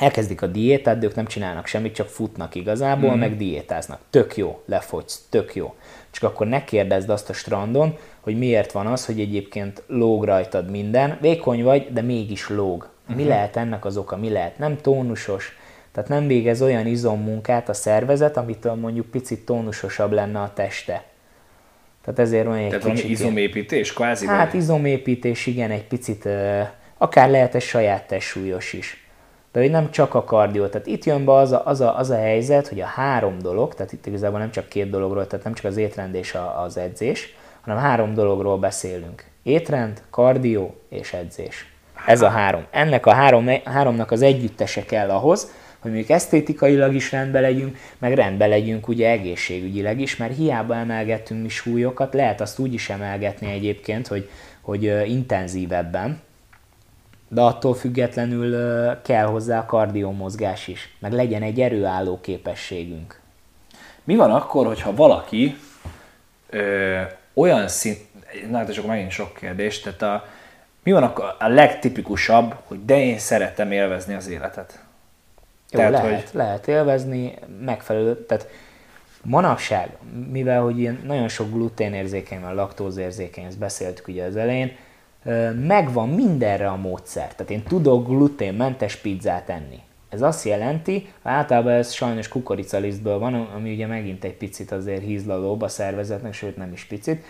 elkezdik 0.00 0.42
a 0.42 0.46
diétát, 0.46 0.98
de 0.98 1.06
ők 1.06 1.14
nem 1.14 1.26
csinálnak 1.26 1.66
semmit, 1.66 1.94
csak 1.94 2.08
futnak 2.08 2.54
igazából, 2.54 3.14
mm. 3.14 3.18
meg 3.18 3.36
diétáznak. 3.36 4.00
Tök 4.10 4.36
jó, 4.36 4.62
lefogysz, 4.66 5.26
tök 5.28 5.54
jó. 5.54 5.74
Csak 6.10 6.30
akkor 6.30 6.46
ne 6.46 6.64
kérdezd 6.64 7.10
azt 7.10 7.30
a 7.30 7.32
strandon, 7.32 7.96
hogy 8.20 8.38
miért 8.38 8.72
van 8.72 8.86
az, 8.86 9.06
hogy 9.06 9.20
egyébként 9.20 9.82
lóg 9.86 10.24
rajtad 10.24 10.70
minden. 10.70 11.18
Vékony 11.20 11.62
vagy, 11.62 11.92
de 11.92 12.00
mégis 12.00 12.48
lóg. 12.48 12.88
Mi 13.06 13.14
uh-huh. 13.14 13.28
lehet 13.28 13.56
ennek 13.56 13.84
az 13.84 13.96
oka? 13.96 14.16
Mi 14.16 14.30
lehet? 14.30 14.58
Nem 14.58 14.76
tónusos, 14.76 15.58
tehát 15.92 16.08
nem 16.08 16.26
végez 16.26 16.62
olyan 16.62 16.86
izommunkát 16.86 17.68
a 17.68 17.72
szervezet, 17.72 18.36
amitől 18.36 18.74
mondjuk 18.74 19.06
picit 19.06 19.44
tónusosabb 19.44 20.12
lenne 20.12 20.40
a 20.40 20.52
teste. 20.54 21.04
Tehát 22.04 22.18
ezért 22.18 22.46
van 22.46 22.56
egy 22.56 22.68
Tehát 22.68 22.84
kicsit... 22.84 23.10
izomépítés 23.10 23.92
kvázi? 23.92 24.26
Hát 24.26 24.50
vagy? 24.50 24.60
izomépítés, 24.60 25.46
igen, 25.46 25.70
egy 25.70 25.84
picit, 25.84 26.28
akár 26.98 27.30
lehet 27.30 27.54
egy 27.54 27.62
saját 27.62 28.06
testsúlyos 28.06 28.72
is. 28.72 29.09
De 29.52 29.60
hogy 29.60 29.70
nem 29.70 29.90
csak 29.90 30.14
a 30.14 30.24
kardió, 30.24 30.66
tehát 30.66 30.86
itt 30.86 31.04
jön 31.04 31.24
be 31.24 31.32
az 31.32 31.52
a, 31.52 31.62
az, 31.66 31.80
a, 31.80 31.98
az 31.98 32.10
a 32.10 32.16
helyzet, 32.16 32.68
hogy 32.68 32.80
a 32.80 32.86
három 32.86 33.38
dolog, 33.38 33.74
tehát 33.74 33.92
itt 33.92 34.06
igazából 34.06 34.38
nem 34.38 34.50
csak 34.50 34.68
két 34.68 34.90
dologról, 34.90 35.26
tehát 35.26 35.44
nem 35.44 35.54
csak 35.54 35.64
az 35.64 35.76
étrend 35.76 36.14
és 36.14 36.34
a, 36.34 36.62
az 36.62 36.76
edzés, 36.76 37.34
hanem 37.60 37.78
három 37.78 38.14
dologról 38.14 38.58
beszélünk. 38.58 39.24
Étrend, 39.42 40.02
kardió 40.10 40.74
és 40.88 41.12
edzés. 41.12 41.72
Ez 42.06 42.22
a 42.22 42.28
három. 42.28 42.64
Ennek 42.70 43.06
a 43.06 43.12
három, 43.12 43.46
háromnak 43.64 44.10
az 44.10 44.22
együttese 44.22 44.84
kell 44.84 45.10
ahhoz, 45.10 45.52
hogy 45.78 45.90
mondjuk 45.90 46.10
esztétikailag 46.10 46.94
is 46.94 47.12
rendbe 47.12 47.40
legyünk, 47.40 47.76
meg 47.98 48.14
rendbe 48.14 48.46
legyünk 48.46 48.88
ugye 48.88 49.10
egészségügyileg 49.10 50.00
is, 50.00 50.16
mert 50.16 50.36
hiába 50.36 50.74
emelgetünk 50.74 51.42
mi 51.42 51.48
súlyokat, 51.48 52.14
lehet 52.14 52.40
azt 52.40 52.58
úgy 52.58 52.74
is 52.74 52.90
emelgetni 52.90 53.52
egyébként, 53.52 54.06
hogy, 54.06 54.28
hogy 54.60 54.82
intenzívebben, 55.06 56.20
de 57.32 57.40
attól 57.40 57.74
függetlenül 57.74 58.52
kell 59.02 59.26
hozzá 59.26 59.58
a 59.58 59.64
kardiomozgás 59.64 60.68
is, 60.68 60.96
meg 60.98 61.12
legyen 61.12 61.42
egy 61.42 61.60
erőálló 61.60 62.20
képességünk. 62.20 63.20
Mi 64.04 64.16
van 64.16 64.30
akkor, 64.30 64.66
hogyha 64.66 64.94
valaki 64.94 65.56
ö, 66.50 67.00
olyan 67.34 67.68
szint, 67.68 67.98
na 68.50 68.56
hát 68.56 68.72
csak 68.72 68.86
megint 68.86 69.10
sok 69.10 69.34
kérdés, 69.34 69.80
tehát 69.80 70.02
a, 70.02 70.24
mi 70.82 70.92
van 70.92 71.02
akkor 71.02 71.36
a 71.38 71.48
legtipikusabb, 71.48 72.54
hogy 72.64 72.84
de 72.84 72.98
én 72.98 73.18
szeretem 73.18 73.72
élvezni 73.72 74.14
az 74.14 74.28
életet? 74.28 74.78
Jó, 75.70 75.78
tehát, 75.78 75.92
lehet, 75.92 76.28
hogy... 76.28 76.38
lehet 76.38 76.68
élvezni, 76.68 77.34
megfelelő, 77.64 78.24
tehát 78.26 78.48
manapság, 79.22 79.90
mivel 80.30 80.62
hogy 80.62 80.78
ilyen 80.78 81.00
nagyon 81.04 81.28
sok 81.28 81.50
gluténérzékeny 81.50 82.42
laktózérzékeny, 82.54 83.44
ezt 83.44 83.58
beszéltük 83.58 84.08
ugye 84.08 84.24
az 84.24 84.36
elején, 84.36 84.76
megvan 85.66 86.08
mindenre 86.08 86.68
a 86.68 86.76
módszer. 86.76 87.34
Tehát 87.34 87.50
én 87.50 87.62
tudok 87.62 88.06
gluténmentes 88.06 88.96
pizzát 88.96 89.48
enni. 89.48 89.78
Ez 90.08 90.22
azt 90.22 90.44
jelenti, 90.44 91.08
általában 91.22 91.72
ez 91.72 91.92
sajnos 91.92 92.28
kukoricalisztből 92.28 93.18
van, 93.18 93.34
ami 93.34 93.72
ugye 93.72 93.86
megint 93.86 94.24
egy 94.24 94.36
picit 94.36 94.72
azért 94.72 95.02
hízlalóbb 95.02 95.62
a 95.62 95.68
szervezetnek, 95.68 96.32
sőt 96.32 96.56
nem 96.56 96.72
is 96.72 96.84
picit, 96.84 97.24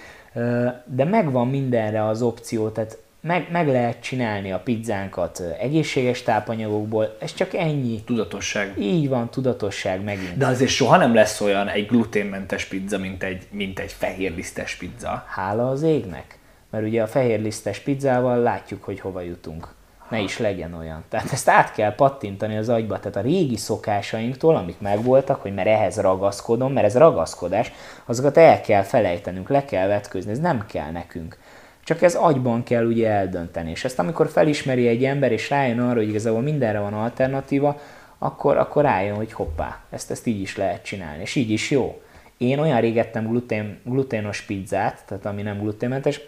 de 0.84 1.04
megvan 1.04 1.48
mindenre 1.48 2.06
az 2.06 2.22
opció, 2.22 2.68
tehát 2.68 2.98
meg, 3.20 3.48
meg 3.50 3.68
lehet 3.68 4.00
csinálni 4.00 4.52
a 4.52 4.58
pizzánkat 4.58 5.42
egészséges 5.60 6.22
tápanyagokból, 6.22 7.16
ez 7.20 7.34
csak 7.34 7.54
ennyi. 7.54 8.02
Tudatosság. 8.04 8.74
Így 8.78 9.08
van, 9.08 9.30
tudatosság 9.30 10.02
megint. 10.04 10.36
De 10.36 10.46
azért 10.46 10.70
soha 10.70 10.96
nem 10.96 11.14
lesz 11.14 11.40
olyan 11.40 11.68
egy 11.68 11.86
gluténmentes 11.86 12.64
pizza, 12.64 12.98
mint 12.98 13.22
egy, 13.22 13.42
mint 13.50 13.78
egy 13.78 13.92
fehérlisztes 13.92 14.74
pizza. 14.74 15.24
Hála 15.28 15.68
az 15.68 15.82
égnek. 15.82 16.38
Mert 16.70 16.84
ugye 16.84 17.02
a 17.02 17.06
fehérlisztes 17.06 17.78
pizzával 17.78 18.38
látjuk, 18.38 18.84
hogy 18.84 19.00
hova 19.00 19.20
jutunk. 19.20 19.68
ne 20.10 20.20
is 20.20 20.38
legyen 20.38 20.74
olyan. 20.74 21.04
Tehát 21.08 21.32
ezt 21.32 21.48
át 21.48 21.72
kell 21.72 21.94
pattintani 21.94 22.56
az 22.56 22.68
agyba, 22.68 22.98
tehát 22.98 23.16
a 23.16 23.20
régi 23.20 23.56
szokásainktól, 23.56 24.56
amik 24.56 24.80
megvoltak, 24.80 25.42
hogy 25.42 25.54
mert 25.54 25.68
ehhez 25.68 26.00
ragaszkodom, 26.00 26.72
mert 26.72 26.86
ez 26.86 26.96
ragaszkodás, 26.96 27.72
azokat 28.04 28.36
el 28.36 28.60
kell 28.60 28.82
felejtenünk, 28.82 29.48
le 29.48 29.64
kell 29.64 29.86
vetközni, 29.86 30.30
ez 30.30 30.38
nem 30.38 30.66
kell 30.66 30.90
nekünk. 30.90 31.38
Csak 31.84 32.02
ez 32.02 32.14
agyban 32.14 32.62
kell 32.62 32.86
ugye 32.86 33.08
eldönteni. 33.08 33.70
És 33.70 33.84
ezt 33.84 33.98
amikor 33.98 34.28
felismeri 34.28 34.88
egy 34.88 35.04
ember, 35.04 35.32
és 35.32 35.50
rájön 35.50 35.80
arra, 35.80 35.98
hogy 35.98 36.08
igazából 36.08 36.40
mindenre 36.40 36.78
van 36.78 36.94
alternatíva, 36.94 37.80
akkor, 38.18 38.56
akkor 38.56 38.82
rájön, 38.82 39.16
hogy 39.16 39.32
hoppá, 39.32 39.80
ezt, 39.90 40.10
ezt 40.10 40.26
így 40.26 40.40
is 40.40 40.56
lehet 40.56 40.82
csinálni, 40.82 41.22
és 41.22 41.34
így 41.34 41.50
is 41.50 41.70
jó. 41.70 42.00
Én 42.36 42.58
olyan 42.58 42.80
rég 42.80 42.98
ettem 42.98 43.26
glutén, 43.26 43.80
gluténos 43.84 44.40
pizzát, 44.40 45.04
tehát 45.06 45.26
ami 45.26 45.42
nem 45.42 45.58
gluténmentes, 45.58 46.20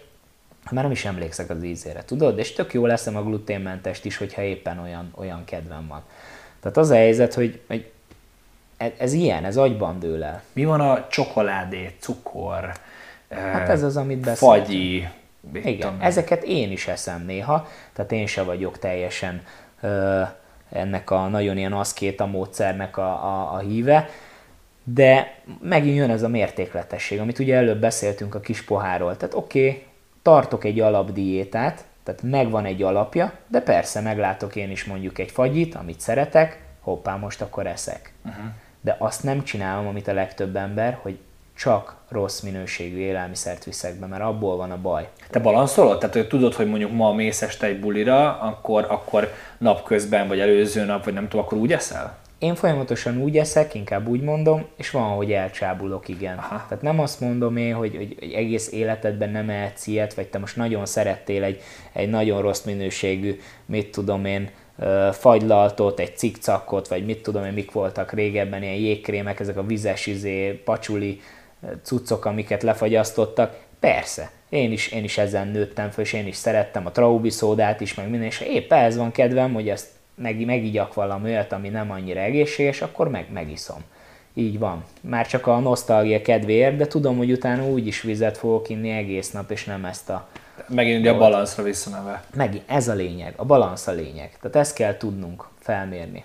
már 0.71 0.83
nem 0.83 0.91
is 0.91 1.05
emlékszek 1.05 1.49
az 1.49 1.63
ízére, 1.63 2.03
tudod? 2.03 2.39
És 2.39 2.53
tök 2.53 2.73
jó 2.73 2.85
leszem 2.85 3.15
a 3.15 3.23
gluténmentest 3.23 4.05
is, 4.05 4.17
hogyha 4.17 4.41
éppen 4.41 4.79
olyan, 4.79 5.11
olyan 5.15 5.43
kedvem 5.45 5.87
van. 5.87 6.03
Tehát 6.59 6.77
az 6.77 6.89
a 6.89 6.95
helyzet, 6.95 7.33
hogy, 7.33 7.61
hogy 7.67 7.91
ez, 8.77 8.91
ez 8.97 9.13
ilyen, 9.13 9.45
ez 9.45 9.57
agyban 9.57 9.99
dől 9.99 10.23
el. 10.23 10.43
Mi 10.53 10.65
van 10.65 10.81
a 10.81 11.07
csokoládé, 11.07 11.95
cukor, 11.99 12.71
hát 13.29 13.69
ez 13.69 13.83
az, 13.83 13.97
amit 13.97 14.19
beszéltünk. 14.19 14.65
fagyi, 14.65 15.07
Igen, 15.53 15.79
tudom. 15.79 16.01
ezeket 16.01 16.43
én 16.43 16.71
is 16.71 16.87
eszem 16.87 17.25
néha, 17.25 17.67
tehát 17.93 18.11
én 18.11 18.27
se 18.27 18.43
vagyok 18.43 18.79
teljesen 18.79 19.41
ö, 19.81 20.21
ennek 20.69 21.11
a 21.11 21.27
nagyon 21.27 21.57
ilyen 21.57 21.73
aszkéta 21.73 22.25
módszernek 22.25 22.97
a, 22.97 23.25
a, 23.25 23.53
a 23.53 23.57
híve, 23.57 24.09
de 24.83 25.35
megint 25.61 25.95
jön 25.95 26.09
ez 26.09 26.23
a 26.23 26.27
mértékletesség, 26.27 27.19
amit 27.19 27.39
ugye 27.39 27.55
előbb 27.55 27.79
beszéltünk 27.79 28.35
a 28.35 28.39
kis 28.39 28.61
pohárról. 28.61 29.17
Tehát 29.17 29.35
oké, 29.35 29.67
okay, 29.67 29.83
tartok 30.23 30.63
egy 30.63 30.79
alapdiétát, 30.79 31.85
tehát 32.03 32.21
megvan 32.21 32.65
egy 32.65 32.81
alapja, 32.81 33.33
de 33.47 33.61
persze 33.61 34.01
meglátok 34.01 34.55
én 34.55 34.71
is 34.71 34.85
mondjuk 34.85 35.19
egy 35.19 35.31
fagyit, 35.31 35.75
amit 35.75 35.99
szeretek, 35.99 36.63
hoppá, 36.79 37.15
most 37.15 37.41
akkor 37.41 37.67
eszek. 37.67 38.13
Uh-huh. 38.25 38.45
De 38.81 38.95
azt 38.99 39.23
nem 39.23 39.43
csinálom, 39.43 39.87
amit 39.87 40.07
a 40.07 40.13
legtöbb 40.13 40.55
ember, 40.55 40.99
hogy 41.01 41.17
csak 41.55 41.95
rossz 42.09 42.39
minőségű 42.39 42.97
élelmiszert 42.97 43.63
viszek 43.63 43.95
be, 43.95 44.05
mert 44.05 44.23
abból 44.23 44.57
van 44.57 44.71
a 44.71 44.81
baj. 44.81 45.09
Te 45.29 45.39
balanszolod? 45.39 45.99
Tehát, 45.99 46.15
hogy 46.15 46.27
tudod, 46.27 46.53
hogy 46.53 46.67
mondjuk 46.67 46.91
ma 46.91 47.13
mész 47.13 47.41
este 47.41 47.67
egy 47.67 47.79
bulira, 47.79 48.39
akkor, 48.39 48.85
akkor 48.89 49.33
napközben, 49.57 50.27
vagy 50.27 50.39
előző 50.39 50.85
nap, 50.85 51.03
vagy 51.03 51.13
nem 51.13 51.27
tudom, 51.27 51.45
akkor 51.45 51.57
úgy 51.57 51.73
eszel? 51.73 52.17
Én 52.43 52.55
folyamatosan 52.55 53.17
úgy 53.17 53.37
eszek, 53.37 53.73
inkább 53.73 54.07
úgy 54.07 54.21
mondom, 54.21 54.65
és 54.77 54.89
van, 54.89 55.15
hogy 55.15 55.31
elcsábulok, 55.31 56.07
igen. 56.07 56.37
Aha. 56.37 56.65
Tehát 56.67 56.83
nem 56.83 56.99
azt 56.99 57.19
mondom 57.19 57.57
én, 57.57 57.73
hogy, 57.73 57.95
hogy, 57.95 58.15
hogy 58.19 58.31
egész 58.31 58.71
életedben 58.71 59.29
nem 59.29 59.49
ehetsz 59.49 59.87
ilyet, 59.87 60.13
vagy 60.13 60.27
te 60.27 60.37
most 60.37 60.55
nagyon 60.55 60.85
szerettél 60.85 61.43
egy, 61.43 61.61
egy 61.93 62.09
nagyon 62.09 62.41
rossz 62.41 62.63
minőségű, 62.63 63.39
mit 63.65 63.91
tudom 63.91 64.25
én, 64.25 64.49
fagylaltot, 65.11 65.99
egy 65.99 66.17
cikcakot, 66.17 66.87
vagy 66.87 67.05
mit 67.05 67.21
tudom 67.23 67.45
én, 67.45 67.53
mik 67.53 67.71
voltak 67.71 68.11
régebben, 68.11 68.63
ilyen 68.63 68.75
jégkrémek, 68.75 69.39
ezek 69.39 69.57
a 69.57 69.65
vizes 69.65 70.05
izé, 70.05 70.51
pacsuli 70.51 71.21
cuccok, 71.81 72.25
amiket 72.25 72.63
lefagyasztottak. 72.63 73.57
Persze, 73.79 74.31
én 74.49 74.71
is, 74.71 74.87
én 74.87 75.03
is 75.03 75.17
ezen 75.17 75.47
nőttem 75.47 75.89
fel, 75.89 76.03
és 76.03 76.13
én 76.13 76.27
is 76.27 76.35
szerettem 76.35 76.85
a 76.85 76.91
traubi 76.91 77.29
szódát 77.29 77.81
is, 77.81 77.93
meg 77.93 78.09
minden, 78.09 78.27
és 78.27 78.39
épp 78.39 78.73
ez 78.73 78.97
van 78.97 79.11
kedvem, 79.11 79.53
hogy 79.53 79.69
ezt 79.69 79.87
meg, 80.15 80.45
megigyak 80.45 80.93
valami 80.93 81.29
olyat, 81.29 81.51
ami 81.51 81.69
nem 81.69 81.91
annyira 81.91 82.19
egészséges, 82.19 82.81
akkor 82.81 83.09
meg, 83.09 83.25
megiszom. 83.33 83.83
Így 84.33 84.59
van. 84.59 84.83
Már 85.01 85.27
csak 85.27 85.47
a 85.47 85.59
nosztalgia 85.59 86.21
kedvéért, 86.21 86.75
de 86.75 86.87
tudom, 86.87 87.17
hogy 87.17 87.31
utána 87.31 87.67
úgy 87.67 87.87
is 87.87 88.01
vizet 88.01 88.37
fogok 88.37 88.69
inni 88.69 88.89
egész 88.89 89.31
nap, 89.31 89.51
és 89.51 89.65
nem 89.65 89.85
ezt 89.85 90.09
a... 90.09 90.27
Megint 90.67 90.99
ugye 90.99 91.11
a 91.11 91.17
balanszra 91.17 91.63
visszaneve. 91.63 92.23
Megint, 92.35 92.63
ez 92.65 92.87
a 92.87 92.93
lényeg, 92.93 93.33
a 93.35 93.45
balansz 93.45 93.87
a 93.87 93.91
lényeg. 93.91 94.31
Tehát 94.41 94.55
ezt 94.55 94.75
kell 94.75 94.97
tudnunk 94.97 95.47
felmérni. 95.59 96.23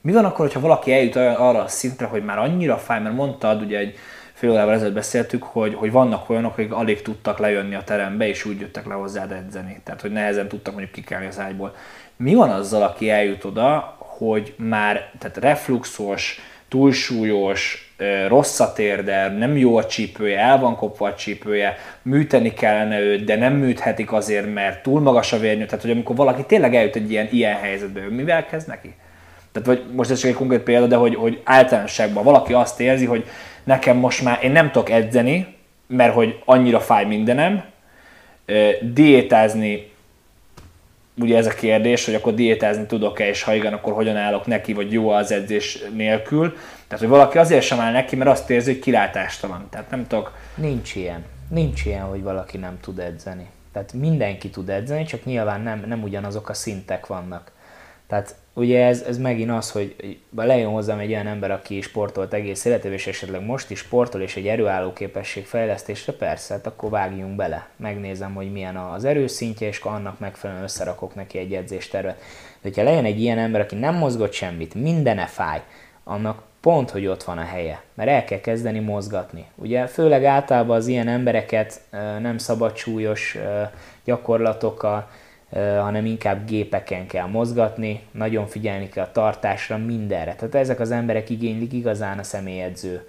Mi 0.00 0.12
van 0.12 0.24
akkor, 0.24 0.46
hogyha 0.46 0.60
valaki 0.60 0.92
eljut 0.92 1.16
arra 1.16 1.62
a 1.62 1.68
szintre, 1.68 2.06
hogy 2.06 2.24
már 2.24 2.38
annyira 2.38 2.76
fáj, 2.76 3.00
mert 3.00 3.14
mondtad, 3.14 3.62
ugye 3.62 3.78
egy 3.78 3.94
fél 4.38 4.50
órával 4.50 4.74
ezelőtt 4.74 4.94
beszéltük, 4.94 5.42
hogy, 5.42 5.74
hogy 5.74 5.92
vannak 5.92 6.30
olyanok, 6.30 6.52
akik 6.52 6.72
alig 6.72 7.02
tudtak 7.02 7.38
lejönni 7.38 7.74
a 7.74 7.82
terembe, 7.82 8.28
és 8.28 8.44
úgy 8.44 8.60
jöttek 8.60 8.86
le 8.86 8.94
hozzád 8.94 9.32
edzeni. 9.32 9.80
Tehát, 9.84 10.00
hogy 10.00 10.12
nehezen 10.12 10.48
tudtak 10.48 10.72
mondjuk 10.72 10.94
kikelni 10.94 11.26
az 11.26 11.38
ágyból. 11.38 11.74
Mi 12.16 12.34
van 12.34 12.50
azzal, 12.50 12.82
aki 12.82 13.10
eljut 13.10 13.44
oda, 13.44 13.96
hogy 13.98 14.54
már 14.56 15.10
tehát 15.18 15.36
refluxos, 15.36 16.40
túlsúlyos, 16.68 17.92
rosszat 18.28 18.78
érder, 18.78 19.38
nem 19.38 19.56
jó 19.56 19.76
a 19.76 19.86
csípője, 19.86 20.38
el 20.38 20.58
van 20.58 20.76
kopva 20.76 21.06
a 21.06 21.14
csípője, 21.14 21.76
műteni 22.02 22.54
kellene 22.54 23.00
őt, 23.00 23.24
de 23.24 23.36
nem 23.36 23.54
műthetik 23.54 24.12
azért, 24.12 24.54
mert 24.54 24.82
túl 24.82 25.00
magas 25.00 25.32
a 25.32 25.38
vérnyő. 25.38 25.64
Tehát, 25.64 25.82
hogy 25.82 25.90
amikor 25.90 26.16
valaki 26.16 26.44
tényleg 26.44 26.74
eljut 26.74 26.96
egy 26.96 27.10
ilyen, 27.10 27.28
ilyen 27.30 27.56
helyzetbe, 27.56 28.00
mivel 28.00 28.46
kezd 28.46 28.68
neki? 28.68 28.94
Tehát, 29.52 29.68
vagy 29.68 29.94
most 29.94 30.10
ez 30.10 30.20
csak 30.20 30.30
egy 30.30 30.36
konkrét 30.36 30.60
példa, 30.60 30.86
de 30.86 30.96
hogy, 30.96 31.14
hogy 31.14 31.40
általánosságban 31.44 32.24
valaki 32.24 32.52
azt 32.52 32.80
érzi, 32.80 33.04
hogy 33.04 33.24
nekem 33.68 33.96
most 33.96 34.22
már 34.22 34.38
én 34.42 34.50
nem 34.50 34.70
tudok 34.70 34.90
edzeni, 34.90 35.56
mert 35.86 36.14
hogy 36.14 36.42
annyira 36.44 36.80
fáj 36.80 37.04
mindenem, 37.04 37.64
diétázni 38.80 39.90
ugye 41.20 41.36
ez 41.36 41.46
a 41.46 41.54
kérdés, 41.54 42.04
hogy 42.04 42.14
akkor 42.14 42.34
diétázni 42.34 42.86
tudok-e, 42.86 43.28
és 43.28 43.42
ha 43.42 43.54
igen, 43.54 43.72
akkor 43.72 43.92
hogyan 43.92 44.16
állok 44.16 44.46
neki, 44.46 44.72
vagy 44.72 44.92
jó 44.92 45.08
az 45.10 45.32
edzés 45.32 45.78
nélkül. 45.94 46.56
Tehát, 46.86 46.98
hogy 46.98 47.08
valaki 47.08 47.38
azért 47.38 47.64
sem 47.64 47.80
áll 47.80 47.92
neki, 47.92 48.16
mert 48.16 48.30
azt 48.30 48.50
érzi, 48.50 48.72
hogy 48.72 48.80
kilátástalan. 48.80 49.66
Tehát 49.70 49.90
nem 49.90 50.06
tudok... 50.06 50.36
Nincs 50.54 50.94
ilyen. 50.94 51.24
Nincs 51.48 51.84
ilyen, 51.84 52.02
hogy 52.02 52.22
valaki 52.22 52.56
nem 52.56 52.78
tud 52.80 52.98
edzeni. 52.98 53.46
Tehát 53.72 53.92
mindenki 53.92 54.50
tud 54.50 54.68
edzeni, 54.68 55.04
csak 55.04 55.24
nyilván 55.24 55.60
nem, 55.60 55.84
nem 55.86 56.02
ugyanazok 56.02 56.48
a 56.48 56.54
szintek 56.54 57.06
vannak. 57.06 57.52
Tehát 58.08 58.34
ugye 58.54 58.84
ez, 58.86 59.02
ez 59.02 59.18
megint 59.18 59.50
az, 59.50 59.70
hogy 59.70 60.18
lejön 60.36 60.70
hozzám 60.70 60.98
egy 60.98 61.10
olyan 61.10 61.26
ember, 61.26 61.50
aki 61.50 61.80
sportolt 61.80 62.32
egész 62.32 62.64
életében, 62.64 62.92
és 62.92 63.06
esetleg 63.06 63.44
most 63.44 63.70
is 63.70 63.78
sportol, 63.78 64.20
és 64.20 64.36
egy 64.36 64.46
erőálló 64.46 64.92
képesség 64.92 65.46
fejlesztésre, 65.46 66.12
persze, 66.12 66.54
hát 66.54 66.66
akkor 66.66 66.90
vágjunk 66.90 67.36
bele. 67.36 67.68
Megnézem, 67.76 68.34
hogy 68.34 68.52
milyen 68.52 68.76
az 68.76 69.04
erőszintje, 69.04 69.66
és 69.66 69.80
annak 69.80 70.18
megfelelően 70.18 70.64
összerakok 70.64 71.14
neki 71.14 71.38
egy 71.38 71.52
edzéstervet. 71.52 72.16
De 72.16 72.68
hogyha 72.68 72.82
lejön 72.82 73.04
egy 73.04 73.20
ilyen 73.20 73.38
ember, 73.38 73.60
aki 73.60 73.74
nem 73.74 73.94
mozgott 73.94 74.32
semmit, 74.32 74.74
mindene 74.74 75.26
fáj, 75.26 75.62
annak 76.04 76.42
pont, 76.60 76.90
hogy 76.90 77.06
ott 77.06 77.22
van 77.22 77.38
a 77.38 77.44
helye, 77.44 77.82
mert 77.94 78.10
el 78.10 78.24
kell 78.24 78.40
kezdeni 78.40 78.78
mozgatni. 78.78 79.46
Ugye 79.54 79.86
főleg 79.86 80.24
általában 80.24 80.76
az 80.76 80.86
ilyen 80.86 81.08
embereket 81.08 81.80
nem 82.20 82.38
szabad 82.38 82.76
súlyos 82.76 83.38
gyakorlatokkal, 84.04 85.08
hanem 85.54 86.06
inkább 86.06 86.46
gépeken 86.46 87.06
kell 87.06 87.26
mozgatni, 87.26 88.00
nagyon 88.10 88.46
figyelni 88.46 88.88
kell 88.88 89.04
a 89.04 89.12
tartásra, 89.12 89.76
mindenre. 89.76 90.34
Tehát 90.34 90.54
ezek 90.54 90.80
az 90.80 90.90
emberek 90.90 91.30
igénylik 91.30 91.72
igazán 91.72 92.18
a 92.18 92.22
személyedző 92.22 93.08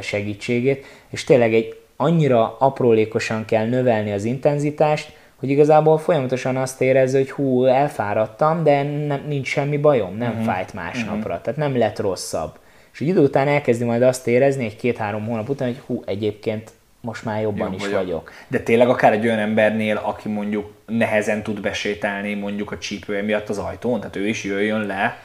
segítségét, 0.00 0.84
és 1.08 1.24
tényleg 1.24 1.54
egy 1.54 1.80
annyira 1.96 2.56
aprólékosan 2.58 3.44
kell 3.44 3.68
növelni 3.68 4.12
az 4.12 4.24
intenzitást, 4.24 5.16
hogy 5.36 5.50
igazából 5.50 5.98
folyamatosan 5.98 6.56
azt 6.56 6.80
érezze, 6.80 7.18
hogy 7.18 7.30
hú, 7.30 7.64
elfáradtam, 7.64 8.64
de 8.64 8.82
nem, 8.82 9.24
nincs 9.28 9.48
semmi 9.48 9.76
bajom, 9.76 10.16
nem 10.16 10.30
uh-huh. 10.30 10.44
fájt 10.44 10.74
másnapra, 10.74 11.16
uh-huh. 11.16 11.40
tehát 11.40 11.58
nem 11.58 11.78
lett 11.78 11.98
rosszabb. 11.98 12.58
És 12.92 13.00
egy 13.00 13.06
idő 13.08 13.20
után 13.20 13.48
elkezdi 13.48 13.84
majd 13.84 14.02
azt 14.02 14.26
érezni, 14.26 14.64
egy 14.64 14.76
két-három 14.76 15.26
hónap 15.26 15.48
után, 15.48 15.68
hogy 15.68 15.82
hú, 15.86 16.02
egyébként 16.06 16.70
most 17.00 17.24
már 17.24 17.40
jobban 17.40 17.70
Jobb 17.70 17.74
is 17.74 17.80
vagyok. 17.80 17.98
vagyok. 17.98 18.32
De 18.48 18.58
tényleg 18.60 18.88
akár 18.88 19.12
egy 19.12 19.26
olyan 19.26 19.38
embernél, 19.38 19.96
aki 19.96 20.28
mondjuk 20.28 20.72
nehezen 20.86 21.42
tud 21.42 21.60
besétálni 21.60 22.34
mondjuk 22.34 22.70
a 22.70 22.78
csípője 22.78 23.22
miatt 23.22 23.48
az 23.48 23.58
ajtón, 23.58 23.98
tehát 24.00 24.16
ő 24.16 24.28
is 24.28 24.44
jöjjön 24.44 24.86
le. 24.86 25.18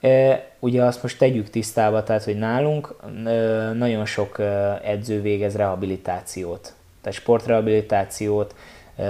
E, 0.00 0.46
ugye 0.58 0.82
azt 0.82 1.02
most 1.02 1.18
tegyük 1.18 1.50
tisztába, 1.50 2.02
tehát 2.02 2.24
hogy 2.24 2.38
nálunk 2.38 2.94
e, 3.24 3.30
nagyon 3.72 4.04
sok 4.04 4.38
edző 4.84 5.20
végez 5.20 5.56
rehabilitációt, 5.56 6.74
tehát 7.02 7.18
sportrehabilitációt, 7.18 8.54
e, 8.96 9.04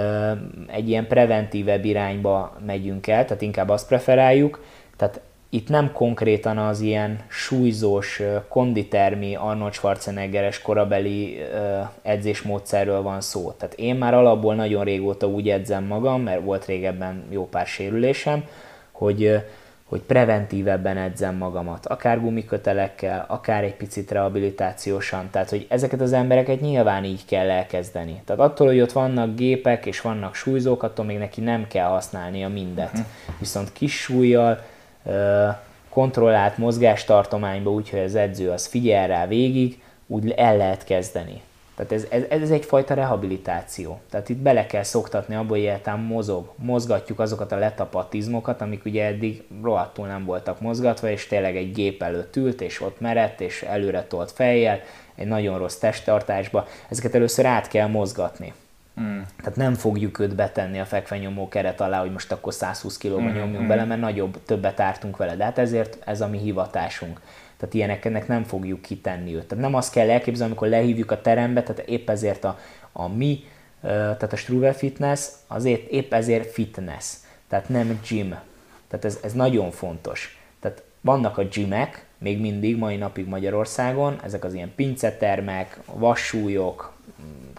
egy 0.67 0.89
ilyen 0.89 1.07
preventívebb 1.07 1.85
irányba 1.85 2.57
megyünk 2.65 3.07
el, 3.07 3.25
tehát 3.25 3.41
inkább 3.41 3.69
azt 3.69 3.87
preferáljuk, 3.87 4.63
tehát 4.97 5.21
itt 5.53 5.69
nem 5.69 5.91
konkrétan 5.91 6.57
az 6.57 6.79
ilyen 6.79 7.19
súlyzós, 7.27 8.21
konditermi, 8.47 9.35
Arnold 9.35 9.73
Schwarzeneggeres 9.73 10.61
korabeli 10.61 11.41
edzésmódszerről 12.01 13.01
van 13.01 13.21
szó. 13.21 13.51
Tehát 13.51 13.75
én 13.75 13.95
már 13.95 14.13
alapból 14.13 14.55
nagyon 14.55 14.83
régóta 14.83 15.27
úgy 15.27 15.49
edzem 15.49 15.83
magam, 15.83 16.21
mert 16.21 16.43
volt 16.43 16.65
régebben 16.65 17.23
jó 17.29 17.47
pár 17.47 17.65
sérülésem, 17.65 18.43
hogy, 18.91 19.39
hogy 19.85 19.99
preventívebben 19.99 20.97
edzem 20.97 21.35
magamat, 21.35 21.85
akár 21.85 22.21
gumikötelekkel, 22.21 23.25
akár 23.27 23.63
egy 23.63 23.75
picit 23.75 24.11
rehabilitációsan. 24.11 25.29
Tehát, 25.31 25.49
hogy 25.49 25.65
ezeket 25.69 26.01
az 26.01 26.13
embereket 26.13 26.61
nyilván 26.61 27.03
így 27.03 27.25
kell 27.25 27.49
elkezdeni. 27.49 28.21
Tehát 28.25 28.41
attól, 28.41 28.67
hogy 28.67 28.81
ott 28.81 28.91
vannak 28.91 29.35
gépek 29.35 29.85
és 29.85 30.01
vannak 30.01 30.35
súlyzók, 30.35 30.83
attól 30.83 31.05
még 31.05 31.17
neki 31.17 31.41
nem 31.41 31.67
kell 31.67 31.87
használnia 31.87 32.49
mindet. 32.49 32.91
Uh-huh. 32.91 33.05
Viszont 33.39 33.73
kis 33.73 33.99
súlyjal, 33.99 34.59
kontrollált 35.89 36.57
mozgástartományba, 36.57 37.71
úgyhogy 37.71 37.99
az 37.99 38.15
edző 38.15 38.49
az 38.49 38.65
figyel 38.65 39.07
rá 39.07 39.27
végig, 39.27 39.81
úgy 40.07 40.31
el 40.31 40.57
lehet 40.57 40.83
kezdeni. 40.83 41.41
Tehát 41.75 41.91
ez, 41.91 42.05
ez, 42.09 42.41
ez 42.41 42.51
egyfajta 42.51 42.93
rehabilitáció. 42.93 43.99
Tehát 44.09 44.29
itt 44.29 44.37
bele 44.37 44.65
kell 44.65 44.83
szoktatni 44.83 45.35
abba, 45.35 45.49
hogy 45.49 45.59
egyáltalán 45.59 45.99
mozog, 45.99 46.53
mozgatjuk 46.55 47.19
azokat 47.19 47.51
a 47.51 47.57
letapatizmokat, 47.57 48.61
amik 48.61 48.85
ugye 48.85 49.05
eddig 49.05 49.43
rohadtul 49.63 50.07
nem 50.07 50.25
voltak 50.25 50.61
mozgatva, 50.61 51.09
és 51.09 51.27
tényleg 51.27 51.55
egy 51.55 51.73
gép 51.73 52.03
előtt 52.03 52.35
ült, 52.35 52.61
és 52.61 52.81
ott 52.81 52.99
merett, 52.99 53.41
és 53.41 53.61
előre 53.61 54.03
tolt 54.03 54.31
fejjel, 54.31 54.79
egy 55.15 55.27
nagyon 55.27 55.57
rossz 55.57 55.75
testtartásba. 55.75 56.67
Ezeket 56.89 57.15
először 57.15 57.45
át 57.45 57.67
kell 57.67 57.87
mozgatni. 57.87 58.53
Mm. 58.99 59.19
Tehát 59.37 59.55
nem 59.55 59.73
fogjuk 59.73 60.19
őt 60.19 60.35
betenni 60.35 60.79
a 60.79 60.85
fekvenyomó 60.85 61.47
keret 61.47 61.81
alá, 61.81 61.99
hogy 61.99 62.11
most 62.11 62.31
akkor 62.31 62.53
120 62.53 62.97
kilóba 62.97 63.21
mm. 63.21 63.35
nyomjunk 63.35 63.63
mm. 63.63 63.67
bele, 63.67 63.85
mert 63.85 64.01
nagyobb, 64.01 64.43
többet 64.45 64.79
ártunk 64.79 65.17
vele. 65.17 65.35
De 65.35 65.43
hát 65.43 65.57
ezért 65.57 65.97
ez 66.05 66.21
a 66.21 66.27
mi 66.27 66.37
hivatásunk. 66.37 67.21
Tehát 67.57 67.75
ilyeneknek 67.75 68.27
nem 68.27 68.43
fogjuk 68.43 68.81
kitenni 68.81 69.35
őt. 69.35 69.45
Tehát 69.45 69.63
nem 69.63 69.75
azt 69.75 69.91
kell 69.91 70.09
elképzelni, 70.09 70.51
amikor 70.51 70.67
lehívjuk 70.67 71.11
a 71.11 71.21
terembe, 71.21 71.63
tehát 71.63 71.87
épp 71.87 72.09
ezért 72.09 72.43
a, 72.43 72.59
a 72.91 73.07
mi, 73.07 73.43
tehát 73.81 74.33
a 74.33 74.35
Struve 74.35 74.73
Fitness, 74.73 75.27
azért 75.47 75.89
épp 75.89 76.13
ezért 76.13 76.51
fitness, 76.51 77.13
tehát 77.47 77.69
nem 77.69 77.99
gym. 78.07 78.35
Tehát 78.87 79.05
ez, 79.05 79.19
ez 79.23 79.33
nagyon 79.33 79.71
fontos. 79.71 80.40
Vannak 81.01 81.37
a 81.37 81.43
gymek, 81.43 82.05
még 82.17 82.39
mindig, 82.39 82.77
mai 82.77 82.95
napig 82.95 83.27
Magyarországon, 83.27 84.19
ezek 84.23 84.43
az 84.43 84.53
ilyen 84.53 84.71
pincetermek, 84.75 85.79
vassúlyok, 85.93 86.93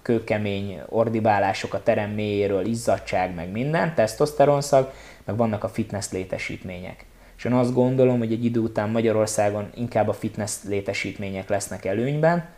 kőkemény 0.02 0.80
ordibálások 0.88 1.74
a 1.74 1.82
terem 1.82 2.10
mélyéről, 2.10 2.66
izzadság, 2.66 3.34
meg 3.34 3.50
minden, 3.50 3.94
tesztoszteronszag, 3.94 4.92
meg 5.24 5.36
vannak 5.36 5.64
a 5.64 5.68
fitness 5.68 6.10
létesítmények. 6.10 7.04
És 7.36 7.44
én 7.44 7.52
azt 7.52 7.74
gondolom, 7.74 8.18
hogy 8.18 8.32
egy 8.32 8.44
idő 8.44 8.60
után 8.60 8.90
Magyarországon 8.90 9.70
inkább 9.74 10.08
a 10.08 10.12
fitness 10.12 10.56
létesítmények 10.68 11.48
lesznek 11.48 11.84
előnyben, 11.84 12.48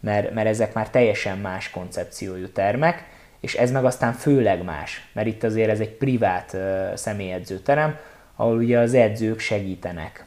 mert, 0.00 0.34
mert 0.34 0.48
ezek 0.48 0.74
már 0.74 0.90
teljesen 0.90 1.38
más 1.38 1.70
koncepciójú 1.70 2.48
termek, 2.48 3.04
és 3.40 3.54
ez 3.54 3.70
meg 3.70 3.84
aztán 3.84 4.12
főleg 4.12 4.64
más, 4.64 5.08
mert 5.12 5.26
itt 5.26 5.42
azért 5.42 5.70
ez 5.70 5.80
egy 5.80 5.90
privát 5.96 6.52
uh, 6.52 6.94
személyedzőterem, 6.94 7.96
ahol 8.36 8.56
ugye 8.56 8.78
az 8.78 8.94
edzők 8.94 9.38
segítenek. 9.38 10.26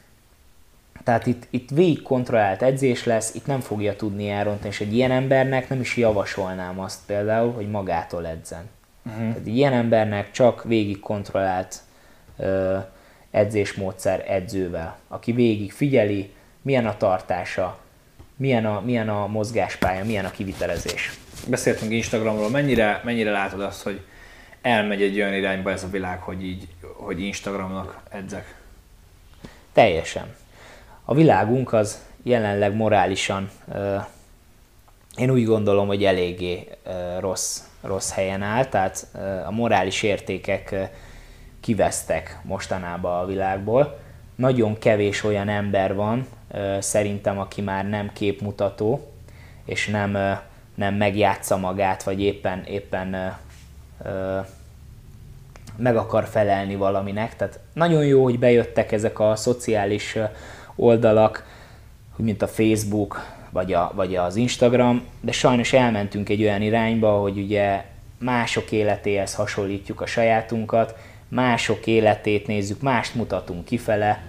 Tehát 1.08 1.26
itt, 1.26 1.46
itt 1.50 1.70
végig 1.70 2.02
kontrollált 2.02 2.62
edzés 2.62 3.04
lesz, 3.04 3.34
itt 3.34 3.46
nem 3.46 3.60
fogja 3.60 3.96
tudni 3.96 4.30
elrontani, 4.30 4.68
és 4.68 4.80
egy 4.80 4.94
ilyen 4.94 5.10
embernek 5.10 5.68
nem 5.68 5.80
is 5.80 5.96
javasolnám 5.96 6.80
azt 6.80 7.00
például, 7.06 7.52
hogy 7.52 7.70
magától 7.70 8.26
edzen. 8.26 8.68
Uh-huh. 9.06 9.22
Tehát 9.22 9.36
egy 9.36 9.56
ilyen 9.56 9.72
embernek 9.72 10.30
csak 10.30 10.64
végig 10.64 11.00
kontrollált 11.00 11.80
uh, 12.36 12.84
edzésmódszer 13.30 14.24
edzővel, 14.28 14.98
aki 15.08 15.32
végig 15.32 15.72
figyeli, 15.72 16.32
milyen 16.62 16.86
a 16.86 16.96
tartása, 16.96 17.78
milyen 18.36 18.66
a, 18.66 18.80
milyen 18.80 19.08
a 19.08 19.26
mozgáspálya, 19.26 20.04
milyen 20.04 20.24
a 20.24 20.30
kivitelezés. 20.30 21.18
Beszéltünk 21.46 21.92
Instagramról, 21.92 22.50
mennyire, 22.50 23.00
mennyire 23.04 23.30
látod 23.30 23.60
azt, 23.60 23.82
hogy 23.82 24.00
elmegy 24.62 25.02
egy 25.02 25.16
olyan 25.16 25.34
irányba 25.34 25.70
ez 25.70 25.82
a 25.82 25.90
világ, 25.90 26.20
hogy 26.20 26.44
így, 26.44 26.68
hogy 26.96 27.20
Instagramnak 27.20 28.00
edzek? 28.10 28.54
Teljesen. 29.72 30.37
A 31.10 31.14
világunk 31.14 31.72
az 31.72 31.98
jelenleg 32.22 32.74
morálisan, 32.74 33.50
én 35.16 35.30
úgy 35.30 35.44
gondolom, 35.44 35.86
hogy 35.86 36.04
eléggé 36.04 36.68
rossz, 37.18 37.60
rossz 37.80 38.10
helyen 38.10 38.42
áll, 38.42 38.64
tehát 38.64 39.06
a 39.46 39.50
morális 39.50 40.02
értékek 40.02 40.90
kivesztek 41.60 42.38
mostanában 42.42 43.20
a 43.20 43.26
világból. 43.26 43.98
Nagyon 44.34 44.78
kevés 44.78 45.24
olyan 45.24 45.48
ember 45.48 45.94
van, 45.94 46.26
szerintem, 46.78 47.38
aki 47.38 47.60
már 47.60 47.88
nem 47.88 48.10
képmutató, 48.12 49.12
és 49.64 49.86
nem, 49.86 50.38
nem 50.74 50.94
megjátsza 50.94 51.56
magát, 51.56 52.02
vagy 52.02 52.20
éppen, 52.20 52.64
éppen 52.64 53.36
meg 55.76 55.96
akar 55.96 56.24
felelni 56.26 56.76
valaminek. 56.76 57.36
Tehát 57.36 57.58
nagyon 57.72 58.04
jó, 58.04 58.22
hogy 58.22 58.38
bejöttek 58.38 58.92
ezek 58.92 59.18
a 59.18 59.36
szociális 59.36 60.16
oldalak, 60.78 61.44
mint 62.16 62.42
a 62.42 62.48
Facebook, 62.48 63.36
vagy, 63.50 63.72
a, 63.72 63.92
vagy 63.94 64.16
az 64.16 64.36
Instagram, 64.36 65.02
de 65.20 65.32
sajnos 65.32 65.72
elmentünk 65.72 66.28
egy 66.28 66.42
olyan 66.42 66.62
irányba, 66.62 67.10
hogy 67.10 67.38
ugye 67.38 67.84
mások 68.18 68.72
életéhez 68.72 69.34
hasonlítjuk 69.34 70.00
a 70.00 70.06
sajátunkat, 70.06 70.96
mások 71.28 71.86
életét 71.86 72.46
nézzük, 72.46 72.80
mást 72.80 73.14
mutatunk 73.14 73.64
kifele, 73.64 74.22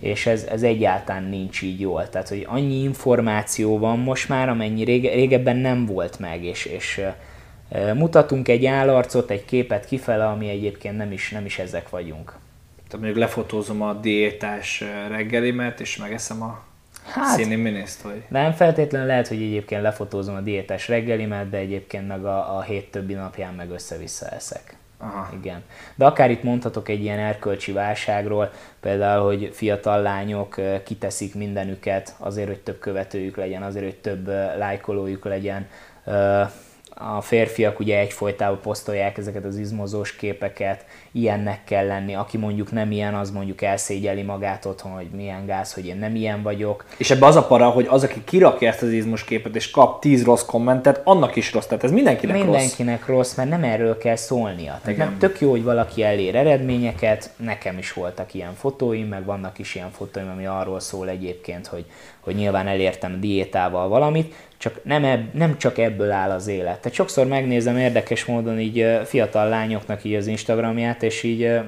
és 0.00 0.26
ez, 0.26 0.42
ez 0.42 0.62
egyáltalán 0.62 1.24
nincs 1.24 1.62
így 1.62 1.80
jól. 1.80 2.08
Tehát, 2.08 2.28
hogy 2.28 2.46
annyi 2.48 2.82
információ 2.82 3.78
van 3.78 3.98
most 3.98 4.28
már, 4.28 4.48
amennyi 4.48 4.84
rége, 4.84 5.14
régebben 5.14 5.56
nem 5.56 5.86
volt 5.86 6.18
meg, 6.18 6.44
és, 6.44 6.64
és 6.64 7.00
mutatunk 7.94 8.48
egy 8.48 8.66
állarcot, 8.66 9.30
egy 9.30 9.44
képet 9.44 9.86
kifele, 9.86 10.26
ami 10.26 10.48
egyébként 10.48 10.96
nem 10.96 11.12
is, 11.12 11.30
nem 11.30 11.44
is 11.44 11.58
ezek 11.58 11.88
vagyunk. 11.88 12.34
Tehát 12.88 13.04
mondjuk 13.04 13.16
lefotózom 13.24 13.82
a 13.82 13.92
diétás 13.92 14.84
reggelimet, 15.08 15.80
és 15.80 15.96
megeszem 15.96 16.42
a 16.42 16.62
hát, 17.06 17.38
színi 17.38 17.54
miniszt, 17.54 18.02
vagy? 18.02 18.22
Nem 18.28 18.52
feltétlenül 18.52 19.06
lehet, 19.06 19.28
hogy 19.28 19.42
egyébként 19.42 19.82
lefotózom 19.82 20.34
a 20.34 20.40
diétás 20.40 20.88
reggelimet, 20.88 21.50
de 21.50 21.56
egyébként 21.56 22.08
meg 22.08 22.24
a, 22.24 22.56
a 22.56 22.62
hét 22.62 22.90
többi 22.90 23.14
napján 23.14 23.54
meg 23.54 23.70
össze-vissza 23.70 24.26
eszek. 24.28 24.76
Aha. 24.98 25.28
Igen. 25.40 25.62
De 25.94 26.04
akár 26.04 26.30
itt 26.30 26.42
mondhatok 26.42 26.88
egy 26.88 27.02
ilyen 27.02 27.18
erkölcsi 27.18 27.72
válságról, 27.72 28.52
például, 28.80 29.24
hogy 29.24 29.50
fiatal 29.52 30.02
lányok 30.02 30.60
kiteszik 30.84 31.34
mindenüket 31.34 32.14
azért, 32.18 32.48
hogy 32.48 32.60
több 32.60 32.78
követőjük 32.78 33.36
legyen, 33.36 33.62
azért, 33.62 33.84
hogy 33.84 33.96
több 33.96 34.26
lájkolójuk 34.56 35.24
legyen, 35.24 35.66
a 36.98 37.20
férfiak 37.20 37.80
ugye 37.80 37.98
egyfolytában 37.98 38.60
posztolják 38.60 39.18
ezeket 39.18 39.44
az 39.44 39.56
izmozós 39.56 40.16
képeket, 40.16 40.84
ilyennek 41.12 41.64
kell 41.64 41.86
lenni. 41.86 42.14
Aki 42.14 42.36
mondjuk 42.36 42.72
nem 42.72 42.90
ilyen, 42.90 43.14
az 43.14 43.30
mondjuk 43.30 43.62
elszégyeli 43.62 44.22
magát 44.22 44.64
otthon, 44.64 44.92
hogy 44.92 45.08
milyen 45.16 45.46
gáz, 45.46 45.72
hogy 45.72 45.86
én 45.86 45.96
nem 45.96 46.14
ilyen 46.14 46.42
vagyok. 46.42 46.84
És 46.96 47.10
ebbe 47.10 47.26
az 47.26 47.36
a 47.36 47.46
para, 47.46 47.68
hogy 47.68 47.86
az, 47.90 48.02
aki 48.02 48.24
kirakja 48.24 48.68
ezt 48.68 48.82
az 48.82 48.90
izmos 48.90 49.24
képet 49.24 49.56
és 49.56 49.70
kap 49.70 50.00
10 50.00 50.24
rossz 50.24 50.44
kommentet, 50.44 51.00
annak 51.04 51.36
is 51.36 51.52
rossz. 51.52 51.66
Tehát 51.66 51.84
ez 51.84 51.90
mindenkinek, 51.90 52.42
mindenkinek 52.42 53.06
rossz. 53.06 53.16
rossz. 53.16 53.34
mert 53.34 53.50
nem 53.50 53.64
erről 53.64 53.98
kell 53.98 54.16
szólnia. 54.16 54.80
Tehát 54.82 54.98
nem, 54.98 55.18
tök 55.18 55.40
jó, 55.40 55.50
hogy 55.50 55.62
valaki 55.62 56.02
elér 56.02 56.34
eredményeket, 56.34 57.30
nekem 57.36 57.78
is 57.78 57.92
voltak 57.92 58.34
ilyen 58.34 58.54
fotóim, 58.54 59.08
meg 59.08 59.24
vannak 59.24 59.58
is 59.58 59.74
ilyen 59.74 59.90
fotóim, 59.90 60.30
ami 60.30 60.46
arról 60.46 60.80
szól 60.80 61.08
egyébként, 61.08 61.66
hogy, 61.66 61.84
hogy 62.28 62.36
nyilván 62.36 62.66
elértem 62.66 63.20
diétával 63.20 63.88
valamit, 63.88 64.34
csak 64.56 64.84
nem, 64.84 65.04
ebb, 65.04 65.34
nem 65.34 65.58
csak 65.58 65.78
ebből 65.78 66.10
áll 66.10 66.30
az 66.30 66.46
élet. 66.46 66.78
Tehát 66.78 66.92
sokszor 66.92 67.26
megnézem 67.26 67.76
érdekes 67.76 68.24
módon 68.24 68.58
így 68.58 69.00
fiatal 69.04 69.48
lányoknak 69.48 70.04
így 70.04 70.14
az 70.14 70.26
Instagramját, 70.26 71.02
és 71.02 71.22
így 71.22 71.60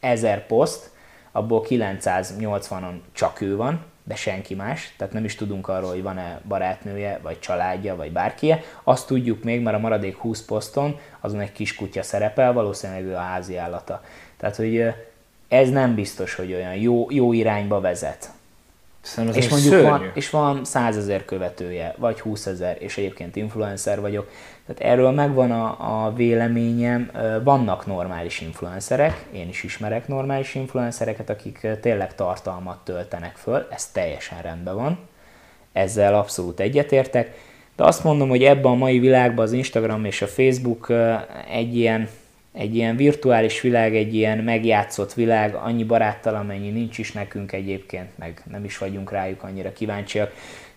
ezer 0.00 0.46
poszt, 0.46 0.90
abból 1.32 1.64
980-on 1.68 2.94
csak 3.12 3.40
ő 3.40 3.56
van, 3.56 3.84
de 4.04 4.14
senki 4.14 4.54
más, 4.54 4.94
tehát 4.96 5.12
nem 5.12 5.24
is 5.24 5.34
tudunk 5.34 5.68
arról, 5.68 5.90
hogy 5.90 6.02
van-e 6.02 6.40
barátnője, 6.48 7.18
vagy 7.22 7.38
családja, 7.38 7.96
vagy 7.96 8.12
bárkie. 8.12 8.62
Azt 8.84 9.06
tudjuk 9.06 9.42
még, 9.42 9.60
mert 9.60 9.76
a 9.76 9.80
maradék 9.80 10.16
20 10.16 10.44
poszton 10.44 10.98
azon 11.20 11.40
egy 11.40 11.52
kis 11.52 11.74
kutya 11.74 12.02
szerepel, 12.02 12.52
valószínűleg 12.52 13.04
ő 13.04 13.14
a 13.14 13.18
házi 13.18 13.56
állata. 13.56 14.02
Tehát, 14.36 14.56
hogy 14.56 14.84
ez 15.48 15.70
nem 15.70 15.94
biztos, 15.94 16.34
hogy 16.34 16.52
olyan 16.52 16.74
jó, 16.74 17.06
jó 17.10 17.32
irányba 17.32 17.80
vezet. 17.80 18.30
Szerintem 19.10 19.40
és 19.40 19.48
mondjuk 19.48 19.82
van, 19.82 20.10
és 20.14 20.30
van 20.30 20.64
100 20.64 20.96
ezer 20.96 21.24
követője, 21.24 21.94
vagy 21.98 22.20
20 22.20 22.46
ezer, 22.46 22.76
és 22.78 22.98
egyébként 22.98 23.36
influencer 23.36 24.00
vagyok. 24.00 24.30
Tehát 24.66 24.92
erről 24.92 25.10
megvan 25.10 25.50
a, 25.50 26.04
a 26.04 26.12
véleményem, 26.12 27.10
vannak 27.44 27.86
normális 27.86 28.40
influencerek, 28.40 29.26
én 29.32 29.48
is 29.48 29.62
ismerek 29.62 30.08
normális 30.08 30.54
influencereket, 30.54 31.30
akik 31.30 31.66
tényleg 31.80 32.14
tartalmat 32.14 32.84
töltenek 32.84 33.36
föl, 33.36 33.66
ez 33.70 33.86
teljesen 33.86 34.42
rendben 34.42 34.74
van, 34.74 34.98
ezzel 35.72 36.14
abszolút 36.14 36.60
egyetértek, 36.60 37.34
de 37.76 37.84
azt 37.84 38.04
mondom, 38.04 38.28
hogy 38.28 38.42
ebben 38.42 38.72
a 38.72 38.74
mai 38.74 38.98
világban 38.98 39.44
az 39.44 39.52
Instagram 39.52 40.04
és 40.04 40.22
a 40.22 40.26
Facebook 40.26 40.92
egy 41.50 41.76
ilyen 41.76 42.08
egy 42.52 42.74
ilyen 42.74 42.96
virtuális 42.96 43.60
világ, 43.60 43.96
egy 43.96 44.14
ilyen 44.14 44.38
megjátszott 44.38 45.14
világ, 45.14 45.54
annyi 45.54 45.84
baráttal, 45.84 46.34
amennyi 46.34 46.70
nincs 46.70 46.98
is 46.98 47.12
nekünk 47.12 47.52
egyébként, 47.52 48.18
meg 48.18 48.42
nem 48.50 48.64
is 48.64 48.78
vagyunk 48.78 49.12
rájuk 49.12 49.42
annyira 49.42 49.72
kíváncsiak, 49.72 50.32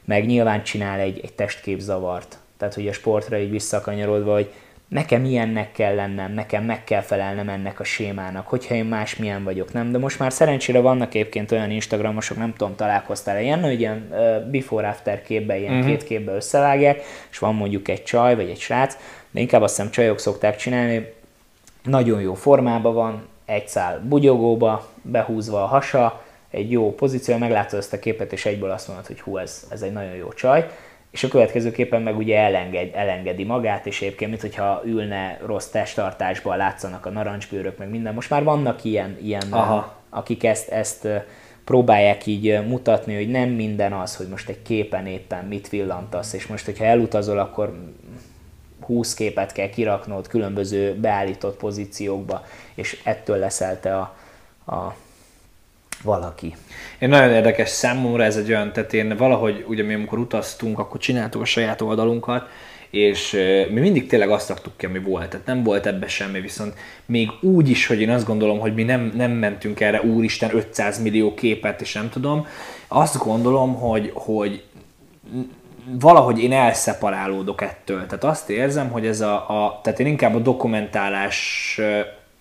meg 0.06 0.26
nyilván 0.26 0.64
csinál 0.64 1.00
egy, 1.00 1.20
egy 1.24 1.34
testképzavart. 1.34 2.38
Tehát, 2.58 2.74
hogy 2.74 2.88
a 2.88 2.94
sportra 2.94 3.38
így 3.38 3.50
visszakanyarodva, 3.50 4.34
hogy 4.34 4.52
nekem 4.88 5.26
ilyennek 5.26 5.72
kell 5.72 5.96
lennem, 5.96 6.34
nekem 6.34 6.64
meg 6.64 6.84
kell 6.84 7.02
felelnem 7.02 7.50
ennek 7.50 7.80
a 7.80 7.84
sémának, 7.84 8.48
hogyha 8.48 8.76
én 8.76 8.86
más 8.86 9.16
milyen 9.16 9.44
vagyok, 9.44 9.74
nem? 9.74 9.92
De 9.92 9.98
most 9.98 10.20
már 10.20 10.32
szerencsére 10.32 10.80
vannak 10.80 11.14
egyébként 11.14 11.52
olyan 11.52 11.72
Instagramosok, 11.72 12.38
nem 12.38 12.54
tudom, 12.58 12.76
találkoztál 12.76 13.42
ilyen, 13.42 13.62
hogy 13.62 13.80
ilyen 13.80 14.08
uh, 14.12 14.52
before-after 14.52 15.22
képbe, 15.22 15.58
ilyen 15.58 15.74
uh-huh. 15.74 15.90
két 15.90 16.04
képbe 16.04 16.32
összevágják, 16.32 17.02
és 17.32 17.38
van 17.38 17.56
mondjuk 17.56 17.88
egy 17.88 18.04
csaj, 18.04 18.36
vagy 18.36 18.50
egy 18.50 18.60
srác, 18.60 18.98
de 19.32 19.40
inkább 19.40 19.62
azt 19.62 19.76
hiszem 19.76 19.92
csajok 19.92 20.20
szokták 20.20 20.56
csinálni, 20.56 21.14
nagyon 21.84 22.22
jó 22.22 22.34
formában 22.34 22.94
van, 22.94 23.28
egy 23.46 23.68
szál 23.68 24.02
bugyogóba, 24.08 24.88
behúzva 25.02 25.64
a 25.64 25.68
hasa, 25.68 26.22
egy 26.50 26.72
jó 26.72 26.96
pozíció, 26.96 27.38
meglátod 27.38 27.80
ezt 27.80 27.94
a 27.94 28.00
képet, 28.00 28.34
és 28.34 28.46
egyből 28.46 28.72
azt 28.72 28.88
mondod, 28.88 29.08
hogy 29.08 29.22
hú, 29.22 29.38
ez, 29.38 29.68
ez 29.70 29.82
egy 29.82 29.94
nagyon 29.94 30.16
jó 30.16 30.34
csaj. 30.34 30.68
és 31.12 31.24
a 31.24 31.28
következőképpen 31.28 32.02
meg 32.02 32.18
ugye 32.18 32.40
elenged, 32.40 32.90
elengedi 32.94 33.44
magát, 33.44 33.86
és 33.86 34.02
egyébként, 34.02 34.30
mint 34.30 34.42
hogyha 34.42 34.82
ülne 34.86 35.40
rossz 35.46 35.68
testtartásban, 35.68 36.58
látszanak 36.58 37.06
a 37.06 37.10
narancsbőrök, 37.10 37.78
meg 37.78 37.90
minden. 37.90 38.14
Most 38.14 38.30
már 38.30 38.44
vannak 38.44 38.84
ilyen, 38.84 39.18
ilyen 39.22 39.48
Aha. 39.50 39.96
akik 40.10 40.44
ezt, 40.44 40.70
ezt 40.70 41.08
próbálják 41.64 42.26
így 42.26 42.68
mutatni, 42.68 43.16
hogy 43.16 43.30
nem 43.30 43.50
minden 43.50 43.94
az, 43.94 44.16
hogy 44.16 44.28
most 44.28 44.50
egy 44.50 44.62
képen 44.62 45.06
éppen 45.06 45.46
mit 45.46 45.70
villantasz, 45.70 46.34
és 46.34 46.48
most, 46.48 46.66
hogyha 46.66 46.86
elutazol, 46.86 47.40
akkor 47.40 47.74
20 48.84 49.14
képet 49.14 49.52
kell 49.52 49.70
kiraknod 49.70 50.28
különböző 50.28 50.96
beállított 50.96 51.58
pozíciókba, 51.58 52.46
és 52.76 53.02
ettől 53.04 53.38
leszel 53.38 53.80
a, 53.84 54.72
a 54.72 54.96
valaki. 56.04 56.56
Én 57.00 57.10
nagyon 57.10 57.34
érdekes 57.34 57.70
számomra 57.70 58.24
ez 58.24 58.38
egy 58.38 58.50
olyan, 58.50 58.74
tehát 58.74 58.94
én 58.94 59.18
valahogy, 59.18 59.66
ugye 59.68 59.84
mi 59.84 59.94
amikor 59.94 60.20
utaztunk, 60.20 60.80
akkor 60.80 61.00
csináltuk 61.00 61.42
a 61.42 61.46
saját 61.46 61.82
oldalunkat, 61.82 62.48
és 62.90 63.32
mi 63.70 63.80
mindig 63.80 64.08
tényleg 64.08 64.30
azt 64.30 64.50
raktuk 64.50 64.78
ki, 64.78 64.86
ami 64.86 65.00
volt, 65.00 65.30
tehát 65.30 65.46
nem 65.46 65.64
volt 65.64 65.86
ebbe 65.86 66.08
semmi, 66.08 66.40
viszont 66.40 66.74
még 67.06 67.30
úgy 67.42 67.70
is, 67.70 67.88
hogy 67.88 68.02
én 68.02 68.10
azt 68.10 68.26
gondolom, 68.26 68.60
hogy 68.60 68.74
mi 68.74 68.84
nem, 68.84 69.12
nem 69.16 69.32
mentünk 69.32 69.80
erre, 69.80 70.02
úristen, 70.02 70.56
500 70.56 71.02
millió 71.02 71.34
képet, 71.34 71.82
és 71.82 71.94
nem 71.94 72.10
tudom, 72.10 72.48
azt 72.88 73.18
gondolom, 73.18 73.76
hogy, 73.76 74.12
hogy 74.14 74.64
valahogy 76.00 76.40
én 76.40 76.52
elszeparálódok 76.52 77.62
ettől. 77.62 78.06
Tehát 78.06 78.24
azt 78.24 78.50
érzem, 78.50 78.90
hogy 78.90 79.06
ez 79.06 79.22
a, 79.22 79.34
a 79.34 79.80
tehát 79.84 80.00
én 80.00 80.08
inkább 80.08 80.36
a 80.36 80.40
dokumentálás 80.40 81.80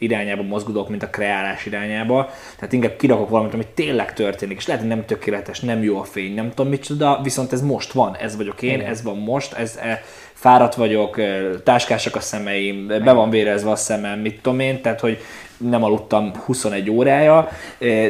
irányába 0.02 0.42
mozgudok, 0.42 0.88
mint 0.88 1.02
a 1.02 1.10
kreálás 1.10 1.66
irányába. 1.66 2.30
Tehát 2.56 2.72
inkább 2.72 2.96
kirakok 2.96 3.28
valamit, 3.28 3.54
ami 3.54 3.66
tényleg 3.74 4.12
történik, 4.12 4.56
és 4.56 4.66
lehet, 4.66 4.82
hogy 4.82 4.90
nem 4.90 5.04
tökéletes, 5.04 5.60
nem 5.60 5.82
jó 5.82 5.98
a 5.98 6.04
fény, 6.04 6.34
nem 6.34 6.48
tudom 6.48 6.70
micsoda, 6.70 7.20
viszont 7.22 7.52
ez 7.52 7.62
most 7.62 7.92
van, 7.92 8.16
ez 8.16 8.36
vagyok 8.36 8.62
én, 8.62 8.80
ez 8.80 9.02
van 9.02 9.18
most, 9.18 9.52
ez, 9.52 9.78
e, 9.82 10.02
fáradt 10.42 10.74
vagyok, 10.74 11.20
táskásak 11.64 12.16
a 12.16 12.20
szemeim, 12.20 12.86
be 12.86 13.12
van 13.12 13.30
vérezve 13.30 13.70
a 13.70 13.76
szemem, 13.76 14.18
mit 14.18 14.40
tudom 14.40 14.60
én, 14.60 14.82
tehát 14.82 15.00
hogy 15.00 15.18
nem 15.56 15.84
aludtam 15.84 16.32
21 16.44 16.90
órája, 16.90 17.48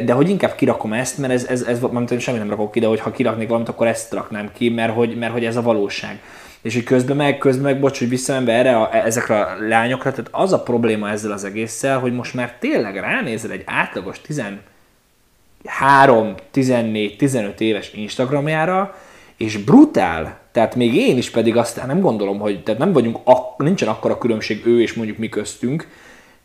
de 0.05 0.13
hogy 0.13 0.29
inkább 0.29 0.55
kirakom 0.55 0.93
ezt, 0.93 1.17
mert 1.17 1.33
ez, 1.33 1.45
ez, 1.45 1.61
ez 1.61 1.79
mert 1.91 2.19
semmi 2.19 2.37
nem 2.37 2.49
rakok 2.49 2.71
ki, 2.71 2.79
de 2.79 2.87
hogy 2.87 2.99
ha 2.99 3.11
kiraknék 3.11 3.47
valamit, 3.47 3.69
akkor 3.69 3.87
ezt 3.87 4.13
raknám 4.13 4.49
ki, 4.53 4.69
mert 4.69 4.93
hogy, 4.93 5.17
mert 5.17 5.31
hogy 5.31 5.45
ez 5.45 5.55
a 5.55 5.61
valóság. 5.61 6.19
És 6.61 6.73
hogy 6.73 6.83
közben 6.83 7.15
meg, 7.15 7.37
közben 7.37 7.63
meg, 7.63 7.79
bocs, 7.79 7.99
hogy 7.99 8.09
visszamenve 8.09 8.53
erre 8.53 8.77
a, 8.77 9.05
ezekre 9.05 9.39
a 9.39 9.55
lányokra, 9.67 10.11
tehát 10.11 10.29
az 10.31 10.53
a 10.53 10.63
probléma 10.63 11.09
ezzel 11.09 11.31
az 11.31 11.43
egésszel, 11.43 11.99
hogy 11.99 12.13
most 12.13 12.33
már 12.33 12.55
tényleg 12.59 12.95
ránézel 12.95 13.51
egy 13.51 13.63
átlagos 13.65 14.21
13, 14.21 16.35
14, 16.51 17.17
15 17.17 17.61
éves 17.61 17.93
Instagramjára, 17.93 18.95
és 19.37 19.57
brutál, 19.57 20.39
tehát 20.51 20.75
még 20.75 20.95
én 20.95 21.17
is 21.17 21.29
pedig 21.29 21.57
azt 21.57 21.85
nem 21.85 21.99
gondolom, 21.99 22.39
hogy 22.39 22.63
tehát 22.63 22.79
nem 22.79 22.93
vagyunk, 22.93 23.17
ak- 23.23 23.57
nincsen 23.57 23.87
akkora 23.87 24.17
különbség 24.17 24.65
ő 24.65 24.81
és 24.81 24.93
mondjuk 24.93 25.17
mi 25.17 25.29
köztünk, 25.29 25.87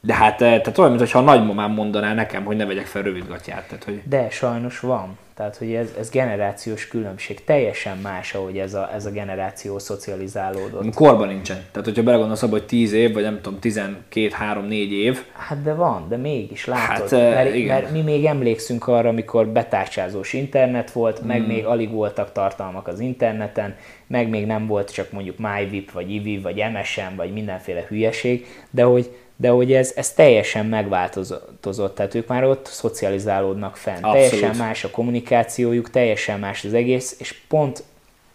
de 0.00 0.14
hát 0.14 0.42
eh, 0.42 0.60
tehát 0.60 0.78
olyan, 0.78 0.92
mintha 0.92 1.18
a 1.18 1.22
nagymamám 1.22 1.72
mondaná 1.72 2.14
nekem, 2.14 2.44
hogy 2.44 2.56
ne 2.56 2.66
vegyek 2.66 2.86
fel 2.86 3.02
rövidgatját. 3.02 3.68
Tehát, 3.68 3.84
hogy... 3.84 4.02
De 4.04 4.30
sajnos 4.30 4.80
van. 4.80 5.18
Tehát, 5.38 5.56
hogy 5.56 5.74
ez, 5.74 5.88
ez 5.98 6.10
generációs 6.10 6.88
különbség. 6.88 7.44
Teljesen 7.44 7.98
más, 7.98 8.34
ahogy 8.34 8.58
ez 8.58 8.74
a, 8.74 8.90
ez 8.94 9.06
a 9.06 9.10
generáció 9.10 9.78
szocializálódott. 9.78 10.94
Korban 10.94 11.28
nincsen. 11.28 11.56
Tehát, 11.56 11.84
hogyha 11.84 12.02
belegondolsz 12.02 12.42
abba, 12.42 12.52
hogy 12.52 12.66
10 12.66 12.92
év, 12.92 13.12
vagy 13.12 13.22
nem 13.22 13.40
tudom, 13.40 13.58
12, 13.58 14.28
3, 14.32 14.64
4 14.64 14.92
év. 14.92 15.24
Hát 15.32 15.62
de 15.62 15.74
van, 15.74 16.08
de 16.08 16.16
mégis 16.16 16.64
látod. 16.64 17.10
Hát, 17.10 17.34
mert, 17.34 17.54
igen. 17.54 17.80
mert 17.80 17.92
mi 17.92 18.00
még 18.00 18.24
emlékszünk 18.24 18.86
arra, 18.86 19.08
amikor 19.08 19.48
betárcsázós 19.48 20.32
internet 20.32 20.90
volt, 20.90 21.22
meg 21.22 21.38
hmm. 21.38 21.46
még 21.46 21.64
alig 21.64 21.90
voltak 21.90 22.32
tartalmak 22.32 22.88
az 22.88 23.00
interneten, 23.00 23.74
meg 24.06 24.28
még 24.28 24.46
nem 24.46 24.66
volt 24.66 24.92
csak 24.92 25.12
mondjuk 25.12 25.36
MyVip, 25.38 25.90
vagy 25.90 26.10
IVI, 26.10 26.38
vagy 26.38 26.64
MSN, 26.72 27.16
vagy 27.16 27.32
mindenféle 27.32 27.84
hülyeség, 27.88 28.46
de 28.70 28.82
hogy 28.82 29.10
de 29.40 29.48
hogy 29.48 29.72
ez, 29.72 29.92
ez 29.96 30.12
teljesen 30.12 30.66
megváltozott, 30.66 31.94
tehát 31.94 32.14
ők 32.14 32.26
már 32.26 32.44
ott 32.44 32.66
szocializálódnak 32.66 33.76
fent. 33.76 34.04
Abszolút. 34.04 34.28
Teljesen 34.28 34.56
más 34.56 34.84
a 34.84 34.90
kommunikációjuk, 34.90 35.90
teljesen 35.90 36.38
más 36.38 36.64
az 36.64 36.74
egész, 36.74 37.16
és 37.18 37.34
pont 37.48 37.82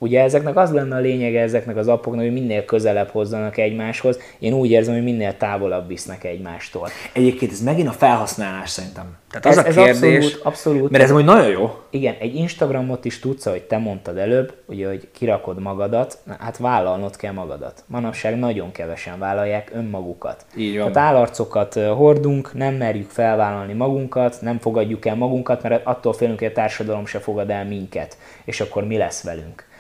Ugye 0.03 0.21
ezeknek 0.21 0.57
az 0.57 0.71
lenne 0.71 0.95
a 0.95 0.99
lényege 0.99 1.41
ezeknek 1.41 1.77
az 1.77 1.87
appoknak, 1.87 2.23
hogy 2.23 2.33
minél 2.33 2.65
közelebb 2.65 3.09
hozzanak 3.09 3.57
egymáshoz. 3.57 4.19
Én 4.39 4.53
úgy 4.53 4.71
érzem, 4.71 4.93
hogy 4.93 5.03
minél 5.03 5.37
távolabb 5.37 5.87
visznek 5.87 6.23
egymástól. 6.23 6.89
Egyébként 7.13 7.51
ez 7.51 7.61
megint 7.61 7.87
a 7.87 7.91
felhasználás 7.91 8.69
szerintem. 8.69 9.17
Tehát 9.29 9.45
az 9.45 9.65
ez, 9.65 9.77
a 9.77 9.81
ez 9.81 9.99
kérdés, 9.99 10.23
abszolút, 10.23 10.45
abszolút. 10.45 10.89
mert 10.89 11.03
ez 11.03 11.11
úgy 11.11 11.23
nagyon 11.23 11.47
jó. 11.47 11.79
Igen, 11.89 12.15
egy 12.19 12.35
Instagramot 12.35 13.05
is 13.05 13.19
tudsz, 13.19 13.45
hogy 13.45 13.63
te 13.63 13.77
mondtad 13.77 14.17
előbb, 14.17 14.53
ugye, 14.65 14.87
hogy 14.87 15.07
kirakod 15.11 15.59
magadat, 15.59 16.17
hát 16.39 16.57
vállalnod 16.57 17.15
kell 17.15 17.33
magadat. 17.33 17.83
Manapság 17.87 18.39
nagyon 18.39 18.71
kevesen 18.71 19.19
vállalják 19.19 19.71
önmagukat. 19.73 20.45
Így 20.57 20.77
van. 20.77 20.91
Tehát 20.91 21.09
állarcokat 21.09 21.73
hordunk, 21.73 22.53
nem 22.53 22.73
merjük 22.73 23.09
felvállalni 23.09 23.73
magunkat, 23.73 24.37
nem 24.41 24.59
fogadjuk 24.59 25.05
el 25.05 25.15
magunkat, 25.15 25.63
mert 25.63 25.85
attól 25.85 26.13
félünk, 26.13 26.39
hogy 26.39 26.47
a 26.47 26.51
társadalom 26.51 27.05
se 27.05 27.19
fogad 27.19 27.49
el 27.49 27.65
minket, 27.65 28.17
és 28.45 28.61
akkor 28.61 28.87
mi 28.87 28.97
lesz 28.97 29.23
velünk. 29.23 29.71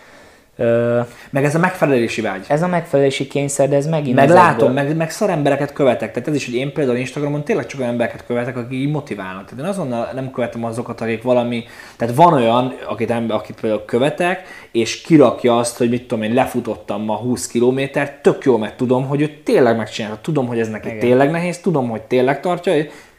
Meg 1.29 1.43
ez 1.43 1.55
a 1.55 1.59
megfelelési 1.59 2.21
vágy. 2.21 2.45
Ez 2.47 2.61
a 2.61 2.67
megfelelési 2.67 3.27
kényszer, 3.27 3.69
de 3.69 3.75
ez 3.75 3.85
megint... 3.85 4.15
Meg 4.15 4.29
látom, 4.29 4.73
meg, 4.73 4.95
meg 4.95 5.11
szar 5.11 5.29
embereket 5.29 5.73
követek. 5.73 6.11
Tehát 6.11 6.27
ez 6.27 6.35
is, 6.35 6.45
hogy 6.45 6.53
én 6.53 6.73
például 6.73 6.97
Instagramon 6.97 7.43
tényleg 7.43 7.65
csak 7.65 7.79
olyan 7.79 7.91
embereket 7.91 8.25
követek, 8.25 8.57
akik 8.57 8.79
így 8.79 8.91
motiválnak. 8.91 9.45
Tehát 9.45 9.63
én 9.63 9.69
azonnal 9.69 10.09
nem 10.13 10.31
követem 10.31 10.63
azokat, 10.63 11.01
akik 11.01 11.23
valami... 11.23 11.63
Tehát 11.97 12.15
van 12.15 12.33
olyan, 12.33 12.73
akit, 12.87 13.11
ember, 13.11 13.35
akit 13.35 13.59
például 13.61 13.85
követek, 13.85 14.41
és 14.71 15.01
kirakja 15.01 15.57
azt, 15.57 15.77
hogy 15.77 15.89
mit 15.89 16.07
tudom 16.07 16.23
én, 16.23 16.33
lefutottam 16.33 17.03
ma 17.03 17.15
20 17.15 17.47
kilométert, 17.47 18.21
tök 18.21 18.43
jó, 18.43 18.57
mert 18.57 18.77
tudom, 18.77 19.07
hogy 19.07 19.21
ő 19.21 19.27
tényleg 19.43 19.77
megcsinálta. 19.77 20.19
Tudom, 20.21 20.47
hogy 20.47 20.59
ez 20.59 20.69
neki 20.69 20.87
Igen. 20.87 20.99
tényleg 20.99 21.31
nehéz, 21.31 21.59
tudom, 21.59 21.89
hogy 21.89 22.01
tényleg 22.01 22.39
tartja, 22.39 22.73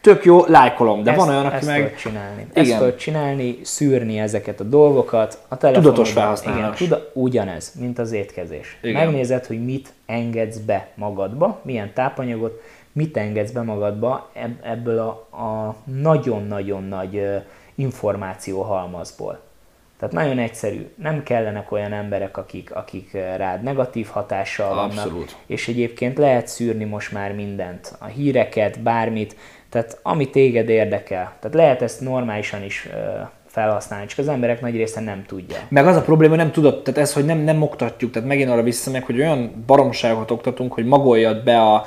tök 0.04 0.24
jó, 0.24 0.44
lájkolom, 0.46 1.02
de 1.02 1.10
ezt, 1.10 1.18
van 1.18 1.28
olyan, 1.28 1.46
aki 1.46 1.54
ezt 1.54 1.66
meg... 1.66 1.96
csinálni. 1.96 2.46
Igen. 2.50 2.64
Ezt 2.64 2.78
tudod 2.78 2.96
csinálni, 2.96 3.58
szűrni 3.62 4.18
ezeket 4.18 4.60
a 4.60 4.64
dolgokat. 4.64 5.38
A 5.48 5.56
Tudatos 5.56 6.12
felhasználás. 6.12 6.58
Igen, 6.58 6.74
tuda, 6.74 7.10
ugyanez, 7.12 7.72
mint 7.80 7.98
az 7.98 8.12
étkezés. 8.12 8.78
Igen. 8.82 9.04
Megnézed, 9.04 9.46
hogy 9.46 9.64
mit 9.64 9.92
engedsz 10.06 10.58
be 10.58 10.88
magadba, 10.94 11.60
milyen 11.62 11.92
tápanyagot, 11.94 12.62
mit 12.92 13.16
engedsz 13.16 13.50
be 13.50 13.62
magadba 13.62 14.30
ebből 14.62 14.98
a, 14.98 15.36
a 15.44 15.76
nagyon-nagyon 15.84 16.84
nagy 16.84 17.22
információ 17.74 18.62
halmazból. 18.62 19.40
Tehát 19.98 20.14
nagyon 20.14 20.38
egyszerű. 20.38 20.90
Nem 20.94 21.22
kellenek 21.22 21.72
olyan 21.72 21.92
emberek, 21.92 22.36
akik, 22.36 22.74
akik 22.74 23.12
rád 23.12 23.62
negatív 23.62 24.06
hatással 24.06 24.74
vannak. 24.74 25.04
Abszolút. 25.04 25.36
És 25.46 25.68
egyébként 25.68 26.18
lehet 26.18 26.46
szűrni 26.46 26.84
most 26.84 27.12
már 27.12 27.32
mindent. 27.32 27.96
A 27.98 28.06
híreket, 28.06 28.80
bármit. 28.80 29.36
Tehát 29.74 29.98
ami 30.02 30.30
téged 30.30 30.68
érdekel. 30.68 31.32
Tehát 31.40 31.56
lehet 31.56 31.82
ezt 31.82 32.00
normálisan 32.00 32.62
is 32.62 32.88
felhasználni, 33.46 34.06
csak 34.06 34.18
az 34.18 34.28
emberek 34.28 34.60
nagy 34.60 34.76
része 34.76 35.00
nem 35.00 35.24
tudja. 35.26 35.56
Meg 35.68 35.86
az 35.86 35.96
a 35.96 36.00
probléma, 36.00 36.36
nem 36.36 36.50
tudod, 36.50 36.82
tehát 36.82 37.00
ez, 37.00 37.12
hogy 37.12 37.24
nem, 37.24 37.38
nem 37.38 37.62
oktatjuk, 37.62 38.10
tehát 38.10 38.28
megint 38.28 38.50
arra 38.50 38.62
vissza 38.62 38.90
meg, 38.90 39.04
hogy 39.04 39.18
olyan 39.18 39.64
baromságokat 39.66 40.30
oktatunk, 40.30 40.72
hogy 40.72 40.84
magoljad 40.84 41.44
be 41.44 41.60
a, 41.60 41.84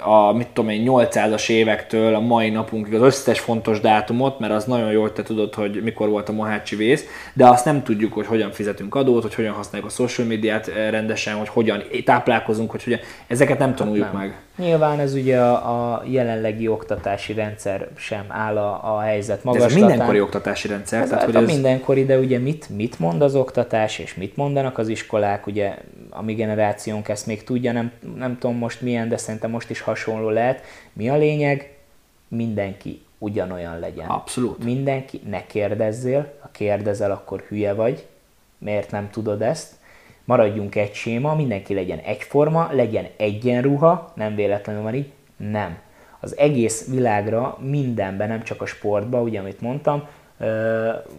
a 0.00 0.32
mit 0.32 0.46
tudom 0.46 0.70
én, 0.70 0.84
800-as 0.88 1.48
évektől 1.48 2.14
a 2.14 2.20
mai 2.20 2.50
napunkig 2.50 2.94
az 2.94 3.02
összes 3.02 3.40
fontos 3.40 3.80
dátumot, 3.80 4.38
mert 4.38 4.52
az 4.52 4.64
nagyon 4.64 4.90
jól 4.90 5.12
te 5.12 5.22
tudod, 5.22 5.54
hogy 5.54 5.82
mikor 5.82 6.08
volt 6.08 6.28
a 6.28 6.32
Mohácsi 6.32 6.76
vész, 6.76 7.04
de 7.32 7.46
azt 7.46 7.64
nem 7.64 7.82
tudjuk, 7.82 8.12
hogy 8.12 8.26
hogyan 8.26 8.50
fizetünk 8.50 8.94
adót, 8.94 9.22
hogy 9.22 9.34
hogyan 9.34 9.54
használjuk 9.54 9.90
a 9.90 9.92
social 9.92 10.26
médiát 10.26 10.68
eh, 10.68 10.90
rendesen, 10.90 11.34
hogy 11.34 11.48
hogyan 11.48 11.82
táplálkozunk, 12.04 12.70
hogy 12.70 12.84
hogyan, 12.84 13.00
ezeket 13.26 13.58
nem 13.58 13.74
tanuljuk 13.74 14.04
hát 14.04 14.12
nem. 14.12 14.22
meg. 14.22 14.34
Nyilván 14.58 15.00
ez 15.00 15.14
ugye 15.14 15.40
a, 15.40 15.92
a 15.92 16.02
jelenlegi 16.04 16.68
oktatási 16.68 17.32
rendszer 17.32 17.88
sem 17.96 18.24
áll 18.28 18.56
a, 18.58 18.96
a 18.96 19.00
helyzet 19.00 19.44
magaslatán. 19.44 19.76
Ez 19.76 19.82
a 19.82 19.86
mindenkori 19.86 20.20
oktatási 20.20 20.68
rendszer. 20.68 21.02
Ez, 21.02 21.08
tehát, 21.08 21.24
hogy 21.24 21.36
a 21.36 21.40
ez... 21.40 21.46
mindenkori, 21.46 22.04
de 22.04 22.18
ugye 22.18 22.38
mit, 22.38 22.68
mit 22.68 22.98
mond 22.98 23.22
az 23.22 23.34
oktatás, 23.34 23.98
és 23.98 24.14
mit 24.14 24.36
mondanak 24.36 24.78
az 24.78 24.88
iskolák, 24.88 25.46
ugye 25.46 25.76
a 26.10 26.22
mi 26.22 26.34
generációnk 26.34 27.08
ezt 27.08 27.26
még 27.26 27.44
tudja, 27.44 27.72
nem, 27.72 27.92
nem 28.16 28.38
tudom 28.38 28.56
most 28.56 28.80
milyen, 28.80 29.08
de 29.08 29.16
szerintem 29.16 29.50
most 29.50 29.70
is 29.70 29.80
hasonló 29.80 30.28
lehet. 30.28 30.62
Mi 30.92 31.08
a 31.08 31.16
lényeg? 31.16 31.76
Mindenki 32.28 33.02
ugyanolyan 33.18 33.78
legyen. 33.78 34.08
Abszolút. 34.08 34.64
Mindenki, 34.64 35.20
ne 35.28 35.46
kérdezzél, 35.46 36.32
ha 36.40 36.48
kérdezel, 36.52 37.10
akkor 37.10 37.44
hülye 37.48 37.74
vagy, 37.74 38.06
miért 38.58 38.90
nem 38.90 39.10
tudod 39.10 39.42
ezt, 39.42 39.72
maradjunk 40.28 40.74
egy 40.74 40.94
séma, 40.94 41.34
mindenki 41.34 41.74
legyen 41.74 41.98
egyforma, 41.98 42.68
legyen 42.72 43.06
egyenruha, 43.16 44.12
nem 44.14 44.34
véletlenül 44.34 44.82
van 44.82 44.94
így, 44.94 45.12
nem. 45.36 45.78
Az 46.20 46.38
egész 46.38 46.88
világra, 46.88 47.58
mindenben, 47.60 48.28
nem 48.28 48.42
csak 48.42 48.62
a 48.62 48.66
sportban, 48.66 49.22
ugye 49.22 49.38
amit 49.38 49.60
mondtam, 49.60 50.06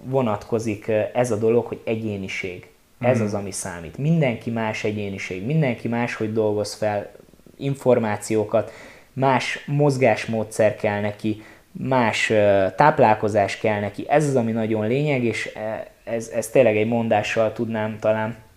vonatkozik 0.03 0.91
ez 1.14 1.31
a 1.31 1.38
dolog, 1.38 1.65
hogy 1.65 1.81
egyéniség. 1.84 2.69
Ez 2.99 3.18
hmm. 3.18 3.26
az, 3.26 3.34
ami 3.34 3.52
számít. 3.52 3.98
Mindenki 3.98 4.49
más 4.49 4.84
egyéniség, 4.84 5.45
mindenki 5.45 5.88
más, 5.88 6.15
hogy 6.15 6.34
dolgoz 6.34 6.73
fel 6.73 7.11
információkat, 7.57 8.72
más 9.14 9.64
mozgásmódszer 9.68 10.76
kell 10.76 11.02
neki, 11.02 11.41
más 11.72 12.34
táplálkozás 12.76 13.57
kell 13.57 13.80
neki. 13.80 14.06
Ez 14.10 14.27
az, 14.27 14.36
ami 14.36 14.52
nagyon 14.52 14.88
lényeg, 14.88 15.23
és 15.23 15.57
ez, 16.03 16.31
ez 16.36 16.48
tényleg 16.48 16.77
egy 16.77 16.88
mondással 16.88 17.53
tudnám 17.53 17.98
talán 17.99 18.48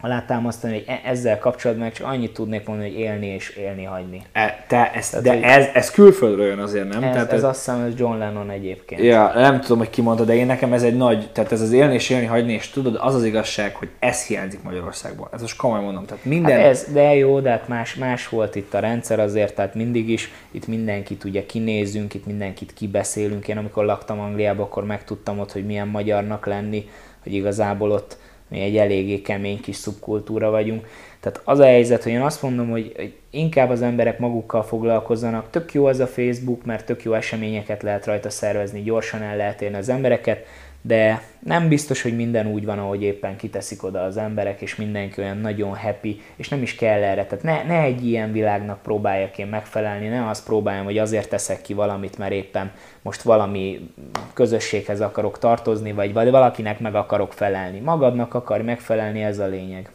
alátámasztani, 0.00 0.72
hogy 0.72 0.84
e- 0.86 1.00
ezzel 1.04 1.38
kapcsolatban 1.38 1.92
csak 1.92 2.06
annyit 2.06 2.32
tudnék 2.32 2.66
mondani, 2.66 2.90
hogy 2.90 2.98
élni 2.98 3.26
és 3.26 3.48
élni 3.56 3.84
hagyni. 3.84 4.22
E, 4.32 4.64
te 4.68 4.92
ezt, 4.92 5.10
Tehát, 5.10 5.24
de 5.24 5.32
hogy- 5.32 5.42
ez, 5.42 5.66
ez 5.74 5.90
külföldről 5.90 6.46
jön 6.46 6.58
azért, 6.58 6.88
nem? 6.88 7.02
Ez, 7.02 7.12
tehát 7.12 7.32
ez 7.32 7.44
azt 7.44 7.64
hiszem, 7.64 7.80
ez 7.84 7.92
John 7.96 8.18
Lennon 8.18 8.50
egyébként. 8.50 9.02
Ja, 9.02 9.32
nem 9.34 9.60
tudom, 9.60 9.78
hogy 9.78 9.90
ki 9.90 10.00
mondta, 10.02 10.24
de 10.24 10.34
én 10.34 10.46
nekem 10.46 10.72
ez 10.72 10.82
egy 10.82 10.96
nagy, 10.96 11.30
tehát 11.32 11.52
ez 11.52 11.60
az 11.60 11.72
élni 11.72 11.94
és 11.94 12.10
élni 12.10 12.26
hagyni, 12.26 12.52
és 12.52 12.70
tudod, 12.70 12.98
az 13.00 13.14
az 13.14 13.24
igazság, 13.24 13.74
hogy 13.74 13.88
ez 13.98 14.26
hiányzik 14.26 14.62
Magyarországból. 14.62 15.28
Ez 15.32 15.40
most 15.40 15.56
komolyan 15.56 15.84
mondom. 15.84 16.04
Tehát 16.06 16.24
minden... 16.24 16.56
Hát 16.58 16.66
ez, 16.66 16.86
de 16.92 17.14
jó, 17.14 17.40
de 17.40 17.50
hát 17.50 17.68
más, 17.68 17.94
más 17.94 18.28
volt 18.28 18.54
itt 18.54 18.74
a 18.74 18.78
rendszer 18.78 19.20
azért, 19.20 19.54
tehát 19.54 19.74
mindig 19.74 20.08
is 20.08 20.30
itt 20.50 20.66
mindenkit 20.66 21.24
ugye 21.24 21.46
kinézünk, 21.46 22.14
itt 22.14 22.26
mindenkit 22.26 22.72
kibeszélünk. 22.72 23.48
Én 23.48 23.56
amikor 23.56 23.84
laktam 23.84 24.20
Angliában, 24.20 24.64
akkor 24.64 24.84
megtudtam 24.84 25.38
ott, 25.38 25.52
hogy 25.52 25.66
milyen 25.66 25.88
magyarnak 25.88 26.46
lenni, 26.46 26.88
hogy 27.22 27.32
igazából 27.34 27.90
ott 27.90 28.16
mi 28.50 28.60
egy 28.60 28.76
eléggé 28.76 29.20
kemény 29.20 29.60
kis 29.60 29.76
szubkultúra 29.76 30.50
vagyunk. 30.50 30.86
Tehát 31.20 31.40
az 31.44 31.58
a 31.58 31.64
helyzet, 31.64 32.02
hogy 32.02 32.12
én 32.12 32.20
azt 32.20 32.42
mondom, 32.42 32.70
hogy 32.70 32.92
hogy 32.96 33.14
inkább 33.30 33.70
az 33.70 33.82
emberek 33.82 34.18
magukkal 34.18 34.62
foglalkozzanak. 34.62 35.50
Tök 35.50 35.74
jó 35.74 35.88
ez 35.88 36.00
a 36.00 36.06
Facebook, 36.06 36.64
mert 36.64 36.86
tök 36.86 37.02
jó 37.02 37.12
eseményeket 37.12 37.82
lehet 37.82 38.06
rajta 38.06 38.30
szervezni, 38.30 38.82
gyorsan 38.82 39.22
el 39.22 39.36
lehet 39.36 39.62
érni 39.62 39.76
az 39.76 39.88
embereket, 39.88 40.46
de 40.82 41.22
nem 41.38 41.68
biztos, 41.68 42.02
hogy 42.02 42.16
minden 42.16 42.46
úgy 42.46 42.64
van, 42.64 42.78
ahogy 42.78 43.02
éppen 43.02 43.36
kiteszik 43.36 43.82
oda 43.82 44.02
az 44.02 44.16
emberek, 44.16 44.60
és 44.60 44.76
mindenki 44.76 45.20
olyan 45.20 45.38
nagyon 45.38 45.76
happy, 45.76 46.20
és 46.36 46.48
nem 46.48 46.62
is 46.62 46.74
kell 46.74 47.02
erre. 47.02 47.26
Tehát 47.26 47.44
ne, 47.44 47.62
ne 47.62 47.82
egy 47.82 48.06
ilyen 48.06 48.32
világnak 48.32 48.82
próbáljak 48.82 49.38
én 49.38 49.46
megfelelni, 49.46 50.08
ne 50.08 50.28
azt 50.28 50.44
próbáljam, 50.44 50.84
hogy 50.84 50.98
azért 50.98 51.28
teszek 51.28 51.62
ki 51.62 51.74
valamit, 51.74 52.18
mert 52.18 52.32
éppen 52.32 52.72
most 53.02 53.22
valami 53.22 53.94
közösséghez 54.32 55.00
akarok 55.00 55.38
tartozni, 55.38 55.92
vagy 55.92 56.12
valakinek 56.12 56.80
meg 56.80 56.94
akarok 56.94 57.32
felelni. 57.32 57.78
Magadnak 57.78 58.34
akar 58.34 58.62
megfelelni, 58.62 59.22
ez 59.22 59.38
a 59.38 59.46
lényeg. 59.46 59.90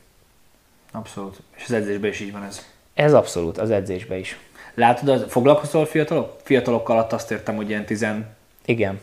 Abszolút. 0.91 1.41
És 1.55 1.63
az 1.63 1.71
edzésben 1.71 2.09
is 2.09 2.19
így 2.19 2.31
van 2.31 2.43
ez. 2.43 2.65
Ez 2.93 3.13
abszolút, 3.13 3.57
az 3.57 3.71
edzésbe 3.71 4.17
is. 4.17 4.39
Látod, 4.73 5.09
az, 5.09 5.25
foglalkozol 5.27 5.85
fiatalok? 5.85 6.35
Fiatalok 6.43 6.89
alatt 6.89 7.13
azt 7.13 7.31
értem, 7.31 7.55
hogy 7.55 7.69
ilyen 7.69 7.83
13-4. 7.87 8.23
Igen, 8.65 8.99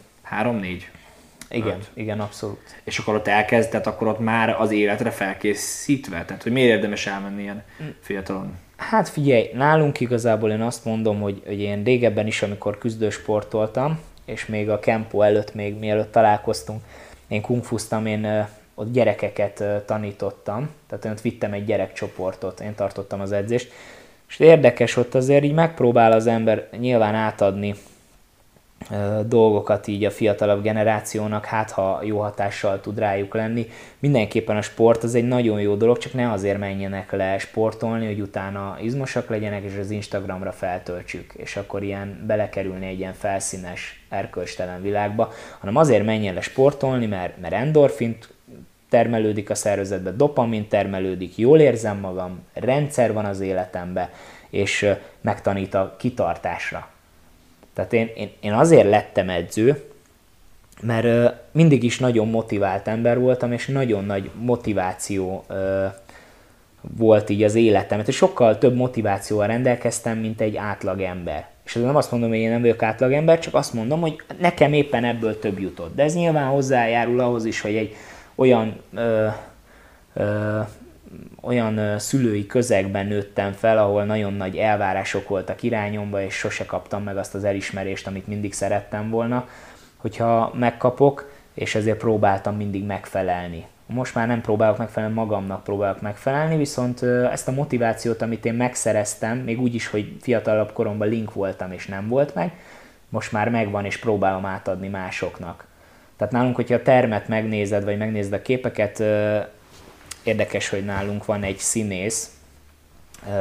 igen, 1.52 1.78
Öt. 1.78 1.90
igen, 1.94 2.20
abszolút. 2.20 2.58
És 2.84 2.98
akkor 2.98 3.14
ott 3.14 3.26
elkezd, 3.26 3.70
tehát 3.70 3.86
akkor 3.86 4.08
ott 4.08 4.18
már 4.18 4.48
az 4.60 4.70
életre 4.70 5.10
felkészítve. 5.10 6.24
Tehát, 6.24 6.42
hogy 6.42 6.52
miért 6.52 6.74
érdemes 6.74 7.06
elmenni 7.06 7.42
ilyen 7.42 7.62
fiatalon? 8.00 8.58
Hát 8.76 9.08
figyelj, 9.08 9.50
nálunk 9.54 10.00
igazából 10.00 10.50
én 10.50 10.60
azt 10.60 10.84
mondom, 10.84 11.20
hogy, 11.20 11.42
hogy 11.46 11.60
én 11.60 11.84
régebben 11.84 12.26
is, 12.26 12.42
amikor 12.42 12.78
küzdősportoltam, 12.78 13.98
és 14.24 14.46
még 14.46 14.70
a 14.70 14.78
Kempo 14.78 15.22
előtt, 15.22 15.54
még 15.54 15.78
mielőtt 15.78 16.12
találkoztunk, 16.12 16.82
én 17.28 17.40
kungfuztam, 17.40 18.06
én 18.06 18.46
ott 18.74 18.92
gyerekeket 18.92 19.64
tanítottam, 19.86 20.70
tehát 20.88 21.04
én 21.04 21.10
ott 21.10 21.20
vittem 21.20 21.52
egy 21.52 21.64
gyerekcsoportot, 21.64 22.60
én 22.60 22.74
tartottam 22.74 23.20
az 23.20 23.32
edzést, 23.32 23.72
és 24.28 24.38
érdekes 24.38 24.96
ott 24.96 25.14
azért 25.14 25.44
így 25.44 25.52
megpróbál 25.52 26.12
az 26.12 26.26
ember 26.26 26.68
nyilván 26.78 27.14
átadni 27.14 27.74
dolgokat 29.26 29.86
így 29.86 30.04
a 30.04 30.10
fiatalabb 30.10 30.62
generációnak, 30.62 31.44
hát 31.44 31.70
ha 31.70 32.00
jó 32.02 32.18
hatással 32.18 32.80
tud 32.80 32.98
rájuk 32.98 33.34
lenni. 33.34 33.68
Mindenképpen 33.98 34.56
a 34.56 34.62
sport 34.62 35.02
az 35.02 35.14
egy 35.14 35.28
nagyon 35.28 35.60
jó 35.60 35.74
dolog, 35.74 35.98
csak 35.98 36.12
ne 36.12 36.32
azért 36.32 36.58
menjenek 36.58 37.12
le 37.12 37.38
sportolni, 37.38 38.06
hogy 38.06 38.20
utána 38.20 38.76
izmosak 38.80 39.28
legyenek, 39.28 39.62
és 39.62 39.76
az 39.80 39.90
Instagramra 39.90 40.52
feltöltsük, 40.52 41.32
és 41.36 41.56
akkor 41.56 41.82
ilyen 41.82 42.24
belekerülni 42.26 42.86
egy 42.86 42.98
ilyen 42.98 43.14
felszínes, 43.14 44.04
erkölcstelen 44.08 44.82
világba, 44.82 45.32
hanem 45.58 45.76
azért 45.76 46.04
menjen 46.04 46.34
le 46.34 46.40
sportolni, 46.40 47.06
mert, 47.06 47.40
mert 47.40 47.54
endorfint 47.54 48.28
termelődik 48.88 49.50
a 49.50 49.54
szervezetbe, 49.54 50.10
dopamin 50.10 50.68
termelődik, 50.68 51.38
jól 51.38 51.60
érzem 51.60 51.98
magam, 51.98 52.40
rendszer 52.52 53.12
van 53.12 53.24
az 53.24 53.40
életemben, 53.40 54.08
és 54.50 54.86
megtanít 55.20 55.74
a 55.74 55.96
kitartásra. 55.98 56.88
Tehát 57.74 57.92
én, 57.92 58.10
én, 58.16 58.30
én 58.40 58.52
azért 58.52 58.88
lettem 58.88 59.28
edző, 59.28 59.82
mert 60.82 61.34
mindig 61.52 61.82
is 61.82 61.98
nagyon 61.98 62.28
motivált 62.28 62.88
ember 62.88 63.18
voltam, 63.18 63.52
és 63.52 63.66
nagyon 63.66 64.04
nagy 64.04 64.30
motiváció 64.40 65.44
volt 66.96 67.30
így 67.30 67.42
az 67.42 67.54
életem. 67.54 68.02
És 68.06 68.16
sokkal 68.16 68.58
több 68.58 68.74
motivációval 68.74 69.46
rendelkeztem, 69.46 70.18
mint 70.18 70.40
egy 70.40 70.56
átlag 70.56 71.00
ember. 71.00 71.50
És 71.64 71.74
nem 71.74 71.96
azt 71.96 72.10
mondom, 72.10 72.28
hogy 72.28 72.38
én 72.38 72.50
nem 72.50 72.60
vagyok 72.60 72.82
átlag 72.82 73.12
ember, 73.12 73.38
csak 73.38 73.54
azt 73.54 73.72
mondom, 73.72 74.00
hogy 74.00 74.22
nekem 74.38 74.72
éppen 74.72 75.04
ebből 75.04 75.38
több 75.38 75.60
jutott. 75.60 75.94
De 75.94 76.02
ez 76.02 76.14
nyilván 76.14 76.48
hozzájárul 76.48 77.20
ahhoz 77.20 77.44
is, 77.44 77.60
hogy 77.60 77.76
egy 77.76 77.96
olyan 78.34 78.76
ö, 78.94 79.26
ö, 80.14 80.60
olyan 81.44 81.98
szülői 81.98 82.46
közegben 82.46 83.06
nőttem 83.06 83.52
fel, 83.52 83.78
ahol 83.78 84.04
nagyon 84.04 84.34
nagy 84.34 84.56
elvárások 84.56 85.28
voltak 85.28 85.62
irányomba, 85.62 86.22
és 86.22 86.34
sose 86.34 86.66
kaptam 86.66 87.02
meg 87.02 87.16
azt 87.16 87.34
az 87.34 87.44
elismerést, 87.44 88.06
amit 88.06 88.26
mindig 88.26 88.52
szerettem 88.52 89.10
volna, 89.10 89.48
hogyha 89.96 90.52
megkapok, 90.54 91.30
és 91.54 91.74
ezért 91.74 91.98
próbáltam 91.98 92.56
mindig 92.56 92.84
megfelelni. 92.84 93.66
Most 93.86 94.14
már 94.14 94.26
nem 94.26 94.40
próbálok 94.40 94.78
megfelelni, 94.78 95.14
magamnak 95.14 95.64
próbálok 95.64 96.00
megfelelni, 96.00 96.56
viszont 96.56 97.02
ezt 97.02 97.48
a 97.48 97.52
motivációt, 97.52 98.22
amit 98.22 98.44
én 98.44 98.54
megszereztem, 98.54 99.38
még 99.38 99.60
úgy 99.60 99.74
is, 99.74 99.86
hogy 99.86 100.16
fiatalabb 100.20 100.72
koromban 100.72 101.08
link 101.08 101.34
voltam, 101.34 101.72
és 101.72 101.86
nem 101.86 102.08
volt 102.08 102.34
meg, 102.34 102.52
most 103.08 103.32
már 103.32 103.48
megvan, 103.48 103.84
és 103.84 103.96
próbálom 103.98 104.44
átadni 104.44 104.88
másoknak. 104.88 105.64
Tehát 106.16 106.32
nálunk, 106.32 106.56
hogyha 106.56 106.74
a 106.74 106.82
termet 106.82 107.28
megnézed, 107.28 107.84
vagy 107.84 107.98
megnézed 107.98 108.32
a 108.32 108.42
képeket, 108.42 109.02
érdekes, 110.22 110.68
hogy 110.68 110.84
nálunk 110.84 111.24
van 111.24 111.42
egy 111.42 111.58
színész 111.58 112.30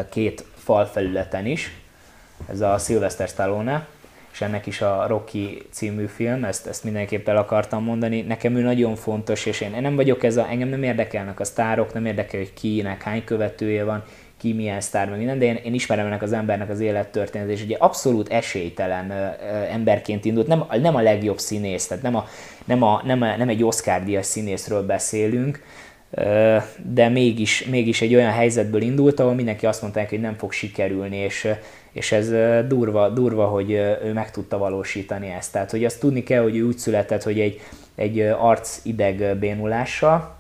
két 0.09 0.45
falfelületen 0.55 1.45
is, 1.45 1.71
ez 2.49 2.61
a 2.61 2.77
Sylvester 2.77 3.27
Stallone, 3.27 3.87
és 4.31 4.41
ennek 4.41 4.65
is 4.65 4.81
a 4.81 5.05
Rocky 5.07 5.61
című 5.71 6.05
film, 6.05 6.43
ezt, 6.43 6.67
ezt 6.67 6.83
mindenképp 6.83 7.27
el 7.27 7.37
akartam 7.37 7.83
mondani. 7.83 8.21
Nekem 8.21 8.55
ő 8.55 8.61
nagyon 8.61 8.95
fontos, 8.95 9.45
és 9.45 9.61
én, 9.61 9.73
én 9.73 9.81
nem 9.81 9.95
vagyok 9.95 10.23
ez 10.23 10.37
a, 10.37 10.47
engem 10.49 10.67
nem 10.67 10.83
érdekelnek 10.83 11.39
a 11.39 11.43
sztárok, 11.43 11.93
nem 11.93 12.05
érdekel, 12.05 12.39
hogy 12.39 12.53
kinek 12.53 13.01
hány 13.01 13.23
követője 13.23 13.83
van, 13.83 14.03
ki 14.37 14.53
milyen 14.53 14.81
sztár, 14.81 15.09
meg 15.09 15.17
minden, 15.17 15.39
de 15.39 15.45
én, 15.45 15.55
én 15.55 15.73
ismerem 15.73 16.05
ennek 16.05 16.21
az 16.21 16.33
embernek 16.33 16.69
az 16.69 16.79
élettörténetét, 16.79 17.55
és 17.55 17.63
ugye 17.63 17.77
abszolút 17.79 18.29
esélytelen 18.29 19.09
ö, 19.11 19.15
ö, 19.15 19.63
emberként 19.71 20.25
indult, 20.25 20.47
nem, 20.47 20.65
nem 20.81 20.95
a 20.95 21.01
legjobb 21.01 21.39
színész, 21.39 21.87
tehát 21.87 22.03
nem, 22.03 22.15
a, 22.15 22.25
nem, 22.65 22.83
a, 22.83 23.01
nem, 23.05 23.21
a, 23.21 23.35
nem 23.37 23.49
egy 23.49 23.63
Oscar-díjas 23.63 24.25
színészről 24.25 24.85
beszélünk, 24.85 25.63
de 26.93 27.09
mégis, 27.09 27.65
mégis 27.65 28.01
egy 28.01 28.15
olyan 28.15 28.31
helyzetből 28.31 28.81
indult, 28.81 29.19
ahol 29.19 29.33
mindenki 29.33 29.65
azt 29.65 29.81
mondta 29.81 29.99
neki, 29.99 30.15
hogy 30.15 30.23
nem 30.23 30.37
fog 30.37 30.51
sikerülni, 30.51 31.17
és, 31.17 31.47
és 31.91 32.11
ez 32.11 32.29
durva, 32.67 33.09
durva, 33.09 33.45
hogy 33.45 33.71
ő 34.03 34.11
meg 34.13 34.31
tudta 34.31 34.57
valósítani 34.57 35.29
ezt. 35.29 35.51
Tehát, 35.51 35.71
hogy 35.71 35.85
azt 35.85 35.99
tudni 35.99 36.23
kell, 36.23 36.41
hogy 36.41 36.57
ő 36.57 36.63
úgy 36.63 36.77
született, 36.77 37.23
hogy 37.23 37.39
egy, 37.39 37.59
egy 37.95 38.19
arcideg 38.19 39.37
bénulással, 39.37 40.35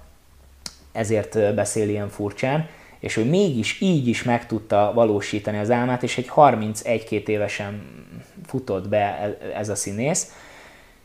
ezért 0.91 1.55
beszél 1.55 1.89
ilyen 1.89 2.09
furcsán, 2.09 2.67
és 2.99 3.17
ő 3.17 3.25
mégis 3.25 3.81
így 3.81 4.07
is 4.07 4.23
meg 4.23 4.45
tudta 4.45 4.91
valósítani 4.95 5.57
az 5.57 5.71
álmát, 5.71 6.03
és 6.03 6.17
egy 6.17 6.31
31-2 6.35 7.27
évesen 7.27 7.81
futott 8.45 8.89
be 8.89 8.97
e- 8.97 9.37
ez 9.57 9.69
a 9.69 9.75
színész, 9.75 10.31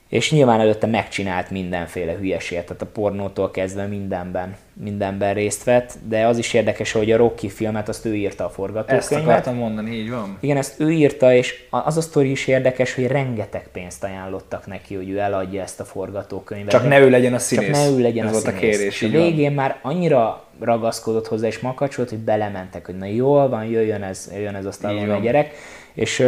és 0.08 0.30
nyilván 0.32 0.60
előtte 0.60 0.86
megcsinált 0.86 1.50
mindenféle 1.50 2.12
hülyeséget, 2.12 2.66
tehát 2.66 2.82
a 2.82 2.86
pornótól 2.86 3.50
kezdve 3.50 3.86
mindenben, 3.86 4.56
mindenben 4.72 5.34
részt 5.34 5.64
vett, 5.64 5.92
de 6.08 6.26
az 6.26 6.38
is 6.38 6.54
érdekes, 6.54 6.92
hogy 6.92 7.12
a 7.12 7.16
Rocky 7.16 7.48
filmet 7.48 7.88
azt 7.88 8.04
ő 8.04 8.14
írta 8.14 8.42
a 8.44 8.46
Ezt 8.46 8.54
forgatókönyvet. 8.54 9.24
akartam 9.28 9.54
mondani, 9.54 9.90
így 9.96 10.10
van. 10.10 10.36
Igen, 10.40 10.56
ezt 10.56 10.80
ő 10.80 10.90
írta, 10.90 11.34
és 11.34 11.64
az 11.70 11.96
a 11.96 12.00
sztori 12.00 12.30
is 12.30 12.46
érdekes, 12.46 12.94
hogy 12.94 13.06
rengeteg 13.06 13.68
pénzt 13.72 14.04
ajánlottak 14.04 14.66
neki, 14.66 14.94
hogy 14.94 15.10
ő 15.10 15.18
eladja 15.18 15.62
ezt 15.62 15.80
a 15.80 15.84
forgatókönyvet. 15.84 16.70
Csak 16.70 16.88
ne 16.88 16.98
ő 17.00 17.10
legyen 17.10 17.32
a 17.32 17.36
csak 17.36 17.44
színész. 17.46 17.84
ne 17.84 17.88
ő 17.88 17.98
legyen 18.00 18.26
Ez 18.26 18.30
a 18.30 18.32
volt 18.32 18.44
színész. 18.44 18.58
a 18.58 18.76
kérés, 18.78 18.94
És 18.94 19.02
a 19.02 19.06
így 19.06 19.12
van. 19.12 19.22
végén 19.22 19.52
már 19.52 19.78
annyira 19.82 20.44
ragaszkodott 20.60 21.26
hozzá, 21.26 21.46
és 21.46 21.58
makacsolt, 21.58 22.08
hogy 22.10 22.18
belementek, 22.18 22.86
hogy 22.86 22.96
na 22.98 23.06
jól 23.06 23.48
van, 23.48 23.64
jöjjön 23.64 24.02
ez, 24.02 24.30
jöjjön 24.34 24.54
ez 24.54 24.64
a 24.64 24.70
Stallone 24.72 25.06
van. 25.06 25.20
gyerek. 25.22 25.54
És 25.94 26.26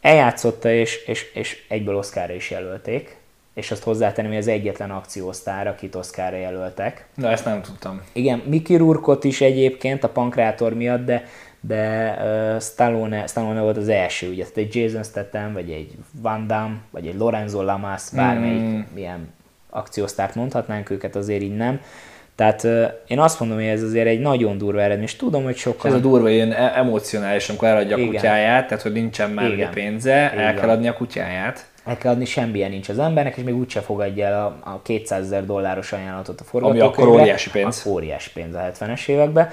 eljátszotta, 0.00 0.70
és, 0.70 1.04
és, 1.06 1.32
és 1.34 1.64
egyből 1.68 1.96
Oscarra 1.96 2.34
is 2.34 2.50
jelölték. 2.50 3.18
És 3.54 3.70
azt 3.70 3.82
hozzátenném, 3.82 4.30
hogy 4.30 4.40
az 4.40 4.48
egyetlen 4.48 4.90
akciósztár, 4.90 5.66
akit 5.66 5.94
Oscarra 5.94 6.36
jelöltek. 6.36 7.06
Na, 7.14 7.30
ezt 7.30 7.44
nem 7.44 7.62
tudtam. 7.62 8.00
Igen, 8.12 8.42
Mickey 8.46 8.76
Rourke-ot 8.76 9.24
is 9.24 9.40
egyébként 9.40 10.04
a 10.04 10.08
pankrátor 10.08 10.74
miatt, 10.74 11.04
de, 11.04 11.24
de 11.60 12.14
uh, 12.20 12.60
Stallone, 12.60 13.26
Stallone 13.26 13.60
volt 13.60 13.76
az 13.76 13.88
első, 13.88 14.28
ugye, 14.28 14.42
tehát 14.42 14.56
egy 14.56 14.74
Jason 14.74 15.02
Statham, 15.02 15.52
vagy 15.52 15.70
egy 15.70 15.94
Van 16.20 16.46
Damme, 16.46 16.76
vagy 16.90 17.06
egy 17.06 17.16
Lorenzo 17.16 17.62
Lamas, 17.62 18.02
bármelyik 18.14 18.60
mm. 18.60 18.80
ilyen 18.94 19.28
akciósztárt 19.70 20.34
mondhatnánk 20.34 20.90
őket, 20.90 21.16
azért 21.16 21.42
így 21.42 21.56
nem. 21.56 21.80
Tehát 22.40 22.66
én 23.06 23.18
azt 23.18 23.40
mondom, 23.40 23.58
hogy 23.58 23.66
ez 23.66 23.82
azért 23.82 24.06
egy 24.06 24.20
nagyon 24.20 24.58
durva 24.58 24.80
eredmény, 24.80 25.04
és 25.04 25.16
tudom, 25.16 25.44
hogy 25.44 25.56
sokan... 25.56 25.90
ez 25.90 25.96
a 25.96 26.00
durva 26.00 26.28
ilyen 26.28 26.52
e- 26.52 26.72
emocionális, 26.76 27.48
amikor 27.48 27.68
eladja 27.68 27.96
a 27.96 27.98
Igen. 27.98 28.12
kutyáját, 28.12 28.66
tehát 28.66 28.82
hogy 28.82 28.92
nincsen 28.92 29.30
már 29.30 29.50
Igen. 29.50 29.70
pénze, 29.70 30.12
el 30.12 30.32
Igen. 30.32 30.56
kell 30.56 30.68
adni 30.68 30.88
a 30.88 30.92
kutyáját. 30.92 31.66
el 31.84 31.96
kell 31.96 32.12
adni, 32.12 32.24
semmilyen 32.24 32.70
nincs 32.70 32.88
az 32.88 32.98
embernek, 32.98 33.36
és 33.36 33.42
még 33.42 33.56
úgyse 33.56 33.80
fogadja 33.80 34.26
el 34.26 34.44
a, 34.44 34.70
a 34.70 34.82
200 34.82 35.24
ezer 35.24 35.46
dolláros 35.46 35.92
ajánlatot 35.92 36.40
a 36.40 36.44
forgatókönyvre. 36.44 37.02
Ami 37.02 37.02
akkor 37.02 37.20
óriási 37.20 37.50
pénz. 37.50 37.82
A 37.86 37.88
óriási 37.88 38.30
pénz 38.32 38.54
a 38.54 38.70
70-es 38.72 39.08
években. 39.08 39.50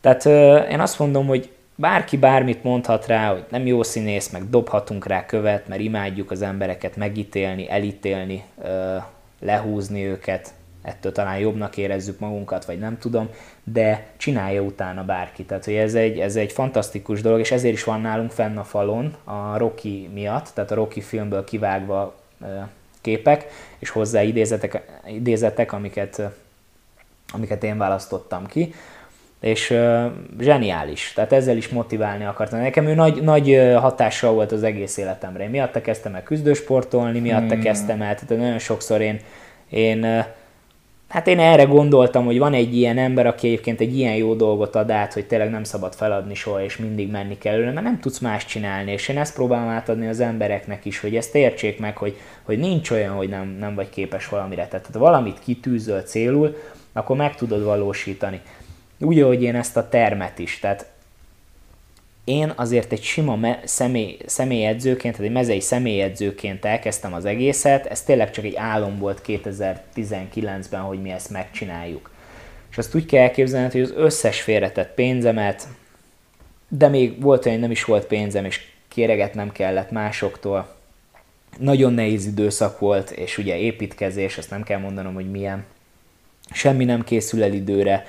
Tehát 0.00 0.26
én 0.70 0.80
azt 0.80 0.98
mondom, 0.98 1.26
hogy 1.26 1.50
bárki 1.74 2.16
bármit 2.16 2.62
mondhat 2.62 3.06
rá, 3.06 3.30
hogy 3.30 3.44
nem 3.48 3.66
jó 3.66 3.82
színész, 3.82 4.30
meg 4.30 4.50
dobhatunk 4.50 5.06
rá 5.06 5.26
követ, 5.26 5.68
mert 5.68 5.80
imádjuk 5.80 6.30
az 6.30 6.42
embereket 6.42 6.96
megítélni, 6.96 7.70
elítélni, 7.70 8.44
lehúzni 9.40 10.04
őket, 10.04 10.52
ettől 10.84 11.12
talán 11.12 11.38
jobbnak 11.38 11.76
érezzük 11.76 12.18
magunkat, 12.18 12.64
vagy 12.64 12.78
nem 12.78 12.98
tudom, 12.98 13.28
de 13.64 14.06
csinálja 14.16 14.62
utána 14.62 15.04
bárki. 15.04 15.44
Tehát, 15.44 15.64
hogy 15.64 15.74
ez 15.74 15.94
egy, 15.94 16.18
ez 16.18 16.36
egy 16.36 16.52
fantasztikus 16.52 17.20
dolog, 17.20 17.38
és 17.40 17.50
ezért 17.50 17.74
is 17.74 17.84
van 17.84 18.00
nálunk 18.00 18.30
fenn 18.30 18.56
a 18.56 18.64
falon 18.64 19.14
a 19.24 19.58
Rocky 19.58 20.10
miatt, 20.12 20.50
tehát 20.54 20.70
a 20.70 20.74
Rocky 20.74 21.00
filmből 21.00 21.44
kivágva 21.44 22.14
képek, 23.00 23.46
és 23.78 23.88
hozzá 23.90 24.22
idézetek, 24.22 25.00
idézetek 25.06 25.72
amiket, 25.72 26.22
amiket 27.32 27.64
én 27.64 27.78
választottam 27.78 28.46
ki 28.46 28.74
és 29.40 29.70
uh, 29.70 30.04
zseniális. 30.40 31.12
Tehát 31.14 31.32
ezzel 31.32 31.56
is 31.56 31.68
motiválni 31.68 32.24
akartam. 32.24 32.60
Nekem 32.60 32.86
ő 32.86 32.94
nagy, 32.94 33.22
nagy 33.22 33.72
hatással 33.76 34.32
volt 34.32 34.52
az 34.52 34.62
egész 34.62 34.96
életemre. 34.96 35.48
Miatta 35.48 35.80
kezdtem 35.80 36.14
el 36.14 36.22
küzdősportolni, 36.22 37.20
miatta 37.20 37.54
hmm. 37.54 37.62
kezdtem 37.62 38.02
el, 38.02 38.14
tehát 38.14 38.42
nagyon 38.42 38.58
sokszor 38.58 39.00
én, 39.00 39.20
én 39.70 40.24
Hát 41.14 41.26
én 41.26 41.38
erre 41.38 41.64
gondoltam, 41.64 42.24
hogy 42.24 42.38
van 42.38 42.52
egy 42.54 42.76
ilyen 42.76 42.98
ember, 42.98 43.26
aki 43.26 43.46
egyébként 43.46 43.80
egy 43.80 43.98
ilyen 43.98 44.14
jó 44.14 44.34
dolgot 44.34 44.74
ad 44.74 44.90
át, 44.90 45.12
hogy 45.12 45.26
tényleg 45.26 45.50
nem 45.50 45.64
szabad 45.64 45.94
feladni 45.94 46.34
soha, 46.34 46.62
és 46.62 46.76
mindig 46.76 47.10
menni 47.10 47.38
kell 47.38 47.52
előle, 47.52 47.72
mert 47.72 47.86
nem 47.86 48.00
tudsz 48.00 48.18
más 48.18 48.44
csinálni, 48.44 48.92
és 48.92 49.08
én 49.08 49.18
ezt 49.18 49.34
próbálom 49.34 49.68
átadni 49.68 50.08
az 50.08 50.20
embereknek 50.20 50.84
is, 50.84 51.00
hogy 51.00 51.16
ezt 51.16 51.34
értsék 51.34 51.78
meg, 51.78 51.96
hogy, 51.96 52.16
hogy 52.42 52.58
nincs 52.58 52.90
olyan, 52.90 53.14
hogy 53.14 53.28
nem, 53.28 53.56
nem 53.58 53.74
vagy 53.74 53.90
képes 53.90 54.28
valamire. 54.28 54.66
Tehát 54.66 54.88
ha 54.92 54.98
valamit 54.98 55.38
kitűzöl 55.38 56.00
célul, 56.00 56.56
akkor 56.92 57.16
meg 57.16 57.34
tudod 57.34 57.64
valósítani. 57.64 58.40
Úgy, 59.00 59.20
ahogy 59.20 59.42
én 59.42 59.54
ezt 59.54 59.76
a 59.76 59.88
termet 59.88 60.38
is. 60.38 60.58
Tehát 60.58 60.86
én 62.24 62.52
azért 62.56 62.92
egy 62.92 63.02
sima 63.02 63.36
me- 63.36 63.68
személy, 63.68 64.18
személyedzőként, 64.26 65.14
tehát 65.14 65.28
egy 65.28 65.36
mezei 65.36 65.60
személyedzőként 65.60 66.64
elkezdtem 66.64 67.14
az 67.14 67.24
egészet, 67.24 67.86
ez 67.86 68.02
tényleg 68.02 68.30
csak 68.30 68.44
egy 68.44 68.56
álom 68.56 68.98
volt 68.98 69.22
2019-ben, 69.26 70.80
hogy 70.80 71.02
mi 71.02 71.10
ezt 71.10 71.30
megcsináljuk. 71.30 72.10
És 72.70 72.78
azt 72.78 72.94
úgy 72.94 73.06
kell 73.06 73.22
elképzelni, 73.22 73.70
hogy 73.70 73.80
az 73.80 73.92
összes 73.96 74.40
félretett 74.40 74.94
pénzemet, 74.94 75.66
de 76.68 76.88
még 76.88 77.20
volt 77.20 77.46
olyan, 77.46 77.60
nem 77.60 77.70
is 77.70 77.84
volt 77.84 78.06
pénzem, 78.06 78.44
és 78.44 78.60
kéregetnem 78.88 79.52
kellett 79.52 79.90
másoktól. 79.90 80.74
Nagyon 81.58 81.92
nehéz 81.92 82.26
időszak 82.26 82.78
volt, 82.78 83.10
és 83.10 83.38
ugye 83.38 83.56
építkezés, 83.56 84.38
azt 84.38 84.50
nem 84.50 84.62
kell 84.62 84.78
mondanom, 84.78 85.14
hogy 85.14 85.30
milyen. 85.30 85.64
Semmi 86.52 86.84
nem 86.84 87.04
készül 87.04 87.42
el 87.42 87.52
időre 87.52 88.06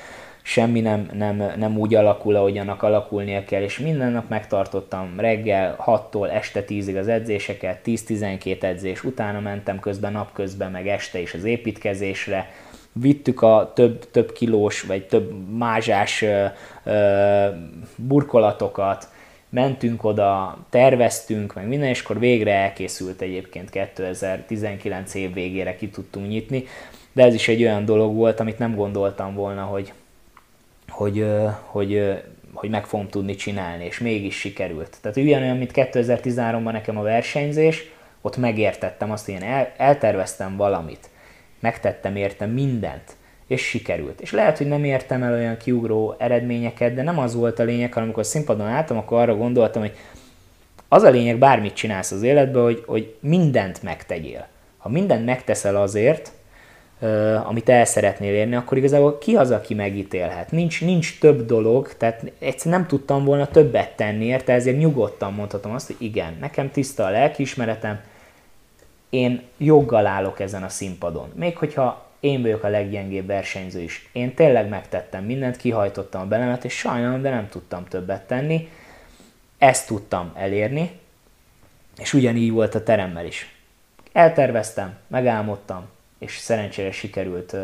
semmi 0.48 0.82
nem, 0.82 1.10
nem, 1.14 1.54
nem 1.58 1.78
úgy 1.78 1.96
alakul, 1.96 2.36
ahogy 2.36 2.58
annak 2.58 2.84
alakulnia 2.84 3.44
kell, 3.44 3.62
és 3.62 3.80
minden 3.80 4.12
nap 4.12 4.30
megtartottam 4.30 5.14
reggel 5.18 5.76
6-tól 5.86 6.32
este 6.32 6.64
10-ig 6.68 7.00
az 7.00 7.08
edzéseket, 7.08 7.80
10-12 7.86 8.64
edzés, 8.64 9.04
utána 9.04 9.40
mentem 9.40 9.80
közben 9.80 10.12
napközben, 10.12 10.72
meg 10.72 10.88
este 10.88 11.20
is 11.20 11.34
az 11.34 11.44
építkezésre, 11.44 12.52
vittük 12.92 13.42
a 13.42 13.72
több, 13.76 14.12
több 14.12 14.32
kilós, 14.32 14.82
vagy 14.82 15.06
több 15.08 15.58
mázsás 15.58 16.22
ö, 16.22 16.46
ö, 16.84 17.48
burkolatokat, 17.96 19.10
mentünk 19.50 20.04
oda, 20.04 20.58
terveztünk, 20.70 21.54
meg 21.54 21.68
minden, 21.68 21.90
és 21.90 22.02
akkor 22.02 22.20
végre 22.20 22.54
elkészült 22.54 23.22
egyébként 23.22 23.70
2019 23.70 25.14
év 25.14 25.34
végére 25.34 25.76
ki 25.76 25.90
tudtunk 25.90 26.28
nyitni, 26.28 26.64
de 27.14 27.24
ez 27.24 27.34
is 27.34 27.48
egy 27.48 27.62
olyan 27.62 27.86
dolog 27.86 28.16
volt, 28.16 28.40
amit 28.40 28.60
nem 28.60 28.76
gondoltam 28.76 29.34
volna, 29.34 29.62
hogy, 29.62 29.94
hogy, 30.90 31.26
hogy, 31.64 32.22
hogy 32.54 32.70
meg 32.70 32.86
fogom 32.86 33.08
tudni 33.08 33.36
csinálni, 33.36 33.86
és 33.86 34.00
mégis 34.00 34.40
sikerült. 34.40 34.98
Tehát 35.02 35.18
ugyanolyan, 35.18 35.58
mint 35.58 35.72
2013-ban 35.74 36.72
nekem 36.72 36.98
a 36.98 37.02
versenyzés, 37.02 37.94
ott 38.22 38.38
megértettem 38.38 39.12
azt, 39.12 39.26
hogy 39.26 39.34
én 39.34 39.44
el, 39.44 39.74
elterveztem 39.78 40.56
valamit, 40.56 41.10
megtettem 41.60 42.16
értem 42.16 42.50
mindent, 42.50 43.16
és 43.48 43.62
sikerült. 43.62 44.22
És 44.22 44.32
lehet, 44.32 44.58
hogy 44.58 44.68
nem 44.68 44.84
értem 44.84 45.24
el 45.24 45.34
olyan 45.34 45.58
kiugró 45.58 46.16
eredményeket, 46.18 46.94
de 46.94 47.04
nem 47.04 47.20
az 47.20 47.36
volt 47.36 47.60
a 47.60 47.64
lényeg, 47.64 47.94
hanem 47.94 48.08
amikor 48.08 48.26
színpadon 48.26 48.68
álltam, 48.68 48.98
akkor 48.98 49.20
arra 49.20 49.36
gondoltam, 49.36 49.82
hogy 49.82 49.96
az 50.88 51.04
a 51.04 51.10
lényeg, 51.10 51.38
bármit 51.38 51.74
csinálsz 51.74 52.12
az 52.12 52.22
életben, 52.22 52.64
hogy, 52.64 52.84
hogy 52.86 53.16
mindent 53.20 53.84
megtegyél. 53.84 54.48
Ha 54.78 54.90
mindent 54.90 55.26
megteszel 55.26 55.76
azért, 55.76 56.32
amit 57.44 57.70
el 57.70 57.86
szeretnél 57.86 58.34
érni, 58.34 58.56
akkor 58.56 58.78
igazából 58.78 59.18
ki 59.18 59.36
az, 59.36 59.52
aki 59.52 59.74
megítélhet? 59.74 60.52
Nincs, 60.52 60.82
nincs 60.82 61.20
több 61.20 61.46
dolog, 61.46 61.94
tehát 61.98 62.32
egyszerűen 62.40 62.80
nem 62.80 62.88
tudtam 62.88 63.24
volna 63.24 63.48
többet 63.48 63.96
tenni 63.96 64.26
érte, 64.26 64.54
ezért 64.54 64.78
nyugodtan 64.78 65.34
mondhatom 65.34 65.74
azt, 65.74 65.88
hogy 65.88 65.96
igen, 66.00 66.38
nekem 66.40 66.72
tiszta 66.72 67.06
a 67.06 67.10
lelkiismeretem, 67.10 68.00
én 69.10 69.42
joggal 69.58 70.06
állok 70.06 70.40
ezen 70.40 70.64
a 70.64 70.70
színpadon. 70.70 71.32
Még 71.36 71.58
hogyha 71.58 72.06
én 72.20 72.42
vagyok 72.42 72.64
a 72.64 72.70
leggyengébb 72.70 73.28
versenyző 73.28 73.82
is. 73.82 74.10
Én 74.12 74.34
tényleg 74.34 74.70
megtettem 74.70 75.24
mindent, 75.24 75.58
kihajtottam 75.58 76.22
a 76.22 76.26
belemet, 76.26 76.66
és 76.66 76.74
sajnálom, 76.74 77.22
de 77.22 77.30
nem 77.30 77.50
tudtam 77.50 77.86
többet 77.88 78.28
tenni. 78.28 78.70
Ezt 79.58 79.88
tudtam 79.88 80.32
elérni, 80.36 80.92
és 81.98 82.14
ugyanígy 82.14 82.52
volt 82.52 82.76
a 82.76 82.84
teremmel 82.84 83.26
is. 83.26 83.56
Elterveztem, 84.12 84.96
megálmodtam, 85.08 85.86
és 86.20 86.38
szerencsére 86.38 86.92
sikerült 86.92 87.56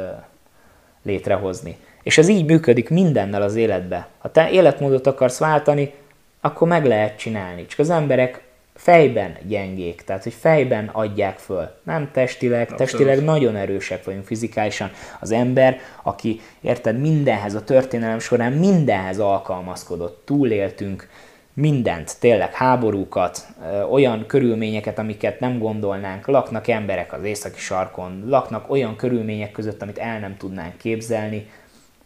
létrehozni. 1.04 1.78
És 2.04 2.18
ez 2.18 2.28
így 2.28 2.46
működik 2.46 2.90
mindennel 2.90 3.42
az 3.42 3.56
életbe. 3.56 4.08
Ha 4.18 4.32
te 4.32 4.50
életmódot 4.50 5.08
akarsz 5.08 5.38
váltani, 5.38 5.94
akkor 6.42 6.68
meg 6.68 6.86
lehet 6.86 7.18
csinálni. 7.18 7.66
Csak 7.66 7.80
az 7.80 7.90
emberek 7.90 8.44
fejben 8.76 9.38
gyengék, 9.48 10.02
tehát 10.02 10.24
hogy 10.24 10.34
fejben 10.34 10.90
adják 10.92 11.38
föl, 11.38 11.70
nem 11.84 12.10
testileg, 12.12 12.62
Abszolút. 12.62 12.78
testileg 12.78 13.24
nagyon 13.24 13.56
erősek 13.56 14.04
vagyunk 14.04 14.26
fizikálisan. 14.26 14.92
Az 15.20 15.32
ember, 15.32 15.80
aki 16.04 16.40
érted, 16.62 17.00
mindenhez 17.00 17.56
a 17.56 17.64
történelem 17.64 18.20
során 18.20 18.52
mindenhez 18.52 19.20
alkalmazkodott, 19.20 20.22
túléltünk, 20.26 21.10
mindent, 21.54 22.20
tényleg 22.20 22.54
háborúkat, 22.54 23.48
olyan 23.92 24.26
körülményeket, 24.26 25.00
amiket 25.00 25.40
nem 25.40 25.60
gondolnánk, 25.60 26.28
laknak 26.28 26.68
emberek 26.68 27.14
az 27.14 27.24
északi 27.24 27.60
sarkon, 27.60 28.24
laknak 28.28 28.70
olyan 28.72 28.96
körülmények 28.96 29.52
között, 29.52 29.82
amit 29.82 29.98
el 29.98 30.20
nem 30.20 30.38
tudnánk 30.38 30.78
képzelni, 30.78 31.50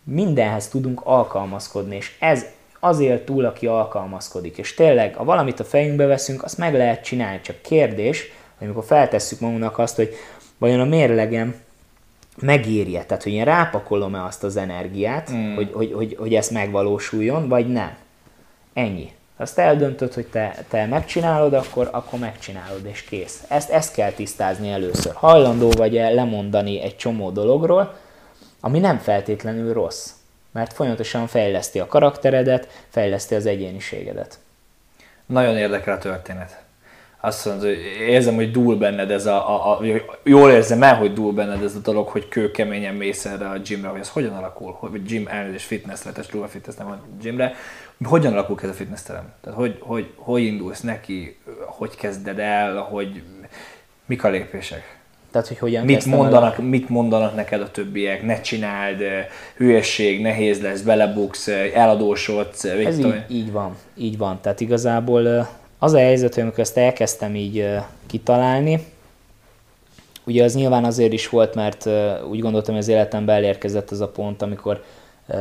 mindenhez 0.04 0.68
tudunk 0.68 1.02
alkalmazkodni, 1.04 1.96
és 1.96 2.16
ez 2.20 2.46
azért 2.80 3.26
túl, 3.26 3.46
aki 3.46 3.68
alkalmazkodik. 3.68 4.58
És 4.58 4.74
tényleg, 4.74 5.16
ha 5.16 5.24
valamit 5.24 5.60
a 5.60 5.64
fejünkbe 5.64 6.06
veszünk, 6.06 6.44
azt 6.44 6.58
meg 6.58 6.74
lehet 6.74 7.04
csinálni, 7.04 7.42
csak 7.42 7.62
kérdés, 7.62 8.32
hogy 8.58 8.68
amikor 8.68 8.84
feltesszük 8.84 9.40
magunknak 9.40 9.78
azt, 9.78 9.96
hogy 9.96 10.14
vajon 10.58 10.80
a 10.80 10.86
mérlegem 10.86 11.56
megírja, 12.42 13.06
tehát 13.06 13.24
hogy 13.24 13.32
én 13.32 13.44
rápakolom-e 13.44 14.24
azt 14.24 14.44
az 14.44 14.58
energiát, 14.58 15.32
mm. 15.32 15.56
hogy, 15.56 15.72
hogy, 15.74 15.92
hogy, 15.94 16.16
hogy 16.20 16.34
ez 16.34 16.50
megvalósuljon, 16.50 17.48
vagy 17.48 17.68
nem. 17.68 17.96
Ennyi. 18.74 19.12
Ha 19.38 19.44
azt 19.44 19.60
eldöntöd, 19.60 20.14
hogy 20.14 20.26
te, 20.28 20.66
te 20.70 20.86
megcsinálod, 20.86 21.54
akkor, 21.54 21.90
akkor 21.92 22.20
megcsinálod, 22.20 22.86
és 22.86 23.02
kész. 23.02 23.44
Ezt, 23.48 23.70
ezt 23.70 23.94
kell 23.94 24.12
tisztázni 24.12 24.72
először. 24.72 25.14
Hajlandó 25.14 25.70
vagy 25.70 25.98
-e 25.98 26.10
lemondani 26.10 26.82
egy 26.82 26.96
csomó 26.96 27.30
dologról, 27.30 27.98
ami 28.60 28.80
nem 28.80 28.98
feltétlenül 28.98 29.74
rossz, 29.74 30.10
mert 30.52 30.74
folyamatosan 30.74 31.28
fejleszti 31.28 31.80
a 31.80 31.86
karakteredet, 31.86 32.68
fejleszti 32.90 33.36
az 33.36 33.46
egyéniségedet. 33.46 34.40
Nagyon 35.26 35.58
érdekel 35.58 35.96
a 35.96 35.98
történet. 35.98 36.64
Azt 37.20 37.46
mondod, 37.46 37.64
hogy 37.66 37.78
érzem, 38.00 38.36
hogy 38.36 38.52
dúl 38.52 38.78
benned 38.78 39.12
ez 39.12 39.26
a, 39.26 39.50
a, 39.50 39.72
a, 39.72 39.82
jól 40.24 40.52
érzem 40.52 40.84
el, 40.84 40.96
hogy 40.96 41.14
dúl 41.14 41.34
benned 41.34 41.64
ez 41.64 41.76
a 41.76 41.80
dolog, 41.80 42.08
hogy 42.08 42.28
kőkeményen 42.28 42.96
mész 42.96 43.26
erre 43.26 43.50
a 43.50 43.58
gymre, 43.58 43.88
hogy 43.88 44.00
ez 44.00 44.10
hogyan 44.10 44.34
alakul, 44.34 44.72
hogy 44.80 45.04
gym 45.04 45.28
elnézés, 45.28 45.64
fitness, 45.64 46.04
letes, 46.04 46.28
fitness 46.48 46.76
nem 46.76 46.88
a 46.88 46.98
gymre, 47.22 47.54
hogyan 48.04 48.34
alakul 48.34 48.60
ez 48.62 48.70
a 48.70 48.74
fitnessterem? 48.74 49.34
Tehát 49.42 49.60
hogy, 49.60 49.78
hogy, 49.80 50.12
hogy 50.16 50.44
indulsz 50.44 50.82
neki, 50.82 51.38
hogy 51.66 51.96
kezded 51.96 52.40
el, 52.40 52.78
hogy 52.78 53.24
mik 54.06 54.24
a 54.24 54.30
lépések? 54.30 55.00
Tehát, 55.32 55.48
hogy 55.48 55.58
hogyan 55.60 55.86
mit 55.86 56.06
mondanak, 56.06 56.58
el? 56.58 56.66
mit 56.66 56.90
mondanak 56.90 57.36
neked 57.36 57.62
a 57.62 57.72
többiek, 57.72 58.24
ne 58.24 58.42
csináld, 58.42 59.02
hülyesség, 59.56 60.22
nehéz 60.22 60.62
lesz, 60.62 60.82
belebuksz, 60.82 61.48
eladósodsz. 61.74 62.64
Ez 62.64 63.00
így, 63.00 63.24
így 63.28 63.52
van, 63.52 63.76
így 63.96 64.18
van. 64.18 64.40
Tehát 64.42 64.60
igazából 64.60 65.50
az 65.80 65.94
a 65.94 65.98
helyzet, 65.98 66.34
hogy 66.34 66.44
amikor 66.44 66.60
ezt 66.60 66.78
elkezdtem 66.78 67.36
így 67.36 67.70
kitalálni, 68.06 68.80
ugye 70.26 70.44
az 70.44 70.56
nyilván 70.56 70.84
azért 70.84 71.14
is 71.14 71.30
volt, 71.30 71.56
mert 71.56 71.90
úgy 72.30 72.40
gondoltam, 72.40 72.74
hogy 72.74 72.84
az 72.84 72.90
életemben 72.90 73.36
elérkezett 73.36 73.92
az 73.92 74.02
a 74.02 74.08
pont, 74.08 74.42
amikor 74.42 74.84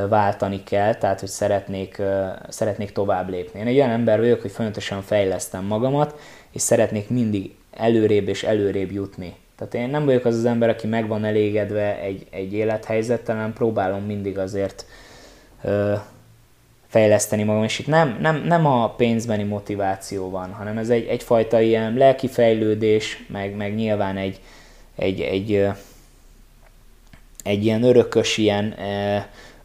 váltani 0.09 0.63
kell, 0.63 0.95
tehát 0.95 1.21
hogy 1.21 1.29
szeretnék, 1.29 2.03
szeretnék 2.49 2.93
tovább 2.93 3.29
lépni. 3.29 3.61
Én 3.61 3.67
egy 3.67 3.77
olyan 3.77 3.91
ember 3.91 4.19
vagyok, 4.19 4.41
hogy 4.41 4.51
folyamatosan 4.51 5.03
fejlesztem 5.03 5.65
magamat, 5.65 6.19
és 6.53 6.61
szeretnék 6.61 7.09
mindig 7.09 7.55
előrébb 7.71 8.29
és 8.29 8.43
előrébb 8.43 8.93
jutni. 8.93 9.35
Tehát 9.57 9.75
én 9.75 9.89
nem 9.89 10.05
vagyok 10.05 10.25
az 10.25 10.37
az 10.37 10.45
ember, 10.45 10.69
aki 10.69 10.87
meg 10.87 11.09
van 11.09 11.25
elégedve 11.25 12.01
egy, 12.01 12.27
egy 12.31 12.53
élethelyzettel, 12.53 13.35
hanem 13.35 13.53
próbálom 13.53 14.03
mindig 14.03 14.39
azért 14.39 14.87
ö, 15.63 15.95
fejleszteni 16.87 17.43
magam, 17.43 17.63
és 17.63 17.79
itt 17.79 17.87
nem, 17.87 18.19
nem, 18.21 18.43
nem 18.45 18.67
a 18.67 18.91
pénzbeni 18.91 19.43
motiváció 19.43 20.31
van, 20.31 20.53
hanem 20.53 20.79
ez 20.79 20.89
egy, 20.91 21.07
egyfajta 21.07 21.61
ilyen 21.61 21.95
lelki 21.95 22.29
fejlődés, 22.29 23.25
meg, 23.29 23.57
meg 23.57 23.75
nyilván 23.75 24.17
egy, 24.17 24.41
egy, 24.97 25.21
egy, 25.21 25.69
egy 27.45 27.65
ilyen 27.65 27.83
örökös, 27.83 28.39
ilyen 28.39 28.75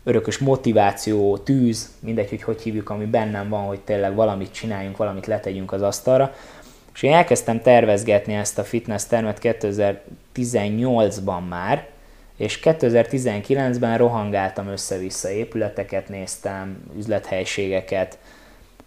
örökös 0.10 0.38
motiváció, 0.38 1.38
tűz, 1.38 1.90
mindegy, 1.99 2.30
hogy 2.30 2.44
hogy 2.44 2.61
hívjuk, 2.61 2.90
ami 2.90 3.06
bennem 3.06 3.49
van, 3.49 3.65
hogy 3.65 3.80
tényleg 3.80 4.15
valamit 4.15 4.52
csináljunk, 4.52 4.98
valamit 4.98 5.26
letegyünk 5.26 5.72
az 5.72 5.81
asztalra. 5.81 6.34
És 6.94 7.03
én 7.03 7.14
elkezdtem 7.14 7.61
tervezgetni 7.61 8.34
ezt 8.34 8.60
a 8.60 8.64
fitness 8.64 9.06
termet 9.06 9.40
2018-ban 9.41 11.48
már, 11.49 11.88
és 12.38 12.60
2019-ben 12.64 13.98
rohangáltam 13.98 14.68
össze-vissza, 14.68 15.30
épületeket 15.30 16.10
néztem, 16.10 16.84
üzlethelységeket, 16.98 18.18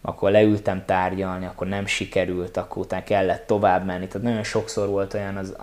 akkor 0.03 0.31
leültem 0.31 0.83
tárgyalni, 0.87 1.47
akkor 1.47 1.67
nem 1.67 1.87
sikerült, 1.87 2.57
akkor 2.57 2.83
utána 2.83 3.05
kellett 3.05 3.47
tovább 3.47 3.87
menni. 3.87 4.07
Tehát 4.07 4.27
nagyon 4.27 4.43
sokszor 4.43 4.89
volt 4.89 5.15
olyan 5.15 5.37
az, 5.37 5.57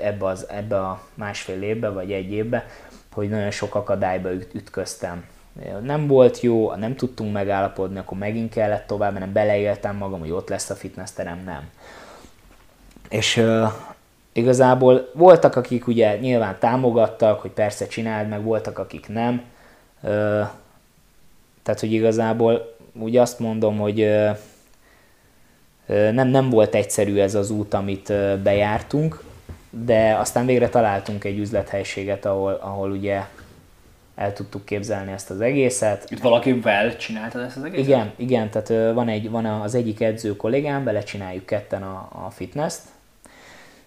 ebbe, 0.00 0.26
az, 0.26 0.46
ebbe 0.50 0.78
a 0.78 1.02
másfél 1.14 1.62
évbe, 1.62 1.88
vagy 1.88 2.12
egy 2.12 2.32
évbe, 2.32 2.66
hogy 3.14 3.28
nagyon 3.28 3.50
sok 3.50 3.74
akadályba 3.74 4.32
ütköztem. 4.32 5.24
Nem 5.82 6.06
volt 6.06 6.40
jó, 6.40 6.74
nem 6.74 6.96
tudtunk 6.96 7.32
megállapodni, 7.32 7.98
akkor 7.98 8.18
megint 8.18 8.52
kellett 8.52 8.86
tovább, 8.86 9.12
mert 9.12 9.28
beleéltem 9.28 9.96
magam, 9.96 10.20
hogy 10.20 10.30
ott 10.30 10.48
lesz 10.48 10.70
a 10.70 10.74
fitness 10.74 11.10
terem, 11.10 11.42
nem. 11.44 11.68
És 13.08 13.36
uh, 13.36 13.72
igazából 14.32 15.10
voltak, 15.12 15.56
akik 15.56 15.86
ugye 15.86 16.16
nyilván 16.16 16.56
támogattak, 16.58 17.40
hogy 17.40 17.50
persze 17.50 17.86
csináld 17.86 18.28
meg, 18.28 18.42
voltak, 18.42 18.78
akik 18.78 19.08
nem. 19.08 19.42
Uh, 20.00 20.10
tehát, 21.62 21.80
hogy 21.80 21.92
igazából 21.92 22.76
úgy 23.00 23.16
azt 23.16 23.38
mondom, 23.38 23.78
hogy 23.78 24.00
uh, 24.00 24.36
nem, 25.86 26.28
nem 26.28 26.50
volt 26.50 26.74
egyszerű 26.74 27.18
ez 27.18 27.34
az 27.34 27.50
út, 27.50 27.74
amit 27.74 28.12
bejártunk, 28.42 29.22
de 29.82 30.16
aztán 30.16 30.46
végre 30.46 30.68
találtunk 30.68 31.24
egy 31.24 31.38
üzlethelységet, 31.38 32.24
ahol, 32.24 32.52
ahol 32.52 32.90
ugye 32.90 33.24
el 34.14 34.32
tudtuk 34.32 34.64
képzelni 34.64 35.12
ezt 35.12 35.30
az 35.30 35.40
egészet. 35.40 36.10
Itt 36.10 36.20
valakivel 36.20 36.96
csináltad 36.96 37.42
ezt 37.42 37.56
az 37.56 37.64
egészet? 37.64 37.86
Igen, 37.86 38.12
igen, 38.16 38.50
tehát 38.50 38.94
van, 38.94 39.08
egy, 39.08 39.30
van 39.30 39.44
az 39.44 39.74
egyik 39.74 40.00
edző 40.00 40.36
kollégám, 40.36 40.84
belecsináljuk 40.84 41.46
ketten 41.46 41.82
a, 41.82 42.08
a 42.26 42.30
fitness-t, 42.30 42.82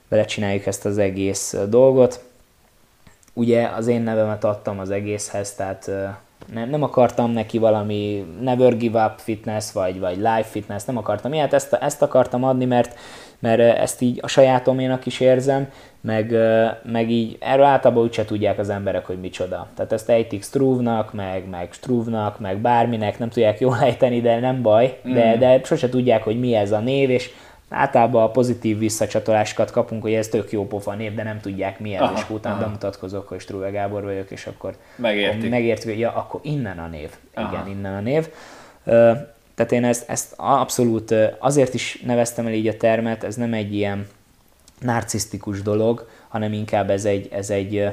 belecsináljuk 0.09 0.65
ezt 0.65 0.85
az 0.85 0.97
egész 0.97 1.55
dolgot. 1.69 2.23
Ugye 3.33 3.67
az 3.67 3.87
én 3.87 4.01
nevemet 4.01 4.43
adtam 4.43 4.79
az 4.79 4.89
egészhez, 4.89 5.53
tehát 5.53 5.91
nem, 6.53 6.69
nem 6.69 6.83
akartam 6.83 7.31
neki 7.31 7.57
valami 7.57 8.25
never 8.41 8.77
give 8.77 9.05
up 9.05 9.19
fitness, 9.19 9.71
vagy, 9.71 9.99
vagy 9.99 10.15
live 10.15 10.43
fitness, 10.43 10.83
nem 10.83 10.97
akartam 10.97 11.33
ilyet, 11.33 11.53
ezt, 11.53 11.73
ezt 11.73 12.01
akartam 12.01 12.43
adni, 12.43 12.65
mert, 12.65 12.97
mert 13.39 13.59
ezt 13.59 14.01
így 14.01 14.19
a 14.21 14.27
sajátoménak 14.27 15.05
is 15.05 15.19
érzem, 15.19 15.67
meg, 16.01 16.35
meg 16.83 17.09
így 17.09 17.37
erről 17.39 17.65
általában 17.65 18.03
úgyse 18.03 18.25
tudják 18.25 18.59
az 18.59 18.69
emberek, 18.69 19.05
hogy 19.05 19.19
micsoda. 19.19 19.67
Tehát 19.75 19.91
ezt 19.91 20.09
ejtik 20.09 20.43
Struve-nak, 20.43 21.13
meg, 21.13 21.49
meg 21.49 21.67
Struve-nak, 21.71 22.39
meg 22.39 22.57
bárminek, 22.57 23.19
nem 23.19 23.29
tudják 23.29 23.59
jól 23.59 23.77
ejteni, 23.83 24.21
de 24.21 24.39
nem 24.39 24.61
baj, 24.61 24.99
de, 25.03 25.35
mm. 25.35 25.39
de 25.39 25.61
sose 25.63 25.89
tudják, 25.89 26.23
hogy 26.23 26.39
mi 26.39 26.55
ez 26.55 26.71
a 26.71 26.79
név, 26.79 27.09
és 27.09 27.31
általában 27.69 28.23
a 28.23 28.31
pozitív 28.31 28.77
visszacsatolásokat 28.77 29.71
kapunk, 29.71 30.01
hogy 30.01 30.13
ez 30.13 30.27
tök 30.27 30.51
jó 30.51 30.67
pofa 30.67 30.93
név, 30.93 31.13
de 31.13 31.23
nem 31.23 31.39
tudják 31.39 31.79
mi 31.79 31.93
ez, 31.93 32.01
aha, 32.01 32.13
és 32.15 32.29
utána 32.29 32.55
aha. 32.55 32.65
bemutatkozok, 32.65 33.27
hogy 33.27 33.39
Struve 33.39 33.69
Gábor 33.69 34.03
vagyok, 34.03 34.31
és 34.31 34.45
akkor 34.45 34.75
megértik, 34.95 35.49
megértik 35.49 35.89
hogy 35.89 35.99
ja, 35.99 36.11
akkor 36.11 36.39
innen 36.43 36.79
a 36.79 36.87
név. 36.87 37.09
Aha. 37.33 37.51
Igen, 37.51 37.77
innen 37.77 37.93
a 37.93 37.99
név. 37.99 38.29
Tehát 39.57 39.71
én 39.71 39.83
ezt, 39.83 40.09
ezt 40.09 40.33
abszolút 40.35 41.13
azért 41.39 41.73
is 41.73 42.01
neveztem 42.05 42.45
el 42.45 42.53
így 42.53 42.67
a 42.67 42.77
termet, 42.77 43.23
ez 43.23 43.35
nem 43.35 43.53
egy 43.53 43.73
ilyen 43.73 44.07
narcisztikus 44.79 45.61
dolog, 45.61 46.09
hanem 46.27 46.53
inkább 46.53 46.89
ez 46.89 47.05
egy, 47.05 47.27
ez 47.31 47.49
egy 47.49 47.89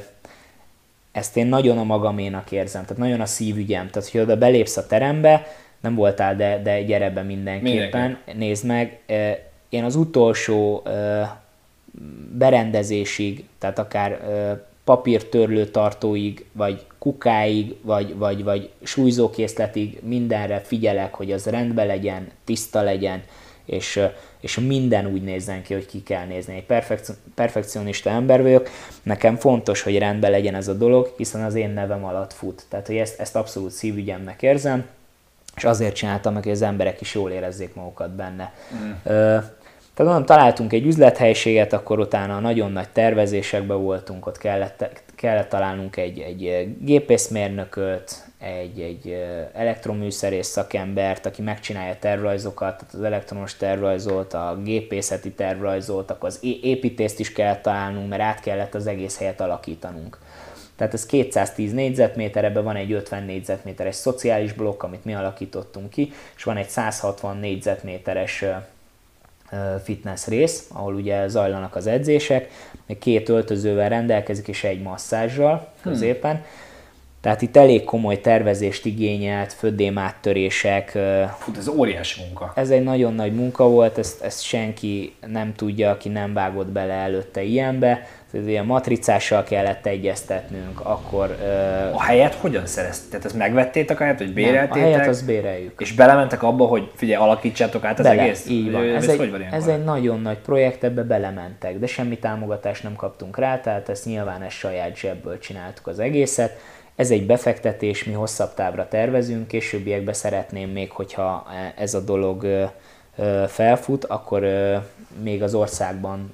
ezt 1.12 1.36
én 1.36 1.46
nagyon 1.46 1.78
a 1.78 1.84
magaménak 1.84 2.52
érzem, 2.52 2.82
tehát 2.82 2.96
nagyon 2.96 3.20
a 3.20 3.26
szívügyem. 3.26 3.90
Tehát, 3.90 4.08
hogy 4.08 4.20
oda 4.20 4.36
belépsz 4.36 4.76
a 4.76 4.86
terembe, 4.86 5.46
nem 5.80 5.94
voltál, 5.94 6.36
de, 6.36 6.60
de 6.62 6.82
gyere 6.82 7.10
be 7.10 7.22
mindenképpen, 7.22 8.00
Mindenki. 8.00 8.32
nézd 8.36 8.64
meg. 8.64 8.98
Én 9.68 9.84
az 9.84 9.96
utolsó 9.96 10.82
berendezésig, 12.38 13.44
tehát 13.58 13.78
akár 13.78 14.20
papírtörlő 14.84 15.66
tartóig, 15.66 16.44
vagy 16.52 16.86
kukáig, 16.98 17.74
vagy, 17.82 18.16
vagy, 18.16 18.44
vagy 18.44 18.70
súlyzókészletig 18.82 19.98
mindenre 20.02 20.60
figyelek, 20.60 21.14
hogy 21.14 21.32
az 21.32 21.46
rendben 21.46 21.86
legyen, 21.86 22.30
tiszta 22.44 22.82
legyen, 22.82 23.22
és, 23.64 24.00
és 24.40 24.58
minden 24.58 25.06
úgy 25.06 25.22
nézzen 25.22 25.62
ki, 25.62 25.74
hogy 25.74 25.86
ki 25.86 26.02
kell 26.02 26.26
nézni. 26.26 26.54
Egy 26.54 26.64
perfekci- 26.64 27.16
perfekcionista 27.34 28.10
ember 28.10 28.42
vagyok, 28.42 28.68
nekem 29.02 29.36
fontos, 29.36 29.82
hogy 29.82 29.98
rendben 29.98 30.30
legyen 30.30 30.54
ez 30.54 30.68
a 30.68 30.74
dolog, 30.74 31.12
hiszen 31.16 31.44
az 31.44 31.54
én 31.54 31.70
nevem 31.70 32.04
alatt 32.04 32.32
fut. 32.32 32.64
Tehát, 32.68 32.86
hogy 32.86 32.96
ezt, 32.96 33.20
ezt 33.20 33.36
abszolút 33.36 33.70
szívügyemnek 33.70 34.42
érzem, 34.42 34.86
és 35.56 35.64
azért 35.64 35.94
csináltam 35.94 36.32
meg, 36.32 36.42
hogy 36.42 36.52
az 36.52 36.62
emberek 36.62 37.00
is 37.00 37.14
jól 37.14 37.30
érezzék 37.30 37.74
magukat 37.74 38.10
benne. 38.10 38.54
Mm. 38.74 39.36
Tehát 39.94 40.12
mondom, 40.12 40.36
találtunk 40.36 40.72
egy 40.72 40.86
üzlethelységet, 40.86 41.72
akkor 41.72 41.98
utána 41.98 42.40
nagyon 42.40 42.72
nagy 42.72 42.88
tervezésekbe 42.88 43.74
voltunk, 43.74 44.26
ott 44.26 44.38
kellett, 44.38 45.02
kellett 45.14 45.48
találnunk 45.48 45.96
egy, 45.96 46.18
egy 46.18 46.68
gépészmérnököt, 46.80 48.24
egy, 48.38 48.80
egy 48.80 49.24
elektroműszerész 49.52 50.46
szakembert, 50.46 51.26
aki 51.26 51.42
megcsinálja 51.42 51.92
a 51.92 51.98
tervrajzokat, 51.98 52.76
tehát 52.78 52.94
az 52.94 53.02
elektromos 53.02 53.56
tervrajzolt, 53.56 54.34
a 54.34 54.58
gépészeti 54.64 55.32
tervrajzolt, 55.32 56.10
akkor 56.10 56.28
az 56.28 56.38
építést 56.62 57.18
is 57.18 57.32
kellett 57.32 57.62
találnunk, 57.62 58.08
mert 58.08 58.22
át 58.22 58.40
kellett 58.40 58.74
az 58.74 58.86
egész 58.86 59.18
helyet 59.18 59.40
alakítanunk. 59.40 60.18
Tehát 60.76 60.94
ez 60.94 61.06
210 61.06 61.72
négyzetméter, 61.72 62.44
ebben 62.44 62.64
van 62.64 62.76
egy 62.76 62.92
50 62.92 63.24
négyzetméteres 63.24 63.94
szociális 63.94 64.52
blokk, 64.52 64.82
amit 64.82 65.04
mi 65.04 65.14
alakítottunk 65.14 65.90
ki, 65.90 66.12
és 66.36 66.42
van 66.42 66.56
egy 66.56 66.68
160 66.68 67.36
négyzetméteres 67.36 68.44
fitness 69.82 70.26
rész, 70.26 70.68
ahol 70.72 70.94
ugye 70.94 71.28
zajlanak 71.28 71.76
az 71.76 71.86
edzések, 71.86 72.50
két 72.98 73.28
öltözővel 73.28 73.88
rendelkezik 73.88 74.48
és 74.48 74.64
egy 74.64 74.82
masszázsal 74.82 75.56
hmm. 75.56 75.92
középen. 75.92 76.34
Hmm 76.34 76.44
tehát 77.24 77.42
itt 77.42 77.56
elég 77.56 77.84
komoly 77.84 78.20
tervezést 78.20 78.84
igényelt, 78.86 79.52
föddém 79.52 79.98
áttörések. 79.98 80.98
Fú, 81.38 81.52
ez 81.56 81.68
óriási 81.68 82.20
munka. 82.20 82.52
Ez 82.54 82.70
egy 82.70 82.82
nagyon 82.82 83.14
nagy 83.14 83.34
munka 83.34 83.68
volt, 83.68 83.98
ezt, 83.98 84.22
ezt 84.22 84.42
senki 84.42 85.14
nem 85.26 85.54
tudja, 85.54 85.90
aki 85.90 86.08
nem 86.08 86.32
vágott 86.32 86.68
bele 86.68 86.92
előtte 86.92 87.42
ilyenbe. 87.42 88.06
Ez 88.32 88.46
ilyen 88.46 88.64
matricással 88.64 89.42
kellett 89.42 89.86
egyeztetnünk, 89.86 90.80
akkor... 90.80 91.36
A 91.92 92.02
helyet 92.02 92.34
hogyan 92.34 92.66
szereztétek? 92.66 93.10
Tehát 93.10 93.24
ezt 93.24 93.36
megvettétek 93.36 94.00
a 94.00 94.02
helyet, 94.02 94.18
hogy 94.18 94.32
béreltétek? 94.32 94.74
Nem, 94.74 94.82
a 94.82 94.86
helyet 94.86 95.06
azt 95.06 95.26
béreljük. 95.26 95.80
És 95.80 95.92
belementek 95.92 96.42
abba, 96.42 96.64
hogy 96.66 96.90
figyelj, 96.94 97.22
alakítsátok 97.22 97.84
át 97.84 97.98
az 97.98 98.04
Bele, 98.04 98.22
egész? 98.22 98.46
így 98.48 98.70
van. 98.70 98.88
Ez, 98.88 99.08
ez, 99.08 99.08
egy, 99.08 99.30
hogy 99.30 99.46
ez 99.50 99.66
egy 99.66 99.84
nagyon 99.84 100.20
nagy 100.20 100.38
projekt, 100.38 100.84
ebbe 100.84 101.02
belementek, 101.02 101.78
de 101.78 101.86
semmi 101.86 102.18
támogatást 102.18 102.82
nem 102.82 102.96
kaptunk 102.96 103.38
rá, 103.38 103.60
tehát 103.60 103.88
ezt 103.88 104.04
nyilván 104.04 104.42
ezt 104.42 104.56
saját 104.56 104.96
zsebből 104.96 105.38
csináltuk 105.38 105.86
az 105.86 105.98
egészet 105.98 106.58
ez 106.96 107.10
egy 107.10 107.26
befektetés, 107.26 108.04
mi 108.04 108.12
hosszabb 108.12 108.54
távra 108.54 108.88
tervezünk, 108.88 109.48
későbbiekben 109.48 110.14
szeretném 110.14 110.70
még, 110.70 110.90
hogyha 110.90 111.46
ez 111.76 111.94
a 111.94 112.00
dolog 112.00 112.70
felfut, 113.46 114.04
akkor 114.04 114.46
még 115.22 115.42
az 115.42 115.54
országban 115.54 116.32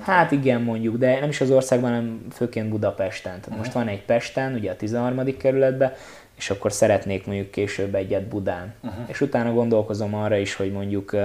Hát 0.00 0.30
igen, 0.30 0.62
mondjuk, 0.62 0.96
de 0.96 1.20
nem 1.20 1.28
is 1.28 1.40
az 1.40 1.50
országban, 1.50 1.90
hanem 1.90 2.26
főként 2.32 2.68
Budapesten. 2.68 3.32
Tehát 3.32 3.46
uh-huh. 3.46 3.58
most 3.58 3.72
van 3.72 3.88
egy 3.88 4.02
Pesten, 4.02 4.54
ugye 4.54 4.70
a 4.70 4.76
13. 4.76 5.36
kerületben, 5.36 5.92
és 6.36 6.50
akkor 6.50 6.72
szeretnék 6.72 7.26
mondjuk 7.26 7.50
később 7.50 7.94
egyet 7.94 8.22
Budán. 8.22 8.74
Uh-huh. 8.80 9.04
És 9.06 9.20
utána 9.20 9.52
gondolkozom 9.52 10.14
arra 10.14 10.36
is, 10.36 10.54
hogy 10.54 10.72
mondjuk 10.72 11.16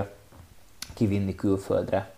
kivinni 0.93 1.35
külföldre. 1.35 2.09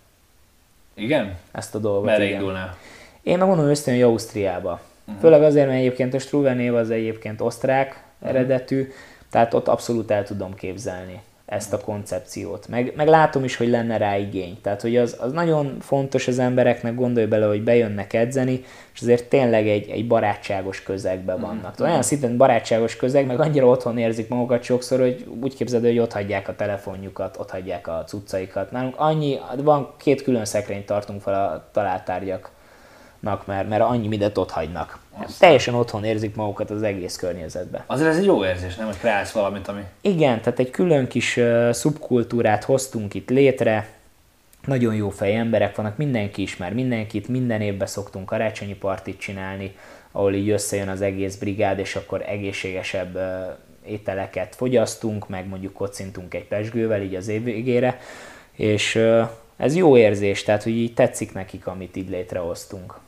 Igen? 0.94 1.38
Ezt 1.52 1.76
a 1.76 1.80
dolgot. 1.80 2.06
Merre 2.06 2.26
indulnál? 2.26 2.78
Én 3.22 3.38
megmondom 3.38 3.66
őszintén, 3.66 3.94
hogy 3.94 4.12
Ausztriába. 4.12 4.82
Uh-huh. 5.08 5.22
Főleg 5.22 5.44
azért, 5.44 5.68
mert 5.68 5.80
egyébként 5.80 6.14
a 6.14 6.20
Struve 6.20 6.54
név 6.54 6.76
az 6.76 6.90
egyébként 6.90 7.42
osztrák 7.42 7.88
uh-huh. 7.88 8.30
eredetű, 8.30 8.88
tehát 9.32 9.54
ott 9.54 9.68
abszolút 9.68 10.12
el 10.12 10.24
tudom 10.24 10.54
képzelni. 10.54 11.22
ezt 11.46 11.74
a 11.74 11.80
koncepciót. 11.80 12.68
Meg, 12.68 12.94
meg 12.96 13.08
látom 13.08 13.44
is, 13.44 13.56
hogy 13.56 13.68
lenne 13.68 13.98
rá 13.98 14.18
igény. 14.18 14.58
Tehát, 14.62 14.82
hogy 14.82 14.98
az, 14.98 15.18
az 15.20 15.32
nagyon 15.32 15.78
fontos 15.80 16.28
az 16.28 16.40
embereknek, 16.40 16.96
gondolj 16.96 17.26
bele, 17.26 17.46
hogy 17.46 17.64
bejönnek 17.64 18.14
edzeni, 18.14 18.64
és 18.94 19.02
azért 19.02 19.30
tényleg 19.30 19.68
egy, 19.68 19.90
egy 19.90 20.08
barátságos 20.08 20.84
közegben 20.84 21.40
vannak. 21.40 21.82
Mm. 21.82 21.86
Olyan 21.86 22.02
szinten 22.02 22.38
barátságos 22.38 22.96
közeg, 22.96 23.26
meg 23.26 23.40
annyira 23.40 23.66
otthon 23.66 23.98
érzik 23.98 24.28
magukat 24.28 24.64
sokszor, 24.64 25.00
hogy 25.00 25.26
úgy 25.42 25.56
képzeld, 25.56 25.84
hogy 25.84 26.00
ott 26.00 26.14
hagyják 26.14 26.48
a 26.48 26.56
telefonjukat, 26.56 27.38
ott 27.40 27.50
hagyják 27.50 27.88
a 27.88 28.04
cuccaikat. 28.08 28.72
Nálunk 28.72 28.96
annyi, 28.98 29.40
van 29.58 29.94
két 29.98 30.22
külön 30.22 30.46
szekrényt 30.46 30.86
tartunk 30.86 31.22
fel 31.22 31.34
a 31.34 31.70
találtárgyak 31.72 32.52
mert, 33.26 33.70
mert 33.70 33.82
annyi 33.82 34.08
mindent 34.08 34.38
ott 34.38 34.52
hagynak. 34.52 35.00
Aztán. 35.12 35.36
Teljesen 35.40 35.74
otthon 35.74 36.04
érzik 36.04 36.36
magukat 36.36 36.70
az 36.70 36.84
egész 36.84 37.16
környezetben. 37.16 37.84
Azért 37.86 38.10
ez 38.10 38.18
egy 38.18 38.26
jó 38.26 38.46
érzés, 38.46 38.76
nem, 38.76 38.86
hogy 38.86 38.98
kreálsz 38.98 39.32
valamit, 39.32 39.68
ami... 39.68 39.82
Igen, 40.02 40.42
tehát 40.42 40.60
egy 40.60 40.70
külön 40.70 41.08
kis 41.08 41.38
uh, 41.38 41.72
szubkultúrát 41.72 42.64
hoztunk 42.64 43.14
itt 43.14 43.30
létre, 43.30 43.90
nagyon 44.66 44.96
jó 44.96 45.10
fej 45.10 45.36
emberek 45.36 45.76
vannak, 45.76 45.98
mindenki 45.98 46.42
ismer 46.42 46.74
mindenkit, 46.74 47.28
minden 47.28 47.62
évben 47.62 47.88
szoktunk 47.88 48.26
karácsonyi 48.26 48.76
partit 48.76 49.20
csinálni, 49.20 49.76
ahol 50.12 50.34
így 50.34 50.50
összejön 50.50 50.90
az 50.90 51.02
egész 51.02 51.36
brigád, 51.36 51.80
és 51.80 51.96
akkor 51.96 52.24
egészségesebb 52.28 53.16
uh, 53.16 53.22
ételeket 53.86 54.56
fogyasztunk, 54.56 55.30
meg 55.30 55.48
mondjuk 55.48 55.74
kocintunk 55.74 56.34
egy 56.34 56.46
pesgővel 56.46 57.02
így 57.02 57.16
az 57.16 57.28
év 57.28 57.44
végére, 57.44 58.00
és 58.52 58.96
uh, 58.96 59.30
ez 59.58 59.76
jó 59.76 59.98
érzés, 59.98 60.44
tehát 60.44 60.64
hogy 60.64 60.78
így 60.78 60.94
tetszik 60.94 61.34
nekik, 61.34 61.68
amit 61.68 61.96
így 61.96 62.10
létrehoztunk. 62.10 63.00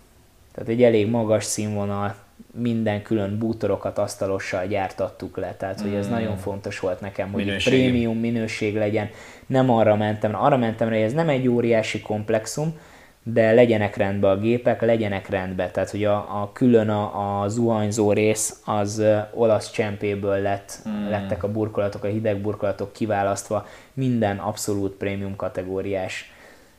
Tehát 0.57 0.71
egy 0.71 0.83
elég 0.83 1.09
magas 1.09 1.43
színvonal, 1.43 2.15
minden 2.51 3.01
külön 3.01 3.37
bútorokat 3.37 3.97
asztalossal 3.97 4.65
gyártattuk 4.65 5.37
le, 5.37 5.55
tehát 5.57 5.81
hogy 5.81 5.93
ez 5.93 6.07
mm. 6.07 6.11
nagyon 6.11 6.37
fontos 6.37 6.79
volt 6.79 7.01
nekem, 7.01 7.31
hogy 7.31 7.49
egy 7.49 7.63
prémium 7.63 8.17
minőség 8.17 8.75
legyen. 8.75 9.09
Nem 9.45 9.69
arra 9.69 9.95
mentem, 9.95 10.35
arra 10.35 10.57
mentem 10.57 10.87
hogy 10.87 10.97
ez 10.97 11.13
nem 11.13 11.29
egy 11.29 11.47
óriási 11.47 12.01
komplexum, 12.01 12.79
de 13.23 13.51
legyenek 13.51 13.95
rendben 13.95 14.31
a 14.31 14.39
gépek, 14.39 14.81
legyenek 14.81 15.29
rendben. 15.29 15.71
Tehát, 15.71 15.89
hogy 15.89 16.03
a, 16.03 16.15
a 16.15 16.49
külön 16.53 16.89
a, 16.89 17.41
a 17.41 17.47
zuhanyzó 17.47 18.11
rész 18.11 18.61
az 18.65 19.03
olasz 19.33 19.71
csempéből 19.71 20.41
lett, 20.41 20.79
mm. 20.89 21.09
lettek 21.09 21.43
a 21.43 21.51
burkolatok, 21.51 22.03
a 22.03 22.07
hideg 22.07 22.41
burkolatok 22.41 22.93
kiválasztva, 22.93 23.67
minden 23.93 24.37
abszolút 24.37 24.93
prémium 24.93 25.35
kategóriás. 25.35 26.31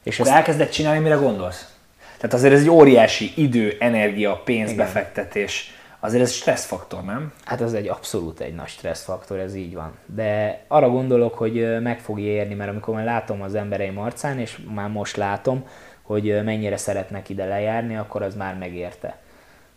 És 0.02 0.20
ezt 0.20 0.30
elkezdett 0.30 0.70
csinálni, 0.70 1.00
mire 1.00 1.14
gondolsz? 1.14 1.77
Tehát 2.18 2.34
azért 2.34 2.52
ez 2.52 2.60
egy 2.60 2.70
óriási 2.70 3.32
idő, 3.36 3.76
energia, 3.78 4.40
pénzbefektetés. 4.44 5.72
Azért 6.00 6.22
ez 6.22 6.32
stresszfaktor, 6.32 7.04
nem? 7.04 7.32
Hát 7.44 7.60
ez 7.60 7.72
egy 7.72 7.88
abszolút 7.88 8.40
egy 8.40 8.54
nagy 8.54 8.68
stresszfaktor, 8.68 9.38
ez 9.38 9.54
így 9.54 9.74
van. 9.74 9.92
De 10.06 10.60
arra 10.68 10.90
gondolok, 10.90 11.34
hogy 11.34 11.80
meg 11.82 12.00
fogja 12.00 12.26
érni, 12.26 12.54
mert 12.54 12.70
amikor 12.70 12.94
már 12.94 13.04
látom 13.04 13.42
az 13.42 13.54
embereim 13.54 13.98
arcán, 13.98 14.38
és 14.38 14.58
már 14.74 14.88
most 14.88 15.16
látom, 15.16 15.66
hogy 16.02 16.44
mennyire 16.44 16.76
szeretnek 16.76 17.28
ide 17.28 17.44
lejárni, 17.44 17.96
akkor 17.96 18.22
az 18.22 18.34
már 18.34 18.56
megérte. 18.56 19.18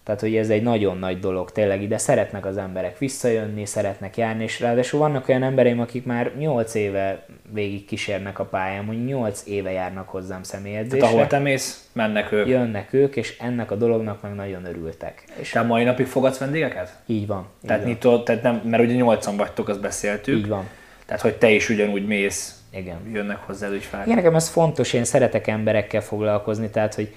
Tehát, 0.03 0.21
hogy 0.21 0.35
ez 0.35 0.49
egy 0.49 0.63
nagyon 0.63 0.97
nagy 0.97 1.19
dolog, 1.19 1.51
tényleg 1.51 1.81
ide 1.81 1.97
szeretnek 1.97 2.45
az 2.45 2.57
emberek 2.57 2.97
visszajönni, 2.97 3.65
szeretnek 3.65 4.17
járni, 4.17 4.43
és 4.43 4.59
ráadásul 4.59 4.99
vannak 4.99 5.29
olyan 5.29 5.43
embereim, 5.43 5.79
akik 5.79 6.05
már 6.05 6.31
8 6.37 6.73
éve 6.73 7.25
végig 7.51 7.85
kísérnek 7.85 8.39
a 8.39 8.45
pályán, 8.45 8.85
hogy 8.85 9.05
8 9.05 9.43
éve 9.45 9.71
járnak 9.71 10.09
hozzám 10.09 10.43
személyedzésre. 10.43 10.97
Tehát 10.97 11.13
ahol 11.13 11.27
te 11.27 11.39
mész, 11.39 11.89
mennek 11.93 12.31
ők. 12.31 12.47
Jönnek 12.47 12.93
ők, 12.93 13.15
és 13.15 13.37
ennek 13.39 13.71
a 13.71 13.75
dolognak 13.75 14.21
meg 14.21 14.35
nagyon 14.35 14.65
örültek. 14.65 15.23
És 15.39 15.49
te 15.49 15.61
mai 15.61 15.83
napig 15.83 16.05
fogadsz 16.05 16.37
vendégeket? 16.37 16.95
Így 17.05 17.27
van. 17.27 17.39
Így 17.61 17.67
tehát, 17.67 17.81
van. 17.81 17.91
Nyitó, 17.91 18.23
tehát 18.23 18.41
nem, 18.43 18.61
mert 18.65 18.83
ugye 18.83 18.93
8 18.93 19.25
vagytok, 19.25 19.69
azt 19.69 19.81
beszéltük. 19.81 20.37
Így 20.37 20.47
van. 20.47 20.69
Tehát, 21.05 21.21
hogy 21.21 21.35
te 21.35 21.49
is 21.49 21.69
ugyanúgy 21.69 22.05
mész, 22.05 22.59
Igen. 22.73 22.97
jönnek 23.13 23.37
hozzá 23.37 23.69
ügyfelek. 23.69 24.05
Igen, 24.05 24.17
nekem 24.17 24.35
ez 24.35 24.49
fontos, 24.49 24.93
én 24.93 25.03
szeretek 25.03 25.47
emberekkel 25.47 26.01
foglalkozni, 26.01 26.69
tehát, 26.69 26.95
hogy 26.95 27.15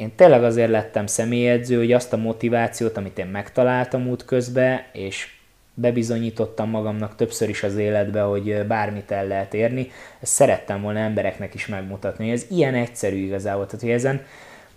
én 0.00 0.14
tényleg 0.16 0.44
azért 0.44 0.70
lettem 0.70 1.06
személyedző, 1.06 1.76
hogy 1.76 1.92
azt 1.92 2.12
a 2.12 2.16
motivációt, 2.16 2.96
amit 2.96 3.18
én 3.18 3.26
megtaláltam 3.26 4.08
út 4.08 4.24
közben, 4.24 4.80
és 4.92 5.28
bebizonyítottam 5.74 6.70
magamnak 6.70 7.16
többször 7.16 7.48
is 7.48 7.62
az 7.62 7.76
életbe, 7.76 8.20
hogy 8.20 8.66
bármit 8.66 9.10
el 9.10 9.26
lehet 9.26 9.54
érni, 9.54 9.90
ezt 10.20 10.32
szerettem 10.32 10.82
volna 10.82 10.98
embereknek 10.98 11.54
is 11.54 11.66
megmutatni, 11.66 12.24
hogy 12.24 12.34
ez 12.34 12.46
ilyen 12.50 12.74
egyszerű 12.74 13.16
igazából, 13.16 13.66
tehát 13.66 13.80
hogy 13.80 13.90
ezen 13.90 14.24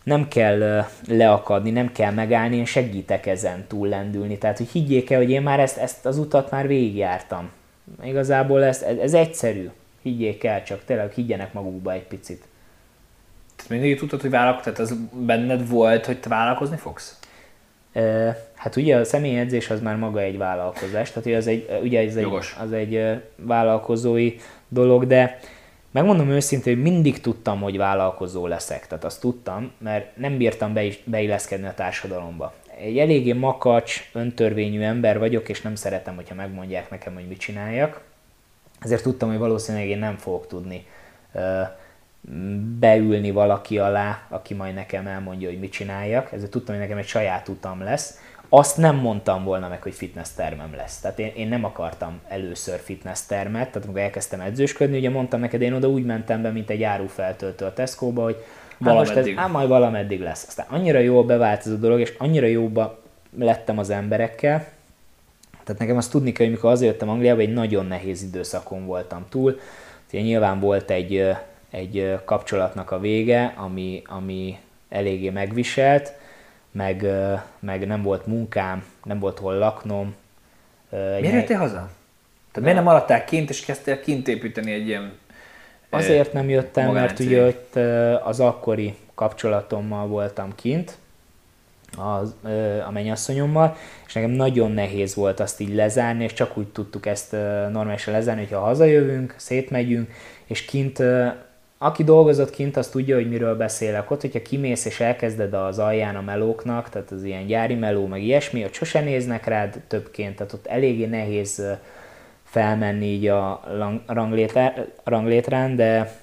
nem 0.03 0.27
kell 0.27 0.85
leakadni, 1.07 1.69
nem 1.69 1.91
kell 1.91 2.11
megállni, 2.11 2.55
én 2.55 2.65
segítek 2.65 3.25
ezen 3.25 3.65
túllendülni, 3.67 4.37
tehát 4.37 4.57
hogy 4.57 4.69
higgyék 4.69 5.09
el, 5.09 5.17
hogy 5.17 5.29
én 5.29 5.41
már 5.41 5.59
ezt, 5.59 5.77
ezt 5.77 6.05
az 6.05 6.17
utat 6.17 6.51
már 6.51 6.67
végigjártam. 6.67 7.49
Igazából 8.03 8.63
ez, 8.63 8.81
ez 8.81 9.13
egyszerű, 9.13 9.69
higgyék 10.01 10.43
el, 10.43 10.63
csak 10.63 10.85
tényleg 10.85 11.11
higgyenek 11.11 11.53
magukba 11.53 11.91
egy 11.91 12.07
picit. 12.07 12.43
Tehát 13.67 13.81
mindig 13.81 13.99
tudtad, 13.99 14.21
hogy 14.21 14.29
vállalkozni, 14.29 14.71
tehát 14.71 14.91
az 14.91 14.97
benned 15.11 15.69
volt, 15.69 16.05
hogy 16.05 16.19
te 16.19 16.29
vállalkozni 16.29 16.77
fogsz? 16.77 17.19
Hát 18.55 18.75
ugye 18.75 18.95
a 18.95 19.03
személyedzés 19.03 19.69
az 19.69 19.81
már 19.81 19.95
maga 19.95 20.19
egy 20.19 20.37
vállalkozás, 20.37 21.11
tehát 21.11 21.39
az 21.39 21.47
egy, 21.47 21.79
ugye 21.83 21.99
ez 21.99 22.15
egy, 22.15 22.27
az 22.59 22.71
egy 22.71 23.21
vállalkozói 23.35 24.35
dolog, 24.67 25.07
de 25.07 25.39
megmondom 25.91 26.29
őszintén, 26.29 26.73
hogy 26.73 26.83
mindig 26.83 27.21
tudtam, 27.21 27.61
hogy 27.61 27.77
vállalkozó 27.77 28.47
leszek, 28.47 28.87
tehát 28.87 29.03
azt 29.03 29.21
tudtam, 29.21 29.71
mert 29.77 30.17
nem 30.17 30.37
bírtam 30.37 30.73
be, 30.73 30.83
beilleszkedni 31.03 31.67
a 31.67 31.73
társadalomba. 31.73 32.53
Egy 32.79 32.97
eléggé 32.97 33.33
makacs, 33.33 34.09
öntörvényű 34.13 34.81
ember 34.81 35.19
vagyok, 35.19 35.49
és 35.49 35.61
nem 35.61 35.75
szeretem, 35.75 36.15
hogyha 36.15 36.35
megmondják 36.35 36.89
nekem, 36.89 37.13
hogy 37.13 37.27
mit 37.27 37.39
csináljak. 37.39 38.01
Ezért 38.79 39.03
tudtam, 39.03 39.29
hogy 39.29 39.37
valószínűleg 39.37 39.87
én 39.87 39.99
nem 39.99 40.17
fogok 40.17 40.47
tudni 40.47 40.85
beülni 42.79 43.31
valaki 43.31 43.77
alá, 43.77 44.21
aki 44.29 44.53
majd 44.53 44.73
nekem 44.73 45.07
elmondja, 45.07 45.49
hogy 45.49 45.59
mit 45.59 45.71
csináljak. 45.71 46.31
Ezért 46.31 46.51
tudtam, 46.51 46.75
hogy 46.75 46.83
nekem 46.83 46.97
egy 46.97 47.07
saját 47.07 47.47
utam 47.47 47.81
lesz. 47.81 48.19
Azt 48.49 48.77
nem 48.77 48.95
mondtam 48.95 49.43
volna 49.43 49.67
meg, 49.67 49.81
hogy 49.81 49.93
fitness 49.93 50.29
termem 50.35 50.75
lesz. 50.75 50.99
Tehát 50.99 51.19
én, 51.19 51.31
én 51.35 51.47
nem 51.47 51.63
akartam 51.63 52.19
először 52.27 52.79
fitness 52.79 53.21
termet, 53.25 53.67
tehát 53.67 53.83
amikor 53.83 54.01
elkezdtem 54.01 54.39
edzősködni, 54.39 54.97
ugye 54.97 55.09
mondtam 55.09 55.39
neked, 55.39 55.61
én 55.61 55.73
oda 55.73 55.89
úgy 55.89 56.05
mentem 56.05 56.41
be, 56.41 56.49
mint 56.49 56.69
egy 56.69 56.83
árufeltöltő 56.83 57.65
a 57.65 57.73
Tesco-ba, 57.73 58.23
hogy 58.23 58.43
hát 58.81 58.93
most 58.93 59.15
ez, 59.15 59.27
hát 59.27 59.51
majd 59.51 59.67
valameddig 59.67 60.21
lesz. 60.21 60.45
Aztán 60.47 60.65
annyira 60.69 60.99
jó 60.99 61.25
bevált 61.25 61.65
ez 61.65 61.71
a 61.71 61.77
dolog, 61.77 61.99
és 61.99 62.13
annyira 62.17 62.45
jóba 62.45 63.01
lettem 63.37 63.77
az 63.77 63.89
emberekkel, 63.89 64.67
tehát 65.63 65.81
nekem 65.81 65.97
azt 65.97 66.11
tudni 66.11 66.31
kell, 66.31 66.45
hogy 66.45 66.55
mikor 66.55 66.71
azért 66.71 66.91
jöttem 66.91 67.09
Angliába, 67.09 67.41
egy 67.41 67.53
nagyon 67.53 67.85
nehéz 67.85 68.23
időszakon 68.23 68.85
voltam 68.85 69.25
túl. 69.29 69.59
Tehát 70.09 70.25
nyilván 70.25 70.59
volt 70.59 70.89
egy 70.89 71.35
egy 71.73 72.19
kapcsolatnak 72.25 72.91
a 72.91 72.99
vége, 72.99 73.53
ami, 73.57 74.01
ami 74.05 74.57
eléggé 74.89 75.29
megviselt, 75.29 76.13
meg, 76.71 77.05
meg 77.59 77.87
nem 77.87 78.01
volt 78.01 78.25
munkám, 78.25 78.85
nem 79.03 79.19
volt 79.19 79.39
hol 79.39 79.57
laknom. 79.57 80.15
Miért 80.89 81.33
jöttél 81.33 81.57
haza? 81.57 81.89
Tehát 82.51 82.61
miért 82.61 82.75
nem 82.75 82.83
maradtál 82.83 83.23
kint, 83.23 83.49
és 83.49 83.65
kezdtél 83.65 83.99
kint 83.99 84.27
építeni 84.27 84.71
egy 84.71 84.87
ilyen 84.87 85.11
Azért 85.89 86.33
nem 86.33 86.49
jöttem, 86.49 86.91
mert 86.91 87.19
ugye 87.19 87.45
ott 87.45 87.75
az 88.23 88.39
akkori 88.39 88.95
kapcsolatommal 89.15 90.07
voltam 90.07 90.55
kint, 90.55 90.97
az, 91.97 92.35
a 92.87 92.91
mennyasszonyommal, 92.91 93.75
és 94.07 94.13
nekem 94.13 94.29
nagyon 94.29 94.71
nehéz 94.71 95.15
volt 95.15 95.39
azt 95.39 95.59
így 95.59 95.75
lezárni, 95.75 96.23
és 96.23 96.33
csak 96.33 96.57
úgy 96.57 96.67
tudtuk 96.67 97.05
ezt 97.05 97.31
normálisan 97.71 98.13
lezárni, 98.13 98.41
hogyha 98.41 98.59
hazajövünk, 98.59 99.33
szétmegyünk, 99.37 100.11
és 100.45 100.65
kint 100.65 101.03
aki 101.83 102.03
dolgozott 102.03 102.49
kint, 102.49 102.77
az 102.77 102.87
tudja, 102.87 103.15
hogy 103.15 103.29
miről 103.29 103.55
beszélek. 103.55 104.11
Ott, 104.11 104.21
hogyha 104.21 104.41
kimész 104.41 104.85
és 104.85 104.99
elkezded 104.99 105.53
az 105.53 105.79
alján 105.79 106.15
a 106.15 106.21
melóknak, 106.21 106.89
tehát 106.89 107.11
az 107.11 107.23
ilyen 107.23 107.45
gyári 107.45 107.75
meló, 107.75 108.07
meg 108.07 108.23
ilyesmi, 108.23 108.63
ott 108.63 108.73
sose 108.73 108.99
néznek 108.99 109.45
rád 109.45 109.81
többként, 109.87 110.35
tehát 110.35 110.53
ott 110.53 110.67
eléggé 110.67 111.05
nehéz 111.05 111.63
felmenni 112.43 113.05
így 113.05 113.27
a 113.27 113.63
ranglétrán, 115.03 115.75
de 115.75 116.21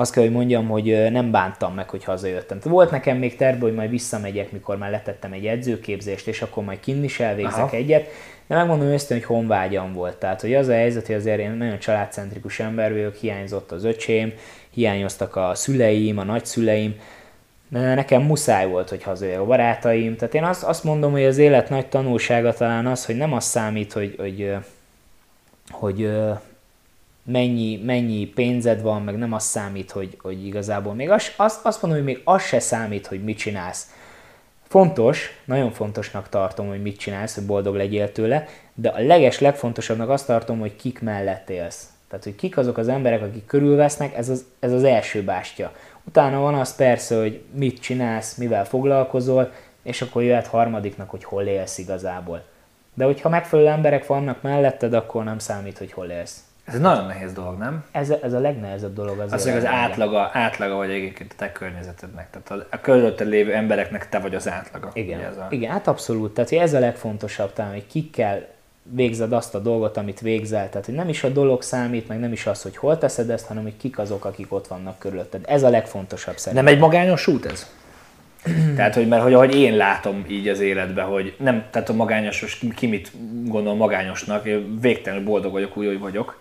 azt 0.00 0.12
kell, 0.12 0.22
hogy 0.22 0.32
mondjam, 0.32 0.68
hogy 0.68 1.10
nem 1.10 1.30
bántam 1.30 1.74
meg, 1.74 1.90
hogy 1.90 2.04
hazajöttem. 2.04 2.58
Volt 2.62 2.90
nekem 2.90 3.16
még 3.16 3.36
terve, 3.36 3.60
hogy 3.60 3.74
majd 3.74 3.90
visszamegyek, 3.90 4.52
mikor 4.52 4.76
már 4.78 4.90
letettem 4.90 5.32
egy 5.32 5.46
edzőképzést, 5.46 6.26
és 6.26 6.42
akkor 6.42 6.64
majd 6.64 6.80
kinn 6.80 7.02
is 7.02 7.20
elvégzek 7.20 7.58
Aha. 7.58 7.76
egyet, 7.76 8.06
de 8.46 8.54
megmondom 8.54 8.86
őszintén, 8.86 9.16
hogy 9.16 9.36
honvágyam 9.36 9.92
volt. 9.92 10.16
Tehát, 10.16 10.40
hogy 10.40 10.54
az 10.54 10.68
a 10.68 10.72
helyzet, 10.72 11.06
hogy 11.06 11.14
azért 11.14 11.38
én 11.38 11.50
nagyon 11.50 11.78
családcentrikus 11.78 12.60
ember 12.60 12.92
vagyok, 12.92 13.14
hiányzott 13.14 13.72
az 13.72 13.84
öcsém, 13.84 14.32
hiányoztak 14.70 15.36
a 15.36 15.50
szüleim, 15.54 16.18
a 16.18 16.24
nagyszüleim, 16.24 16.94
nekem 17.68 18.22
muszáj 18.22 18.68
volt, 18.68 18.88
hogy 18.88 19.02
hazajöjjek 19.02 19.40
a 19.40 19.44
barátaim. 19.44 20.16
Tehát 20.16 20.34
én 20.34 20.44
azt, 20.44 20.62
azt 20.62 20.84
mondom, 20.84 21.12
hogy 21.12 21.24
az 21.24 21.38
élet 21.38 21.68
nagy 21.68 21.86
tanulsága 21.86 22.52
talán 22.52 22.86
az, 22.86 23.06
hogy 23.06 23.16
nem 23.16 23.32
az 23.32 23.44
számít, 23.44 23.92
hogy, 23.92 24.14
hogy, 24.18 24.54
hogy 25.70 26.10
mennyi, 27.22 27.80
mennyi 27.84 28.26
pénzed 28.26 28.82
van, 28.82 29.02
meg 29.02 29.18
nem 29.18 29.32
az 29.32 29.42
számít, 29.42 29.90
hogy, 29.90 30.16
hogy 30.22 30.46
igazából 30.46 30.94
még 30.94 31.10
az, 31.10 31.32
azt, 31.36 31.64
azt 31.64 31.82
mondom, 31.82 32.00
hogy 32.00 32.12
még 32.12 32.20
az 32.24 32.42
se 32.42 32.58
számít, 32.58 33.06
hogy 33.06 33.24
mit 33.24 33.38
csinálsz. 33.38 33.94
Fontos, 34.68 35.40
nagyon 35.44 35.70
fontosnak 35.70 36.28
tartom, 36.28 36.68
hogy 36.68 36.82
mit 36.82 36.96
csinálsz, 36.96 37.34
hogy 37.34 37.46
boldog 37.46 37.74
legyél 37.74 38.12
tőle, 38.12 38.46
de 38.74 38.88
a 38.88 39.00
leges 39.00 39.38
legfontosabbnak 39.38 40.08
azt 40.08 40.26
tartom, 40.26 40.58
hogy 40.58 40.76
kik 40.76 41.00
mellett 41.00 41.50
élsz. 41.50 41.88
Tehát, 42.08 42.24
hogy 42.24 42.34
kik 42.34 42.56
azok 42.56 42.78
az 42.78 42.88
emberek, 42.88 43.22
akik 43.22 43.46
körülvesznek, 43.46 44.16
ez 44.16 44.28
az, 44.28 44.44
ez 44.58 44.72
az 44.72 44.84
első 44.84 45.22
bástya. 45.22 45.72
Utána 46.04 46.40
van 46.40 46.54
az 46.54 46.76
persze, 46.76 47.18
hogy 47.18 47.42
mit 47.54 47.80
csinálsz, 47.80 48.36
mivel 48.36 48.64
foglalkozol, 48.64 49.52
és 49.82 50.02
akkor 50.02 50.22
jöhet 50.22 50.46
harmadiknak, 50.46 51.10
hogy 51.10 51.24
hol 51.24 51.42
élsz 51.42 51.78
igazából. 51.78 52.42
De 52.94 53.04
hogyha 53.04 53.28
megfelelő 53.28 53.68
emberek 53.68 54.06
vannak 54.06 54.42
melletted, 54.42 54.94
akkor 54.94 55.24
nem 55.24 55.38
számít, 55.38 55.78
hogy 55.78 55.92
hol 55.92 56.06
élsz. 56.06 56.44
Ez 56.70 56.76
egy 56.76 56.82
nagyon 56.82 57.06
nehéz 57.06 57.32
dolog, 57.32 57.58
nem? 57.58 57.84
Ez, 57.90 58.10
ez 58.22 58.32
a 58.32 58.38
legnehezebb 58.38 58.94
dolog 58.94 59.18
az 59.18 59.32
Az, 59.32 59.46
az 59.46 59.66
átlaga, 59.66 60.30
átlaga 60.32 60.74
vagy 60.74 60.90
egyébként 60.90 61.32
a 61.32 61.34
te 61.38 61.52
környezetednek. 61.52 62.30
Tehát 62.30 62.50
a, 62.50 62.76
a 62.76 62.80
körülötted 62.80 63.28
lévő 63.28 63.54
embereknek 63.54 64.08
te 64.08 64.18
vagy 64.18 64.34
az 64.34 64.48
átlaga. 64.48 64.90
Igen, 64.92 65.20
ez 65.20 65.36
a... 65.36 65.46
igen 65.50 65.70
hát 65.70 65.86
abszolút. 65.86 66.34
Tehát 66.34 66.52
ez 66.52 66.74
a 66.74 66.78
legfontosabb 66.78 67.52
talán, 67.52 67.72
hogy 67.72 67.86
kikkel 67.86 68.46
végzed 68.82 69.32
azt 69.32 69.54
a 69.54 69.58
dolgot, 69.58 69.96
amit 69.96 70.20
végzel. 70.20 70.68
Tehát, 70.68 70.86
hogy 70.86 70.94
nem 70.94 71.08
is 71.08 71.24
a 71.24 71.28
dolog 71.28 71.62
számít, 71.62 72.08
meg 72.08 72.18
nem 72.18 72.32
is 72.32 72.46
az, 72.46 72.62
hogy 72.62 72.76
hol 72.76 72.98
teszed 72.98 73.30
ezt, 73.30 73.46
hanem 73.46 73.62
hogy 73.62 73.76
kik 73.76 73.98
azok, 73.98 74.24
akik 74.24 74.52
ott 74.52 74.66
vannak 74.66 74.98
körülötted. 74.98 75.44
Ez 75.46 75.62
a 75.62 75.68
legfontosabb 75.68 76.36
szerintem. 76.36 76.64
Nem 76.64 76.74
egy 76.74 76.80
magányos 76.80 77.26
út 77.26 77.46
ez? 77.46 77.66
tehát, 78.76 78.94
hogy 78.94 79.08
mert 79.08 79.22
hogy 79.22 79.34
ahogy 79.34 79.54
én 79.54 79.76
látom 79.76 80.24
így 80.28 80.48
az 80.48 80.60
életben, 80.60 81.04
hogy 81.04 81.34
nem, 81.38 81.64
tehát 81.70 81.88
a 81.88 81.92
magányos, 81.92 82.58
ki, 82.60 82.68
ki 82.74 82.86
mit 82.86 83.10
gondol 83.44 83.74
magányosnak, 83.74 84.46
én 84.46 84.78
végtelenül 84.80 85.24
boldog 85.24 85.52
vagyok, 85.52 85.76
úgy, 85.76 85.86
hogy 85.86 85.98
vagyok, 85.98 86.39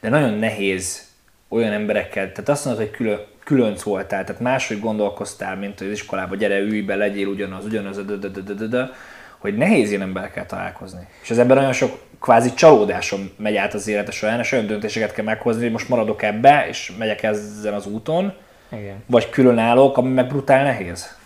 de 0.00 0.08
nagyon 0.08 0.34
nehéz 0.34 1.08
olyan 1.48 1.72
emberekkel, 1.72 2.32
tehát 2.32 2.48
azt 2.48 2.64
mondod, 2.64 2.82
hogy 2.82 2.92
külön, 2.92 3.20
különc 3.44 3.82
voltál, 3.82 4.24
tehát 4.24 4.40
máshogy 4.40 4.80
gondolkoztál, 4.80 5.56
mint 5.56 5.78
hogy 5.78 5.86
az 5.86 5.92
iskolába, 5.92 6.36
gyere, 6.36 6.58
ülj 6.58 6.80
be, 6.80 6.94
legyél 6.94 7.26
ugyanaz, 7.26 7.64
ugyanaz, 7.64 8.04
de, 8.04 8.16
de, 8.16 8.28
de, 8.28 8.52
de, 8.54 8.66
de, 8.66 8.90
hogy 9.38 9.56
nehéz 9.56 9.90
ilyen 9.90 10.02
emberekkel 10.02 10.46
találkozni. 10.46 11.06
És 11.22 11.30
az 11.30 11.38
ember 11.38 11.56
nagyon 11.56 11.72
sok 11.72 11.98
kvázi 12.20 12.54
csalódáson 12.54 13.30
megy 13.36 13.56
át 13.56 13.74
az 13.74 13.88
élete 13.88 14.10
során, 14.10 14.38
és 14.38 14.52
olyan 14.52 14.66
döntéseket 14.66 15.12
kell 15.12 15.24
meghozni, 15.24 15.62
hogy 15.62 15.72
most 15.72 15.88
maradok 15.88 16.22
ebbe, 16.22 16.66
és 16.68 16.92
megyek 16.98 17.22
ezen 17.22 17.74
az 17.74 17.86
úton, 17.86 18.32
Igen. 18.72 19.02
vagy 19.06 19.30
különállok, 19.30 19.96
ami 19.96 20.12
meg 20.12 20.26
brutál 20.26 20.64
nehéz. 20.64 21.18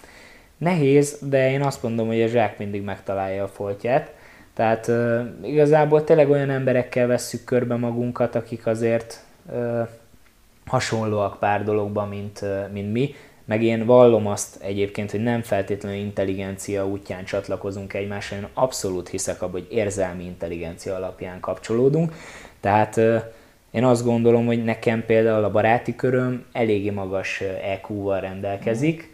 Nehéz, 0.58 1.18
de 1.20 1.50
én 1.50 1.62
azt 1.62 1.82
mondom, 1.82 2.06
hogy 2.06 2.22
a 2.22 2.26
zsák 2.26 2.58
mindig 2.58 2.82
megtalálja 2.82 3.44
a 3.44 3.48
foltját. 3.48 4.10
Tehát 4.54 4.88
uh, 4.88 5.20
igazából 5.42 6.04
tényleg 6.04 6.30
olyan 6.30 6.50
emberekkel 6.50 7.06
vesszük 7.06 7.44
körbe 7.44 7.76
magunkat, 7.76 8.34
akik 8.34 8.66
azért 8.66 9.24
uh, 9.52 9.88
hasonlóak 10.66 11.38
pár 11.38 11.64
dologban, 11.64 12.08
mint, 12.08 12.40
uh, 12.42 12.72
mint 12.72 12.92
mi. 12.92 13.14
Meg 13.44 13.62
én 13.62 13.86
vallom 13.86 14.26
azt 14.26 14.62
egyébként, 14.62 15.10
hogy 15.10 15.22
nem 15.22 15.42
feltétlenül 15.42 15.98
intelligencia 15.98 16.86
útján 16.86 17.24
csatlakozunk 17.24 17.94
egymásra, 17.94 18.36
én 18.36 18.46
abszolút 18.54 19.08
hiszek 19.08 19.42
abban, 19.42 19.60
hogy 19.60 19.66
érzelmi 19.70 20.24
intelligencia 20.24 20.94
alapján 20.94 21.40
kapcsolódunk. 21.40 22.12
Tehát 22.60 22.96
uh, 22.96 23.22
én 23.70 23.84
azt 23.84 24.04
gondolom, 24.04 24.46
hogy 24.46 24.64
nekem 24.64 25.04
például 25.06 25.44
a 25.44 25.50
baráti 25.50 25.94
köröm 25.96 26.44
eléggé 26.52 26.90
magas 26.90 27.42
EQ-val 27.62 28.20
rendelkezik, 28.20 29.13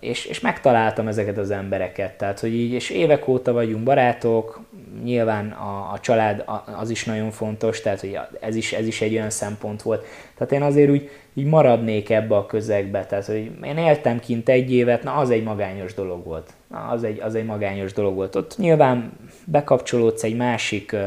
és, 0.00 0.24
és 0.24 0.40
megtaláltam 0.40 1.08
ezeket 1.08 1.38
az 1.38 1.50
embereket, 1.50 2.18
tehát 2.18 2.40
hogy 2.40 2.54
így, 2.54 2.72
és 2.72 2.90
évek 2.90 3.28
óta 3.28 3.52
vagyunk 3.52 3.84
barátok, 3.84 4.60
nyilván 5.02 5.50
a, 5.50 5.92
a 5.92 5.98
család 6.00 6.44
az 6.78 6.90
is 6.90 7.04
nagyon 7.04 7.30
fontos, 7.30 7.80
tehát 7.80 8.00
hogy 8.00 8.18
ez 8.40 8.54
is, 8.54 8.72
ez 8.72 8.86
is 8.86 9.00
egy 9.00 9.12
olyan 9.12 9.30
szempont 9.30 9.82
volt. 9.82 10.04
Tehát 10.34 10.52
én 10.52 10.62
azért 10.62 10.90
úgy 10.90 11.10
így 11.34 11.46
maradnék 11.46 12.10
ebbe 12.10 12.36
a 12.36 12.46
közegbe, 12.46 13.06
tehát 13.06 13.26
hogy 13.26 13.50
én 13.62 13.76
éltem 13.76 14.20
kint 14.20 14.48
egy 14.48 14.72
évet, 14.72 15.02
na 15.02 15.14
az 15.14 15.30
egy 15.30 15.42
magányos 15.42 15.94
dolog 15.94 16.24
volt. 16.24 16.50
Na, 16.70 16.78
az 16.78 17.04
egy, 17.04 17.20
az 17.20 17.34
egy 17.34 17.44
magányos 17.44 17.92
dolog 17.92 18.14
volt. 18.14 18.36
Ott 18.36 18.56
nyilván 18.58 19.12
bekapcsolódsz 19.44 20.22
egy 20.22 20.36
másik 20.36 20.90
uh, 20.92 21.02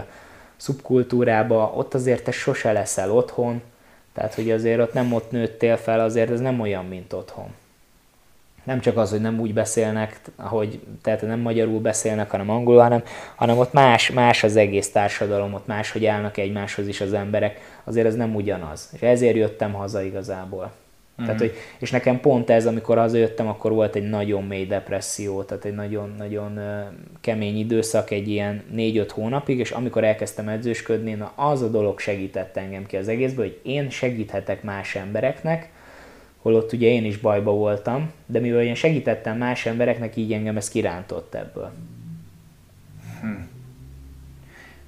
szubkultúrába, 0.56 1.74
ott 1.76 1.94
azért 1.94 2.24
te 2.24 2.32
sose 2.32 2.72
leszel 2.72 3.12
otthon, 3.12 3.62
tehát 4.14 4.34
hogy 4.34 4.52
azért 4.52 4.80
ott 4.80 4.94
nem 4.94 5.14
ott 5.14 5.32
nőttél 5.32 5.78
fel, 5.78 6.00
azért 6.00 6.30
ez 6.30 6.40
nem 6.40 6.60
olyan, 6.60 6.86
mint 6.86 7.14
otthon 7.14 7.48
nem 8.64 8.80
csak 8.80 8.98
az, 8.98 9.10
hogy 9.10 9.22
nem 9.22 9.40
úgy 9.40 9.53
beszélnek, 9.53 10.19
hogy 10.38 10.80
tehát 11.02 11.22
nem 11.22 11.40
magyarul 11.40 11.80
beszélnek, 11.80 12.30
hanem 12.30 12.49
angolul, 12.49 12.81
hanem, 12.81 13.03
hanem 13.35 13.57
ott 13.57 13.73
más, 13.73 14.11
más 14.11 14.44
az 14.44 14.56
egész 14.56 14.91
társadalom, 14.91 15.53
ott 15.53 15.68
máshogy 15.68 16.06
állnak 16.06 16.38
egymáshoz 16.38 16.88
is 16.88 17.02
az 17.02 17.14
emberek, 17.14 17.80
azért 17.84 18.07
ez 18.07 18.15
nem 18.15 18.35
ugyanaz. 18.35 18.90
És 18.94 19.02
ezért 19.02 19.35
jöttem 19.35 19.73
haza 19.73 20.02
igazából. 20.02 20.72
Mm-hmm. 21.22 21.26
Tehát, 21.26 21.40
hogy, 21.40 21.53
és 21.77 21.91
nekem 21.91 22.19
pont 22.19 22.49
ez, 22.49 22.65
amikor 22.65 22.98
hazajöttem, 22.98 23.48
akkor 23.48 23.72
volt 23.72 23.95
egy 23.95 24.10
nagyon 24.10 24.44
mély 24.44 24.65
depresszió, 24.65 25.44
tehát 25.44 25.65
egy 25.65 25.76
nagyon-nagyon 25.76 26.60
kemény 27.22 27.57
időszak, 27.57 28.11
egy 28.11 28.27
ilyen 28.27 28.64
4-5 28.76 29.10
hónapig, 29.14 29.60
és 29.60 29.72
amikor 29.72 30.03
elkezdtem 30.03 30.48
edzősködni, 30.48 31.14
na 31.14 31.31
az 31.35 31.61
a 31.61 31.69
dolog 31.69 31.99
segített 31.99 32.57
engem 32.57 32.85
ki 32.85 32.98
az 32.98 33.07
egészből, 33.07 33.45
hogy 33.45 33.60
én 33.64 33.90
segíthetek 33.90 34.64
más 34.64 34.95
embereknek, 34.95 35.69
holott 36.44 36.74
ugye 36.74 36.88
én 36.88 37.06
is 37.06 37.18
bajba 37.18 37.52
voltam, 37.52 38.11
de 38.26 38.40
mivel 38.40 38.64
én 38.64 38.76
segítettem 38.76 39.38
más 39.38 39.65
embereknek, 39.65 40.15
így 40.15 40.34
engem 40.34 40.57
ez 40.57 40.70
kirántott 40.70 41.34
ebből. 41.34 41.72
Hm. 43.22 43.28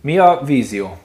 Mi 0.01 0.17
a 0.17 0.41
vízió? 0.45 0.97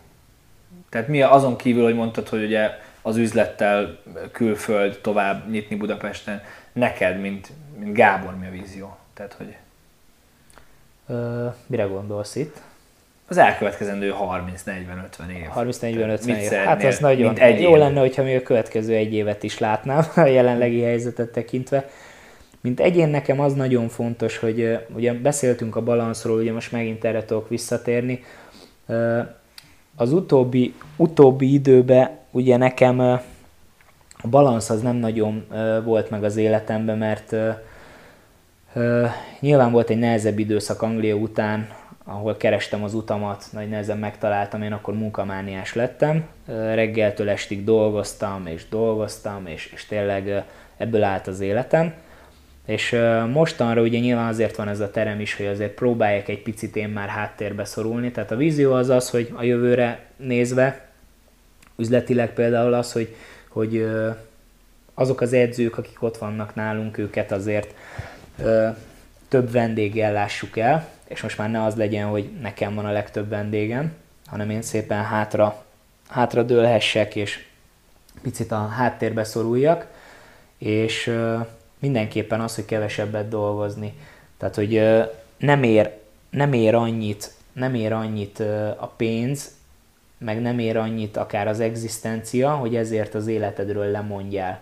Tehát 0.88 1.08
mi 1.08 1.22
azon 1.22 1.56
kívül, 1.56 1.84
hogy 1.84 1.94
mondtad, 1.94 2.28
hogy 2.28 2.44
ugye 2.44 2.70
az 3.02 3.16
üzlettel 3.16 3.98
külföld 4.32 4.98
tovább 5.02 5.50
nyitni 5.50 5.76
Budapesten, 5.76 6.42
neked, 6.72 7.20
mint, 7.20 7.50
mint 7.78 7.94
Gábor, 7.94 8.36
mi 8.36 8.46
a 8.46 8.50
vízió? 8.50 8.96
Tehát, 9.14 9.32
hogy... 9.32 9.56
Ö, 11.06 11.46
mire 11.66 11.84
gondolsz 11.84 12.36
itt? 12.36 12.60
Az 13.30 13.38
elkövetkezendő 13.38 14.14
30-40-50 14.22 15.28
év. 15.28 15.46
30-40-50 15.56 16.26
év. 16.26 16.50
Hát 16.50 16.84
az 16.84 16.98
nagyon 16.98 17.38
egy 17.38 17.60
jó 17.60 17.70
év. 17.70 17.76
lenne, 17.76 18.00
hogyha 18.00 18.22
még 18.22 18.36
a 18.36 18.42
következő 18.42 18.94
egy 18.94 19.14
évet 19.14 19.42
is 19.42 19.58
látnám 19.58 20.04
a 20.16 20.20
jelenlegi 20.20 20.80
helyzetet 20.82 21.28
tekintve. 21.28 21.88
Mint 22.60 22.80
egyén 22.80 23.08
nekem 23.08 23.40
az 23.40 23.54
nagyon 23.54 23.88
fontos, 23.88 24.38
hogy 24.38 24.78
ugye 24.94 25.12
beszéltünk 25.12 25.76
a 25.76 25.82
balanszról, 25.82 26.38
ugye 26.38 26.52
most 26.52 26.72
megint 26.72 27.04
erre 27.04 27.24
tudok 27.24 27.48
visszatérni. 27.48 28.24
Az 29.96 30.12
utóbbi, 30.12 30.74
utóbbi 30.96 31.52
időben 31.52 32.10
ugye 32.30 32.56
nekem 32.56 33.00
a 34.22 34.28
balansz 34.28 34.70
az 34.70 34.82
nem 34.82 34.96
nagyon 34.96 35.46
volt 35.84 36.10
meg 36.10 36.24
az 36.24 36.36
életemben, 36.36 36.98
mert 36.98 37.34
nyilván 39.40 39.72
volt 39.72 39.90
egy 39.90 39.98
nehezebb 39.98 40.38
időszak 40.38 40.82
Anglia 40.82 41.14
után, 41.14 41.68
ahol 42.10 42.36
kerestem 42.36 42.84
az 42.84 42.94
utamat, 42.94 43.44
nagy 43.52 43.68
nehezen 43.68 43.98
megtaláltam, 43.98 44.62
én 44.62 44.72
akkor 44.72 44.94
munkamániás 44.94 45.74
lettem. 45.74 46.24
Reggeltől 46.46 47.28
estig 47.28 47.64
dolgoztam, 47.64 48.46
és 48.46 48.68
dolgoztam, 48.68 49.46
és, 49.46 49.72
és 49.74 49.86
tényleg 49.86 50.44
ebből 50.76 51.02
állt 51.02 51.26
az 51.26 51.40
életem. 51.40 51.92
És 52.66 52.96
mostanra 53.32 53.80
ugye 53.80 53.98
nyilván 53.98 54.28
azért 54.28 54.56
van 54.56 54.68
ez 54.68 54.80
a 54.80 54.90
terem 54.90 55.20
is, 55.20 55.36
hogy 55.36 55.46
azért 55.46 55.74
próbálják 55.74 56.28
egy 56.28 56.42
picit 56.42 56.76
én 56.76 56.88
már 56.88 57.08
háttérbe 57.08 57.64
szorulni. 57.64 58.10
Tehát 58.10 58.30
a 58.30 58.36
vízió 58.36 58.72
az 58.72 58.88
az, 58.88 59.10
hogy 59.10 59.32
a 59.34 59.42
jövőre 59.42 60.00
nézve, 60.16 60.88
üzletileg 61.76 62.32
például 62.32 62.72
az, 62.72 62.92
hogy, 62.92 63.14
hogy 63.48 63.88
azok 64.94 65.20
az 65.20 65.32
edzők, 65.32 65.78
akik 65.78 66.02
ott 66.02 66.16
vannak 66.16 66.54
nálunk, 66.54 66.98
őket 66.98 67.32
azért 67.32 67.74
több 69.28 69.50
vendéggel 69.50 70.12
lássuk 70.12 70.56
el, 70.56 70.88
és 71.10 71.22
most 71.22 71.38
már 71.38 71.50
ne 71.50 71.64
az 71.64 71.74
legyen, 71.74 72.06
hogy 72.06 72.30
nekem 72.40 72.74
van 72.74 72.84
a 72.84 72.92
legtöbb 72.92 73.28
vendégem, 73.28 73.92
hanem 74.26 74.50
én 74.50 74.62
szépen 74.62 75.04
hátra, 75.04 75.64
hátra 76.08 76.42
dőlhessek, 76.42 77.16
és 77.16 77.44
picit 78.22 78.52
a 78.52 78.66
háttérbe 78.66 79.24
szoruljak, 79.24 79.86
és 80.58 81.16
mindenképpen 81.78 82.40
az, 82.40 82.54
hogy 82.54 82.64
kevesebbet 82.64 83.28
dolgozni. 83.28 83.94
Tehát, 84.38 84.54
hogy 84.54 84.82
nem 85.38 85.62
ér, 85.62 85.98
nem 86.30 86.52
ér 86.52 86.74
annyit, 86.74 87.32
nem 87.52 87.74
ér 87.74 87.92
annyit 87.92 88.40
a 88.76 88.92
pénz, 88.96 89.50
meg 90.18 90.40
nem 90.40 90.58
ér 90.58 90.76
annyit 90.76 91.16
akár 91.16 91.48
az 91.48 91.60
egzisztencia, 91.60 92.50
hogy 92.50 92.76
ezért 92.76 93.14
az 93.14 93.26
életedről 93.26 93.86
lemondjál. 93.86 94.60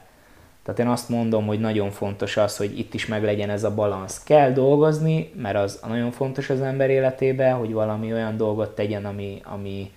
Tehát 0.69 0.82
én 0.82 0.93
azt 0.93 1.09
mondom, 1.09 1.47
hogy 1.47 1.61
nagyon 1.61 1.90
fontos 1.90 2.36
az, 2.36 2.57
hogy 2.57 2.78
itt 2.78 2.95
is 2.95 3.07
meglegyen 3.07 3.51
ez 3.51 3.65
a 3.65 3.74
balansz. 3.74 4.23
Kell 4.24 4.53
dolgozni, 4.53 5.32
mert 5.36 5.57
az 5.57 5.81
nagyon 5.89 6.11
fontos 6.11 6.51
az 6.51 6.61
ember 6.61 6.90
életében, 6.90 7.55
hogy 7.55 7.73
valami 7.73 8.12
olyan 8.12 8.36
dolgot 8.36 8.74
tegyen, 8.74 9.05
ami, 9.05 9.40
ami, 9.45 9.90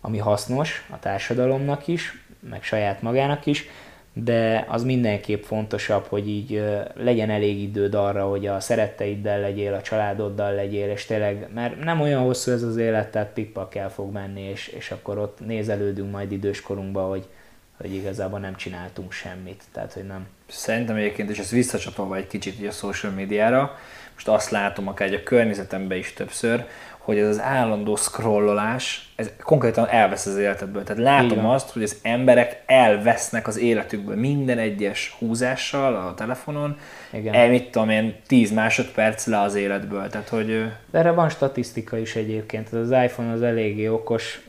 ami 0.00 0.18
hasznos 0.18 0.88
a 0.90 0.98
társadalomnak 0.98 1.86
is, 1.86 2.26
meg 2.50 2.62
saját 2.62 3.02
magának 3.02 3.46
is, 3.46 3.66
de 4.12 4.64
az 4.68 4.84
mindenképp 4.84 5.42
fontosabb, 5.42 6.04
hogy 6.04 6.28
így 6.28 6.64
legyen 6.94 7.30
elég 7.30 7.62
időd 7.62 7.94
arra, 7.94 8.28
hogy 8.28 8.46
a 8.46 8.60
szeretteiddel 8.60 9.40
legyél, 9.40 9.74
a 9.74 9.82
családoddal 9.82 10.54
legyél, 10.54 10.90
és 10.90 11.04
tényleg, 11.04 11.48
mert 11.54 11.84
nem 11.84 12.00
olyan 12.00 12.22
hosszú 12.22 12.50
ez 12.50 12.62
az 12.62 12.76
élet, 12.76 13.10
tehát 13.10 13.32
pikpak 13.32 13.74
el 13.74 13.90
fog 13.90 14.12
menni, 14.12 14.40
és, 14.40 14.68
és 14.68 14.90
akkor 14.90 15.18
ott 15.18 15.46
nézelődünk 15.46 16.10
majd 16.10 16.32
időskorunkba, 16.32 17.02
hogy, 17.02 17.26
hogy 17.76 17.94
igazából 17.94 18.38
nem 18.38 18.56
csináltunk 18.56 19.12
semmit, 19.12 19.62
tehát 19.72 19.92
hogy 19.92 20.06
nem. 20.06 20.26
Szerintem 20.46 20.96
egyébként, 20.96 21.30
és 21.30 21.38
ezt 21.38 21.50
visszacsatolva 21.50 22.16
egy 22.16 22.26
kicsit 22.26 22.68
a 22.68 22.70
social 22.70 23.12
médiára, 23.12 23.78
most 24.14 24.28
azt 24.28 24.50
látom 24.50 24.88
akár 24.88 25.08
egy 25.08 25.14
a 25.14 25.22
környezetemben 25.22 25.98
is 25.98 26.12
többször, 26.12 26.64
hogy 27.04 27.18
ez 27.18 27.28
az 27.28 27.40
állandó 27.40 27.96
scrollolás, 27.96 29.12
ez 29.16 29.30
konkrétan 29.42 29.88
elvesz 29.88 30.26
az 30.26 30.36
életedből. 30.36 30.82
Tehát 30.82 31.02
látom 31.02 31.46
azt, 31.46 31.70
hogy 31.70 31.82
az 31.82 31.96
emberek 32.02 32.62
elvesznek 32.66 33.46
az 33.46 33.58
életükből 33.58 34.16
minden 34.16 34.58
egyes 34.58 35.16
húzással 35.18 35.94
a 35.94 36.14
telefonon, 36.14 36.78
Igen. 37.12 37.34
el, 37.34 37.48
mit 37.48 37.70
tudom 37.70 37.90
én, 37.90 38.14
10 38.26 38.52
másodperc 38.52 39.26
le 39.26 39.40
az 39.40 39.54
életből. 39.54 40.08
Tehát, 40.08 40.28
hogy... 40.28 40.46
De 40.90 40.98
erre 40.98 41.10
van 41.10 41.28
statisztika 41.28 41.98
is 41.98 42.16
egyébként. 42.16 42.72
Az 42.72 42.90
iPhone 42.90 43.32
az 43.32 43.42
eléggé 43.42 43.88
okos 43.88 44.40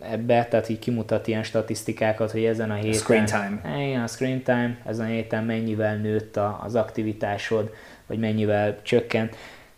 ebbe, 0.00 0.44
tehát 0.44 0.68
így 0.68 0.78
kimutat 0.78 1.26
ilyen 1.26 1.42
statisztikákat, 1.42 2.30
hogy 2.30 2.44
ezen 2.44 2.70
a 2.70 2.74
héten... 2.74 2.90
A 2.90 2.94
screen 2.94 3.24
time. 3.24 3.84
Igen, 3.84 4.02
a 4.02 4.06
screen 4.06 4.42
time, 4.42 4.78
ezen 4.86 5.06
a 5.06 5.08
héten 5.08 5.44
mennyivel 5.44 5.96
nőtt 5.96 6.38
az 6.62 6.74
aktivitásod, 6.74 7.70
vagy 8.06 8.18
mennyivel 8.18 8.82
csökkent. 8.82 9.36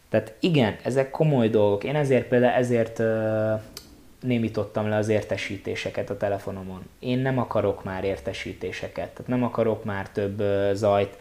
Tehát 0.09 0.33
igen, 0.41 0.77
ezek 0.83 1.11
komoly 1.11 1.49
dolgok. 1.49 1.85
Én 1.85 1.95
ezért 1.95 2.29
például 2.29 2.53
ezért 2.53 2.99
uh, 2.99 3.07
némítottam 4.21 4.89
le 4.89 4.97
az 4.97 5.09
értesítéseket 5.09 6.11
a 6.11 6.17
telefonomon. 6.17 6.83
Én 6.99 7.19
nem 7.19 7.39
akarok 7.39 7.85
már 7.85 8.05
értesítéseket, 8.05 9.09
tehát 9.09 9.27
nem 9.27 9.43
akarok 9.43 9.85
már 9.85 10.09
több 10.09 10.41
uh, 10.41 10.73
zajt. 10.73 11.17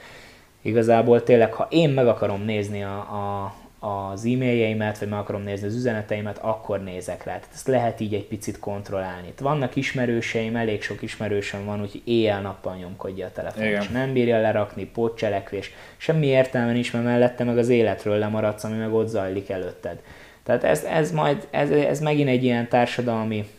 Igazából 0.62 1.24
tényleg, 1.24 1.54
ha 1.54 1.68
én 1.70 1.90
meg 1.90 2.08
akarom 2.08 2.42
nézni 2.42 2.84
a, 2.84 2.98
a, 2.98 3.54
az 3.88 4.26
e-mailjeimet, 4.26 4.98
vagy 4.98 5.10
meg 5.10 5.20
akarom 5.20 5.44
nézni 5.44 5.68
az 5.68 5.76
üzeneteimet, 5.76 6.38
akkor 6.38 6.84
nézek 6.84 7.24
rá. 7.24 7.34
Tehát 7.34 7.54
ezt 7.54 7.68
lehet 7.68 8.00
így 8.00 8.14
egy 8.14 8.26
picit 8.26 8.60
kontrollálni. 8.60 9.28
Itt 9.28 9.40
vannak 9.40 9.76
ismerőseim, 9.76 10.56
elég 10.56 10.82
sok 10.82 11.02
ismerősöm 11.02 11.66
van, 11.66 11.82
úgyhogy 11.82 12.02
éjjel-nappal 12.06 12.76
nyomkodja 12.76 13.26
a 13.26 13.32
telefon, 13.32 13.64
és 13.64 13.88
nem 13.88 14.14
bírja 14.14 14.42
lerakni, 14.42 14.86
pótcselekvés, 14.86 15.72
semmi 15.98 16.26
értelme 16.26 16.72
nincs, 16.72 16.94
mert 16.94 17.06
mellette 17.06 17.44
meg 17.44 17.58
az 17.58 17.70
életről 17.70 18.18
lemaradsz, 18.18 18.64
ami 18.64 18.78
meg 18.78 18.94
ott 18.94 19.08
zajlik 19.08 19.50
előtted. 19.50 20.02
Tehát 20.44 20.64
ez, 20.64 20.84
ez, 20.84 21.12
majd, 21.12 21.48
ez, 21.50 21.70
ez 21.70 22.00
megint 22.00 22.30
egy 22.30 22.44
ilyen 22.44 22.68
társadalmi 22.68 23.50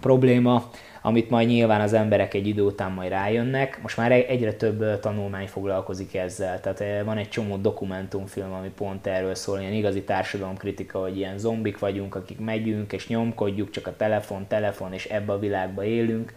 probléma, 0.00 0.70
amit 1.02 1.30
majd 1.30 1.48
nyilván 1.48 1.80
az 1.80 1.92
emberek 1.92 2.34
egy 2.34 2.46
idő 2.46 2.62
után 2.62 2.90
majd 2.90 3.10
rájönnek. 3.10 3.78
Most 3.82 3.96
már 3.96 4.12
egyre 4.12 4.52
több 4.52 5.00
tanulmány 5.00 5.46
foglalkozik 5.46 6.14
ezzel, 6.14 6.60
tehát 6.60 7.04
van 7.04 7.16
egy 7.16 7.28
csomó 7.28 7.56
dokumentumfilm, 7.56 8.52
ami 8.52 8.68
pont 8.68 9.06
erről 9.06 9.34
szól, 9.34 9.60
ilyen 9.60 9.72
igazi 9.72 10.02
társadalomkritika, 10.02 10.98
hogy 10.98 11.16
ilyen 11.16 11.38
zombik 11.38 11.78
vagyunk, 11.78 12.14
akik 12.14 12.38
megyünk 12.38 12.92
és 12.92 13.08
nyomkodjuk, 13.08 13.70
csak 13.70 13.86
a 13.86 13.96
telefon, 13.96 14.46
telefon, 14.48 14.92
és 14.92 15.04
ebbe 15.04 15.32
a 15.32 15.38
világba 15.38 15.84
élünk. 15.84 16.34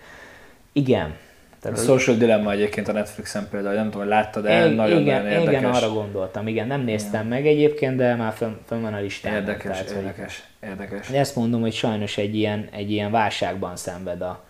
Igen, 0.71 1.15
tehát, 1.63 1.77
a 1.77 1.81
Social 1.81 2.17
Dilemma 2.17 2.51
egyébként 2.51 2.87
a 2.87 2.91
Netflixen 2.91 3.47
például, 3.51 3.75
nem 3.75 3.83
tudom, 3.83 3.99
hogy 3.99 4.09
láttad 4.09 4.45
el, 4.45 4.69
nagyon, 4.69 5.01
igen, 5.01 5.23
nagyon 5.23 5.39
érdekes. 5.39 5.59
Igen, 5.59 5.73
arra 5.73 5.89
gondoltam, 5.93 6.47
igen, 6.47 6.67
nem 6.67 6.81
néztem 6.81 7.25
igen. 7.25 7.25
meg 7.25 7.47
egyébként, 7.47 7.95
de 7.95 8.15
már 8.15 8.33
fönn, 8.33 8.53
fönn 8.65 8.81
van 8.81 8.93
a 8.93 8.99
listán. 8.99 9.33
Érdekes, 9.33 9.77
tehát, 9.77 9.89
érdekes, 9.89 10.43
hogy, 10.59 10.69
érdekes. 10.69 11.09
Ezt 11.09 11.35
mondom, 11.35 11.61
hogy 11.61 11.73
sajnos 11.73 12.17
egy 12.17 12.35
ilyen, 12.35 12.67
egy 12.71 12.91
ilyen 12.91 13.11
válságban 13.11 13.75
szenved 13.75 14.21
a, 14.21 14.43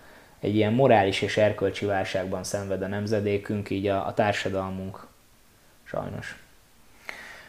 egy 0.43 0.55
ilyen 0.55 0.73
morális 0.73 1.21
és 1.21 1.37
erkölcsi 1.37 1.85
válságban 1.85 2.43
szenved 2.43 2.81
a 2.81 2.87
nemzedékünk, 2.87 3.69
így 3.69 3.87
a, 3.87 4.07
a 4.07 4.13
társadalmunk. 4.13 5.07
Sajnos. 5.83 6.37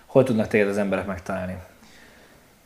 Hol 0.06 0.22
tudnak 0.22 0.48
téged 0.48 0.68
az 0.68 0.78
emberek 0.78 1.06
megtalálni? 1.06 1.56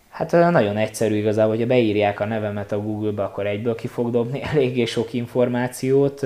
Hát 0.08 0.32
nagyon 0.32 0.76
egyszerű 0.76 1.14
igazából, 1.14 1.50
hogyha 1.50 1.66
beírják 1.66 2.20
a 2.20 2.24
nevemet 2.24 2.72
a 2.72 2.80
Google-be, 2.80 3.22
akkor 3.22 3.46
egyből 3.46 3.74
ki 3.74 3.86
fog 3.86 4.10
dobni 4.10 4.42
eléggé 4.52 4.84
sok 4.84 5.12
információt. 5.12 6.22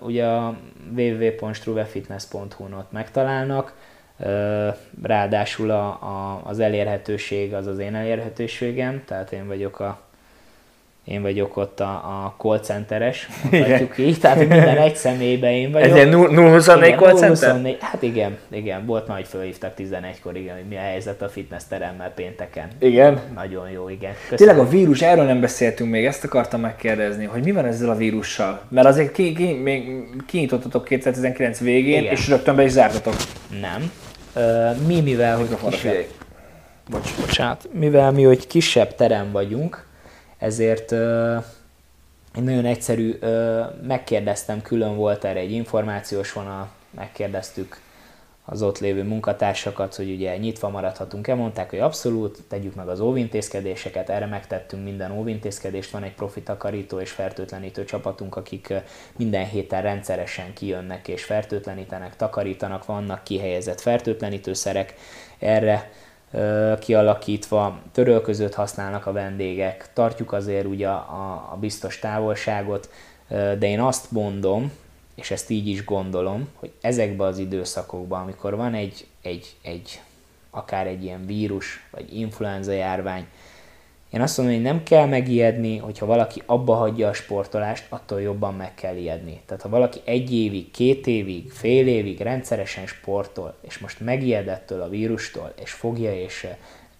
Ugye 0.00 0.26
a 0.26 0.56
www.struvefitness.hu-n 0.96 2.72
ott 2.72 2.92
megtalálnak, 2.92 3.74
ráadásul 5.02 5.70
a, 5.70 5.86
a, 5.86 6.40
az 6.44 6.58
elérhetőség 6.58 7.54
az 7.54 7.66
az 7.66 7.78
én 7.78 7.94
elérhetőségem, 7.94 9.02
tehát 9.04 9.32
én 9.32 9.46
vagyok 9.46 9.80
a 9.80 10.03
én 11.04 11.22
vagyok 11.22 11.56
ott 11.56 11.80
a, 11.80 11.90
a 11.92 12.34
call 12.38 12.58
centeres, 12.58 13.28
mondhatjuk 13.50 13.98
így, 13.98 14.20
tehát 14.20 14.38
minden 14.38 14.76
egy 14.76 14.96
személyben 14.96 15.50
én 15.50 15.72
vagyok. 15.72 15.88
Ez 15.88 15.94
ilyen 15.94 16.12
024 16.12 16.94
call 16.94 17.08
center? 17.08 17.28
24, 17.28 17.76
hát 17.80 18.02
igen, 18.02 18.36
igen, 18.50 18.86
volt 18.86 19.06
majd 19.06 19.24
fölhívtak 19.24 19.72
11-kor, 19.78 20.36
igen, 20.36 20.54
hogy 20.54 20.64
mi 20.68 20.76
a 20.76 20.80
helyzet 20.80 21.22
a 21.22 21.28
fitness 21.28 21.62
teremmel 21.68 22.12
pénteken. 22.14 22.68
Igen? 22.78 23.20
Nagyon 23.34 23.70
jó, 23.70 23.88
igen. 23.88 24.12
Köszönöm. 24.28 24.36
Tényleg 24.36 24.58
a 24.58 24.68
vírus, 24.68 25.02
erről 25.02 25.24
nem 25.24 25.40
beszéltünk 25.40 25.90
még, 25.90 26.04
ezt 26.04 26.24
akartam 26.24 26.60
megkérdezni, 26.60 27.24
hogy 27.24 27.44
mi 27.44 27.52
van 27.52 27.64
ezzel 27.64 27.90
a 27.90 27.94
vírussal? 27.94 28.60
Mert 28.68 28.86
azért 28.86 29.12
ki, 29.12 29.32
ki, 29.32 29.52
még 29.52 30.04
kinyitottatok 30.26 30.84
2019 30.84 31.58
végén, 31.58 32.00
igen. 32.00 32.12
és 32.12 32.28
rögtön 32.28 32.56
be 32.56 32.64
is 32.64 32.70
zártatok. 32.70 33.14
Nem. 33.60 33.90
mi, 34.86 35.00
mivel, 35.00 35.36
hogy 35.36 35.48
kisebb, 35.70 36.04
Bocs. 36.90 37.14
Bocsánat, 37.20 37.68
mivel 37.72 38.12
mi, 38.12 38.22
hogy 38.22 38.46
kisebb 38.46 38.94
terem 38.94 39.32
vagyunk, 39.32 39.86
ezért 40.44 40.92
egy 42.34 42.42
nagyon 42.42 42.64
egyszerű, 42.64 43.18
megkérdeztem, 43.82 44.62
külön 44.62 44.96
volt 44.96 45.24
erre 45.24 45.38
egy 45.38 45.50
információs 45.50 46.32
vonal, 46.32 46.68
megkérdeztük 46.90 47.80
az 48.44 48.62
ott 48.62 48.78
lévő 48.78 49.02
munkatársakat, 49.02 49.94
hogy 49.94 50.10
ugye 50.10 50.36
nyitva 50.36 50.68
maradhatunk-e, 50.68 51.34
mondták, 51.34 51.70
hogy 51.70 51.78
abszolút, 51.78 52.42
tegyük 52.48 52.74
meg 52.74 52.88
az 52.88 53.00
óvintézkedéseket, 53.00 54.10
erre 54.10 54.26
megtettünk 54.26 54.84
minden 54.84 55.10
óvintézkedést, 55.10 55.90
van 55.90 56.02
egy 56.02 56.14
profi 56.14 56.42
takarító 56.42 57.00
és 57.00 57.10
fertőtlenítő 57.10 57.84
csapatunk, 57.84 58.36
akik 58.36 58.72
minden 59.16 59.46
héten 59.46 59.82
rendszeresen 59.82 60.52
kijönnek 60.52 61.08
és 61.08 61.24
fertőtlenítenek, 61.24 62.16
takarítanak, 62.16 62.84
vannak 62.84 63.24
kihelyezett 63.24 63.80
fertőtlenítőszerek, 63.80 64.94
erre 65.38 65.90
kialakítva, 66.78 67.78
törölközőt 67.92 68.54
használnak 68.54 69.06
a 69.06 69.12
vendégek, 69.12 69.90
tartjuk 69.92 70.32
azért 70.32 70.66
ugye 70.66 70.88
a, 70.88 71.48
a 71.52 71.56
biztos 71.60 71.98
távolságot, 71.98 72.90
de 73.28 73.58
én 73.66 73.80
azt 73.80 74.10
mondom, 74.10 74.72
és 75.14 75.30
ezt 75.30 75.50
így 75.50 75.68
is 75.68 75.84
gondolom, 75.84 76.48
hogy 76.54 76.72
ezekben 76.80 77.26
az 77.26 77.38
időszakokban, 77.38 78.20
amikor 78.20 78.56
van 78.56 78.74
egy, 78.74 79.06
egy, 79.22 79.56
egy 79.62 80.00
akár 80.50 80.86
egy 80.86 81.04
ilyen 81.04 81.26
vírus, 81.26 81.86
vagy 81.90 82.16
influenza 82.16 82.72
járvány, 82.72 83.26
én 84.14 84.20
azt 84.20 84.36
mondom, 84.36 84.54
hogy 84.54 84.64
nem 84.64 84.82
kell 84.82 85.06
megijedni, 85.06 85.76
hogyha 85.76 86.06
valaki 86.06 86.42
abba 86.46 86.74
hagyja 86.74 87.08
a 87.08 87.12
sportolást, 87.12 87.86
attól 87.88 88.20
jobban 88.20 88.54
meg 88.54 88.74
kell 88.74 88.96
ijedni. 88.96 89.40
Tehát 89.46 89.62
ha 89.62 89.68
valaki 89.68 90.00
egy 90.04 90.34
évig, 90.34 90.70
két 90.70 91.06
évig, 91.06 91.50
fél 91.50 91.86
évig 91.86 92.20
rendszeresen 92.20 92.86
sportol, 92.86 93.54
és 93.60 93.78
most 93.78 94.00
megijedettől 94.00 94.80
a 94.80 94.88
vírustól, 94.88 95.52
és 95.62 95.72
fogja 95.72 96.14
és 96.14 96.46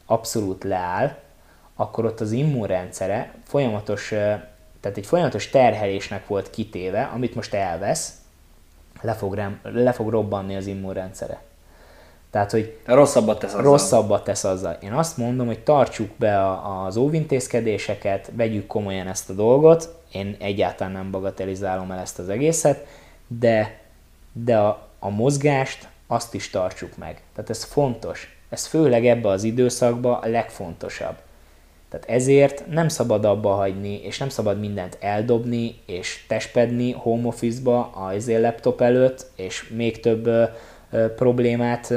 abszolút 0.06 0.64
leáll, 0.64 1.16
akkor 1.74 2.04
ott 2.04 2.20
az 2.20 2.32
immunrendszere 2.32 3.34
folyamatos, 3.44 4.08
tehát 4.80 4.96
egy 4.96 5.06
folyamatos 5.06 5.48
terhelésnek 5.48 6.26
volt 6.26 6.50
kitéve, 6.50 7.10
amit 7.14 7.34
most 7.34 7.54
elvesz, 7.54 8.12
le 9.00 9.12
fog, 9.12 9.34
rem, 9.34 9.60
le 9.62 9.92
fog 9.92 10.08
robbanni 10.08 10.56
az 10.56 10.66
immunrendszere. 10.66 11.42
Tehát, 12.34 12.50
hogy 12.50 12.76
rosszabbat 12.84 13.38
tesz 13.38 13.50
azzal. 13.50 13.62
Rosszabbat 13.62 14.24
tesz 14.24 14.44
azzal. 14.44 14.76
Én 14.82 14.92
azt 14.92 15.16
mondom, 15.16 15.46
hogy 15.46 15.58
tartsuk 15.58 16.10
be 16.16 16.60
az 16.84 16.96
óvintézkedéseket, 16.96 18.30
vegyük 18.36 18.66
komolyan 18.66 19.06
ezt 19.06 19.30
a 19.30 19.32
dolgot. 19.32 19.94
Én 20.12 20.36
egyáltalán 20.38 20.92
nem 20.92 21.10
bagatelizálom 21.10 21.90
el 21.90 21.98
ezt 21.98 22.18
az 22.18 22.28
egészet, 22.28 22.86
de, 23.26 23.80
de 24.32 24.58
a, 24.58 24.88
a 24.98 25.08
mozgást 25.08 25.88
azt 26.06 26.34
is 26.34 26.50
tartsuk 26.50 26.96
meg. 26.96 27.22
Tehát 27.34 27.50
ez 27.50 27.64
fontos. 27.64 28.38
Ez 28.48 28.66
főleg 28.66 29.06
ebbe 29.06 29.28
az 29.28 29.42
időszakban 29.42 30.22
a 30.22 30.28
legfontosabb. 30.28 31.16
Tehát 31.88 32.08
ezért 32.08 32.66
nem 32.66 32.88
szabad 32.88 33.24
abba 33.24 33.54
hagyni, 33.54 34.00
és 34.02 34.18
nem 34.18 34.28
szabad 34.28 34.60
mindent 34.60 34.98
eldobni, 35.00 35.74
és 35.86 36.24
testpedni 36.28 36.92
home 36.92 37.26
office-ba, 37.26 37.80
a 37.80 38.12
laptop 38.26 38.80
előtt, 38.80 39.26
és 39.36 39.68
még 39.68 40.00
több 40.00 40.26
ö, 40.26 40.44
problémát 41.14 41.94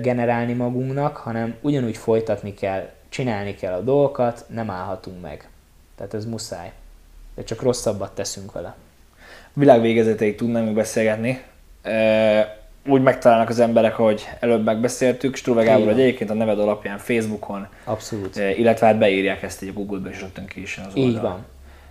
generálni 0.00 0.52
magunknak, 0.52 1.16
hanem 1.16 1.54
ugyanúgy 1.60 1.96
folytatni 1.96 2.54
kell, 2.54 2.88
csinálni 3.08 3.54
kell 3.54 3.72
a 3.72 3.80
dolgokat, 3.80 4.44
nem 4.48 4.70
állhatunk 4.70 5.22
meg. 5.22 5.48
Tehát 5.96 6.14
ez 6.14 6.24
muszáj. 6.24 6.72
De 7.34 7.42
csak 7.42 7.62
rosszabbat 7.62 8.14
teszünk 8.14 8.52
vele. 8.52 8.74
Világ 9.52 9.80
végezetéig 9.80 10.36
tudnánk 10.36 10.74
beszélgetni. 10.74 11.42
Úgy 12.86 13.02
megtalálnak 13.02 13.48
az 13.48 13.58
emberek, 13.58 13.94
hogy 13.94 14.28
előbb 14.40 14.64
megbeszéltük. 14.64 15.36
Struve 15.36 15.64
Gábor, 15.64 15.86
hogy 15.86 16.00
egyébként 16.00 16.30
a 16.30 16.34
neved 16.34 16.58
alapján 16.58 16.98
Facebookon. 16.98 17.66
Abszolút. 17.84 18.36
Illetve 18.36 18.86
hát 18.86 18.98
beírják 18.98 19.42
ezt 19.42 19.62
egy 19.62 19.72
Google-be, 19.72 20.10
és 20.10 20.20
rögtön 20.20 20.46
ki 20.46 20.60
is 20.60 20.80
az. 20.86 20.96
Így 20.96 21.20
van. 21.20 21.44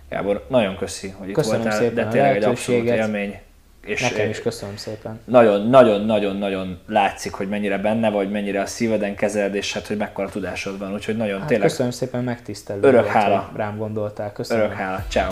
Gábor, 0.08 0.46
nagyon 0.48 0.76
köszi, 0.76 1.08
hogy 1.08 1.28
itt 1.28 1.34
Köszönöm 1.34 1.60
voltál, 1.60 1.78
szépen 1.78 1.94
de 1.94 2.10
tényleg 2.10 2.36
egy 2.36 2.44
abszolút 2.44 2.84
élmény. 2.84 3.40
És 3.84 4.00
Nekem 4.00 4.28
is 4.28 4.40
köszönöm 4.40 4.76
szépen. 4.76 5.20
Nagyon-nagyon-nagyon-nagyon 5.24 6.78
látszik, 6.86 7.32
hogy 7.32 7.48
mennyire 7.48 7.78
benne 7.78 8.10
vagy, 8.10 8.30
mennyire 8.30 8.60
a 8.60 8.66
szíveden 8.66 9.14
kezeled, 9.14 9.54
és 9.54 9.72
hát, 9.72 9.86
hogy 9.86 9.96
mekkora 9.96 10.28
tudásod 10.28 10.78
van. 10.78 10.92
Úgyhogy 10.92 11.16
nagyon 11.16 11.38
hát 11.38 11.48
tényleg... 11.48 11.68
Köszönöm 11.68 11.92
szépen, 11.92 12.24
megtisztelő. 12.24 12.80
Örök 12.82 13.02
volt, 13.02 13.12
hála. 13.12 13.50
Rám 13.56 13.76
gondoltál. 13.78 14.32
Köszönöm. 14.32 14.64
Örök 14.64 14.76
hála. 14.76 15.04
Ciao. 15.08 15.30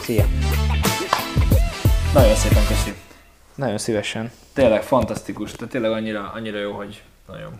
Szia. 0.00 0.24
Nagyon 2.14 2.34
szépen 2.34 2.66
köszi. 2.68 2.94
Nagyon 3.54 3.78
szívesen. 3.78 4.30
Tényleg 4.52 4.82
fantasztikus, 4.82 5.52
tehát 5.52 5.72
tényleg 5.72 5.90
annyira, 5.90 6.32
annyira 6.34 6.58
jó, 6.58 6.72
hogy 6.72 7.02
nagyon 7.26 7.52